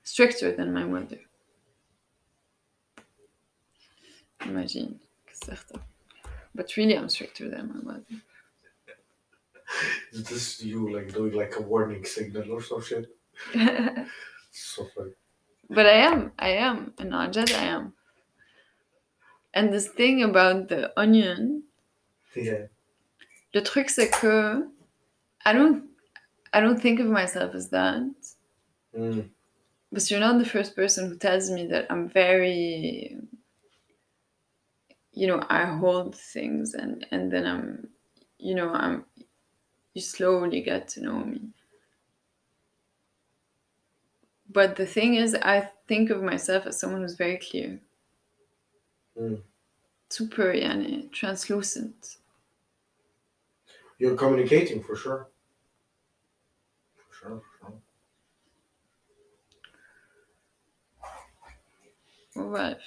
Stricter 0.03 0.55
than 0.55 0.71
my 0.71 0.83
mother. 0.83 1.17
Imagine. 4.45 4.99
heb. 5.47 5.81
But 6.55 6.75
really, 6.77 6.95
I'm 6.97 7.09
stricter 7.09 7.49
than 7.49 7.67
my 7.69 7.81
mother. 7.93 8.21
Is 10.11 10.23
this 10.25 10.61
you 10.61 10.93
like 10.93 11.13
doing 11.13 11.33
like 11.33 11.55
a 11.57 11.61
warning 11.61 12.05
signal 12.05 12.51
or 12.51 12.61
some 12.61 12.81
shit? 12.81 13.07
So 14.55 14.85
funny. 14.95 15.13
But 15.67 15.87
I 15.87 15.93
am, 16.11 16.31
I 16.37 16.49
am, 16.49 16.93
and 16.99 17.09
not 17.09 17.33
just 17.33 17.51
I 17.55 17.63
am. 17.63 17.93
And 19.55 19.73
this 19.73 19.87
thing 19.87 20.21
about 20.23 20.67
the 20.69 20.91
onion, 20.99 21.63
Yeah. 22.35 22.67
le 23.55 23.61
truc 23.61 23.89
c'est 23.89 24.11
que 24.11 24.67
I 25.45 25.53
don't, 25.53 25.89
I 26.53 26.59
don't 26.59 26.79
think 26.79 26.99
of 26.99 27.07
myself 27.07 27.55
as 27.55 27.69
that. 27.69 28.03
Mm. 28.95 29.29
But 29.91 30.09
you're 30.11 30.19
not 30.19 30.37
the 30.37 30.45
first 30.45 30.75
person 30.75 31.09
who 31.09 31.17
tells 31.17 31.49
me 31.49 31.65
that 31.67 31.87
I'm 31.91 32.07
very, 32.09 33.17
you 35.13 35.27
know, 35.27 35.43
I 35.49 35.65
hold 35.65 36.15
things 36.15 36.73
and 36.73 37.05
and 37.11 37.31
then 37.31 37.45
I'm, 37.47 37.89
you 38.39 38.55
know, 38.55 38.69
I'm, 38.73 39.05
you 39.93 40.01
slowly 40.01 40.61
get 40.61 40.87
to 40.89 41.01
know 41.03 41.19
me. 41.25 41.51
But 44.49 44.77
the 44.77 44.85
thing 44.85 45.15
is, 45.15 45.35
I 45.35 45.69
think 45.87 46.09
of 46.09 46.23
myself 46.23 46.65
as 46.65 46.79
someone 46.79 47.01
who's 47.01 47.15
very 47.15 47.37
clear, 47.37 47.81
Mm. 49.15 49.43
super, 50.09 50.53
yani, 50.53 51.11
translucent. 51.11 52.17
You're 53.97 54.15
communicating 54.15 54.83
for 54.83 54.95
sure. 54.95 55.29
For 57.07 57.13
sure, 57.15 57.39
for 57.41 57.57
sure. 57.59 57.81
Right. 62.35 62.77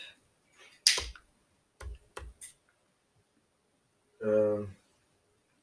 Um, 4.24 4.68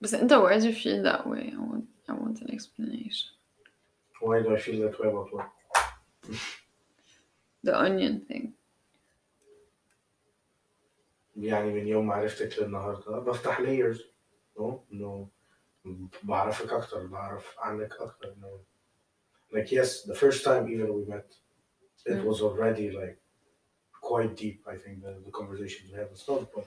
But 0.01 0.15
انت 0.15 0.33
why 0.33 0.59
do 0.61 0.67
you 0.69 0.75
feel 0.85 1.03
that 1.03 1.27
way? 1.27 1.53
I 1.53 1.59
want 1.71 1.87
I 2.09 2.13
want 2.13 2.41
an 2.43 2.51
explanation. 2.57 3.29
Why 4.21 4.43
do 4.43 4.49
I 4.57 4.59
feel 4.67 4.79
that 4.85 4.99
way 5.01 5.09
about 5.09 5.29
what? 5.35 5.49
The 7.65 7.75
onion 7.87 8.21
thing. 8.29 8.53
يعني 11.37 11.73
من 11.73 11.87
يوم 11.87 12.07
ما 12.07 12.15
عرفتك 12.15 12.59
للنهارده 12.59 13.19
بفتح 13.19 13.61
layers 13.61 13.99
no 14.59 14.81
no 14.93 15.27
بعرفك 16.23 16.73
اكتر 16.73 17.07
بعرف 17.07 17.55
عنك 17.59 17.93
اكتر 17.93 18.35
no 18.41 18.61
like 19.57 19.69
yes 19.73 20.03
the 20.11 20.15
first 20.15 20.45
time 20.45 20.69
even 20.69 20.89
we 20.95 21.05
met 21.15 21.35
it 22.07 22.13
Mm. 22.17 22.25
was 22.31 22.41
already 22.43 22.91
like 22.91 23.19
quite 24.09 24.33
deep 24.43 24.59
I 24.67 24.77
think 24.83 24.97
the, 25.05 25.13
the 25.27 25.31
conversations 25.41 25.85
we 25.91 25.97
had 25.99 26.09
and 26.13 26.19
stuff 26.25 26.43
but 26.55 26.65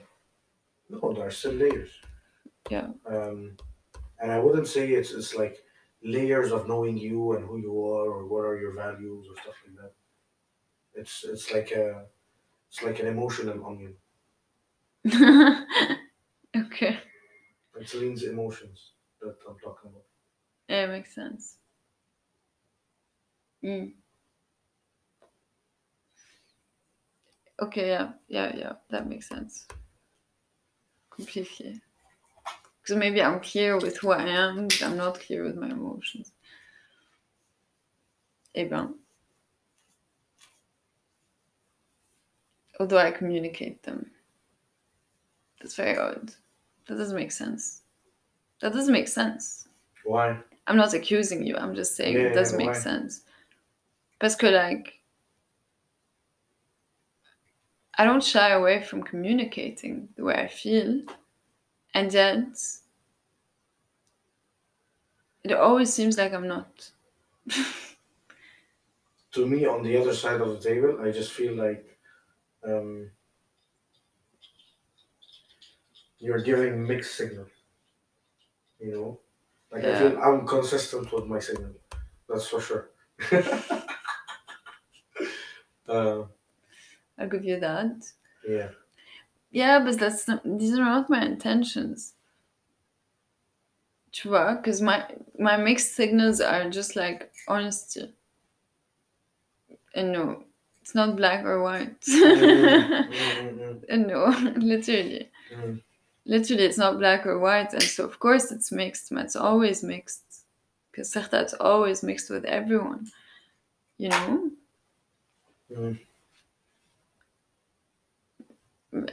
no 0.89 1.13
there 1.13 1.27
are 1.27 1.31
still 1.31 1.53
layers 1.53 1.91
Yeah. 2.69 2.87
um 3.05 3.57
and 4.19 4.31
I 4.31 4.39
wouldn't 4.39 4.67
say 4.67 4.89
it's 4.91 5.11
it's 5.11 5.35
like 5.35 5.63
layers 6.03 6.51
of 6.51 6.67
knowing 6.67 6.97
you 6.97 7.33
and 7.33 7.45
who 7.45 7.57
you 7.57 7.71
are 7.71 8.07
or 8.09 8.25
what 8.27 8.45
are 8.45 8.57
your 8.59 8.73
values 8.73 9.27
or 9.29 9.35
stuff 9.41 9.55
like 9.65 9.75
that 9.81 9.93
it's 10.93 11.23
it's 11.23 11.51
like 11.53 11.71
a 11.71 12.05
it's 12.69 12.83
like 12.83 12.99
an 12.99 13.07
emotional 13.07 13.65
onion 13.65 13.95
okay. 16.57 16.99
It's 17.79 17.93
Line's 17.93 18.23
emotions 18.23 18.91
that 19.21 19.35
I'm 19.47 19.57
talking 19.63 19.89
about. 19.91 20.03
Yeah, 20.67 20.83
it 20.85 20.89
makes 20.89 21.15
sense. 21.15 21.57
Mm. 23.63 23.93
Okay, 27.61 27.87
yeah, 27.89 28.11
yeah, 28.27 28.55
yeah, 28.55 28.73
that 28.89 29.07
makes 29.07 29.29
sense. 29.29 29.67
Completely. 31.17 31.81
Because 32.81 32.95
maybe 32.95 33.21
I'm 33.21 33.41
clear 33.41 33.77
with 33.77 33.97
who 33.97 34.11
I 34.11 34.23
am, 34.23 34.67
but 34.67 34.81
I'm 34.81 34.95
not 34.95 35.19
clear 35.19 35.43
with 35.43 35.57
my 35.57 35.67
emotions. 35.67 36.31
Eh 38.55 38.63
ben. 38.63 38.95
Although 42.79 42.99
I 42.99 43.11
communicate 43.11 43.83
them. 43.83 44.11
That's 45.59 45.75
very 45.75 45.97
odd. 45.97 46.31
That 46.87 46.97
doesn't 46.97 47.15
make 47.15 47.31
sense. 47.31 47.81
That 48.61 48.73
doesn't 48.73 48.93
make 48.93 49.07
sense. 49.07 49.67
Why? 50.05 50.37
I'm 50.67 50.77
not 50.77 50.93
accusing 50.93 51.43
you. 51.43 51.57
I'm 51.57 51.75
just 51.75 51.95
saying 51.95 52.13
Yeah, 52.15 52.27
it 52.27 52.33
doesn't 52.33 52.59
yeah, 52.59 52.67
make 52.67 52.75
sense. 52.75 53.21
Parce 54.19 54.35
que 54.35 54.49
like 54.49 54.96
I 57.97 58.05
don't 58.05 58.23
shy 58.23 58.49
away 58.49 58.83
from 58.83 59.03
communicating 59.03 60.09
the 60.15 60.23
way 60.23 60.35
I 60.35 60.47
feel, 60.47 61.01
and 61.93 62.13
yet 62.13 62.47
it 65.43 65.51
always 65.53 65.93
seems 65.93 66.17
like 66.17 66.33
I'm 66.33 66.47
not. 66.47 66.91
To 69.33 69.45
me, 69.45 69.65
on 69.65 69.83
the 69.83 69.95
other 69.97 70.13
side 70.13 70.41
of 70.41 70.49
the 70.49 70.59
table, 70.59 70.99
I 71.01 71.11
just 71.11 71.31
feel 71.31 71.53
like 71.53 71.99
um, 72.63 73.11
you're 76.19 76.41
giving 76.41 76.85
mixed 76.87 77.15
signals. 77.15 77.49
You 78.79 78.91
know, 78.91 79.19
like 79.71 79.83
I 79.85 79.97
feel 79.97 80.19
I'm 80.21 80.45
consistent 80.47 81.11
with 81.11 81.25
my 81.25 81.39
signal. 81.39 81.73
That's 82.29 82.47
for 82.47 82.61
sure. 82.61 82.91
uh, 85.89 86.23
I'll 87.17 87.29
give 87.29 87.45
you 87.45 87.59
that. 87.59 88.11
yeah, 88.47 88.69
Yeah, 89.51 89.79
but 89.83 89.99
that's 89.99 90.27
not, 90.27 90.41
these 90.45 90.73
are 90.73 90.83
not 90.85 91.09
my 91.09 91.23
intentions. 91.25 92.13
Tu 94.11 94.29
vois, 94.29 94.55
because 94.55 94.81
my 94.81 95.05
my 95.37 95.57
mixed 95.57 95.93
signals 95.95 96.41
are 96.41 96.69
just 96.69 96.95
like 96.95 97.31
honesty. 97.47 98.13
And 99.93 100.11
no, 100.11 100.43
it's 100.81 100.95
not 100.95 101.15
black 101.15 101.43
or 101.45 101.61
white. 101.61 101.99
Mm, 102.01 103.07
mm, 103.07 103.59
mm, 103.59 103.83
And 103.89 104.07
no, 104.07 104.27
literally. 104.57 105.29
mm. 105.53 105.81
Literally, 106.25 106.63
it's 106.63 106.77
not 106.77 106.99
black 106.99 107.25
or 107.25 107.39
white, 107.39 107.73
and 107.73 107.81
so 107.83 108.03
of 108.05 108.19
course 108.19 108.51
it's 108.51 108.71
mixed. 108.71 109.09
but 109.11 109.25
It's 109.25 109.35
always 109.35 109.83
mixed, 109.83 110.43
because 110.91 111.15
it's 111.15 111.53
always 111.53 112.03
mixed 112.03 112.29
with 112.29 112.45
everyone. 112.45 113.07
You 113.97 114.09
know. 114.09 114.51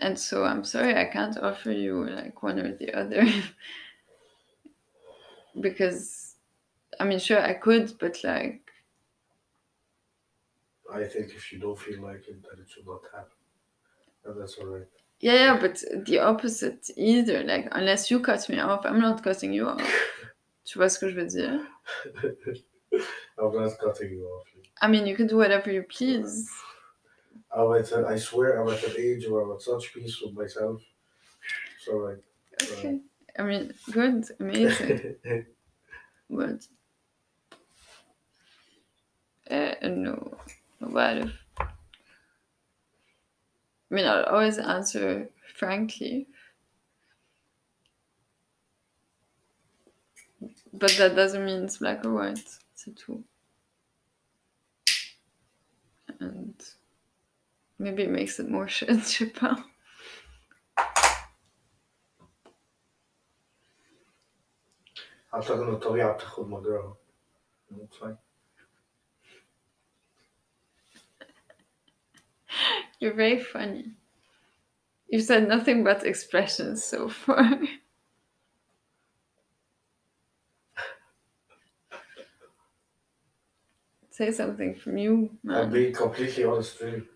And 0.01 0.19
so 0.19 0.45
I'm 0.45 0.65
sorry 0.65 0.97
I 0.97 1.07
can't 1.07 1.37
offer 1.39 1.73
you 1.73 2.07
like 2.09 2.43
one 2.43 2.59
or 2.59 2.75
the 2.77 2.93
other. 2.95 3.25
because 5.61 6.37
I 6.99 7.05
mean 7.05 7.19
sure 7.19 7.41
I 7.41 7.55
could, 7.55 7.93
but 7.99 8.23
like 8.25 8.61
I 10.93 11.05
think 11.05 11.33
if 11.35 11.53
you 11.53 11.59
don't 11.59 11.79
feel 11.79 12.03
like 12.03 12.29
it, 12.29 12.43
then 12.43 12.61
it 12.63 12.71
should 12.71 12.87
not 12.87 13.01
happen, 13.13 13.33
and 14.27 14.41
that's 14.41 14.59
alright. 14.59 14.87
yeah, 15.21 15.33
yeah, 15.33 15.59
but 15.59 15.83
the 16.07 16.19
opposite 16.21 16.89
either. 16.97 17.43
Like 17.43 17.69
unless 17.73 18.11
you 18.11 18.21
cut 18.21 18.49
me 18.49 18.61
off, 18.61 18.85
I'm 18.85 19.01
not 19.01 19.23
cutting 19.23 19.53
you 19.53 19.69
off. 19.69 19.81
Tu 20.67 20.79
vois 20.79 20.89
ce 20.89 20.99
que 20.99 21.11
je 21.11 21.15
veux 21.15 21.27
dire? 21.27 21.61
I'm 23.39 23.55
not 23.55 23.79
cutting 23.79 24.13
you 24.13 24.25
off. 24.25 24.47
I 24.81 24.89
mean 24.89 25.07
you 25.07 25.15
can 25.15 25.27
do 25.27 25.37
whatever 25.37 25.71
you 25.71 25.83
please. 25.83 26.49
I'm 27.57 27.73
at 27.75 27.91
a, 27.93 28.07
I 28.07 28.17
swear 28.17 28.61
I'm 28.61 28.69
at 28.73 28.83
an 28.85 28.95
age 28.99 29.27
where 29.29 29.43
I'm 29.43 29.53
at 29.53 29.63
such 29.63 29.93
peace 29.95 30.21
with 30.21 30.35
myself. 30.35 30.83
So 31.85 31.97
like, 31.99 32.23
Okay. 32.63 33.01
I 33.39 33.43
mean 33.43 33.75
good, 33.91 34.25
amazing. 34.41 35.17
But 36.31 36.67
uh, 39.51 39.75
no, 39.83 40.39
what 40.81 41.19
if? 41.19 41.33
I 43.91 43.95
mean, 43.95 44.07
I'll 44.07 44.25
always 44.25 44.59
answer 44.59 45.29
frankly, 45.57 46.27
but 50.73 50.91
that 50.99 51.15
doesn't 51.17 51.45
mean 51.45 51.65
it's 51.65 51.79
black 51.79 52.05
or 52.05 52.13
white. 52.13 52.39
It's 52.73 52.87
a 52.87 52.91
two, 52.93 53.25
and 56.21 56.55
Maybe 57.79 58.05
it 58.05 58.11
makes 58.11 58.39
it 58.39 58.49
more 58.49 58.69
sense. 58.69 59.21
I'm 65.33 65.43
talking 65.43 65.81
to 65.81 66.45
my 66.47 66.61
girl. 66.61 66.99
You 67.71 67.77
know 67.77 67.83
what 67.83 67.83
I'm 67.83 67.89
saying? 68.01 68.19
You're 73.01 73.15
very 73.15 73.41
funny. 73.41 73.93
You 75.09 75.21
said 75.21 75.49
nothing 75.49 75.83
but 75.85 76.05
expressions 76.07 76.85
so 76.85 77.09
far. 77.09 77.59
Say 84.11 84.31
something 84.31 84.77
from 84.77 84.97
you, 84.97 85.31
man. 85.43 85.57
I'll 85.57 85.67
be 85.69 85.91
completely 85.91 86.45
honest 86.45 86.81
with 86.81 86.95
you. 86.95 87.07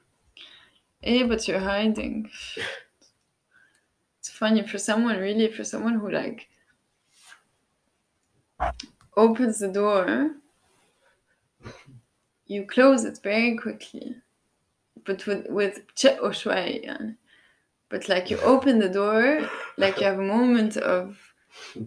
Yeah, 1.02 1.26
but 1.26 1.46
you're 1.46 1.60
hiding. 1.60 2.30
it's 4.18 4.30
funny 4.30 4.66
for 4.66 4.78
someone 4.78 5.18
really 5.18 5.50
for 5.50 5.64
someone 5.64 5.94
who 5.94 6.10
like 6.10 6.48
opens 9.16 9.58
the 9.58 9.68
door. 9.68 10.32
You 12.46 12.66
close 12.66 13.04
it 13.04 13.20
very 13.22 13.56
quickly, 13.56 14.16
but 15.04 15.26
with 15.26 15.46
with 15.48 15.80
but 17.88 18.08
like 18.08 18.30
you 18.30 18.38
open 18.40 18.78
the 18.78 18.88
door, 18.88 19.48
like 19.76 19.98
you 19.98 20.06
have 20.06 20.18
a 20.18 20.22
moment 20.22 20.76
of 20.76 21.18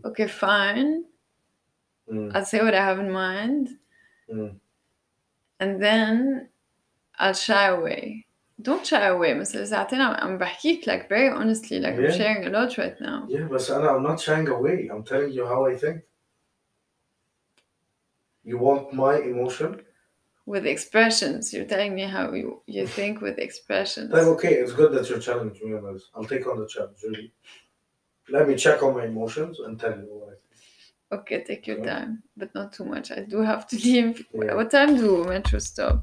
okay, 0.05 0.27
fine. 0.27 1.05
Mm. 2.11 2.35
I'll 2.35 2.45
say 2.45 2.61
what 2.63 2.73
I 2.73 2.83
have 2.83 2.99
in 2.99 3.11
mind. 3.11 3.69
Mm. 4.31 4.55
And 5.59 5.81
then 5.81 6.49
I'll 7.19 7.33
shy 7.33 7.67
away. 7.67 8.25
Don't 8.62 8.86
shy 8.86 9.06
away 9.06 9.34
مثلا 9.34 9.64
ساعتين 9.64 10.00
عم 10.00 10.14
عم 10.14 10.38
بحكيك 10.38 10.84
like 10.88 11.08
very 11.08 11.28
honestly 11.30 11.78
like 11.78 11.94
I'm 11.94 12.04
Yeah. 12.04 12.10
sharing 12.10 12.46
a 12.46 12.50
lot 12.50 12.78
right 12.78 13.00
now. 13.00 13.26
Yeah, 13.28 13.46
but 13.50 13.60
Sana, 13.60 13.88
I'm 13.94 14.02
not 14.02 14.18
shying 14.20 14.48
away. 14.48 14.88
I'm 14.92 15.04
telling 15.04 15.32
you 15.32 15.44
how 15.46 15.66
I 15.66 15.76
think. 15.76 16.02
You 18.44 18.58
want 18.58 18.92
my 18.92 19.16
emotion? 19.18 19.82
With 20.46 20.64
expressions, 20.66 21.52
you're 21.52 21.64
telling 21.74 21.92
me 21.94 22.02
how 22.02 22.32
you, 22.32 22.62
you 22.66 22.86
think 22.86 23.20
with 23.20 23.38
expressions. 23.38 24.10
Then 24.12 24.28
okay, 24.34 24.54
it's 24.62 24.72
good 24.72 24.92
that 24.92 25.10
you're 25.10 25.18
challenging 25.28 25.70
me 25.70 25.76
on 25.78 25.92
this. 25.92 26.04
I'll 26.14 26.24
take 26.24 26.46
on 26.46 26.56
the 26.60 26.68
challenge, 26.68 26.98
really. 27.02 27.32
Let 28.28 28.46
me 28.48 28.54
check 28.54 28.82
on 28.84 28.94
my 28.94 29.04
emotions 29.06 29.58
and 29.58 29.72
tell 29.78 29.96
you 29.98 30.06
what 30.18 30.28
I 30.28 30.36
think. 30.40 31.20
Okay, 31.20 31.38
take 31.50 31.66
your 31.66 31.78
Yeah. 31.78 31.92
time, 31.92 32.22
but 32.36 32.54
not 32.54 32.72
too 32.72 32.84
much. 32.84 33.06
I 33.10 33.20
do 33.34 33.38
have 33.52 33.66
to 33.70 33.76
leave. 33.76 34.24
Yeah. 34.32 34.54
What 34.54 34.70
time 34.70 34.96
do 34.96 35.24
metro 35.24 35.58
stop? 35.58 35.96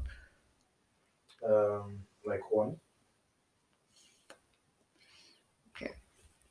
Um, 1.52 1.88
like 2.29 2.49
one. 2.51 2.79
Okay, 5.75 5.93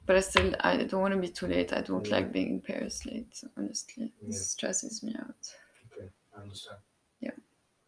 but 0.06 0.16
I 0.16 0.20
still, 0.20 0.54
I 0.60 0.76
don't 0.84 1.00
want 1.00 1.14
to 1.14 1.20
be 1.20 1.28
too 1.28 1.46
late. 1.46 1.72
I 1.72 1.82
don't 1.82 2.06
Yeah. 2.06 2.16
like 2.16 2.32
being 2.32 2.48
in 2.56 2.60
Paris 2.60 3.04
late, 3.06 3.42
honestly. 3.56 4.06
It 4.22 4.32
Yeah. 4.34 4.38
stresses 4.38 5.02
me 5.02 5.14
out. 5.18 5.54
Okay, 5.92 6.08
I 6.36 6.40
understand. 6.42 6.80
Yeah. 7.20 7.36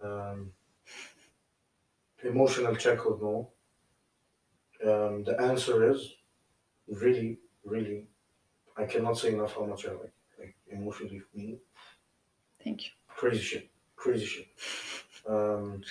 Um, 0.01 0.53
emotional 2.23 2.77
check 2.77 3.05
or 3.07 3.19
no? 3.19 3.53
Um, 4.83 5.25
the 5.25 5.39
answer 5.41 5.91
is 5.91 6.15
really, 6.89 7.39
really, 7.65 8.07
I 8.77 8.87
cannot 8.87 9.19
say 9.19 9.35
enough 9.35 9.55
how 9.55 9.67
much 9.67 9.87
I 9.87 9.93
like, 9.93 10.15
like 10.39 10.57
emotionally 10.69 11.23
me. 11.35 11.59
Thank 12.63 12.87
you. 12.87 12.93
crazy 13.09 13.43
shit 13.43 13.71
crazy 13.97 14.25
shit 14.27 14.49
um 15.29 15.83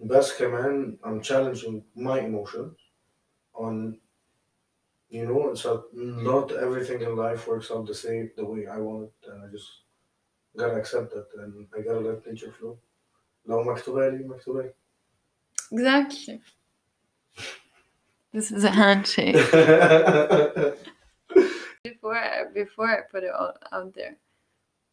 بس 0.00 0.38
كمان 0.38 0.98
I'm 1.04 1.20
challenging 1.22 1.82
my 1.96 2.18
emotions 2.20 2.76
on 3.54 3.98
you 5.10 5.26
know 5.26 5.40
it's 5.50 5.64
a, 5.64 5.74
not 5.92 6.46
everything 6.66 7.00
in 7.02 7.12
life 7.16 7.46
works 7.46 7.70
out 7.70 7.86
the 7.86 7.94
same 7.94 8.30
the 8.36 8.44
way 8.44 8.66
I 8.66 8.78
want 8.78 9.02
it 9.08 9.14
and 9.30 9.38
I 9.44 9.46
just 9.56 9.70
gotta 10.56 10.76
accept 10.82 11.08
that 11.14 11.28
and 11.42 11.52
I 11.76 11.80
gotta 11.86 12.00
let 12.00 12.26
nature 12.26 12.52
flow 12.58 12.78
لو 13.46 13.62
مكتوبة 13.62 14.08
لي 14.08 14.24
مكتوبة 14.28 14.62
لي 14.62 14.72
Exactly. 15.72 16.40
This 18.34 18.50
is 18.50 18.64
a 18.64 18.70
handshake. 18.70 19.34
before 21.84 22.16
I, 22.16 22.44
before 22.54 22.88
I 22.88 23.00
put 23.10 23.22
it 23.24 23.32
all 23.38 23.54
out 23.72 23.94
there, 23.94 24.16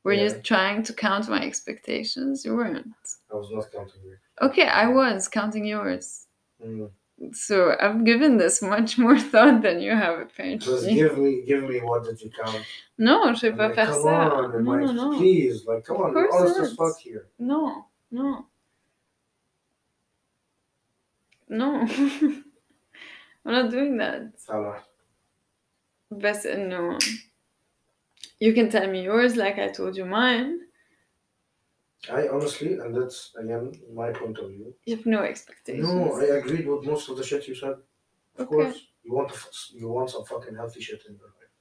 were 0.03 0.13
Yeah. 0.13 0.23
you 0.35 0.41
trying 0.41 0.83
to 0.83 0.93
count 0.93 1.27
my 1.29 1.41
expectations? 1.49 2.45
You 2.45 2.55
weren't. 2.55 2.95
I 3.31 3.35
was 3.35 3.49
not 3.51 3.65
counting 3.75 4.01
you 4.03 4.17
Okay, 4.40 4.66
I 4.66 4.88
was 4.88 5.28
counting 5.28 5.64
yours. 5.64 6.26
Mm. 6.64 6.90
So 7.32 7.76
I've 7.80 8.04
given 8.04 8.36
this 8.38 8.60
much 8.60 8.98
more 8.98 9.18
thought 9.30 9.62
than 9.62 9.80
you 9.80 9.92
have 9.92 10.18
apparently. 10.18 10.58
Just 10.66 10.88
give 10.88 11.16
me, 11.18 11.42
give 11.46 11.62
me 11.62 11.80
what 11.80 12.04
did 12.04 12.20
you 12.20 12.30
count? 12.30 12.64
No, 12.98 13.32
je 13.34 13.50
pas 13.50 13.68
like, 13.68 13.74
faire 13.74 13.86
come 13.86 14.04
ça. 14.04 14.32
On, 14.32 14.64
no, 14.64 14.70
like, 14.72 14.86
no, 14.86 15.10
no. 15.10 15.18
Please, 15.18 15.64
like, 15.66 15.84
come 15.84 15.96
of 15.96 16.16
on, 16.16 16.76
fuck 16.76 16.98
here. 16.98 17.26
No, 17.38 17.86
no, 18.10 18.46
no. 21.48 21.86
I'm 23.46 23.52
not 23.52 23.70
doing 23.70 23.96
that. 23.98 24.32
Best 26.10 26.46
no. 26.46 26.98
You 28.40 28.52
can 28.52 28.70
tell 28.70 28.88
me 28.88 29.04
yours, 29.04 29.36
like 29.36 29.58
I 29.58 29.68
told 29.68 29.96
you 29.96 30.04
mine. 30.04 30.60
I 32.11 32.27
honestly, 32.29 32.73
and 32.81 32.95
that's 32.95 33.31
again 33.37 33.73
my 33.93 34.11
point 34.11 34.37
of 34.39 34.49
view. 34.49 34.73
You 34.85 34.95
have 34.97 35.05
no 35.05 35.21
expectations. 35.23 35.87
No, 35.87 36.13
I 36.21 36.25
agreed 36.39 36.65
with 36.67 36.85
most 36.85 37.09
of 37.09 37.17
the 37.17 37.23
shit 37.23 37.47
you 37.47 37.55
said. 37.55 37.75
Of 38.37 38.47
Okay. 38.47 38.55
course, 38.55 38.77
you 39.03 39.13
want 39.13 39.29
to, 39.33 39.39
you 39.73 39.87
want 39.89 40.09
some 40.09 40.23
fucking 40.25 40.55
healthy 40.55 40.81
shit 40.81 41.01
in 41.09 41.15
your 41.15 41.27
life, 41.27 41.51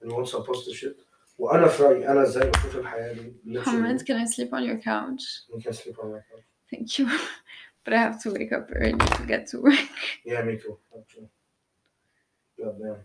and 0.00 0.10
you 0.10 0.16
want 0.16 0.28
some 0.28 0.44
positive 0.44 0.76
shit. 0.76 0.96
وأنا 1.38 1.68
في 1.68 1.82
رأيي 1.82 2.08
أنا 2.08 2.22
إزاي 2.22 2.50
بشوف 2.50 2.76
الحياة 2.76 3.12
دي 3.12 3.20
Hamad, 3.20 3.66
literally 3.66 4.04
can 4.04 4.16
I 4.16 4.24
sleep 4.24 4.52
on 4.52 4.64
your 4.64 4.78
couch? 4.78 5.22
you 5.48 5.60
can 5.60 5.72
sleep 5.72 5.96
on 6.02 6.10
my 6.12 6.18
couch. 6.18 6.44
Thank 6.70 6.98
you. 6.98 7.06
but 7.84 7.94
I 7.94 7.98
have 7.98 8.20
to 8.24 8.32
wake 8.32 8.52
up 8.52 8.68
early 8.74 8.98
to 8.98 9.24
get 9.26 9.46
to 9.50 9.60
work. 9.62 9.88
Yeah, 10.24 10.42
me 10.42 10.56
too. 10.58 10.76
Actually. 10.98 11.28
God 12.58 12.74
damn. 12.80 12.96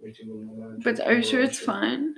Meeting 0.00 0.28
with 0.30 0.46
my 0.48 0.54
manager 0.66 0.80
But 0.84 1.00
are 1.06 1.12
you 1.14 1.22
sure 1.22 1.42
it's 1.42 1.60
tomorrow, 1.60 1.80
fine? 1.80 2.14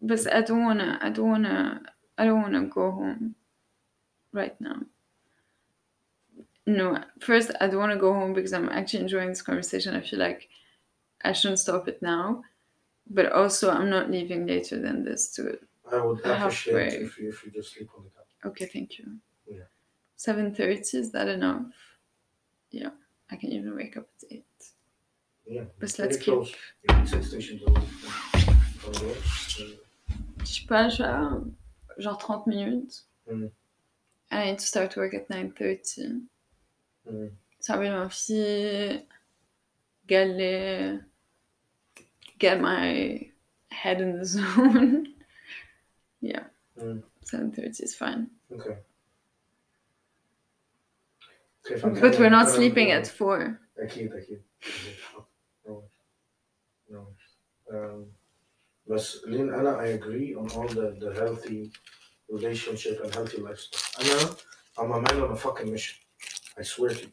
But 0.00 0.32
I 0.32 0.40
don't 0.42 0.64
wanna 0.64 0.98
I 1.02 1.10
don't 1.10 1.28
wanna 1.28 1.82
I 2.17 2.25
don't 2.25 2.41
wanna 2.41 2.63
go 2.65 2.91
home 2.91 3.35
right 4.31 4.59
now. 4.61 4.81
No, 6.67 7.03
first 7.19 7.51
I 7.61 7.67
don't 7.67 7.79
wanna 7.79 7.97
go 7.97 8.13
home 8.13 8.33
because 8.33 8.53
I'm 8.53 8.69
actually 8.69 9.01
enjoying 9.03 9.29
this 9.29 9.41
conversation. 9.41 9.95
I 9.95 10.01
feel 10.01 10.19
like 10.19 10.49
I 11.23 11.33
shouldn't 11.33 11.59
stop 11.59 11.87
it 11.87 12.01
now. 12.01 12.43
But 13.07 13.31
also 13.31 13.69
I'm 13.69 13.89
not 13.89 14.09
leaving 14.09 14.47
later 14.47 14.79
than 14.81 15.03
this 15.03 15.29
to 15.35 15.59
I 15.91 16.01
would 16.03 16.19
appreciate 16.25 16.39
halfway. 16.39 16.87
if 17.05 17.19
you, 17.19 17.29
if 17.29 17.45
you 17.45 17.51
just 17.51 17.73
sleep 17.75 17.89
on 17.95 18.03
the 18.05 18.09
couch. 18.09 18.25
okay, 18.45 18.65
thank 18.65 18.97
you. 18.97 19.17
Yeah. 19.47 19.65
Seven 20.15 20.55
thirty, 20.55 20.97
is 20.97 21.11
that 21.11 21.27
enough? 21.27 21.67
Yeah. 22.71 22.89
I 23.29 23.35
can 23.35 23.51
even 23.51 23.75
wake 23.75 23.95
up 23.97 24.07
at 24.23 24.31
eight. 24.31 24.45
Yeah. 25.45 25.65
But 25.79 25.93
let's 25.99 26.17
keep 26.17 26.33
close. 26.33 26.51
Yeah, 26.89 27.03
six 27.05 27.27
stations 27.27 27.61
away 27.67 27.81
from- 27.81 28.55
from 28.79 28.93
there. 28.93 29.15
Je 30.43 30.45
sais 30.45 30.65
pas, 30.67 30.89
genre 31.99 32.17
30 32.19 32.49
minutes. 32.49 33.03
Mm. 33.29 33.51
And 34.31 34.41
I 34.41 34.45
need 34.45 34.59
to 34.59 34.65
start 34.65 34.95
work 34.95 35.13
at 35.13 35.29
9.30. 35.29 36.21
Mm. 37.09 37.31
I 37.69 37.77
will 37.77 37.91
see, 38.11 39.01
man 40.07 41.01
get 42.37 42.61
my 42.61 43.21
head 43.71 44.01
in 44.01 44.17
the 44.17 44.25
zone. 44.35 45.13
yeah. 46.21 46.43
Mm. 46.79 47.01
7.30 47.25 47.81
is 47.81 47.95
fine. 47.95 48.29
Okay. 48.51 48.77
But 51.81 52.19
we're 52.19 52.29
not 52.29 52.49
sleeping 52.49 52.91
at 52.91 53.07
four. 53.07 53.59
Aqui, 53.81 54.09
aqui. 54.15 54.37
No. 56.87 57.07
Um, 57.73 58.05
بس 58.86 59.24
لين 59.26 59.54
أنا 59.54 59.78
I 59.78 59.88
agree 59.98 60.34
on 60.34 60.50
all 60.56 60.68
the, 60.68 60.96
the 61.00 61.12
healthy 61.14 61.70
relationship 62.28 63.00
and 63.04 63.14
healthy 63.14 63.40
lifestyle 63.40 64.00
أنا 64.00 64.36
I'm 64.78 64.92
a 64.92 65.00
man 65.00 65.22
on 65.22 65.32
a 65.32 65.36
fucking 65.36 65.70
mission 65.72 65.96
I 66.58 66.62
swear 66.62 66.90
to 66.90 67.02
you 67.02 67.10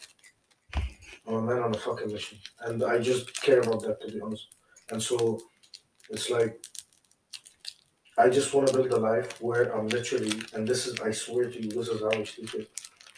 I'm 1.28 1.36
a 1.36 1.42
man 1.42 1.60
on 1.64 1.76
a 1.76 1.78
fucking 1.78 2.12
mission 2.12 2.38
and 2.62 2.84
I 2.84 3.00
just 3.00 3.42
care 3.42 3.60
about 3.60 3.82
that 3.84 4.02
to 4.02 4.08
be 4.14 4.22
honest 4.22 4.48
and 4.92 5.02
so 5.02 5.18
it's 6.10 6.30
like 6.30 6.54
I 8.18 8.30
just 8.30 8.54
want 8.54 8.68
to 8.68 8.74
build 8.74 8.92
a 8.94 9.02
life 9.12 9.40
where 9.42 9.66
I'm 9.76 9.88
literally 9.90 10.34
and 10.54 10.68
this 10.68 10.88
is 10.88 11.00
I 11.00 11.12
swear 11.12 11.46
to 11.52 11.58
you 11.64 11.70
this 11.70 11.90
is 11.94 12.02
how 12.02 12.12
I 12.22 12.24
see 12.24 12.48
it 12.60 12.68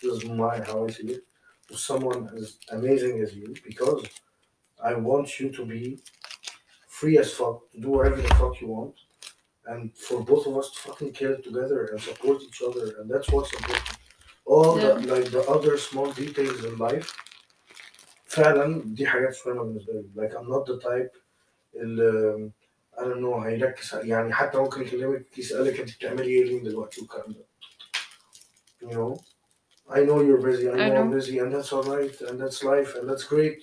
this 0.01 0.11
is 0.17 0.25
my 0.25 0.55
how 0.69 0.85
I 0.85 0.89
see 0.97 1.07
it 1.15 1.23
with 1.69 1.79
someone 1.79 2.21
as 2.35 2.57
amazing 2.77 3.15
as 3.25 3.33
you 3.39 3.53
because 3.69 4.01
I 4.83 4.95
want 4.95 5.39
you 5.39 5.49
to 5.57 5.65
be 5.65 5.99
free 7.03 7.17
as 7.17 7.31
fuck, 7.33 7.69
to 7.71 7.79
do 7.79 7.89
whatever 7.89 8.21
the 8.21 8.33
fuck 8.35 8.59
you 8.61 8.67
want, 8.67 8.95
and 9.67 9.93
for 9.95 10.21
both 10.23 10.45
of 10.47 10.57
us 10.57 10.71
to 10.71 10.79
fucking 10.87 11.11
kill 11.13 11.35
together 11.41 11.85
and 11.91 12.01
support 12.01 12.41
each 12.41 12.61
other, 12.67 12.95
and 12.99 13.09
that's 13.09 13.29
what's 13.29 13.53
important. 13.53 13.97
All 14.45 14.75
the 14.75 14.95
like 15.13 15.25
the 15.31 15.43
other 15.55 15.77
small 15.77 16.11
details 16.11 16.63
in 16.65 16.77
life 16.77 17.13
فعلا 18.25 18.81
دي 18.85 19.07
حاجات 19.07 19.37
مهمة 19.47 19.63
بالنسبة 19.63 19.93
لي 19.93 20.09
like 20.15 20.31
I'm 20.33 20.47
not 20.49 20.65
the 20.65 20.79
type 20.83 21.17
اللي 21.75 22.51
I 22.97 23.01
don't 23.01 23.21
know 23.21 23.39
هيركز 23.45 23.95
يعني 24.03 24.33
حتى 24.33 24.57
ممكن 24.57 24.81
يكلمك 24.81 25.37
يسألك 25.37 25.79
انت 25.79 25.95
بتعملي 25.95 26.27
ايه 26.27 26.43
لين 26.43 26.63
دلوقتي 26.63 27.01
والكلام 27.01 27.31
ده 27.33 27.45
you 28.83 28.93
know 28.93 29.19
I 29.89 29.97
know 30.05 30.19
you're 30.21 30.41
busy 30.41 30.69
I 30.69 30.73
know, 30.73 30.79
I 30.79 30.99
I'm 30.99 31.09
know. 31.09 31.17
busy 31.19 31.39
and 31.39 31.51
that's 31.55 31.73
alright 31.73 32.21
and 32.21 32.39
that's 32.41 32.63
life 32.63 32.95
and 32.95 33.09
that's 33.09 33.23
great 33.33 33.57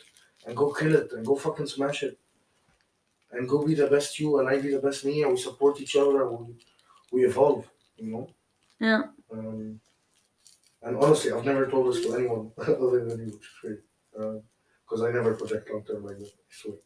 and 0.47 0.57
go 0.57 0.73
kill 0.73 0.95
it 1.03 1.13
and 1.13 1.25
go 1.27 1.35
fucking 1.37 1.67
smash 1.77 2.03
it 2.09 2.17
and 3.32 3.48
go 3.48 3.66
be 3.66 3.74
the 3.76 3.88
best 3.88 4.20
you 4.20 4.40
and 4.40 4.48
I 4.50 4.60
be 4.60 4.72
the 4.72 4.80
best 4.80 5.06
me 5.06 5.24
and 5.24 5.32
we 5.32 5.38
support 5.38 5.80
each 5.82 5.96
other 5.96 6.28
and 6.28 6.40
we, 6.40 6.46
we 7.12 7.26
evolve 7.26 7.70
you 7.98 8.08
know 8.12 8.28
Yeah. 8.80 9.04
um, 9.32 9.80
and 10.84 10.98
honestly, 10.98 11.32
I've 11.32 11.46
never 11.46 11.68
told 11.68 11.94
this 11.94 12.02
to 12.06 12.16
anyone 12.16 12.52
other 12.58 13.06
than 13.06 13.20
you, 13.20 13.32
which 13.34 13.48
is 13.50 13.56
great. 13.62 13.80
Because 14.84 15.02
I 15.04 15.12
never 15.12 15.36
project 15.36 15.70
long 15.70 15.84
term 15.86 16.04
like 16.04 16.18
I 16.18 16.26
swear. 16.50 16.78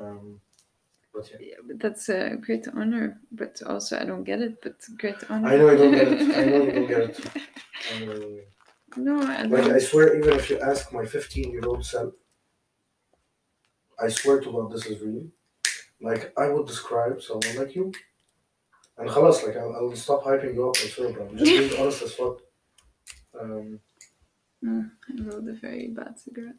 Um, 0.00 0.40
but 1.12 1.28
yeah. 1.32 1.38
yeah. 1.48 1.56
But 1.66 1.80
that's 1.80 2.08
a 2.10 2.36
great 2.40 2.68
honor. 2.68 3.20
But 3.32 3.60
also, 3.66 3.98
I 3.98 4.04
don't 4.04 4.22
get 4.22 4.40
it. 4.40 4.62
But 4.62 4.76
great 5.00 5.16
honor. 5.28 5.48
I 5.48 5.56
know 5.56 5.68
you 5.72 5.76
don't 5.78 5.92
get 5.92 6.08
it. 6.12 6.20
I 6.38 6.44
know 6.44 6.62
you 6.64 6.72
don't 6.72 6.86
get 6.86 7.00
it. 7.10 7.20
I 7.92 7.98
know 8.04 8.12
you 8.12 8.20
don't 8.20 8.34
get 8.36 8.38
it. 8.38 8.48
No, 9.06 9.14
I 9.20 9.42
Like, 9.42 9.64
I 9.64 9.68
don't. 9.68 9.82
swear, 9.82 10.16
even 10.16 10.34
if 10.34 10.48
you 10.50 10.60
ask 10.60 10.92
my 10.92 11.04
15 11.04 11.50
year 11.50 11.66
old 11.66 11.84
self, 11.84 12.14
I 14.00 14.08
swear 14.08 14.40
to 14.40 14.52
God, 14.52 14.70
this 14.72 14.86
is 14.86 15.00
real 15.00 15.26
Like, 16.03 16.33
I 16.37 16.49
would 16.49 16.67
describe 16.67 17.21
someone 17.21 17.55
like 17.57 17.75
you. 17.75 17.91
And 18.97 19.09
خلاص, 19.09 19.45
like, 19.45 19.55
I'll, 19.57 19.73
I'll 19.75 19.95
stop 19.95 20.23
hyping 20.23 20.53
you 20.55 20.69
up, 20.69 20.75
I 20.77 20.87
swear, 20.87 21.13
bro. 21.13 21.27
I'm 21.27 21.37
just 21.37 21.51
being 21.51 21.81
honest 21.81 22.01
as 22.03 22.13
fuck. 22.13 22.41
Um, 23.39 23.79
Mm, 24.61 24.91
I 25.07 25.23
rolled 25.23 25.47
a 25.47 25.53
very 25.53 25.87
bad 25.87 26.19
cigarette. 26.19 26.55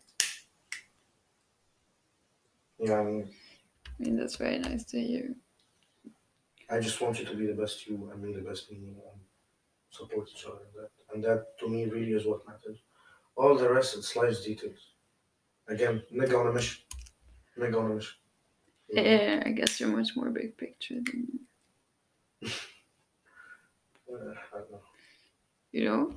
yeah, 2.78 2.98
I 2.98 3.04
mean, 3.04 3.28
I 3.86 4.02
mean, 4.02 4.16
that's 4.16 4.36
very 4.36 4.58
nice 4.58 4.84
to 4.84 4.98
hear. 5.00 5.34
I 6.70 6.80
just 6.80 6.98
want 7.02 7.18
you 7.18 7.26
to 7.26 7.34
be 7.36 7.46
the 7.46 7.52
best 7.52 7.86
you 7.86 8.08
and 8.10 8.22
me 8.22 8.32
the 8.32 8.40
best 8.40 8.70
me 8.72 8.78
and 8.78 9.20
support 9.90 10.30
each 10.34 10.46
other 10.46 10.60
in 10.68 10.72
that. 10.80 10.90
And 11.12 11.24
that 11.24 11.58
to 11.58 11.68
me 11.68 11.84
really 11.86 12.12
is 12.12 12.24
what 12.24 12.46
matters. 12.46 12.78
All 13.36 13.54
the 13.58 13.70
rest 13.70 13.96
it's 13.98 14.16
life's 14.16 14.44
details. 14.44 14.80
Again, 15.68 16.02
nigga 16.10 16.38
on 16.40 16.46
a 16.46 16.52
mission. 16.52 16.82
Nigga 17.58 17.78
on 17.84 17.90
a 17.90 17.94
mission. 17.96 18.16
Know? 18.91 19.01
Eh, 19.01 19.41
I 19.45 19.49
guess 19.51 19.79
you're 19.79 19.89
much 19.89 20.15
more 20.15 20.29
big 20.29 20.57
picture 20.57 20.95
than 20.95 21.27
me. 22.41 22.51
Uh, 24.07 24.33
know. 24.71 24.81
You 25.71 25.85
know? 25.85 26.13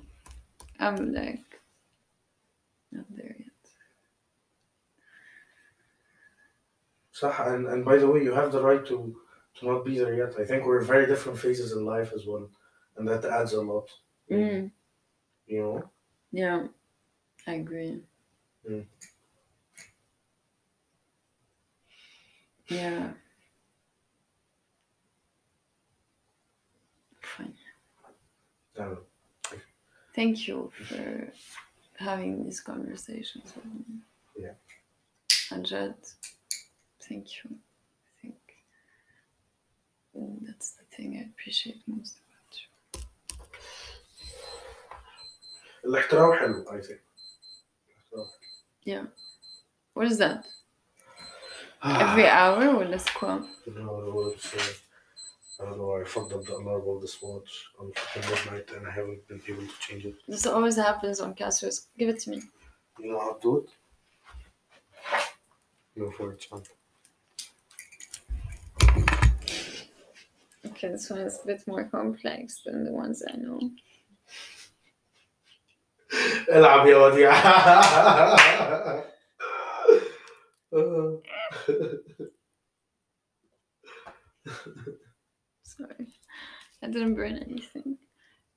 I'm 0.79 1.15
like 1.15 1.61
not 2.93 3.07
there 3.17 3.35
yet. 3.39 3.49
and, 7.47 7.67
and 7.67 7.83
by 7.85 7.97
the 7.97 8.07
way 8.07 8.23
you 8.23 8.33
have 8.35 8.53
the 8.53 8.63
right 8.63 8.85
to 8.87 9.17
to 9.59 9.67
not 9.67 9.85
be 9.87 9.99
there 9.99 10.15
yet 10.15 10.35
I 10.39 10.45
think 10.45 10.65
we're 10.65 10.81
in 10.81 10.87
very 10.87 11.07
different 11.07 11.39
phases 11.39 11.73
in 11.73 11.85
life 11.87 12.13
as 12.15 12.27
well 12.27 12.51
and 12.97 13.09
that 13.09 13.25
adds 13.25 13.55
a 13.55 13.63
lot 13.63 13.89
Mm, 14.31 14.71
you 15.47 15.63
know 15.63 15.91
yeah, 16.33 16.67
I 17.47 17.53
agree. 17.55 18.01
Mm. 18.69 18.85
Yeah. 22.68 23.12
Fine. 27.22 27.54
Um, 28.80 28.98
Thank 30.16 30.48
you 30.48 30.72
for 30.88 31.32
having 31.98 32.44
these 32.44 32.60
conversations 32.62 33.52
with 33.56 33.66
me. 33.66 34.02
Yeah. 34.38 34.54
Ajad, 35.52 35.96
thank 37.08 37.26
you. 37.44 37.50
I 37.52 38.22
think 38.22 38.36
mm, 40.18 40.38
that's 40.46 40.72
the 40.72 40.84
thing 40.96 41.18
I 41.18 41.30
appreciate 41.32 41.82
most 41.88 42.18
about 42.20 42.60
you. 42.62 43.04
الاحترام 45.86 46.34
حلو 46.40 46.66
I 46.70 46.82
think 46.82 47.00
Yeah. 48.86 49.06
What 49.94 50.08
is 50.12 50.18
that? 50.18 50.46
Every 51.84 52.28
hour 52.28 52.76
ولا 52.78 52.98
سكوا؟ 52.98 53.40
No, 53.68 54.06
the 54.06 54.12
words, 54.12 54.54
uh, 54.54 55.62
I 55.62 55.66
don't 55.66 55.78
know, 55.78 55.92
I 56.02 56.04
fucked 56.06 56.34
up 56.34 56.44
the 56.46 56.54
alarm 56.54 56.84
all 56.88 57.00
this 57.00 57.22
watch 57.22 57.52
on 57.80 57.92
fucking 57.96 58.30
midnight 58.30 58.68
and 58.76 58.88
I 58.88 58.92
haven't 58.92 59.28
been 59.28 59.42
able 59.50 59.68
to 59.74 59.78
change 59.80 60.06
it. 60.06 60.16
This 60.28 60.46
always 60.46 60.76
happens 60.76 61.20
on 61.20 61.34
Castros. 61.36 61.88
Give 61.98 62.10
it 62.10 62.20
to 62.22 62.30
me. 62.32 62.42
You 63.00 63.12
know 63.12 63.20
how 63.20 63.34
to 63.34 63.40
do 63.42 63.52
it? 63.58 63.70
Go 66.00 66.12
for 66.18 66.34
it, 66.34 66.44
son. 66.50 66.64
Okay, 70.70 70.88
this 70.90 71.10
one 71.10 71.20
is 71.20 71.40
a 71.44 71.46
bit 71.46 71.62
more 71.68 71.84
complex 71.84 72.62
than 72.66 72.84
the 72.86 72.92
ones 72.92 73.22
I 73.32 73.36
know. 73.38 73.60
العب 76.50 76.88
يا 76.88 76.98
وديع 76.98 77.32
Sorry. 85.63 86.07
I 86.83 86.87
didn't 86.87 87.15
burn 87.15 87.37
anything. 87.37 87.99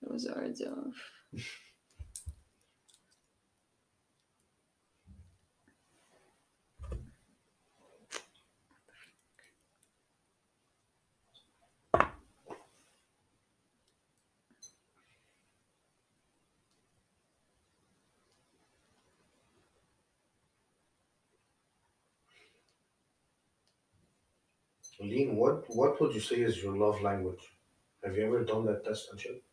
It 0.01 0.11
was 0.11 0.27
already 0.27 0.65
off. 0.65 0.95
What 25.29 25.63
what 25.75 25.99
would 26.01 26.13
you 26.13 26.19
say 26.21 26.37
is 26.41 26.61
your 26.61 26.75
love 26.75 27.01
language? 27.01 27.43
Have 28.03 28.17
you 28.17 28.25
ever 28.25 28.43
done 28.43 28.65
that 28.65 28.83
test 28.83 29.09
and 29.11 29.19
shit? 29.19 29.43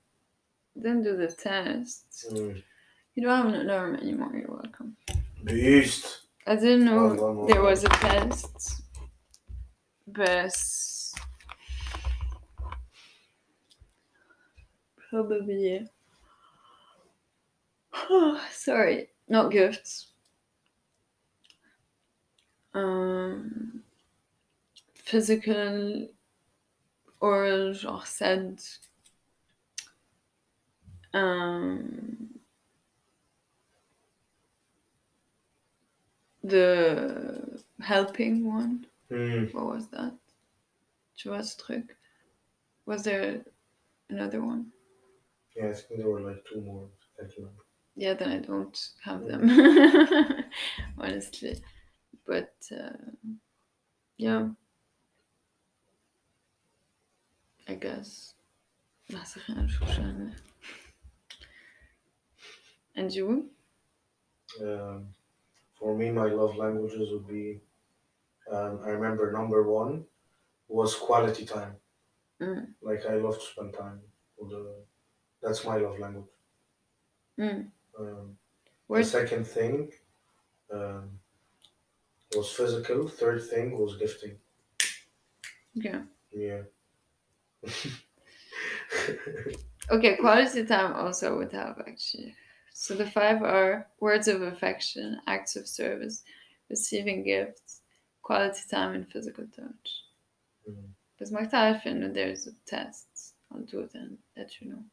Didn't 0.77 1.03
do 1.03 1.17
the 1.17 1.29
test. 1.29 2.07
Mm. 2.33 2.63
You 3.15 3.23
don't 3.23 3.47
have 3.47 3.55
an 3.55 3.69
alarm 3.69 3.97
anymore. 3.97 4.31
You're 4.35 4.51
welcome. 4.51 4.97
Beast. 5.45 6.21
I 6.47 6.55
didn't 6.55 6.85
know 6.85 7.05
Well 7.05 7.17
done, 7.17 7.37
well 7.37 7.47
there 7.47 7.63
was 7.63 7.85
a 7.85 7.89
test. 7.89 8.83
But 10.07 10.57
probably 15.11 15.87
Oh, 17.93 18.41
sorry, 18.53 19.09
not 19.29 19.51
gifts. 19.51 20.13
Um 22.73 23.83
physical 25.11 26.09
oral 27.21 27.73
genre 27.73 28.05
said 28.07 28.61
um 31.15 32.41
the 36.43 37.63
helping 37.81 38.47
one 38.47 38.87
Mm. 39.11 39.55
what 39.55 39.65
was 39.67 39.89
that? 39.89 40.13
Tu 41.17 41.31
vois 41.31 41.43
ce 41.43 41.57
truc? 41.57 41.97
Was 42.85 43.05
there 43.05 43.43
another 44.11 44.43
one? 44.43 44.71
Yeah, 45.57 45.71
I 45.71 45.73
think 45.73 46.01
there 46.01 46.11
were 46.11 46.21
like 46.21 46.45
two 46.45 46.61
more. 46.61 46.89
Thank 47.19 47.39
you. 47.39 47.49
Yeah, 47.97 48.15
then 48.15 48.31
I 48.31 48.39
don't 48.41 48.79
have 49.03 49.25
them, 49.27 49.49
honestly. 50.99 51.57
But 52.27 52.55
uh, 52.71 52.93
yeah, 54.19 54.49
I 57.69 57.75
guess. 57.75 58.35
Masach 59.13 59.49
and 59.49 59.69
Shoshana. 59.69 60.33
And 62.97 63.15
you? 63.15 63.51
Um, 64.61 65.09
for 65.79 65.97
me, 65.97 66.11
my 66.11 66.27
love 66.27 66.57
languages 66.57 67.11
would 67.13 67.29
be. 67.29 67.61
Um, 68.51 68.81
I 68.85 68.89
remember 68.89 69.31
number 69.31 69.63
one 69.63 70.05
was 70.69 70.95
quality 70.95 71.45
time. 71.45 71.77
Mm. 72.41 72.69
Like 72.81 73.05
I 73.07 73.15
love 73.15 73.39
to 73.39 73.45
spend 73.45 73.75
time. 73.75 74.01
With 74.39 74.53
that's 75.43 75.65
my 75.65 75.77
love 75.77 75.99
language. 75.99 76.27
Mm. 77.39 77.67
Um, 77.99 78.37
the 78.89 79.05
second 79.05 79.47
thing 79.47 79.91
um, 80.73 81.11
was 82.35 82.51
physical. 82.51 83.09
Third 83.09 83.43
thing 83.49 83.79
was 83.79 83.97
gifting. 83.97 84.37
Yeah. 85.75 86.03
Yeah. 86.33 86.63
Okay, 89.92 90.16
quality 90.16 90.66
time 90.66 90.94
also 90.94 91.38
would 91.38 91.52
have 91.52 91.80
actually. 91.88 92.36
So 92.74 92.96
the 92.96 93.06
five 93.06 93.42
are 93.44 93.88
words 94.00 94.28
of 94.28 94.42
affection, 94.42 95.20
acts 95.28 95.56
of 95.56 95.68
service, 95.68 96.24
receiving 96.70 97.24
gifts, 97.24 97.82
quality 98.22 98.62
time, 98.70 98.96
and 98.96 99.08
physical 99.08 99.46
touch. 99.56 100.04
Mm, 100.70 100.94
بس 101.22 101.32
ما 101.32 101.46
تعرف 101.46 101.88
إنه 101.88 102.14
there's 102.14 102.48
a 102.48 102.54
test. 102.66 103.36
I'll 103.52 103.62
do 103.62 103.82
it 103.82 103.94
and 103.94 104.18
let 104.38 104.62
you 104.62 104.70
know. 104.70 104.84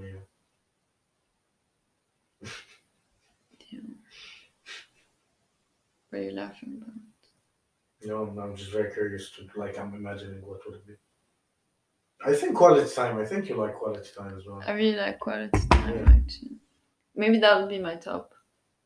yeah. 0.00 0.20
Yeah. 3.70 3.80
What 6.10 6.18
are 6.20 6.22
you 6.22 6.32
laughing 6.32 6.82
about? 6.82 6.94
No, 8.04 8.22
I'm, 8.22 8.38
I'm 8.38 8.56
just 8.56 8.70
very 8.72 8.92
curious 8.92 9.30
to 9.30 9.48
like. 9.56 9.78
I'm 9.78 9.94
imagining 9.94 10.42
what 10.46 10.60
would 10.66 10.76
it 10.76 10.86
be. 10.86 10.94
I 12.25 12.33
think 12.33 12.55
quality 12.55 12.93
time. 12.93 13.17
I 13.17 13.25
think 13.25 13.47
you 13.47 13.55
like 13.55 13.75
quality 13.75 14.09
time 14.15 14.37
as 14.37 14.45
well. 14.45 14.61
I 14.65 14.71
really 14.73 14.97
like 14.97 15.19
quality 15.19 15.67
time 15.69 15.95
yeah. 15.95 16.11
actually. 16.11 16.57
Maybe 17.15 17.39
that 17.39 17.59
would 17.59 17.69
be 17.69 17.79
my 17.79 17.95
top. 17.95 18.33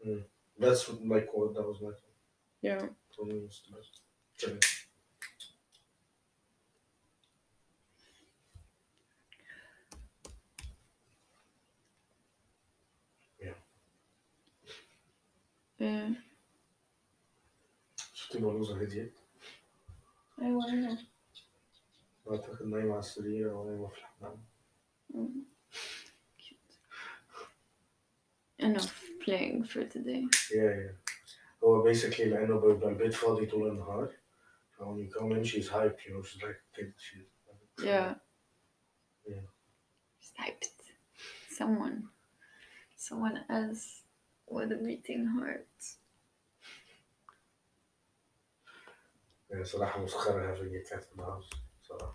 Mm. 0.06 0.24
That's 0.60 0.90
like 0.90 1.30
what 1.34 1.56
that 1.56 1.64
was 1.64 1.82
my 1.82 1.90
top. 1.90 2.14
Yeah. 2.62 2.86
For 3.16 3.26
me, 3.26 3.36
it's 3.46 3.62
the 3.62 3.76
best. 3.76 4.02
Chilling. 4.38 4.60
Yeah. 15.80 16.16
Şu 18.14 18.30
tüm 18.34 18.46
olmuş 18.46 18.70
hediye. 18.80 19.10
أيوة. 22.27 22.41
أعتقد 22.41 22.67
نايمة 22.67 22.91
على 22.91 22.99
السرير 22.99 23.51
أو 23.51 23.71
نايمة 23.71 23.89
في 23.89 23.99
الحمام. 23.99 24.45
Cute. 26.39 26.75
Enough 28.59 28.93
playing 29.25 29.65
for 29.65 29.85
today. 29.85 30.25
Yeah, 30.51 30.75
yeah. 30.85 30.95
هو 31.65 31.93
basically 31.93 32.21
لأنه 32.21 32.61
بيبقى 32.61 32.89
البيت 32.89 33.15
فاضي 33.15 33.47
طول 33.47 33.69
النهار. 33.69 34.13
So 34.77 34.85
when 34.85 34.99
you 34.99 35.09
come 35.11 35.33
in, 35.33 35.45
she's 35.45 35.69
hyped, 35.69 36.05
you 36.07 36.13
know, 36.15 36.23
she's 36.23 36.43
like, 36.43 36.61
take 36.77 36.95
the 36.95 37.01
shit. 37.01 37.29
Yeah. 37.83 38.15
Yeah. 39.27 39.47
Sniped. 40.21 40.83
Someone. 41.51 42.09
Someone 42.97 43.45
else 43.51 44.03
with 44.47 44.73
a 44.73 44.77
beating 44.77 45.27
heart. 45.27 45.69
Yeah, 49.51 49.63
صراحة 49.63 50.05
مسخرة 50.05 50.55
having 50.55 50.77
a 50.77 50.81
cat 50.91 51.07
in 51.13 51.17
the 51.17 51.25
house. 51.25 51.51
صراحة. 51.93 52.15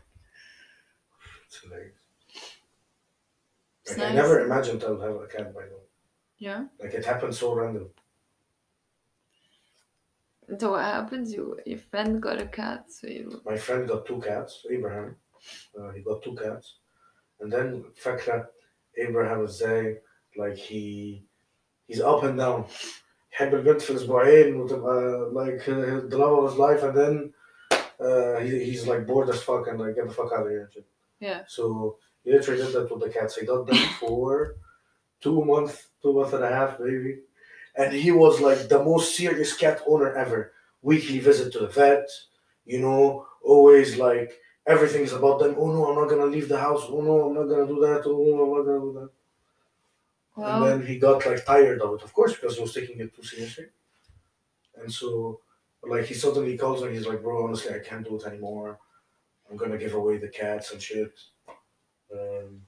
It's 1.48 1.58
hilarious. 1.64 2.00
It's 3.86 3.98
Like, 3.98 4.08
I 4.08 4.14
nice. 4.14 4.16
never 4.16 4.40
imagined 4.46 4.84
I 4.84 4.90
would 4.92 5.02
have 5.02 5.16
a 5.22 5.28
cat 5.28 5.54
by 5.54 5.66
the 5.70 5.76
way. 5.76 5.88
Yeah. 6.38 6.66
Like 6.80 6.94
it 6.94 7.06
happened 7.06 7.36
so 7.36 7.54
random. 7.54 7.90
So 10.60 10.72
what 10.72 10.84
happened? 10.84 11.28
You 11.28 11.58
your 11.66 11.80
friend 11.80 12.22
got 12.22 12.42
a 12.42 12.46
cat, 12.48 12.92
so 12.92 13.08
you 13.08 13.42
My 13.46 13.58
friend 13.58 13.88
got 13.88 14.06
two 14.06 14.20
cats, 14.20 14.66
Abraham. 14.70 15.16
Uh, 15.78 15.92
he 15.92 16.02
got 16.02 16.22
two 16.24 16.36
cats. 16.36 16.78
And 17.40 17.52
then 17.52 17.84
فاكرة 17.96 18.48
Abraham 18.98 19.44
ازاي 19.44 20.02
like 20.38 20.58
he 20.58 21.26
he's 21.88 22.02
up 22.02 22.24
and 22.24 22.38
down. 22.38 22.66
يحب 23.34 23.54
البنت 23.56 23.82
في 23.82 23.96
اسبوعين 23.96 24.56
وتبقى 24.56 25.32
like 25.34 25.62
uh, 25.68 26.08
the 26.10 26.18
love 26.18 26.44
of 26.44 26.50
his 26.52 26.60
life 26.60 26.84
and 26.84 26.98
then 26.98 27.34
uh, 28.01 28.39
he, 28.39 28.65
he's 28.65 28.87
like 28.87 29.07
bored 29.07 29.29
as 29.29 29.43
fuck 29.43 29.67
and 29.69 29.81
like 29.81 29.95
get 29.97 30.07
the 30.07 30.15
fuck 30.15 30.33
out 30.33 30.47
of 30.47 30.51
here 30.51 30.71
yeah. 31.21 31.43
So 31.47 31.99
he 32.25 32.33
literally 32.33 32.63
did 32.63 32.73
that 32.73 32.91
with 32.91 33.01
the 33.01 33.11
cats. 33.11 33.37
He 33.37 33.47
got 33.47 33.67
that 33.67 33.97
for 34.01 34.57
two 35.21 35.45
months, 35.45 35.89
two 36.03 36.13
months 36.13 36.33
and 36.33 36.45
a 36.45 36.49
half, 36.49 36.79
maybe. 36.81 37.21
And 37.77 37.93
he 37.93 38.11
was 38.11 38.41
like 38.41 38.69
the 38.69 38.83
most 38.83 39.17
serious 39.17 39.57
cat 39.57 39.83
owner 39.87 40.13
ever. 40.15 40.53
Weekly 40.83 41.19
visit 41.19 41.53
to 41.53 41.61
the 41.61 41.67
vet, 41.67 42.09
you 42.65 42.81
know, 42.81 43.27
always 43.43 43.97
like 43.97 44.33
everything's 44.67 45.13
about 45.13 45.41
them. 45.41 45.57
Oh 45.59 45.73
no, 45.73 45.89
I'm 45.89 45.97
not 45.97 46.09
gonna 46.09 46.27
leave 46.27 46.49
the 46.49 46.59
house. 46.59 46.85
Oh 46.89 47.01
no, 47.01 47.27
I'm 47.27 47.35
not 47.35 47.45
gonna 47.45 47.67
do 47.67 47.81
that. 47.81 48.03
Oh 48.07 48.23
no, 48.37 48.45
I'm 48.45 48.59
not 48.59 48.65
gonna 48.65 48.81
do 48.81 48.93
that. 49.01 49.11
And 50.37 50.65
then 50.65 50.87
he 50.87 50.99
got 51.01 51.27
like 51.27 51.45
tired 51.45 51.81
of 51.81 51.95
it, 51.95 52.03
of 52.03 52.13
course, 52.13 52.35
because 52.35 52.55
he 52.55 52.63
was 52.63 52.73
taking 52.73 53.01
it 53.01 53.15
too 53.15 53.25
seriously. 53.25 53.67
And 54.81 54.93
so, 54.93 55.41
but 55.81 55.91
like 55.91 56.07
he 56.07 56.15
suddenly 56.15 56.57
calls 56.57 56.83
me, 56.83 56.93
he's 56.93 57.07
like, 57.07 57.23
bro, 57.23 57.45
honestly, 57.45 57.75
I 57.75 57.79
can't 57.79 58.05
do 58.05 58.17
it 58.17 58.27
anymore. 58.27 58.79
I'm 59.51 59.57
gonna 59.57 59.79
give 59.79 59.95
away 59.95 60.19
the 60.19 60.29
cats 60.29 60.73
and 60.73 60.83
shit. 60.83 61.13
Um, 62.13 62.63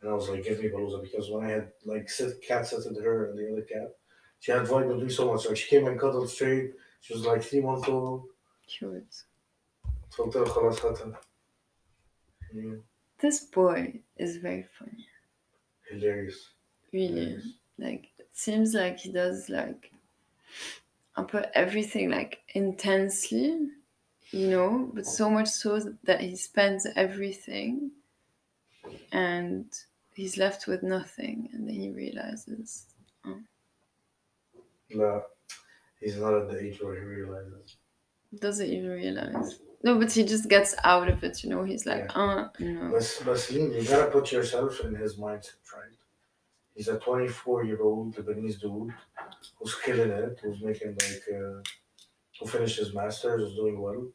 and 0.00 0.10
I 0.10 0.14
was 0.14 0.28
like, 0.28 0.44
give 0.44 0.62
me 0.62 0.68
Palooza 0.68 1.02
because 1.02 1.30
when 1.30 1.44
I 1.44 1.50
had 1.50 1.72
like 1.84 2.08
sit 2.08 2.42
cat 2.42 2.66
sat 2.66 2.82
to 2.82 3.00
her 3.00 3.30
and 3.30 3.38
the 3.38 3.52
other 3.52 3.62
cat, 3.62 3.94
she 4.40 4.52
had 4.52 4.62
vibe 4.62 5.02
me 5.02 5.08
so 5.08 5.32
much. 5.32 5.46
Like 5.46 5.56
she 5.56 5.68
came 5.68 5.86
and 5.86 5.98
cuddled 5.98 6.30
straight. 6.30 6.72
She 7.00 7.12
was 7.14 7.24
like 7.24 7.42
three 7.42 7.60
months 7.60 7.88
old. 7.88 8.24
Cute. 8.66 9.24
Yeah. 12.54 12.74
This 13.18 13.40
boy 13.44 14.00
is 14.16 14.36
very 14.38 14.66
funny. 14.78 15.06
Hilarious. 15.90 16.50
Really. 16.92 17.08
Hilarious. 17.08 17.46
Like 17.78 18.08
it 18.18 18.28
seems 18.32 18.74
like 18.74 18.98
he 18.98 19.12
does 19.12 19.48
like 19.48 19.90
I 21.16 21.22
put 21.22 21.46
everything 21.54 22.10
like 22.10 22.40
intensely, 22.54 23.68
you 24.32 24.48
know, 24.48 24.90
but 24.92 25.06
so 25.06 25.30
much 25.30 25.48
so 25.48 25.80
that 26.04 26.20
he 26.20 26.36
spends 26.36 26.86
everything 26.96 27.90
and 29.12 29.66
he's 30.14 30.36
left 30.36 30.66
with 30.66 30.82
nothing 30.82 31.48
and 31.52 31.66
then 31.68 31.74
he 31.74 31.90
realizes 31.90 32.86
No, 34.90 35.22
he's 36.00 36.16
not 36.16 36.34
at 36.34 36.48
the 36.50 36.60
age 36.62 36.80
where 36.80 36.94
he 36.94 37.00
realizes. 37.00 37.76
doesn't 38.38 38.66
even 38.66 38.90
realize. 38.90 39.58
No, 39.82 39.98
but 39.98 40.12
he 40.12 40.22
just 40.24 40.48
gets 40.48 40.74
out 40.84 41.08
of 41.08 41.22
it, 41.24 41.42
you 41.42 41.50
know. 41.50 41.62
He's 41.64 41.86
like, 41.86 42.10
uh, 42.14 42.48
no. 42.60 42.90
But, 42.92 43.22
but 43.24 43.38
Celine, 43.38 43.72
you 43.72 43.84
gotta 43.84 44.10
put 44.10 44.32
yourself 44.32 44.80
in 44.80 44.94
his 44.94 45.16
mindset, 45.16 45.56
right? 45.74 45.96
He's 46.74 46.88
a 46.88 46.98
24 46.98 47.64
year 47.64 47.82
old 47.82 48.14
Lebanese 48.16 48.60
dude 48.60 48.92
who's 49.58 49.74
killing 49.84 50.10
it, 50.10 50.38
who's 50.42 50.60
making 50.62 50.96
like, 51.00 51.22
uh, 51.34 51.60
who 52.38 52.46
finished 52.46 52.78
his 52.78 52.94
master's, 52.94 53.40
who's 53.42 53.54
doing 53.56 53.80
well. 53.80 54.06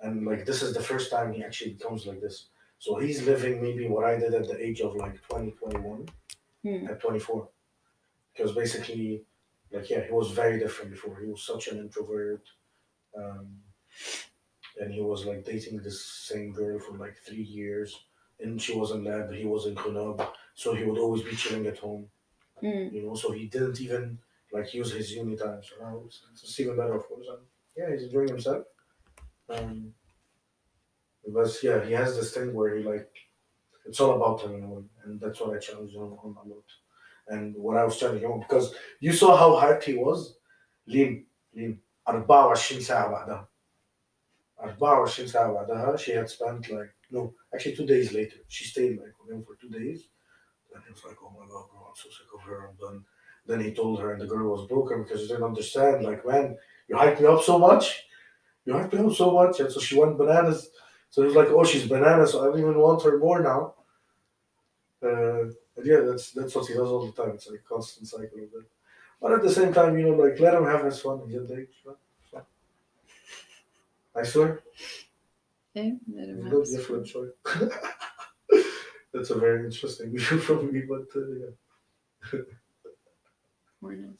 And 0.00 0.24
like, 0.26 0.44
this 0.46 0.62
is 0.62 0.74
the 0.74 0.82
first 0.82 1.10
time 1.10 1.32
he 1.32 1.42
actually 1.42 1.72
becomes 1.72 2.06
like 2.06 2.20
this. 2.20 2.48
So 2.78 2.98
he's 2.98 3.26
living 3.26 3.60
maybe 3.60 3.88
what 3.88 4.04
I 4.04 4.16
did 4.18 4.34
at 4.34 4.46
the 4.46 4.64
age 4.64 4.80
of 4.80 4.94
like 4.96 5.20
20, 5.28 5.52
21, 5.52 6.06
Hmm. 6.64 6.86
at 6.88 7.00
24. 7.00 7.48
Because 8.34 8.52
basically, 8.52 9.22
like, 9.72 9.88
yeah, 9.90 10.04
he 10.04 10.12
was 10.12 10.30
very 10.30 10.58
different 10.58 10.92
before. 10.92 11.18
He 11.20 11.26
was 11.26 11.42
such 11.42 11.68
an 11.68 11.78
introvert. 11.78 12.42
Um, 13.16 13.46
and 14.80 14.92
he 14.92 15.00
was 15.00 15.24
like 15.24 15.44
dating 15.44 15.78
this 15.78 16.04
same 16.04 16.52
girl 16.52 16.78
for 16.78 16.96
like 16.96 17.16
three 17.26 17.42
years. 17.42 18.04
And 18.40 18.60
she 18.62 18.74
was 18.76 18.92
in 18.92 19.02
lab, 19.04 19.32
he 19.32 19.44
was 19.44 19.66
in 19.66 19.74
Grenoble. 19.74 20.32
So 20.54 20.74
he 20.74 20.84
would 20.84 20.98
always 20.98 21.22
be 21.22 21.34
chilling 21.34 21.66
at 21.66 21.78
home, 21.78 22.06
Mm. 22.62 22.92
you 22.92 23.02
know. 23.04 23.14
So 23.14 23.30
he 23.32 23.46
didn't 23.46 23.80
even 23.80 24.18
like 24.51 24.73
use 24.73 24.93
his 24.93 25.11
uni 25.11 25.35
time. 25.35 25.61
So 25.63 25.83
now 25.83 26.01
it's, 26.05 26.21
it's 26.31 26.59
even 26.59 26.77
better, 26.77 26.95
of 26.95 27.07
course. 27.07 27.25
And 27.29 27.39
yeah, 27.75 27.91
he's 27.91 28.05
enjoying 28.05 28.29
himself. 28.29 28.65
Um, 29.49 29.93
but 31.27 31.51
yeah, 31.63 31.83
he 31.83 31.93
has 31.93 32.15
this 32.15 32.33
thing 32.33 32.53
where 32.53 32.75
he 32.75 32.83
like, 32.83 33.11
it's 33.85 33.99
all 33.99 34.15
about 34.15 34.41
him, 34.41 34.53
you 34.53 34.61
know, 34.61 34.83
and 35.03 35.19
that's 35.19 35.39
what 35.39 35.55
I 35.55 35.59
challenged 35.59 35.95
him 35.95 36.01
on 36.01 36.35
a 36.43 36.47
lot. 36.47 36.65
And 37.27 37.55
what 37.55 37.77
I 37.77 37.83
was 37.83 37.97
telling 37.97 38.19
him, 38.19 38.39
because 38.39 38.73
you 38.99 39.13
saw 39.13 39.35
how 39.35 39.51
hyped 39.59 39.83
he 39.83 39.95
was. 39.95 40.35
لين 40.87 41.27
لين 41.53 41.81
24 42.07 42.55
ساعة 42.55 43.11
بعدها 43.11 43.49
24 44.57 45.07
ساعة 45.07 45.53
بعدها 45.53 45.97
she 45.97 46.11
had 46.11 46.29
spent 46.29 46.69
like 46.69 46.93
no 47.11 47.33
actually 47.53 47.75
two 47.75 47.85
days 47.85 48.13
later 48.13 48.37
she 48.47 48.65
stayed 48.65 48.99
like 48.99 49.13
with 49.19 49.31
him 49.31 49.43
for 49.43 49.55
two 49.55 49.69
days 49.69 50.09
and 50.73 50.83
he 50.83 50.91
was 50.91 51.03
like 51.05 51.17
oh 51.23 51.29
my 51.29 51.45
god 51.47 51.65
bro 51.71 51.87
I'm 51.87 51.95
so 51.95 52.09
sick 52.09 52.27
of 52.35 52.41
her 52.41 52.67
I'm 52.67 52.75
done 52.75 53.05
then 53.48 53.60
he 53.60 53.72
told 53.74 54.00
her 54.00 54.12
and 54.12 54.20
the 54.20 54.26
girl 54.26 54.48
was 54.50 54.68
broken 54.68 55.02
because 55.02 55.22
she 55.22 55.28
didn't 55.28 55.42
understand 55.42 56.04
like 56.04 56.24
man 56.26 56.56
you 56.88 56.96
hyped 56.96 57.20
me 57.20 57.26
up 57.26 57.42
so 57.42 57.58
much. 57.58 58.04
You 58.64 58.74
hyped 58.74 58.92
me 58.92 59.04
up 59.06 59.12
so 59.14 59.30
much. 59.32 59.60
And 59.60 59.72
so 59.72 59.80
she 59.80 59.98
went 59.98 60.16
bananas. 60.16 60.70
So 61.10 61.22
he 61.22 61.26
was 61.26 61.36
like 61.36 61.48
oh 61.48 61.64
she's 61.64 61.88
bananas. 61.88 62.32
So 62.32 62.42
I 62.42 62.44
don't 62.46 62.60
even 62.60 62.78
want 62.78 63.02
her 63.02 63.18
more 63.18 63.40
now. 63.42 63.74
Uh, 65.02 65.42
and 65.76 65.84
yeah 65.84 66.00
that's 66.00 66.30
that's 66.32 66.54
what 66.54 66.66
he 66.68 66.74
does 66.74 66.88
all 66.88 67.06
the 67.06 67.12
time. 67.20 67.34
It's 67.34 67.48
like 67.50 67.60
a 67.66 67.68
constant 67.74 68.06
cycle 68.08 68.44
of 68.44 68.52
that 68.52 68.66
but 69.20 69.32
at 69.32 69.42
the 69.42 69.52
same 69.52 69.72
time 69.72 69.98
you 69.98 70.06
know 70.08 70.16
like 70.22 70.38
let 70.38 70.54
him 70.54 70.64
have 70.64 70.84
his 70.84 71.00
fun. 71.00 71.22
He's 71.26 71.36
at 71.36 71.48
the 71.48 71.60
age 71.60 71.82
right? 71.84 72.44
I 74.16 74.22
swear. 74.24 74.60
Let 75.74 75.84
him 75.84 76.00
have 76.42 76.50
Good, 76.50 76.60
his 76.66 76.72
yeah, 76.74 76.80
fun. 76.80 77.04
sure. 77.04 77.30
That's 79.12 79.30
a 79.30 79.38
very 79.38 79.64
interesting 79.64 80.10
view 80.10 80.18
from 80.46 80.72
me, 80.72 80.82
but 80.82 81.06
uh, 81.16 81.20
yeah, 82.32 82.40
Not? 83.80 84.16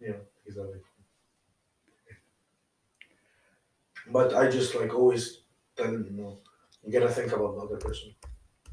yeah, 0.00 0.12
exactly. 0.46 0.80
But 4.10 4.34
I 4.34 4.50
just 4.50 4.74
like 4.74 4.92
always 4.94 5.42
tell 5.76 5.86
him, 5.86 6.04
you 6.10 6.22
know, 6.22 6.38
you 6.84 6.92
gotta 6.92 7.12
think 7.12 7.32
about 7.32 7.54
the 7.54 7.60
other 7.62 7.76
person, 7.76 8.14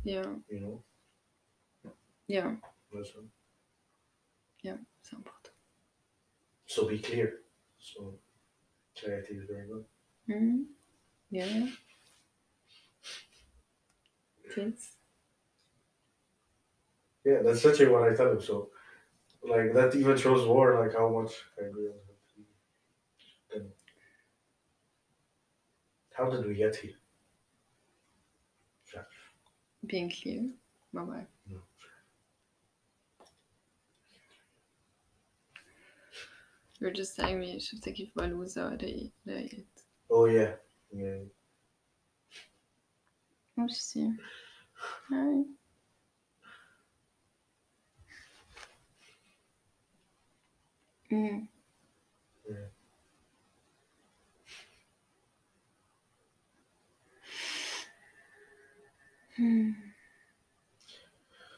Yeah, 0.04 0.26
you 0.50 0.60
know. 0.62 0.84
yeah, 2.28 2.56
Listen. 2.92 3.30
c'est 5.02 5.16
important. 5.16 5.52
So 6.66 6.88
be 6.88 7.00
clear. 7.00 7.42
So 7.80 8.16
clarity 8.96 9.36
is 9.36 9.46
very 9.46 9.68
good. 9.68 9.86
Mm. 10.30 10.66
Yeah. 11.32 11.68
Please. 14.54 14.96
Yeah, 17.24 17.42
that's 17.44 17.64
literally 17.64 17.92
what 17.92 18.12
I 18.12 18.16
tell 18.16 18.32
him. 18.32 18.42
So, 18.42 18.70
like 19.43 19.73
that 19.75 19.95
even 19.95 20.17
shows 20.17 20.47
more 20.47 20.81
like 20.81 20.95
how 20.97 21.09
much 21.09 21.33
I 21.61 21.67
agree 21.67 21.89
with 21.89 22.09
him. 22.09 22.47
Then, 23.51 23.73
how 26.17 26.31
did 26.31 26.47
we 26.47 26.55
get 26.55 26.77
here? 26.77 26.95
Being 29.87 30.11
clear. 30.11 30.51
Bye 30.93 31.03
bye. 31.03 31.27
No. 31.51 31.59
You're 36.81 36.93
just 36.93 37.17
telling 37.17 37.41
me 37.41 37.59
شفتك 37.59 37.93
كيف 37.93 38.11
بلوزة 38.17 38.69
رايق 38.69 39.13
رايق 39.29 39.67
Oh 40.11 40.27
yeah, 40.27 40.57
yeah. 40.93 41.25
Merci. 43.57 44.13
Hi. 45.11 45.45
Mm. 51.12 51.48
Yeah. 52.50 52.56
Hmm. 59.36 59.72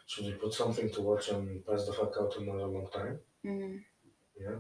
Should 0.08 0.26
we 0.26 0.32
put 0.34 0.54
something 0.54 0.92
to 0.92 1.02
watch 1.02 1.30
and 1.30 1.66
pass 1.66 1.86
the 1.86 1.94
fuck 1.94 2.14
out 2.20 2.36
another 2.38 2.66
long 2.68 2.88
time? 2.94 3.20
Mm. 3.46 3.82
Yeah. 4.40 4.58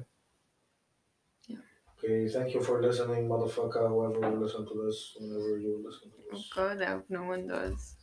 Yeah. 1.47 1.57
Okay, 1.97 2.27
thank 2.29 2.53
you 2.53 2.61
for 2.61 2.81
listening, 2.81 3.27
motherfucker. 3.27 3.87
Whoever 3.87 4.31
will 4.31 4.41
listen 4.41 4.65
to 4.65 4.85
this, 4.85 5.15
whenever 5.19 5.57
you 5.57 5.83
listen 5.85 6.09
to 6.11 6.17
this. 6.31 6.49
Oh 6.53 6.55
god, 6.55 6.81
I 6.81 6.85
hope 6.91 7.05
no 7.09 7.23
one 7.23 7.47
does. 7.47 7.95